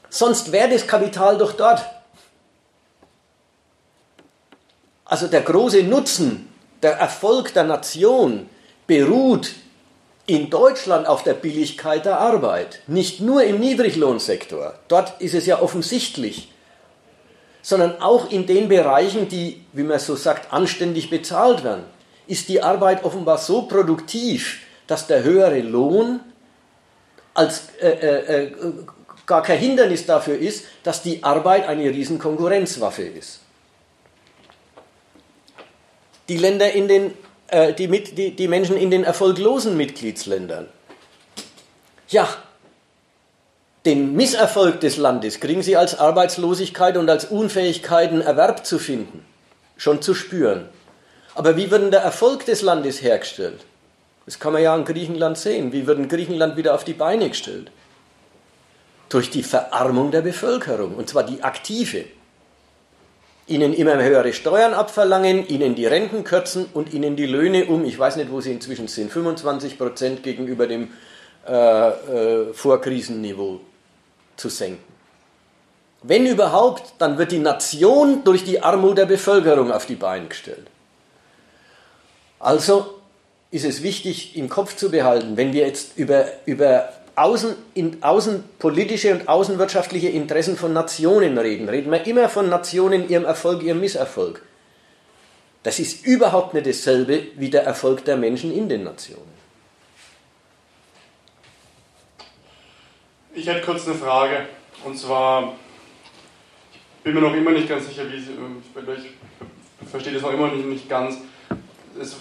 Sonst 0.09 0.51
wäre 0.51 0.69
das 0.69 0.87
Kapital 0.87 1.37
doch 1.37 1.53
dort. 1.53 1.85
Also 5.05 5.27
der 5.27 5.41
große 5.41 5.83
Nutzen, 5.83 6.49
der 6.81 6.93
Erfolg 6.93 7.53
der 7.53 7.63
Nation 7.63 8.49
beruht 8.87 9.51
in 10.25 10.49
Deutschland 10.51 11.07
auf 11.07 11.23
der 11.23 11.33
Billigkeit 11.33 12.05
der 12.05 12.19
Arbeit. 12.19 12.81
Nicht 12.85 13.19
nur 13.19 13.43
im 13.43 13.59
Niedriglohnsektor, 13.59 14.75
dort 14.87 15.19
ist 15.19 15.33
es 15.33 15.47
ja 15.47 15.59
offensichtlich, 15.61 16.51
sondern 17.63 17.99
auch 18.01 18.29
in 18.31 18.45
den 18.45 18.67
Bereichen, 18.67 19.27
die, 19.27 19.63
wie 19.73 19.83
man 19.83 19.99
so 19.99 20.15
sagt, 20.15 20.53
anständig 20.53 21.09
bezahlt 21.09 21.63
werden, 21.63 21.83
ist 22.27 22.47
die 22.47 22.61
Arbeit 22.61 23.03
offenbar 23.03 23.39
so 23.39 23.63
produktiv, 23.63 24.59
dass 24.85 25.07
der 25.07 25.23
höhere 25.23 25.61
Lohn 25.61 26.19
als 27.33 27.69
äh, 27.81 27.89
äh, 27.89 28.43
äh 28.43 28.51
gar 29.29 29.43
kein 29.43 29.59
Hindernis 29.59 30.05
dafür 30.05 30.37
ist, 30.37 30.65
dass 30.83 31.03
die 31.03 31.23
Arbeit 31.23 31.67
eine 31.67 31.85
Riesenkonkurrenzwaffe 31.85 33.03
ist. 33.03 33.39
Die 36.27 36.37
Länder 36.37 36.73
in 36.73 36.87
den, 36.87 37.13
äh, 37.47 37.73
die, 37.73 37.87
mit, 37.87 38.17
die, 38.17 38.35
die 38.35 38.47
Menschen 38.47 38.75
in 38.75 38.91
den 38.91 39.03
erfolglosen 39.03 39.77
Mitgliedsländern. 39.77 40.67
Ja, 42.09 42.27
den 43.85 44.15
Misserfolg 44.15 44.81
des 44.81 44.97
Landes 44.97 45.39
kriegen 45.39 45.61
sie 45.61 45.77
als 45.77 45.97
Arbeitslosigkeit 45.97 46.97
und 46.97 47.07
als 47.09 47.25
Unfähigkeit, 47.25 48.09
einen 48.09 48.21
Erwerb 48.21 48.65
zu 48.65 48.79
finden, 48.79 49.23
schon 49.77 50.01
zu 50.01 50.15
spüren. 50.15 50.67
Aber 51.35 51.55
wie 51.55 51.69
wird 51.69 51.83
denn 51.83 51.91
der 51.91 52.01
Erfolg 52.01 52.45
des 52.45 52.63
Landes 52.63 53.01
hergestellt? 53.01 53.61
Das 54.25 54.39
kann 54.39 54.53
man 54.53 54.63
ja 54.63 54.75
in 54.75 54.85
Griechenland 54.85 55.37
sehen. 55.37 55.71
Wie 55.71 55.85
wird 55.85 56.09
Griechenland 56.09 56.57
wieder 56.57 56.73
auf 56.73 56.83
die 56.83 56.93
Beine 56.93 57.29
gestellt? 57.29 57.71
Durch 59.09 59.29
die 59.31 59.43
Verarmung 59.43 60.11
der 60.11 60.21
Bevölkerung, 60.21 60.95
und 60.95 61.09
zwar 61.09 61.23
die 61.23 61.43
aktive. 61.43 62.05
Ihnen 63.47 63.73
immer 63.73 64.01
höhere 64.01 64.31
Steuern 64.31 64.75
abverlangen, 64.75 65.47
ihnen 65.47 65.73
die 65.73 65.87
Renten 65.87 66.23
kürzen 66.23 66.67
und 66.73 66.93
ihnen 66.93 67.15
die 67.15 67.25
Löhne 67.25 67.65
um, 67.65 67.83
ich 67.83 67.97
weiß 67.97 68.17
nicht, 68.17 68.31
wo 68.31 68.41
sie 68.41 68.51
inzwischen 68.51 68.87
sind, 68.87 69.11
25 69.11 69.77
Prozent 69.79 70.21
gegenüber 70.21 70.67
dem 70.67 70.89
äh, 71.47 71.89
äh, 71.89 72.53
Vorkrisenniveau 72.53 73.59
zu 74.37 74.49
senken. 74.49 74.83
Wenn 76.03 76.27
überhaupt, 76.27 76.93
dann 76.99 77.17
wird 77.17 77.31
die 77.31 77.39
Nation 77.39 78.23
durch 78.23 78.43
die 78.43 78.61
Armut 78.61 78.97
der 78.99 79.05
Bevölkerung 79.05 79.71
auf 79.71 79.85
die 79.85 79.95
Beine 79.95 80.27
gestellt. 80.27 80.67
Also 82.39 82.99
ist 83.51 83.65
es 83.65 83.83
wichtig 83.83 84.37
im 84.37 84.47
Kopf 84.47 84.75
zu 84.75 84.91
behalten, 84.91 85.35
wenn 85.35 85.51
wir 85.51 85.65
jetzt 85.65 85.97
über, 85.97 86.25
über 86.45 86.89
außen, 87.19 87.55
in, 87.73 88.01
außenpolitische 88.01 89.13
und 89.13 89.27
außenwirtschaftliche 89.27 90.09
Interessen 90.09 90.57
von 90.57 90.73
Nationen 90.73 91.37
reden, 91.37 91.69
reden 91.69 91.91
wir 91.91 92.05
immer 92.07 92.29
von 92.29 92.49
Nationen, 92.49 93.09
ihrem 93.09 93.25
Erfolg, 93.25 93.63
ihrem 93.63 93.79
Misserfolg. 93.79 94.41
Das 95.63 95.79
ist 95.79 96.05
überhaupt 96.05 96.53
nicht 96.53 96.67
dasselbe 96.67 97.27
wie 97.35 97.49
der 97.49 97.63
Erfolg 97.63 98.05
der 98.05 98.15
Menschen 98.15 98.55
in 98.55 98.69
den 98.69 98.83
Nationen. 98.83 99.39
Ich 103.33 103.47
hätte 103.47 103.61
kurz 103.61 103.85
eine 103.85 103.95
Frage. 103.95 104.47
Und 104.85 104.97
zwar, 104.97 105.55
ich 106.73 107.03
bin 107.03 107.13
mir 107.13 107.21
noch 107.21 107.33
immer 107.33 107.51
nicht 107.51 107.67
ganz 107.67 107.87
sicher, 107.87 108.03
wie 108.09 108.19
Sie, 108.19 108.31
ich 109.81 109.89
verstehe 109.89 110.13
das 110.13 110.21
noch 110.21 110.33
immer 110.33 110.49
nicht, 110.51 110.65
nicht 110.65 110.89
ganz. 110.89 111.17
Es 111.99 112.15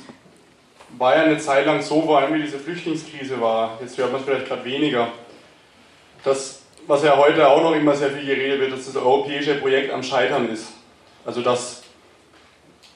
war 0.98 1.16
ja 1.16 1.22
eine 1.22 1.38
Zeit 1.38 1.66
lang 1.66 1.80
so, 1.80 2.02
vor 2.02 2.18
allem 2.18 2.34
wie 2.34 2.42
diese 2.42 2.58
Flüchtlingskrise 2.58 3.40
war, 3.40 3.78
jetzt 3.80 3.96
hört 3.96 4.10
man 4.10 4.20
es 4.20 4.26
vielleicht 4.26 4.48
gerade 4.48 4.64
weniger, 4.64 5.08
dass, 6.24 6.62
was 6.86 7.04
ja 7.04 7.16
heute 7.16 7.46
auch 7.48 7.62
noch 7.62 7.74
immer 7.74 7.94
sehr 7.94 8.10
viel 8.10 8.26
geredet 8.26 8.60
wird, 8.60 8.72
dass 8.72 8.86
das 8.86 8.96
europäische 8.96 9.54
Projekt 9.54 9.92
am 9.92 10.02
Scheitern 10.02 10.48
ist. 10.50 10.72
Also 11.24 11.42
dass 11.42 11.82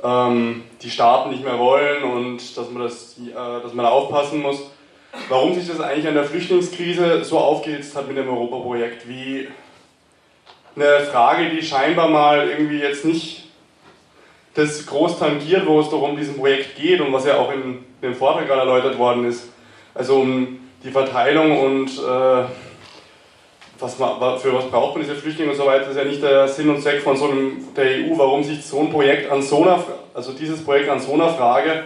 ähm, 0.03 0.65
die 0.83 0.91
Staaten 0.91 1.31
nicht 1.31 1.45
mehr 1.45 1.59
wollen 1.59 2.03
und 2.03 2.57
dass 2.57 2.71
man, 2.71 2.83
das, 2.83 3.17
äh, 3.19 3.63
dass 3.63 3.73
man 3.73 3.85
da 3.85 3.91
aufpassen 3.93 4.43
muss. 4.43 4.59
Warum 5.29 5.55
sich 5.55 5.69
das 5.69 5.81
eigentlich 5.81 6.09
an 6.09 6.15
der 6.15 6.25
Flüchtlingskrise 6.25 7.23
so 7.23 7.39
aufgehitzt 7.39 7.95
hat 7.95 8.09
mit 8.09 8.17
dem 8.17 8.29
Europaprojekt, 8.29 9.07
wie 9.07 9.49
eine 10.75 11.01
Frage, 11.01 11.51
die 11.51 11.63
scheinbar 11.63 12.09
mal 12.09 12.49
irgendwie 12.49 12.79
jetzt 12.79 13.05
nicht 13.05 13.45
das 14.55 14.87
groß 14.87 15.19
tangiert, 15.19 15.67
wo 15.67 15.81
es 15.81 15.91
doch 15.91 16.03
um 16.03 16.17
diesen 16.17 16.37
Projekt 16.37 16.77
geht 16.77 17.01
und 17.01 17.13
was 17.13 17.27
ja 17.27 17.37
auch 17.37 17.53
in 17.53 17.85
dem 18.03 18.15
Vortrag 18.15 18.47
gerade 18.47 18.61
erläutert 18.61 18.99
worden 18.99 19.25
ist. 19.25 19.49
Also 19.95 20.21
um 20.21 20.59
die 20.83 20.91
Verteilung 20.91 21.59
und 21.59 21.89
äh, 21.99 22.45
was 23.79 23.99
man, 23.99 24.39
für 24.39 24.55
was 24.55 24.69
braucht 24.71 24.95
man 24.95 25.05
diese 25.05 25.17
Flüchtlinge 25.17 25.51
und 25.51 25.57
so 25.57 25.67
weiter, 25.67 25.91
ist 25.91 25.97
ja 25.97 26.05
nicht 26.05 26.23
der 26.23 26.49
Sinn 26.49 26.71
und 26.71 26.83
Zweck 26.83 27.03
von 27.03 27.17
so 27.17 27.29
einem, 27.29 27.75
der 27.75 27.87
EU, 27.87 28.17
warum 28.17 28.43
sich 28.45 28.65
so 28.65 28.81
ein 28.81 28.91
Projekt 28.91 29.31
an 29.31 29.43
so 29.43 29.63
einer, 29.63 29.85
also 30.15 30.33
dieses 30.33 30.65
Projekt 30.65 30.89
an 30.89 31.01
so 31.01 31.15
einer 31.15 31.31
Frage 31.35 31.85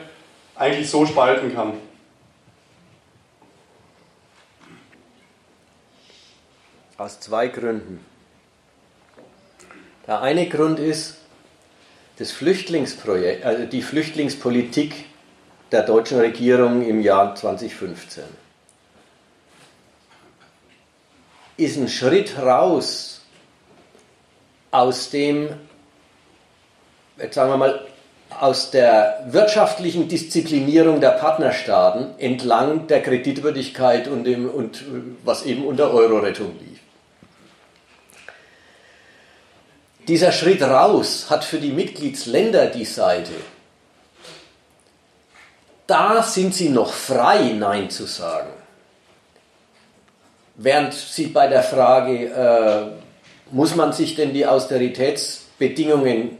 eigentlich 0.54 0.90
so 0.90 1.06
spalten 1.06 1.54
kann. 1.54 1.74
Aus 6.98 7.20
zwei 7.20 7.48
Gründen. 7.48 8.04
Der 10.06 10.22
eine 10.22 10.48
Grund 10.48 10.78
ist, 10.78 11.18
das 12.18 12.32
Flüchtlingsprojekt, 12.32 13.44
also 13.44 13.66
die 13.66 13.82
Flüchtlingspolitik 13.82 15.04
der 15.72 15.82
deutschen 15.82 16.20
Regierung 16.20 16.86
im 16.86 17.00
Jahr 17.00 17.34
2015 17.34 18.24
ist 21.56 21.76
ein 21.76 21.88
Schritt 21.88 22.38
raus 22.38 23.22
aus 24.70 25.10
dem, 25.10 25.48
jetzt 27.18 27.34
sagen 27.34 27.50
wir 27.50 27.56
mal, 27.56 27.86
aus 28.40 28.70
der 28.70 29.24
wirtschaftlichen 29.28 30.08
Disziplinierung 30.08 31.00
der 31.00 31.10
Partnerstaaten 31.10 32.18
entlang 32.18 32.86
der 32.88 33.02
Kreditwürdigkeit 33.02 34.08
und, 34.08 34.24
dem, 34.24 34.50
und 34.50 34.84
was 35.24 35.44
eben 35.44 35.64
unter 35.64 35.92
Euro-Rettung 35.92 36.54
lief. 36.58 36.80
Dieser 40.08 40.32
Schritt 40.32 40.62
raus 40.62 41.26
hat 41.30 41.44
für 41.44 41.58
die 41.58 41.72
Mitgliedsländer 41.72 42.66
die 42.66 42.84
Seite, 42.84 43.32
da 45.86 46.22
sind 46.22 46.54
sie 46.54 46.68
noch 46.68 46.92
frei, 46.92 47.52
Nein 47.52 47.90
zu 47.90 48.06
sagen. 48.06 48.50
Während 50.56 50.94
sie 50.94 51.26
bei 51.26 51.48
der 51.48 51.62
Frage, 51.62 52.26
äh, 52.26 53.54
muss 53.54 53.74
man 53.76 53.92
sich 53.92 54.16
denn 54.16 54.32
die 54.32 54.46
Austeritätsbedingungen 54.46 56.38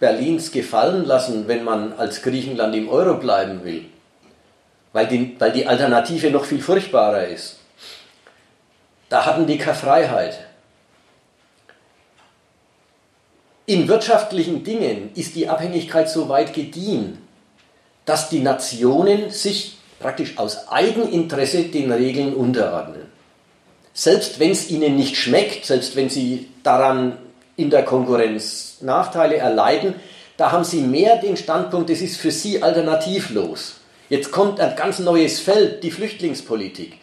Berlins 0.00 0.52
gefallen 0.52 1.04
lassen, 1.04 1.48
wenn 1.48 1.64
man 1.64 1.92
als 1.92 2.22
Griechenland 2.22 2.74
im 2.74 2.88
Euro 2.88 3.18
bleiben 3.18 3.64
will, 3.64 3.84
weil 4.92 5.06
die, 5.06 5.36
weil 5.38 5.52
die 5.52 5.66
Alternative 5.66 6.30
noch 6.30 6.44
viel 6.44 6.60
furchtbarer 6.60 7.26
ist. 7.26 7.58
Da 9.08 9.26
hatten 9.26 9.46
die 9.46 9.58
keine 9.58 9.76
Freiheit. 9.76 10.38
In 13.66 13.86
wirtschaftlichen 13.88 14.64
Dingen 14.64 15.10
ist 15.14 15.34
die 15.34 15.48
Abhängigkeit 15.48 16.08
so 16.08 16.28
weit 16.28 16.54
gediehen, 16.54 17.18
dass 18.08 18.30
die 18.30 18.40
Nationen 18.40 19.30
sich 19.30 19.76
praktisch 20.00 20.38
aus 20.38 20.68
Eigeninteresse 20.68 21.64
den 21.64 21.92
Regeln 21.92 22.32
unterordnen. 22.32 23.02
Selbst 23.92 24.40
wenn 24.40 24.52
es 24.52 24.70
ihnen 24.70 24.96
nicht 24.96 25.16
schmeckt, 25.16 25.66
selbst 25.66 25.94
wenn 25.94 26.08
sie 26.08 26.48
daran 26.62 27.18
in 27.56 27.68
der 27.68 27.84
Konkurrenz 27.84 28.78
Nachteile 28.80 29.36
erleiden, 29.36 29.94
da 30.38 30.52
haben 30.52 30.64
sie 30.64 30.80
mehr 30.80 31.16
den 31.16 31.36
Standpunkt, 31.36 31.90
es 31.90 32.00
ist 32.00 32.16
für 32.16 32.30
sie 32.30 32.62
alternativlos. 32.62 33.74
Jetzt 34.08 34.30
kommt 34.30 34.58
ein 34.58 34.74
ganz 34.76 35.00
neues 35.00 35.40
Feld, 35.40 35.82
die 35.82 35.90
Flüchtlingspolitik. 35.90 36.94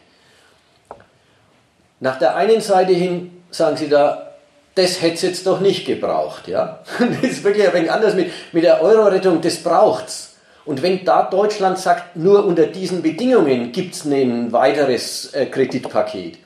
Nach 1.99 2.18
der 2.18 2.36
einen 2.36 2.61
Seite 2.61 2.94
hin 2.94 3.44
sagen 3.52 3.77
sie 3.77 3.90
da, 3.90 4.36
das 4.73 5.02
hätte 5.02 5.15
es 5.15 5.22
jetzt 5.22 5.48
doch 5.48 5.60
nicht 5.60 5.86
gebraucht. 5.86 6.48
Ja? 6.48 6.80
Das 6.99 7.32
ist 7.32 7.44
wirklich 7.44 7.68
ein 7.68 7.73
wenig 7.73 7.91
anders 7.91 8.15
mit, 8.15 8.32
mit 8.53 8.64
der 8.64 8.82
Euro-Rettung, 8.82 9.41
das 9.41 9.57
braucht 9.57 10.07
es. 10.07 10.35
Und 10.66 10.82
wenn 10.82 11.06
da 11.06 11.24
Deutschland 11.24 11.78
sagt, 11.78 12.16
nur 12.16 12.46
unter 12.46 12.66
diesen 12.66 13.02
Bedingungen 13.02 13.72
gibt 13.72 13.94
es 13.96 14.06
ein 14.06 14.52
weiteres 14.52 15.34
äh, 15.34 15.46
Kreditpaket, 15.46 16.40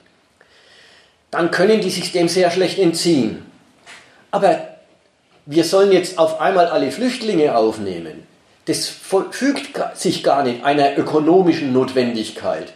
dann 1.31 1.51
können 1.51 1.79
die 1.79 1.89
sich 1.89 2.11
dem 2.11 2.27
sehr 2.27 2.51
schlecht 2.51 2.79
entziehen. 2.79 3.45
Aber 4.31 4.59
wir 5.45 5.63
sollen 5.63 5.91
jetzt 5.91 6.19
auf 6.19 6.41
einmal 6.41 6.67
alle 6.67 6.91
Flüchtlinge 6.91 7.55
aufnehmen. 7.55 8.27
Das 8.65 8.87
fügt 8.87 9.79
sich 9.95 10.23
gar 10.23 10.43
nicht 10.43 10.63
einer 10.63 10.97
ökonomischen 10.97 11.73
Notwendigkeit, 11.73 12.73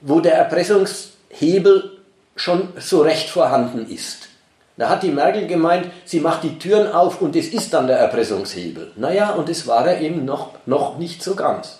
wo 0.00 0.20
der 0.20 0.34
Erpressungshebel 0.34 1.98
schon 2.36 2.68
so 2.78 3.02
recht 3.02 3.30
vorhanden 3.30 3.90
ist. 3.90 4.28
Da 4.76 4.88
hat 4.88 5.04
die 5.04 5.10
Merkel 5.10 5.46
gemeint, 5.46 5.90
sie 6.04 6.20
macht 6.20 6.42
die 6.42 6.58
Türen 6.58 6.90
auf 6.90 7.20
und 7.20 7.36
es 7.36 7.48
ist 7.48 7.72
dann 7.72 7.86
der 7.86 7.98
Erpressungshebel. 7.98 8.92
Naja, 8.96 9.30
und 9.30 9.48
das 9.48 9.66
war 9.66 9.86
er 9.86 10.00
eben 10.00 10.24
noch, 10.24 10.50
noch 10.66 10.98
nicht 10.98 11.22
so 11.22 11.36
ganz. 11.36 11.78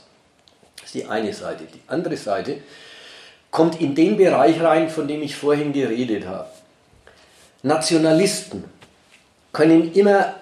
Das 0.76 0.86
ist 0.86 0.94
die 0.94 1.06
eine 1.06 1.32
Seite. 1.32 1.64
Die 1.64 1.80
andere 1.88 2.16
Seite 2.16 2.58
kommt 3.50 3.80
in 3.80 3.94
den 3.94 4.16
Bereich 4.16 4.60
rein, 4.60 4.88
von 4.88 5.08
dem 5.08 5.22
ich 5.22 5.34
vorhin 5.34 5.72
geredet 5.72 6.26
habe. 6.26 6.48
Nationalisten 7.62 8.64
können 9.52 9.92
immer, 9.92 10.34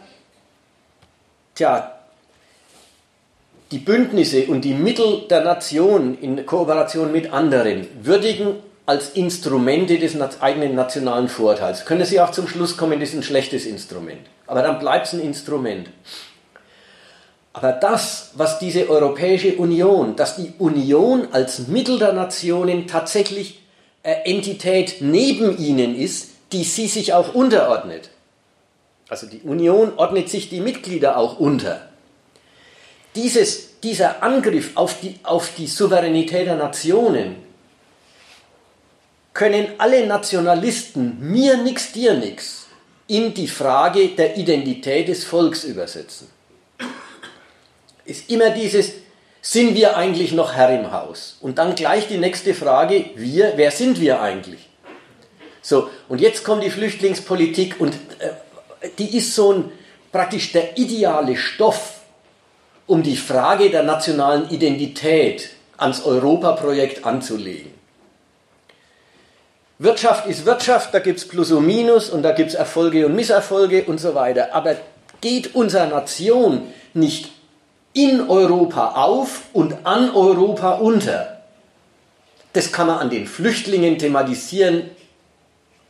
tja, 1.55 1.93
die 3.71 3.79
Bündnisse 3.79 4.47
und 4.47 4.63
die 4.63 4.75
Mittel 4.75 5.23
der 5.31 5.43
Nation 5.43 6.19
in 6.21 6.45
Kooperation 6.45 7.11
mit 7.11 7.33
anderen 7.33 7.87
würdigen 8.03 8.57
als 8.93 9.09
Instrumente 9.15 9.99
des 9.99 10.15
eigenen 10.43 10.75
nationalen 10.75 11.27
Vorteils. 11.27 11.87
Können 11.87 12.05
Sie 12.05 12.21
auch 12.21 12.31
zum 12.31 12.47
Schluss 12.47 12.77
kommen, 12.77 13.01
das 13.01 13.09
ist 13.09 13.15
ein 13.15 13.23
schlechtes 13.23 13.65
Instrument. 13.65 14.21
Aber 14.47 14.61
dann 14.61 14.79
bleibt 14.79 15.07
es 15.07 15.15
ein 15.15 15.21
Instrument. 15.21 15.89
Aber 17.55 17.73
das, 17.73 18.33
was 18.35 18.59
diese 18.59 18.91
Europäische 18.91 19.57
Union, 19.57 20.15
dass 20.15 20.37
die 20.37 20.53
Union 20.59 21.29
als 21.33 21.69
Mittel 21.69 21.99
der 21.99 22.13
Nationen 22.13 22.87
tatsächlich 22.87 23.63
eine 24.03 24.27
Entität 24.27 24.97
neben 25.01 25.57
ihnen 25.57 25.97
ist, 25.97 26.29
die 26.53 26.65
sie 26.65 26.87
sich 26.87 27.15
auch 27.15 27.35
unterordnet. 27.35 28.11
Also 29.09 29.27
die 29.27 29.41
Union 29.41 29.93
ordnet 29.97 30.29
sich 30.29 30.51
die 30.51 30.61
Mitglieder 30.61 31.17
auch 31.17 31.41
unter. 31.41 31.81
Dieses, 33.15 33.81
dieser 33.81 34.23
Angriff 34.23 34.73
auf 34.75 35.01
die, 35.01 35.15
auf 35.23 35.49
die 35.57 35.67
Souveränität 35.67 36.47
der 36.47 36.57
Nationen 36.57 37.52
können 39.35 39.69
alle 39.79 40.07
Nationalisten 40.07 41.19
mir 41.21 41.57
nix, 41.57 41.93
dir 41.93 42.15
nix 42.15 42.67
in 43.09 43.35
die 43.35 43.49
Frage 43.49 44.09
der 44.09 44.37
Identität 44.37 45.09
des 45.09 45.25
Volks 45.25 45.65
übersetzen. 45.65 46.29
Ist 48.05 48.31
immer 48.31 48.51
dieses, 48.51 48.93
sind 49.41 49.75
wir 49.75 49.97
eigentlich 49.97 50.33
noch 50.33 50.55
Herr 50.55 50.71
im 50.71 50.93
Haus? 50.93 51.37
Und 51.41 51.59
dann 51.59 51.75
gleich 51.75 52.09
die 52.09 52.19
nächste 52.19 52.55
Frage, 52.55 53.07
wir, 53.17 53.55
wer 53.57 53.71
sind 53.71 54.01
wir 54.01 54.21
eigentlich? 54.21 54.69
So, 55.63 55.89
und 56.09 56.21
jetzt 56.21 56.45
kommt 56.45 56.65
die 56.65 56.71
Flüchtlingspolitik 56.71 57.81
und 57.81 57.95
äh, 58.19 58.89
die 58.99 59.17
ist 59.17 59.35
so 59.35 59.53
ein, 59.53 59.73
praktisch 60.11 60.53
der 60.53 60.77
ideale 60.77 61.37
Stoff, 61.37 62.01
um 62.87 63.03
die 63.03 63.17
Frage 63.17 63.71
der 63.71 63.83
nationalen 63.83 64.51
Identität 64.51 65.51
ans 65.77 66.05
Europaprojekt 66.05 67.07
anzulegen. 67.07 67.73
Wirtschaft 69.83 70.29
ist 70.29 70.47
Wirtschaft, 70.47 70.95
da 70.95 71.01
gibt 71.01 71.19
es 71.19 71.27
Plus 71.27 71.51
und 71.51 71.67
Minus 71.67 72.09
und 72.09 72.23
da 72.23 72.31
gibt 72.31 72.51
es 72.51 72.55
Erfolge 72.55 73.05
und 73.05 73.17
Misserfolge 73.17 73.83
und 73.85 73.99
so 73.99 74.15
weiter. 74.15 74.55
Aber 74.55 74.77
geht 75.21 75.57
unsere 75.57 75.89
Nation 75.89 76.69
nicht 76.95 77.33
in 77.93 78.29
Europa 78.29 78.93
auf 78.93 79.43
und 79.53 79.75
an 79.85 80.15
Europa 80.15 80.75
unter? 80.75 81.43
Das 82.53 82.71
kann 82.71 82.87
man 82.87 82.99
an 82.99 83.11
den 83.11 83.27
Flüchtlingen 83.27 83.99
thematisieren, 83.99 84.91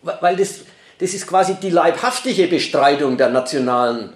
weil 0.01 0.36
das, 0.36 0.60
das 0.98 1.12
ist 1.12 1.27
quasi 1.27 1.56
die 1.56 1.70
leibhaftige 1.70 2.47
Bestreitung 2.47 3.19
der 3.19 3.28
nationalen, 3.28 4.14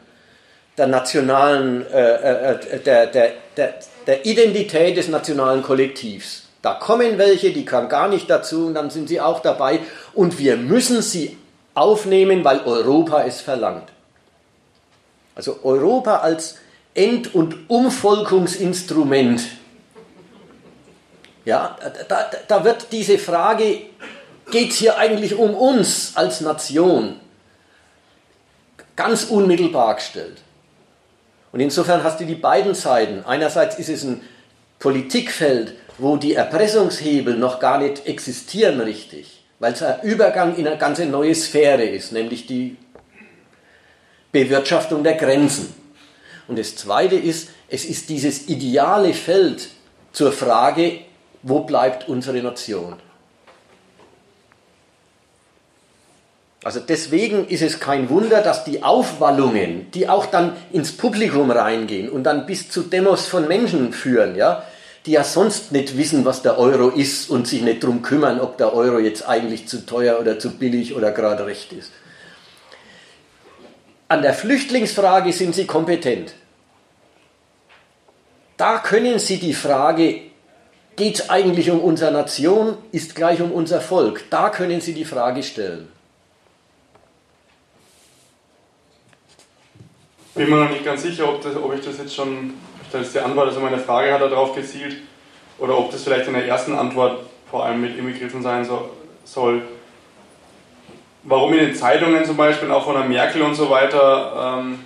der, 0.79 0.87
nationalen 0.87 1.87
äh, 1.89 2.53
äh, 2.53 2.81
der, 2.81 3.07
der, 3.09 3.33
der, 3.59 3.75
der 4.07 4.25
Identität 4.25 4.97
des 4.97 5.09
nationalen 5.09 5.63
Kollektivs. 5.63 6.46
Da 6.67 6.75
kommen 6.75 7.17
welche, 7.17 7.53
die 7.53 7.65
kann 7.65 7.89
gar 7.89 8.09
nicht 8.09 8.29
dazu 8.29 8.67
und 8.67 8.75
dann 8.75 8.91
sind 8.91 9.09
sie 9.09 9.21
auch 9.21 9.39
dabei 9.39 9.79
und 10.15 10.37
wir 10.41 10.57
müssen 10.57 11.01
sie 11.01 11.39
aufnehmen, 11.75 12.43
weil 12.43 12.59
Europa 12.65 13.23
es 13.23 13.41
verlangt. 13.41 13.89
Also 15.37 15.61
Europa 15.63 16.17
als 16.17 16.57
End- 16.93 17.37
und 17.37 17.71
Umvolkungsinstrument. 17.71 19.43
Ja, 21.45 21.77
da, 22.09 22.31
da 22.49 22.65
wird 22.65 22.89
diese 22.91 23.19
Frage, 23.19 23.83
geht 24.51 24.73
es 24.73 24.79
hier 24.79 24.99
eigentlich 24.99 25.37
um 25.37 25.55
uns 25.55 26.17
als 26.17 26.41
Nation, 26.41 27.21
ganz 28.97 29.23
unmittelbar 29.23 29.95
gestellt. 29.95 30.39
Und 31.53 31.61
insofern 31.61 32.03
hast 32.03 32.19
du 32.19 32.25
die 32.25 32.35
beiden 32.35 32.75
Seiten. 32.75 33.25
Einerseits 33.25 33.79
ist 33.79 33.89
es 33.89 34.03
ein 34.03 34.21
Politikfeld, 34.81 35.77
wo 35.99 36.17
die 36.17 36.35
Erpressungshebel 36.35 37.37
noch 37.37 37.59
gar 37.59 37.79
nicht 37.79 38.07
existieren 38.07 38.81
richtig, 38.81 39.45
weil 39.59 39.73
es 39.73 39.83
ein 39.83 40.03
Übergang 40.03 40.57
in 40.57 40.67
eine 40.67 40.79
ganz 40.79 40.99
neue 40.99 41.35
Sphäre 41.35 41.85
ist, 41.85 42.13
nämlich 42.13 42.47
die 42.47 42.77
Bewirtschaftung 44.33 45.03
der 45.03 45.15
Grenzen. 45.15 45.75
Und 46.49 46.59
das 46.59 46.77
Zweite 46.77 47.17
ist, 47.17 47.49
es 47.69 47.85
ist 47.85 48.09
dieses 48.09 48.49
ideale 48.49 49.15
Feld 49.15 49.69
zur 50.13 50.33
Frage, 50.33 51.01
wo 51.43 51.61
bleibt 51.61 52.09
unsere 52.09 52.43
Nation? 52.43 52.97
Also 56.63 56.81
deswegen 56.81 57.47
ist 57.47 57.63
es 57.63 57.79
kein 57.79 58.11
Wunder, 58.11 58.43
dass 58.43 58.65
die 58.65 58.83
Aufwallungen, 58.83 59.91
die 59.93 60.09
auch 60.09 60.27
dann 60.27 60.57
ins 60.73 60.91
Publikum 60.91 61.51
reingehen 61.51 62.09
und 62.09 62.25
dann 62.25 62.45
bis 62.45 62.69
zu 62.71 62.83
Demos 62.83 63.27
von 63.27 63.47
Menschen 63.47 63.93
führen, 63.93 64.35
ja, 64.35 64.65
die 65.07 65.13
ja 65.13 65.25
sonst 65.25 65.73
nicht 65.73 65.97
wissen, 65.97 66.25
was 66.25 66.43
der 66.43 66.59
Euro 66.59 66.89
ist 66.89 67.31
und 67.31 67.47
sich 67.47 67.63
nicht 67.63 67.83
darum 67.83 68.03
kümmern, 68.03 68.41
ob 68.41 68.59
der 68.59 68.75
Euro 68.75 68.99
jetzt 68.99 69.27
eigentlich 69.27 69.69
zu 69.69 69.87
teuer 69.87 70.21
oder 70.21 70.39
zu 70.39 70.59
billig 70.59 70.95
oder 70.95 71.13
gerade 71.13 71.47
recht 71.47 71.73
ist. 71.73 71.93
An 74.09 74.23
der 74.23 74.35
Flüchtlingsfrage 74.35 75.33
sind 75.33 75.55
Sie 75.55 75.67
kompetent. 75.67 76.35
Da 78.57 78.79
können 78.79 79.19
Sie 79.19 79.39
die 79.39 79.55
Frage, 79.55 80.21
geht 80.97 81.17
es 81.17 81.31
eigentlich 81.31 81.71
um 81.71 81.81
unsere 81.81 82.13
Nation, 82.13 82.79
ist 82.93 83.15
gleich 83.15 83.41
um 83.41 83.53
unser 83.53 83.81
Volk, 83.81 84.25
da 84.31 84.51
können 84.51 84.81
Sie 84.81 84.95
die 84.95 85.05
Frage 85.05 85.43
stellen. 85.43 85.89
bin 90.37 90.51
mir 90.51 90.65
noch 90.65 90.71
nicht 90.71 90.85
ganz 90.85 91.03
sicher, 91.03 91.29
ob, 91.29 91.43
das, 91.43 91.57
ob 91.57 91.75
ich 91.75 91.85
das 91.85 91.99
jetzt 91.99 92.15
schon, 92.15 92.55
das 92.93 93.13
die 93.13 93.19
Antwort, 93.19 93.49
also 93.49 93.61
meine 93.61 93.79
Frage 93.79 94.13
hat 94.13 94.21
darauf 94.21 94.55
gezielt, 94.55 94.97
oder 95.59 95.77
ob 95.77 95.91
das 95.91 96.05
vielleicht 96.05 96.27
in 96.27 96.35
der 96.35 96.47
ersten 96.47 96.75
Antwort 96.77 97.21
vor 97.51 97.65
allem 97.65 97.81
mit 97.81 97.97
inbegriffen 97.97 98.43
sein 98.43 98.65
so, 98.65 98.91
soll. 99.25 99.63
Warum 101.23 101.53
in 101.55 101.61
den 101.61 101.75
Zeitungen 101.75 102.25
zum 102.25 102.37
Beispiel, 102.37 102.71
auch 102.71 102.85
von 102.85 102.95
der 102.95 103.05
Merkel 103.05 103.43
und 103.43 103.55
so 103.55 103.71
weiter, 103.71 104.59
ähm, 104.59 104.81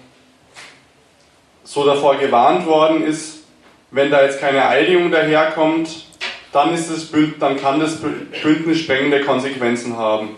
so 1.65 1.85
davor 1.85 2.17
gewarnt 2.17 2.67
worden 2.67 3.05
ist, 3.05 3.45
wenn 3.91 4.11
da 4.11 4.23
jetzt 4.23 4.41
keine 4.41 4.67
Einigung 4.67 5.11
daherkommt, 5.11 6.07
dann, 6.53 6.75
ist 6.75 6.91
das 6.91 7.09
dann 7.39 7.61
kann 7.61 7.79
das 7.79 7.99
Bündnis 8.43 8.81
sprengende 8.81 9.21
Konsequenzen 9.21 9.97
haben. 9.97 10.37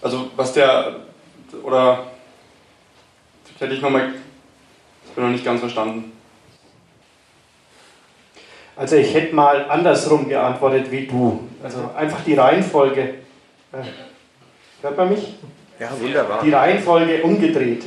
Also 0.00 0.30
was 0.36 0.52
der, 0.52 1.00
oder 1.62 2.06
hätte 3.58 3.74
ich 3.74 3.80
nochmal, 3.80 4.14
ich 5.06 5.12
bin 5.12 5.24
noch 5.24 5.30
nicht 5.30 5.44
ganz 5.44 5.60
verstanden. 5.60 6.15
Also 8.76 8.96
ich 8.96 9.14
hätte 9.14 9.34
mal 9.34 9.70
andersrum 9.70 10.28
geantwortet 10.28 10.90
wie 10.90 11.06
du. 11.06 11.48
Also 11.62 11.90
einfach 11.96 12.20
die 12.24 12.34
Reihenfolge. 12.34 13.00
Äh, 13.72 13.82
hört 14.82 14.96
man 14.96 15.08
mich? 15.08 15.34
Ja, 15.78 15.90
wunderbar. 15.98 16.42
Die 16.42 16.52
Reihenfolge 16.52 17.22
umgedreht. 17.22 17.84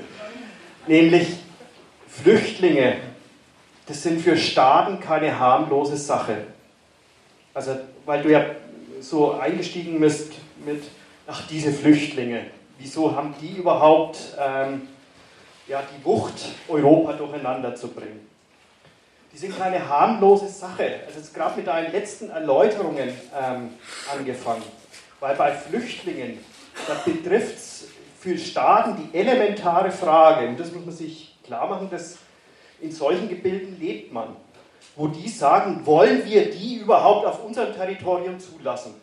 Nämlich 0.86 1.28
Flüchtlinge, 2.08 2.96
das 3.86 4.02
sind 4.02 4.20
für 4.20 4.36
Staaten 4.36 5.00
keine 5.00 5.38
harmlose 5.38 5.96
Sache. 5.96 6.36
Also, 7.54 7.76
weil 8.04 8.22
du 8.22 8.30
ja 8.30 8.44
so 9.00 9.32
eingestiegen 9.32 9.98
bist 10.00 10.32
mit, 10.64 10.82
ach, 11.26 11.42
diese 11.48 11.72
Flüchtlinge 11.72 12.42
wieso 12.82 13.14
haben 13.14 13.34
die 13.40 13.56
überhaupt 13.56 14.18
ähm, 14.38 14.88
ja, 15.68 15.82
die 15.82 16.04
Wucht, 16.04 16.34
Europa 16.68 17.12
durcheinander 17.12 17.74
zu 17.74 17.88
bringen. 17.88 18.28
Die 19.32 19.38
sind 19.38 19.58
keine 19.58 19.88
harmlose 19.88 20.48
Sache. 20.48 21.00
Also 21.06 21.18
jetzt 21.18 21.34
gerade 21.34 21.56
mit 21.56 21.66
deinen 21.66 21.90
letzten 21.90 22.30
Erläuterungen 22.30 23.08
ähm, 23.08 23.70
angefangen. 24.12 24.62
Weil 25.20 25.36
bei 25.36 25.52
Flüchtlingen, 25.52 26.38
da 26.86 26.94
betrifft 27.04 27.56
es 27.56 27.84
für 28.20 28.36
Staaten 28.36 28.96
die 28.96 29.18
elementare 29.18 29.90
Frage, 29.90 30.48
und 30.48 30.60
das 30.60 30.70
muss 30.72 30.84
man 30.84 30.94
sich 30.94 31.36
klar 31.44 31.66
machen, 31.66 31.88
dass 31.90 32.18
in 32.80 32.92
solchen 32.92 33.28
Gebilden 33.28 33.78
lebt 33.80 34.12
man, 34.12 34.36
wo 34.96 35.08
die 35.08 35.28
sagen, 35.28 35.86
wollen 35.86 36.24
wir 36.24 36.50
die 36.50 36.76
überhaupt 36.76 37.26
auf 37.26 37.44
unserem 37.44 37.74
Territorium 37.74 38.38
zulassen? 38.38 38.94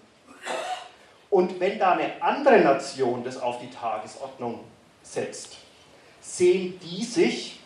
Und 1.29 1.59
wenn 1.59 1.79
da 1.79 1.93
eine 1.93 2.21
andere 2.21 2.59
Nation 2.59 3.23
das 3.23 3.41
auf 3.41 3.59
die 3.59 3.69
Tagesordnung 3.69 4.59
setzt, 5.03 5.57
sehen 6.21 6.79
die 6.83 7.03
sich 7.03 7.58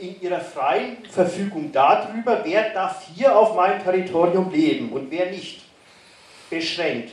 in 0.00 0.20
ihrer 0.20 0.40
freien 0.40 1.04
Verfügung 1.04 1.70
darüber, 1.72 2.40
wer 2.44 2.70
darf 2.70 3.06
hier 3.14 3.36
auf 3.36 3.54
meinem 3.54 3.82
Territorium 3.82 4.50
leben 4.50 4.90
und 4.92 5.10
wer 5.10 5.30
nicht, 5.30 5.62
beschränkt. 6.48 7.12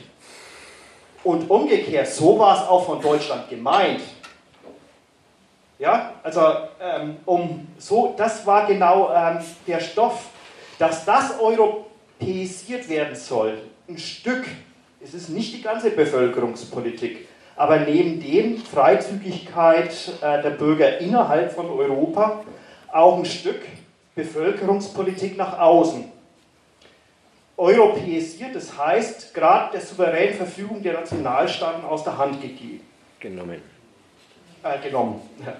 Und 1.22 1.48
umgekehrt, 1.48 2.08
so 2.08 2.38
war 2.38 2.56
es 2.56 2.68
auch 2.68 2.84
von 2.86 3.00
Deutschland 3.00 3.48
gemeint. 3.48 4.00
Ja, 5.78 6.14
also 6.22 6.40
ähm, 6.80 7.18
um 7.24 7.68
so, 7.78 8.14
das 8.16 8.44
war 8.44 8.66
genau 8.66 9.12
ähm, 9.14 9.38
der 9.66 9.78
Stoff, 9.78 10.26
dass 10.78 11.04
das 11.04 11.38
europäisiert 11.38 12.88
werden 12.88 13.14
soll, 13.14 13.58
ein 13.88 13.98
Stück 13.98 14.44
es 15.00 15.14
ist 15.14 15.28
nicht 15.28 15.54
die 15.54 15.62
ganze 15.62 15.90
Bevölkerungspolitik, 15.90 17.28
aber 17.54 17.78
neben 17.80 18.20
dem 18.20 18.58
Freizügigkeit 18.58 19.92
äh, 20.20 20.42
der 20.42 20.50
Bürger 20.50 20.98
innerhalb 20.98 21.52
von 21.52 21.70
Europa 21.70 22.44
auch 22.92 23.18
ein 23.18 23.24
Stück 23.24 23.60
Bevölkerungspolitik 24.14 25.36
nach 25.36 25.58
außen. 25.58 26.10
Europäisiert, 27.56 28.54
das 28.54 28.76
heißt, 28.76 29.34
gerade 29.34 29.72
der 29.72 29.80
souveränen 29.80 30.36
Verfügung 30.36 30.82
der 30.82 30.94
Nationalstaaten 30.94 31.84
aus 31.84 32.04
der 32.04 32.16
Hand 32.16 32.40
gegeben. 32.40 32.80
Genommen. 33.20 33.62
Äh, 34.62 34.78
genommen. 34.80 35.20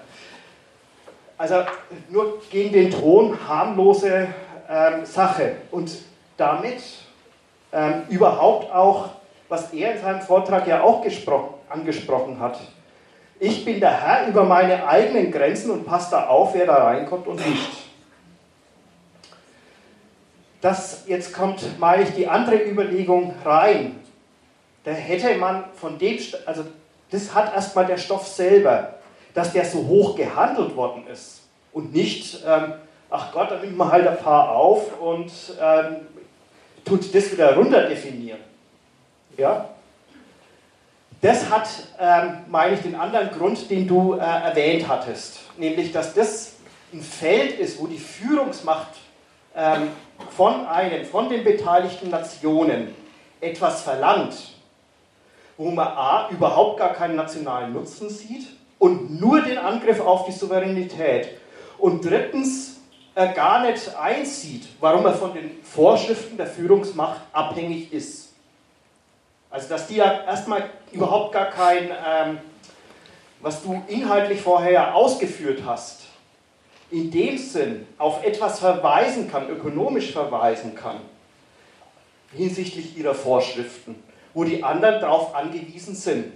Also 1.37 1.63
nur 2.09 2.41
gegen 2.49 2.73
den 2.73 2.91
Thron 2.91 3.37
harmlose 3.47 4.27
ähm, 4.69 5.05
Sache 5.05 5.55
und 5.71 5.89
damit 6.35 6.83
ähm, 7.71 8.03
überhaupt 8.09 8.69
auch 8.73 9.11
was 9.49 9.73
er 9.73 9.95
in 9.95 10.01
seinem 10.01 10.21
Vortrag 10.21 10.67
ja 10.67 10.83
auch 10.83 11.03
angesprochen 11.69 12.39
hat. 12.39 12.59
Ich 13.39 13.63
bin 13.63 13.79
der 13.79 14.01
Herr 14.01 14.27
über 14.27 14.43
meine 14.43 14.85
eigenen 14.85 15.31
Grenzen 15.31 15.71
und 15.71 15.85
passe 15.85 16.11
da 16.11 16.27
auf, 16.27 16.53
wer 16.53 16.65
da 16.65 16.83
reinkommt 16.83 17.25
und 17.25 17.35
nicht. 17.37 17.69
Das, 20.61 21.03
jetzt 21.07 21.33
kommt, 21.33 21.79
meine 21.79 22.03
ich, 22.03 22.09
die 22.09 22.27
andere 22.27 22.57
Überlegung 22.57 23.33
rein. 23.45 24.03
Da 24.83 24.91
hätte 24.91 25.35
man 25.37 25.63
von 25.75 25.97
dem, 25.97 26.19
also 26.45 26.65
das 27.11 27.33
hat 27.33 27.53
erstmal 27.53 27.85
der 27.85 27.97
Stoff 27.97 28.27
selber, 28.27 28.95
dass 29.33 29.53
der 29.53 29.63
so 29.63 29.87
hoch 29.87 30.15
gehandelt 30.15 30.75
worden 30.75 31.07
ist 31.07 31.43
und 31.71 31.93
nicht, 31.93 32.43
ähm, 32.45 32.73
ach 33.09 33.31
Gott, 33.31 33.51
da 33.51 33.59
nimmt 33.59 33.77
man 33.77 33.91
halt 33.91 34.05
ein 34.05 34.17
paar 34.17 34.51
auf 34.51 34.99
und 34.99 35.31
ähm, 35.61 35.97
tut 36.83 37.13
das 37.15 37.31
wieder 37.31 37.55
runter 37.55 37.87
definieren. 37.87 38.39
Ja? 39.37 39.69
Das 41.21 41.49
hat, 41.49 41.67
ähm, 41.99 42.45
meine 42.47 42.75
ich, 42.75 42.81
den 42.81 42.95
anderen 42.95 43.29
Grund, 43.31 43.69
den 43.69 43.87
du 43.87 44.13
äh, 44.13 44.19
erwähnt 44.19 44.87
hattest, 44.87 45.39
nämlich, 45.57 45.91
dass 45.91 46.13
das 46.13 46.53
ein 46.93 47.01
Feld 47.01 47.59
ist, 47.59 47.79
wo 47.79 47.87
die 47.87 47.97
Führungsmacht 47.97 48.95
ähm, 49.53 49.89
von 50.35 50.65
einen, 50.65 51.03
von 51.05 51.27
den 51.27 51.43
beteiligten 51.43 52.09
Nationen 52.09 52.95
etwas 53.41 53.81
verlangt, 53.81 54.33
wo 55.57 55.69
man 55.71 55.87
a. 55.87 56.29
überhaupt 56.29 56.79
gar 56.79 56.93
keinen 56.93 57.17
nationalen 57.17 57.73
Nutzen 57.73 58.09
sieht 58.09 58.47
und 58.77 59.19
nur 59.19 59.41
den 59.41 59.57
Angriff 59.57 59.99
auf 59.99 60.25
die 60.25 60.31
Souveränität 60.31 61.31
und 61.77 62.03
drittens 62.05 62.77
äh, 63.15 63.33
gar 63.33 63.65
nicht 63.65 63.93
einsieht, 63.95 64.67
warum 64.79 65.05
er 65.05 65.13
von 65.13 65.33
den 65.33 65.61
Vorschriften 65.63 66.37
der 66.37 66.47
Führungsmacht 66.47 67.19
abhängig 67.33 67.91
ist. 67.91 68.28
Also 69.49 69.67
dass 69.69 69.87
die 69.87 69.95
ja 69.95 70.23
erstmal 70.25 70.69
überhaupt 70.91 71.33
gar 71.33 71.47
kein, 71.47 71.89
ähm, 71.89 72.39
was 73.41 73.63
du 73.63 73.81
inhaltlich 73.87 74.41
vorher 74.41 74.93
ausgeführt 74.95 75.63
hast, 75.65 76.01
in 76.91 77.09
dem 77.09 77.37
Sinn 77.37 77.87
auf 77.97 78.23
etwas 78.23 78.59
verweisen 78.59 79.29
kann, 79.29 79.49
ökonomisch 79.49 80.11
verweisen 80.11 80.75
kann, 80.75 80.97
hinsichtlich 82.33 82.97
ihrer 82.97 83.15
Vorschriften, 83.15 84.03
wo 84.33 84.43
die 84.43 84.63
anderen 84.63 85.01
darauf 85.01 85.33
angewiesen 85.33 85.95
sind. 85.95 86.33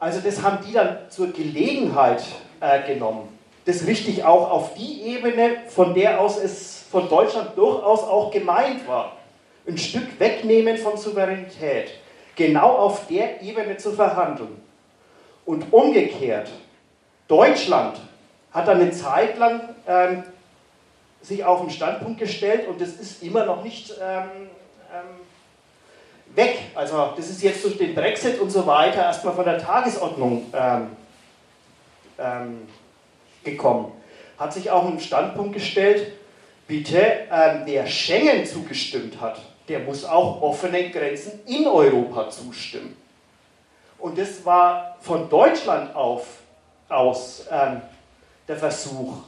Also 0.00 0.20
das 0.20 0.42
haben 0.42 0.64
die 0.66 0.72
dann 0.72 1.10
zur 1.10 1.30
Gelegenheit 1.30 2.24
äh, 2.60 2.86
genommen. 2.86 3.28
Das 3.66 3.86
richtig 3.86 4.24
auch 4.24 4.50
auf 4.50 4.74
die 4.74 5.02
Ebene, 5.02 5.58
von 5.68 5.94
der 5.94 6.20
aus 6.20 6.38
es 6.38 6.84
von 6.90 7.08
Deutschland 7.08 7.56
durchaus 7.56 8.02
auch 8.02 8.30
gemeint 8.30 8.88
war 8.88 9.19
ein 9.70 9.78
Stück 9.78 10.18
wegnehmen 10.18 10.76
von 10.76 10.96
Souveränität, 10.96 11.90
genau 12.36 12.76
auf 12.76 13.06
der 13.06 13.42
Ebene 13.42 13.76
zu 13.76 13.92
verhandeln. 13.92 14.60
Und 15.44 15.72
umgekehrt, 15.72 16.50
Deutschland 17.28 18.00
hat 18.52 18.68
dann 18.68 18.80
eine 18.80 18.90
Zeit 18.90 19.38
lang 19.38 19.60
ähm, 19.86 20.24
sich 21.22 21.44
auf 21.44 21.60
den 21.60 21.70
Standpunkt 21.70 22.18
gestellt 22.18 22.66
und 22.68 22.80
das 22.80 22.90
ist 22.90 23.22
immer 23.22 23.44
noch 23.44 23.62
nicht 23.62 23.92
ähm, 24.00 24.48
ähm, 24.92 26.36
weg. 26.36 26.58
Also 26.74 27.12
das 27.16 27.28
ist 27.28 27.42
jetzt 27.42 27.64
durch 27.64 27.78
den 27.78 27.94
Brexit 27.94 28.40
und 28.40 28.50
so 28.50 28.66
weiter 28.66 29.02
erstmal 29.02 29.34
von 29.34 29.44
der 29.44 29.58
Tagesordnung 29.58 30.46
ähm, 30.52 30.88
ähm, 32.18 32.68
gekommen. 33.44 33.92
Hat 34.38 34.52
sich 34.52 34.70
auch 34.70 34.86
einen 34.86 35.00
Standpunkt 35.00 35.54
gestellt, 35.54 36.12
bitte, 36.66 37.26
ähm, 37.30 37.62
wer 37.64 37.86
Schengen 37.86 38.46
zugestimmt 38.46 39.20
hat, 39.20 39.40
der 39.70 39.78
muss 39.78 40.04
auch 40.04 40.42
offenen 40.42 40.90
Grenzen 40.90 41.40
in 41.46 41.64
Europa 41.64 42.28
zustimmen. 42.28 42.96
Und 43.98 44.18
das 44.18 44.44
war 44.44 44.96
von 45.00 45.28
Deutschland 45.30 45.94
auf, 45.94 46.26
aus 46.88 47.46
ähm, 47.48 47.80
der 48.48 48.56
Versuch, 48.56 49.18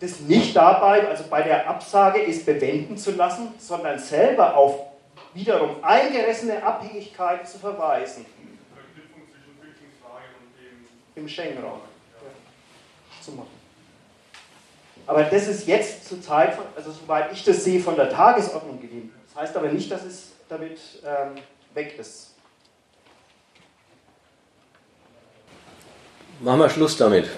das 0.00 0.20
nicht 0.20 0.56
dabei, 0.56 1.06
also 1.06 1.24
bei 1.28 1.42
der 1.42 1.68
Absage 1.68 2.26
es 2.26 2.46
bewenden 2.46 2.96
zu 2.96 3.10
lassen, 3.10 3.52
sondern 3.58 3.98
selber 3.98 4.56
auf 4.56 4.78
wiederum 5.34 5.84
eingerissene 5.84 6.62
Abhängigkeiten 6.62 7.46
zu 7.46 7.58
verweisen. 7.58 8.24
Im 11.14 11.28
Schengen-Raum 11.28 11.80
ja. 13.26 13.42
Aber 15.06 15.24
das 15.24 15.48
ist 15.48 15.66
jetzt 15.66 16.08
zur 16.08 16.22
Zeit, 16.22 16.58
also 16.74 16.90
soweit 16.90 17.32
ich 17.32 17.44
das 17.44 17.64
sehe, 17.64 17.80
von 17.80 17.96
der 17.96 18.08
Tagesordnung 18.08 18.80
gegeben. 18.80 19.12
Heißt 19.36 19.54
aber 19.54 19.68
nicht, 19.68 19.90
dass 19.90 20.02
es 20.04 20.32
damit 20.48 20.78
ähm, 21.04 21.34
weg 21.74 21.98
ist. 21.98 22.34
Machen 26.40 26.60
wir 26.60 26.70
Schluss 26.70 26.96
damit. 26.96 27.28